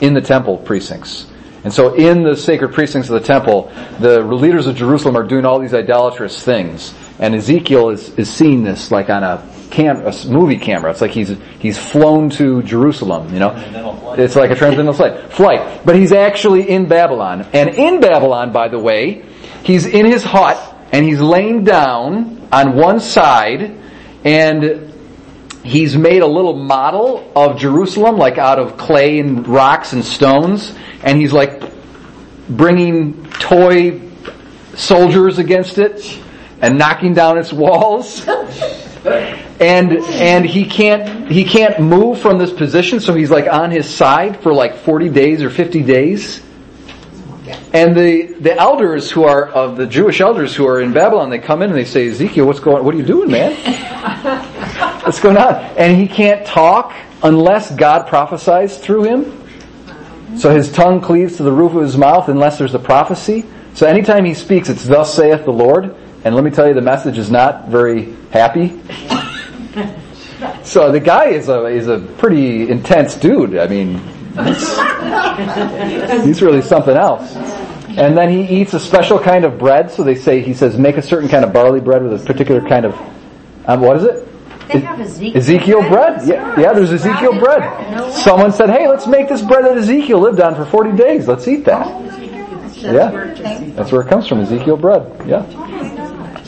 in 0.00 0.12
the 0.12 0.20
temple 0.20 0.58
precincts. 0.58 1.26
And 1.62 1.72
so 1.72 1.94
in 1.94 2.24
the 2.24 2.34
sacred 2.34 2.74
precincts 2.74 3.08
of 3.08 3.20
the 3.20 3.24
temple, 3.24 3.72
the 4.00 4.20
leaders 4.20 4.66
of 4.66 4.74
Jerusalem 4.74 5.16
are 5.16 5.22
doing 5.22 5.44
all 5.44 5.60
these 5.60 5.72
idolatrous 5.72 6.42
things. 6.42 6.92
And 7.20 7.36
Ezekiel 7.36 7.90
is, 7.90 8.10
is 8.18 8.28
seeing 8.28 8.64
this 8.64 8.90
like 8.90 9.08
on 9.08 9.22
a 9.22 9.48
cam, 9.70 10.04
a 10.04 10.26
movie 10.26 10.58
camera. 10.58 10.90
It's 10.90 11.00
like 11.00 11.12
he's, 11.12 11.36
he's 11.60 11.78
flown 11.78 12.28
to 12.30 12.64
Jerusalem, 12.64 13.32
you 13.32 13.38
know. 13.38 14.14
It's 14.18 14.34
like 14.34 14.50
a 14.50 14.56
transcendental 14.56 14.94
flight. 14.94 15.30
Flight. 15.32 15.86
But 15.86 15.94
he's 15.94 16.12
actually 16.12 16.68
in 16.68 16.88
Babylon. 16.88 17.46
And 17.52 17.70
in 17.70 18.00
Babylon, 18.00 18.50
by 18.50 18.66
the 18.66 18.80
way, 18.80 19.24
he's 19.62 19.86
in 19.86 20.06
his 20.06 20.24
hut 20.24 20.71
and 20.92 21.04
he's 21.04 21.20
laying 21.20 21.64
down 21.64 22.48
on 22.52 22.76
one 22.76 23.00
side 23.00 23.78
and 24.24 24.92
he's 25.64 25.96
made 25.96 26.22
a 26.22 26.26
little 26.26 26.54
model 26.54 27.30
of 27.34 27.58
Jerusalem, 27.58 28.18
like 28.18 28.38
out 28.38 28.58
of 28.58 28.76
clay 28.76 29.18
and 29.18 29.46
rocks 29.48 29.92
and 29.92 30.04
stones, 30.04 30.74
and 31.02 31.18
he's 31.18 31.32
like 31.32 31.62
bringing 32.48 33.24
toy 33.30 34.00
soldiers 34.74 35.38
against 35.38 35.78
it 35.78 36.20
and 36.60 36.78
knocking 36.78 37.14
down 37.14 37.38
its 37.38 37.52
walls. 37.52 38.26
and 39.60 39.92
and 39.92 40.44
he 40.44 40.64
can't 40.64 41.30
he 41.30 41.44
can't 41.44 41.80
move 41.80 42.20
from 42.20 42.38
this 42.38 42.52
position, 42.52 43.00
so 43.00 43.14
he's 43.14 43.30
like 43.30 43.46
on 43.46 43.70
his 43.70 43.88
side 43.88 44.40
for 44.42 44.52
like 44.52 44.76
40 44.76 45.08
days 45.08 45.42
or 45.42 45.50
50 45.50 45.82
days. 45.82 46.42
And 47.72 47.96
the, 47.96 48.34
the 48.40 48.54
elders 48.54 49.10
who 49.10 49.24
are, 49.24 49.48
of 49.48 49.76
the 49.76 49.86
Jewish 49.86 50.20
elders 50.20 50.54
who 50.54 50.66
are 50.66 50.80
in 50.80 50.92
Babylon, 50.92 51.30
they 51.30 51.38
come 51.38 51.62
in 51.62 51.70
and 51.70 51.78
they 51.78 51.84
say, 51.84 52.08
Ezekiel, 52.08 52.46
what's 52.46 52.60
going, 52.60 52.84
what 52.84 52.94
are 52.94 52.98
you 52.98 53.04
doing, 53.04 53.30
man? 53.30 53.54
What's 55.02 55.20
going 55.20 55.36
on? 55.36 55.54
And 55.76 56.00
he 56.00 56.06
can't 56.06 56.46
talk 56.46 56.94
unless 57.24 57.74
God 57.74 58.06
prophesies 58.06 58.78
through 58.78 59.04
him. 59.04 60.38
So 60.38 60.54
his 60.54 60.70
tongue 60.70 61.00
cleaves 61.00 61.36
to 61.38 61.42
the 61.42 61.52
roof 61.52 61.74
of 61.74 61.82
his 61.82 61.96
mouth 61.96 62.28
unless 62.28 62.58
there's 62.58 62.74
a 62.74 62.78
prophecy. 62.78 63.44
So 63.74 63.86
anytime 63.86 64.24
he 64.24 64.34
speaks, 64.34 64.68
it's 64.68 64.84
thus 64.84 65.14
saith 65.14 65.44
the 65.44 65.52
Lord. 65.52 65.96
And 66.24 66.34
let 66.36 66.44
me 66.44 66.50
tell 66.50 66.68
you, 66.68 66.74
the 66.74 66.80
message 66.80 67.18
is 67.18 67.30
not 67.30 67.68
very 67.68 68.14
happy. 68.30 68.80
So 70.64 70.90
the 70.90 71.00
guy 71.00 71.26
is 71.26 71.48
a, 71.48 71.66
is 71.66 71.88
a 71.88 71.98
pretty 71.98 72.68
intense 72.68 73.14
dude. 73.14 73.56
I 73.56 73.66
mean, 73.66 74.00
he's, 74.34 76.24
he's 76.24 76.42
really 76.42 76.62
something 76.62 76.96
else. 76.96 77.34
And 77.96 78.16
then 78.16 78.30
he 78.30 78.60
eats 78.60 78.72
a 78.72 78.80
special 78.80 79.18
kind 79.18 79.44
of 79.44 79.58
bread. 79.58 79.90
So 79.90 80.02
they 80.02 80.14
say, 80.14 80.40
he 80.40 80.54
says, 80.54 80.78
make 80.78 80.96
a 80.96 81.02
certain 81.02 81.28
kind 81.28 81.44
of 81.44 81.52
barley 81.52 81.80
bread 81.80 82.02
with 82.02 82.20
a 82.20 82.24
particular 82.24 82.66
kind 82.66 82.86
of, 82.86 82.94
um, 83.66 83.80
what 83.80 83.98
is 83.98 84.04
it? 84.04 84.28
They 84.68 84.80
have 84.80 85.00
Ezekiel, 85.00 85.36
Ezekiel 85.36 85.88
bread. 85.88 86.26
Yeah, 86.26 86.60
yeah, 86.60 86.72
there's 86.72 86.92
Ezekiel 86.92 87.38
bread. 87.38 88.12
Someone 88.14 88.52
said, 88.52 88.70
"Hey, 88.70 88.88
let's 88.88 89.06
make 89.06 89.28
this 89.28 89.42
bread 89.42 89.64
that 89.64 89.76
Ezekiel 89.76 90.20
lived 90.20 90.40
on 90.40 90.54
for 90.54 90.64
40 90.64 90.92
days. 90.92 91.28
Let's 91.28 91.46
eat 91.48 91.64
that." 91.64 91.86
Yeah, 92.76 93.10
that's 93.76 93.92
where 93.92 94.02
it 94.02 94.08
comes 94.08 94.26
from. 94.28 94.40
Ezekiel 94.40 94.76
bread. 94.76 95.02
Yeah, 95.26 95.42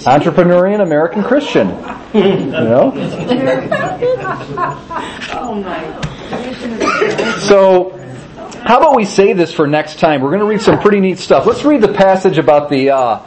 entrepreneurial 0.04 0.82
American 0.82 1.22
Christian. 1.22 1.68
You 2.14 2.46
know. 2.46 2.92
So, 7.40 7.90
how 8.64 8.78
about 8.78 8.96
we 8.96 9.04
say 9.04 9.32
this 9.32 9.52
for 9.52 9.66
next 9.66 9.98
time? 9.98 10.22
We're 10.22 10.30
going 10.30 10.40
to 10.40 10.46
read 10.46 10.60
some 10.60 10.80
pretty 10.80 11.00
neat 11.00 11.18
stuff. 11.18 11.44
Let's 11.46 11.64
read 11.64 11.80
the 11.80 11.92
passage 11.92 12.38
about 12.38 12.70
the 12.70 12.90
uh, 12.90 13.20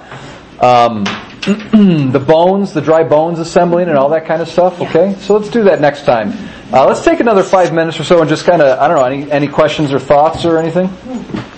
um, 0.60 1.04
the 2.12 2.24
bones, 2.26 2.74
the 2.74 2.82
dry 2.82 3.04
bones 3.04 3.40
assembling, 3.40 3.90
and 3.90 3.98
all 3.98 4.10
that 4.10 4.26
kind 4.26 4.42
of 4.42 4.48
stuff. 4.48 4.82
Okay, 4.82 5.16
so 5.20 5.38
let's 5.38 5.50
do 5.50 5.64
that 5.66 5.80
next 5.80 6.06
time. 6.06 6.34
Uh, 6.74 6.86
let's 6.86 7.04
take 7.04 7.20
another 7.20 7.44
five 7.44 7.74
minutes 7.74 8.00
or 8.00 8.04
so 8.04 8.20
and 8.20 8.30
just 8.30 8.46
kind 8.46 8.62
of 8.62 8.80
I 8.80 8.88
don't 8.88 8.98
know 8.98 9.06
any 9.06 9.32
any 9.32 9.48
questions 9.48 9.94
or 9.94 10.00
thoughts 10.00 10.44
or 10.44 10.58
anything. 10.58 10.88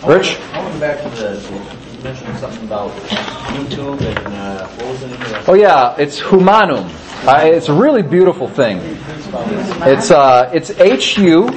Rich. 0.06 0.38
I 0.54 0.62
want 0.62 0.74
to 0.74 0.74
go 0.74 0.80
back 0.80 1.04
to 1.04 1.10
the, 1.10 1.98
you 1.98 2.04
mentioned 2.04 2.38
something 2.38 2.64
about 2.66 2.92
Uh? 3.50 5.44
Oh 5.48 5.54
yeah, 5.56 5.96
it's 5.98 6.20
humanum. 6.20 6.90
Uh, 7.26 7.42
it's 7.44 7.70
a 7.70 7.74
really 7.74 8.02
beautiful 8.02 8.48
thing. 8.48 8.80
It's 9.84 10.12
uh, 10.12 10.50
it's 10.54 10.70
H 10.72 11.18
U 11.18 11.50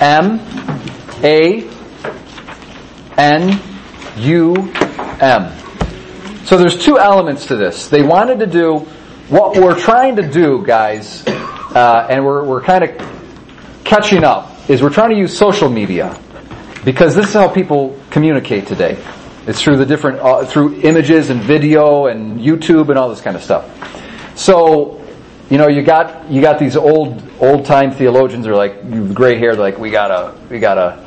M 0.00 0.40
A 1.22 1.68
N 3.16 3.60
U 4.18 4.54
M. 5.20 5.52
So 6.44 6.56
there's 6.56 6.78
two 6.82 6.98
elements 6.98 7.46
to 7.46 7.56
this. 7.56 7.88
They 7.88 8.02
wanted 8.02 8.38
to 8.38 8.46
do 8.46 8.78
what 9.28 9.56
we're 9.56 9.78
trying 9.78 10.16
to 10.16 10.30
do, 10.30 10.64
guys, 10.64 11.26
uh, 11.26 12.06
and 12.08 12.24
we're 12.24 12.44
we're 12.44 12.62
kind 12.62 12.84
of 12.84 13.82
catching 13.84 14.24
up. 14.24 14.52
Is 14.70 14.82
we're 14.82 14.90
trying 14.90 15.10
to 15.10 15.16
use 15.16 15.36
social 15.36 15.68
media 15.68 16.18
because 16.84 17.14
this 17.14 17.28
is 17.28 17.34
how 17.34 17.48
people 17.48 17.98
communicate 18.10 18.66
today. 18.66 18.96
It's 19.46 19.62
through 19.62 19.76
the 19.76 19.86
different 19.86 20.18
uh, 20.20 20.44
through 20.44 20.80
images 20.80 21.30
and 21.30 21.40
video 21.40 22.06
and 22.06 22.40
YouTube 22.40 22.88
and 22.88 22.98
all 22.98 23.08
this 23.08 23.20
kind 23.20 23.36
of 23.36 23.42
stuff. 23.42 23.64
So, 24.36 25.00
you 25.50 25.58
know, 25.58 25.68
you 25.68 25.82
got 25.82 26.28
you 26.30 26.40
got 26.40 26.58
these 26.58 26.76
old 26.76 27.22
old 27.40 27.64
time 27.64 27.92
theologians 27.92 28.46
are 28.46 28.56
like 28.56 29.14
gray 29.14 29.38
hair. 29.38 29.52
They're 29.54 29.62
like, 29.64 29.78
we 29.78 29.90
gotta 29.90 30.34
we 30.50 30.58
gotta 30.58 31.04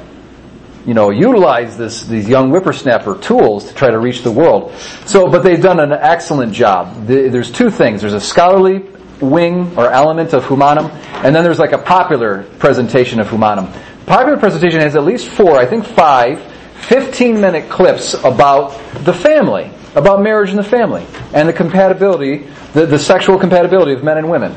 you 0.85 0.93
know 0.93 1.09
utilize 1.09 1.77
this 1.77 2.03
these 2.03 2.29
young 2.29 2.49
whippersnapper 2.49 3.15
tools 3.21 3.65
to 3.65 3.73
try 3.73 3.89
to 3.91 3.99
reach 3.99 4.21
the 4.23 4.31
world. 4.31 4.73
So, 5.05 5.27
but 5.29 5.43
they've 5.43 5.61
done 5.61 5.79
an 5.81 5.91
excellent 5.91 6.53
job. 6.53 7.07
The- 7.07 7.27
There's 7.29 7.51
two 7.51 7.69
things. 7.69 8.01
There's 8.01 8.13
a 8.13 8.21
scholarly 8.21 8.85
wing 9.19 9.77
or 9.77 9.91
element 9.91 10.31
of 10.33 10.47
Humanum, 10.47 10.85
and 11.25 11.35
then 11.35 11.43
there's 11.43 11.59
like 11.59 11.73
a 11.73 11.77
popular 11.77 12.43
presentation 12.57 13.19
of 13.19 13.27
Humanum. 13.29 13.67
Popular 14.05 14.37
presentation 14.39 14.79
has 14.79 14.95
at 14.95 15.03
least 15.03 15.27
four, 15.27 15.57
I 15.57 15.65
think 15.65 15.83
five, 15.85 16.39
15 16.81 17.39
minute 17.39 17.69
clips 17.69 18.13
about 18.13 18.71
the 19.03 19.13
family, 19.13 19.71
about 19.95 20.21
marriage 20.21 20.49
and 20.49 20.59
the 20.59 20.63
family, 20.63 21.05
and 21.33 21.47
the 21.47 21.53
compatibility, 21.53 22.47
the, 22.73 22.85
the 22.85 22.99
sexual 22.99 23.37
compatibility 23.37 23.93
of 23.93 24.03
men 24.03 24.17
and 24.17 24.29
women. 24.29 24.55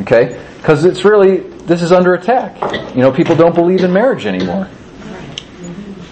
Okay? 0.00 0.44
Because 0.56 0.84
it's 0.84 1.04
really, 1.04 1.38
this 1.38 1.82
is 1.82 1.92
under 1.92 2.14
attack. 2.14 2.60
You 2.94 3.00
know, 3.00 3.12
people 3.12 3.36
don't 3.36 3.54
believe 3.54 3.84
in 3.84 3.92
marriage 3.92 4.26
anymore. 4.26 4.68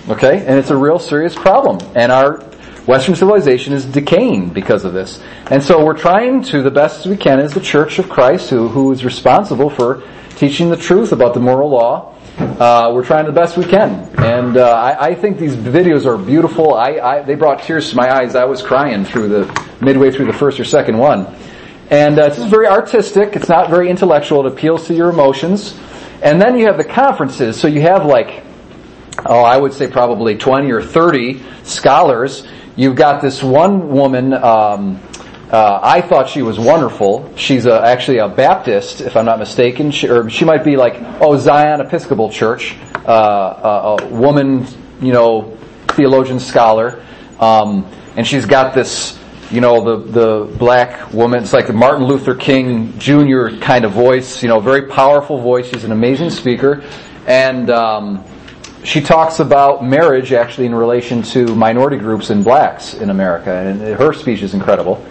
Okay? 0.08 0.44
And 0.44 0.58
it's 0.58 0.70
a 0.70 0.76
real 0.76 0.98
serious 0.98 1.34
problem. 1.34 1.78
And 1.94 2.10
our 2.10 2.38
Western 2.86 3.14
civilization 3.14 3.72
is 3.72 3.84
decaying 3.84 4.50
because 4.50 4.84
of 4.84 4.92
this. 4.92 5.22
And 5.50 5.62
so 5.62 5.84
we're 5.84 5.96
trying 5.96 6.42
to, 6.44 6.62
the 6.62 6.70
best 6.70 7.06
we 7.06 7.16
can, 7.16 7.38
as 7.38 7.52
the 7.54 7.60
Church 7.60 7.98
of 7.98 8.08
Christ, 8.08 8.50
who, 8.50 8.68
who 8.68 8.90
is 8.92 9.04
responsible 9.04 9.70
for 9.70 10.02
teaching 10.36 10.70
the 10.70 10.76
truth 10.76 11.12
about 11.12 11.34
the 11.34 11.40
moral 11.40 11.70
law, 11.70 12.14
uh, 12.38 12.90
we're 12.94 13.04
trying 13.04 13.26
the 13.26 13.32
best 13.32 13.56
we 13.56 13.64
can. 13.64 14.08
And 14.18 14.56
uh, 14.56 14.70
I, 14.70 15.08
I 15.08 15.14
think 15.14 15.38
these 15.38 15.56
videos 15.56 16.06
are 16.06 16.16
beautiful. 16.16 16.74
I, 16.74 16.92
I, 16.92 17.22
they 17.22 17.34
brought 17.34 17.62
tears 17.62 17.90
to 17.90 17.96
my 17.96 18.14
eyes. 18.14 18.34
I 18.34 18.44
was 18.44 18.62
crying 18.62 19.04
through 19.04 19.28
the, 19.28 19.68
midway 19.80 20.10
through 20.10 20.26
the 20.26 20.32
first 20.32 20.60
or 20.60 20.64
second 20.64 20.98
one. 20.98 21.26
And 21.90 22.18
uh, 22.18 22.26
it's 22.26 22.38
very 22.38 22.66
artistic. 22.66 23.34
It's 23.34 23.48
not 23.48 23.70
very 23.70 23.90
intellectual. 23.90 24.46
It 24.46 24.52
appeals 24.52 24.86
to 24.86 24.94
your 24.94 25.10
emotions. 25.10 25.78
And 26.22 26.40
then 26.40 26.58
you 26.58 26.66
have 26.66 26.76
the 26.76 26.84
conferences. 26.84 27.58
So 27.58 27.66
you 27.66 27.80
have 27.80 28.04
like, 28.04 28.44
oh, 29.26 29.40
I 29.40 29.56
would 29.56 29.72
say 29.72 29.88
probably 29.90 30.36
20 30.36 30.70
or 30.70 30.82
30 30.82 31.42
scholars. 31.64 32.46
You've 32.76 32.96
got 32.96 33.20
this 33.20 33.42
one 33.42 33.88
woman, 33.88 34.32
um, 34.34 35.00
uh, 35.52 35.80
I 35.82 36.00
thought 36.00 36.28
she 36.28 36.42
was 36.42 36.60
wonderful. 36.60 37.32
She's 37.36 37.66
a, 37.66 37.84
actually 37.84 38.18
a 38.18 38.28
Baptist, 38.28 39.00
if 39.00 39.16
I'm 39.16 39.24
not 39.24 39.40
mistaken. 39.40 39.90
She, 39.90 40.08
or 40.08 40.30
she 40.30 40.44
might 40.44 40.62
be 40.62 40.76
like, 40.76 40.94
oh, 41.20 41.36
Zion 41.38 41.80
Episcopal 41.80 42.30
Church, 42.30 42.76
uh, 43.06 43.96
a, 43.98 44.04
a 44.04 44.06
woman, 44.08 44.64
you 45.00 45.12
know, 45.12 45.56
theologian 45.88 46.38
scholar. 46.38 47.04
Um, 47.40 47.90
and 48.16 48.24
she's 48.24 48.46
got 48.46 48.74
this, 48.74 49.18
you 49.50 49.60
know, 49.60 49.82
the, 49.82 50.12
the 50.12 50.56
black 50.56 51.12
woman, 51.12 51.42
it's 51.42 51.52
like 51.52 51.66
the 51.66 51.72
Martin 51.72 52.06
Luther 52.06 52.36
King 52.36 52.96
Jr. 53.00 53.58
kind 53.60 53.84
of 53.84 53.90
voice, 53.90 54.44
you 54.44 54.48
know, 54.48 54.60
very 54.60 54.86
powerful 54.86 55.40
voice. 55.40 55.68
She's 55.68 55.82
an 55.82 55.90
amazing 55.90 56.30
speaker. 56.30 56.84
And, 57.26 57.70
um, 57.70 58.24
she 58.82 59.00
talks 59.00 59.40
about 59.40 59.84
marriage 59.84 60.32
actually 60.32 60.66
in 60.66 60.74
relation 60.74 61.22
to 61.22 61.54
minority 61.54 61.98
groups 61.98 62.30
and 62.30 62.42
blacks 62.42 62.94
in 62.94 63.10
America, 63.10 63.52
and 63.52 63.80
her 63.80 64.14
speech 64.14 64.40
is 64.40 64.54
incredible. 64.54 65.04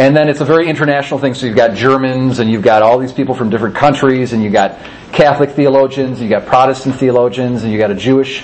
And 0.00 0.16
then 0.16 0.30
it's 0.30 0.40
a 0.40 0.46
very 0.46 0.66
international 0.66 1.20
thing, 1.20 1.34
so 1.34 1.44
you've 1.44 1.56
got 1.56 1.74
Germans, 1.74 2.38
and 2.38 2.50
you've 2.50 2.62
got 2.62 2.80
all 2.80 2.98
these 2.98 3.12
people 3.12 3.34
from 3.34 3.50
different 3.50 3.76
countries, 3.76 4.32
and 4.32 4.42
you've 4.42 4.54
got 4.54 4.78
Catholic 5.12 5.50
theologians, 5.50 6.22
you've 6.22 6.30
got 6.30 6.46
Protestant 6.46 6.94
theologians, 6.94 7.64
and 7.64 7.70
you've 7.70 7.80
got 7.80 7.90
a 7.90 7.94
Jewish 7.94 8.42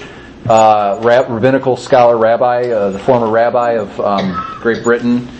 uh, 0.50 1.00
rab- 1.02 1.30
rabbinical 1.30 1.78
scholar 1.78 2.18
rabbi, 2.18 2.68
uh, 2.68 2.90
the 2.90 2.98
former 2.98 3.30
rabbi 3.30 3.78
of 3.78 3.98
um, 3.98 4.58
Great 4.60 4.84
Britain. 4.84 5.30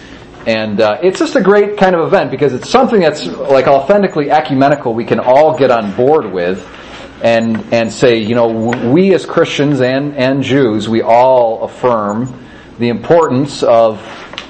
And 0.46 0.80
uh, 0.80 1.00
it's 1.02 1.18
just 1.18 1.36
a 1.36 1.42
great 1.42 1.76
kind 1.76 1.94
of 1.94 2.06
event 2.06 2.30
because 2.30 2.54
it's 2.54 2.70
something 2.70 3.00
that's 3.00 3.26
like 3.26 3.66
authentically 3.66 4.30
ecumenical 4.30 4.94
we 4.94 5.04
can 5.04 5.20
all 5.20 5.58
get 5.58 5.70
on 5.70 5.94
board 5.96 6.32
with 6.32 6.66
and 7.22 7.74
and 7.74 7.92
say, 7.92 8.16
you 8.16 8.34
know, 8.34 8.46
we 8.90 9.12
as 9.12 9.26
Christians 9.26 9.82
and 9.82 10.16
and 10.16 10.42
Jews, 10.42 10.88
we 10.88 11.02
all 11.02 11.64
affirm 11.64 12.46
the 12.78 12.88
importance 12.88 13.62
of, 13.62 14.00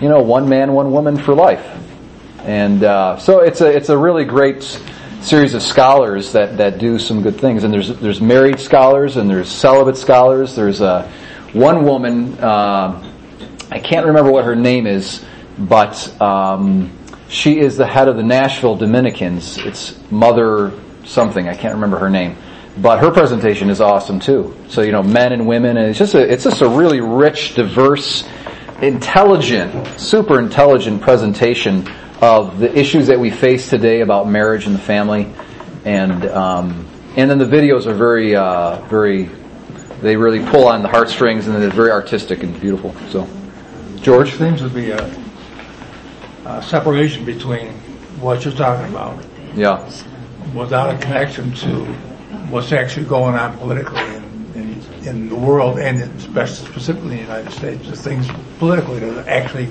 you 0.01 0.09
know, 0.09 0.21
one 0.21 0.49
man, 0.49 0.73
one 0.73 0.93
woman 0.93 1.17
for 1.17 1.35
life. 1.35 1.65
And 2.41 2.85
uh, 2.85 3.19
so 3.19 3.41
it's 3.41 3.61
a 3.61 3.67
it's 3.67 3.89
a 3.89 3.99
really 3.99 4.25
great 4.25 4.63
series 5.21 5.55
of 5.55 5.63
scholars 5.63 6.33
that 6.33 6.59
that 6.59 6.79
do 6.79 6.99
some 6.99 7.23
good 7.23 7.41
things. 7.41 7.65
And 7.65 7.73
there's 7.73 7.89
there's 7.99 8.21
married 8.21 8.61
scholars 8.61 9.17
and 9.17 9.29
there's 9.29 9.51
celibate 9.51 9.97
scholars. 9.97 10.55
There's 10.55 10.81
a 10.81 11.11
one 11.53 11.85
woman. 11.85 12.35
Uh, 12.39 13.13
I 13.71 13.81
can't 13.81 14.07
remember 14.07 14.31
what 14.31 14.45
her 14.45 14.55
name 14.55 14.87
is, 14.87 15.25
but 15.59 16.21
um, 16.21 16.97
she 17.29 17.59
is 17.59 17.77
the 17.77 17.87
head 17.87 18.07
of 18.07 18.17
the 18.17 18.23
Nashville 18.23 18.77
Dominicans. 18.77 19.59
It's 19.59 19.99
Mother 20.11 20.73
something. 21.05 21.49
I 21.49 21.57
can't 21.57 21.75
remember 21.75 21.99
her 21.99 22.11
name 22.11 22.37
but 22.79 22.99
her 22.99 23.11
presentation 23.11 23.71
is 23.71 23.81
awesome 23.81 24.21
too. 24.21 24.55
So 24.69 24.83
you 24.83 24.93
know, 24.93 25.03
men 25.03 25.33
and 25.33 25.47
women, 25.47 25.77
and 25.77 25.89
it's 25.89 25.99
just 25.99 26.15
a 26.15 26.33
it's 26.33 26.45
just 26.45 26.61
a 26.61 26.69
really 26.69 27.01
rich, 27.01 27.55
diverse, 27.55 28.25
intelligent, 28.83 30.01
super 30.01 30.39
intelligent 30.39 31.03
presentation 31.03 31.89
of 32.21 32.59
the 32.59 32.79
issues 32.79 33.07
that 33.07 33.19
we 33.19 33.31
face 33.31 33.69
today 33.69 34.01
about 34.01 34.29
marriage 34.29 34.67
and 34.67 34.75
the 34.75 34.81
family, 34.81 35.33
and 35.85 36.27
um, 36.27 36.87
and 37.17 37.31
then 37.31 37.39
the 37.39 37.45
videos 37.45 37.87
are 37.87 37.95
very 37.95 38.35
uh, 38.35 38.81
very 38.87 39.31
they 40.01 40.17
really 40.17 40.45
pull 40.51 40.69
on 40.69 40.83
the 40.83 40.89
heartstrings, 40.89 41.47
and 41.47 41.61
they're 41.61 41.71
very 41.71 41.91
artistic 41.91 42.43
and 42.43 42.59
beautiful. 42.61 42.95
So, 43.09 43.29
George, 44.01 44.37
seems 44.37 44.61
to 44.61 44.69
be 44.69 44.91
a, 44.91 45.21
a 46.45 46.63
separation 46.63 47.25
between 47.25 47.73
what 48.21 48.45
you're 48.45 48.55
talking 48.55 48.89
about. 48.91 49.25
Yeah, 49.55 49.91
without 50.55 50.95
a 50.95 50.99
connection 50.99 51.53
to 51.55 51.85
what's 52.51 52.73
actually 52.73 53.07
going 53.07 53.35
on 53.35 53.57
politically 53.59 54.16
in, 55.07 55.29
the 55.29 55.37
world 55.37 55.79
and 55.79 56.01
especially 56.01 56.69
specifically 56.69 57.13
in 57.13 57.17
the 57.17 57.23
United 57.23 57.53
States. 57.53 57.89
The 57.89 57.97
things 57.97 58.29
politically 58.59 58.99
that 59.01 59.29
actually 59.29 59.69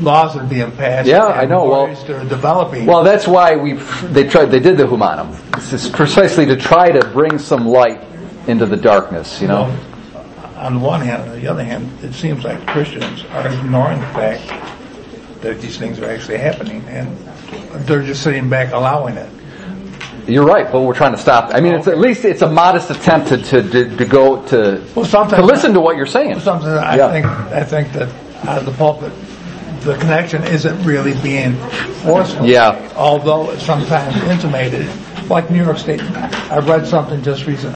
laws 0.00 0.36
are 0.36 0.44
being 0.44 0.72
passed. 0.72 1.08
Yeah, 1.08 1.26
and 1.26 1.34
I 1.34 1.44
know. 1.44 1.64
Well, 1.68 1.86
are 1.86 2.28
developing. 2.28 2.86
Well, 2.86 3.02
that's 3.02 3.26
why 3.26 3.56
we 3.56 3.74
they 4.08 4.28
tried 4.28 4.46
they 4.46 4.60
did 4.60 4.76
the 4.76 4.86
humanum. 4.86 5.36
This 5.54 5.72
is 5.72 5.88
precisely 5.88 6.46
to 6.46 6.56
try 6.56 6.90
to 6.90 7.06
bring 7.08 7.38
some 7.38 7.66
light 7.66 8.02
into 8.46 8.66
the 8.66 8.76
darkness. 8.76 9.40
You 9.40 9.48
know. 9.48 9.78
on 10.56 10.74
the 10.74 10.80
one 10.80 11.00
hand, 11.00 11.30
on 11.30 11.40
the 11.40 11.46
other 11.48 11.64
hand, 11.64 11.90
it 12.02 12.12
seems 12.14 12.44
like 12.44 12.64
Christians 12.66 13.24
are 13.30 13.48
ignoring 13.48 14.00
the 14.00 14.06
fact 14.06 15.42
that 15.42 15.60
these 15.60 15.78
things 15.78 15.98
are 15.98 16.10
actually 16.10 16.38
happening, 16.38 16.82
and 16.88 17.16
they're 17.86 18.02
just 18.02 18.22
sitting 18.22 18.48
back 18.48 18.72
allowing 18.72 19.16
it. 19.16 19.30
You're 20.26 20.44
right, 20.44 20.70
but 20.70 20.80
we're 20.82 20.94
trying 20.94 21.12
to 21.12 21.18
stop. 21.18 21.54
I 21.54 21.60
mean, 21.60 21.74
it's 21.74 21.86
at 21.86 21.98
least 21.98 22.24
it's 22.24 22.42
a 22.42 22.50
modest 22.50 22.90
attempt 22.90 23.28
to 23.28 23.36
to, 23.38 23.62
to, 23.62 23.96
to 23.96 24.04
go 24.04 24.42
to 24.46 24.84
Well, 24.94 25.04
to 25.28 25.42
listen 25.42 25.72
to 25.74 25.80
what 25.80 25.96
you're 25.96 26.06
saying. 26.06 26.40
Something 26.40 26.70
I 26.70 26.96
Yeah. 26.96 27.10
think 27.12 27.26
I 27.26 27.62
think 27.64 27.92
that 27.92 28.08
out 28.46 28.58
of 28.58 28.66
the 28.66 28.72
pulpit, 28.72 29.12
the 29.82 29.96
connection 29.96 30.42
isn't 30.44 30.82
really 30.84 31.14
being 31.22 31.54
forceful. 32.02 32.44
Yeah. 32.46 32.92
Although 32.96 33.50
it's 33.52 33.62
sometimes 33.64 34.16
intimated, 34.24 34.88
like 35.30 35.50
New 35.50 35.62
York 35.64 35.78
State. 35.78 36.00
I 36.02 36.58
read 36.58 36.86
something 36.86 37.22
just 37.22 37.46
recently. 37.46 37.56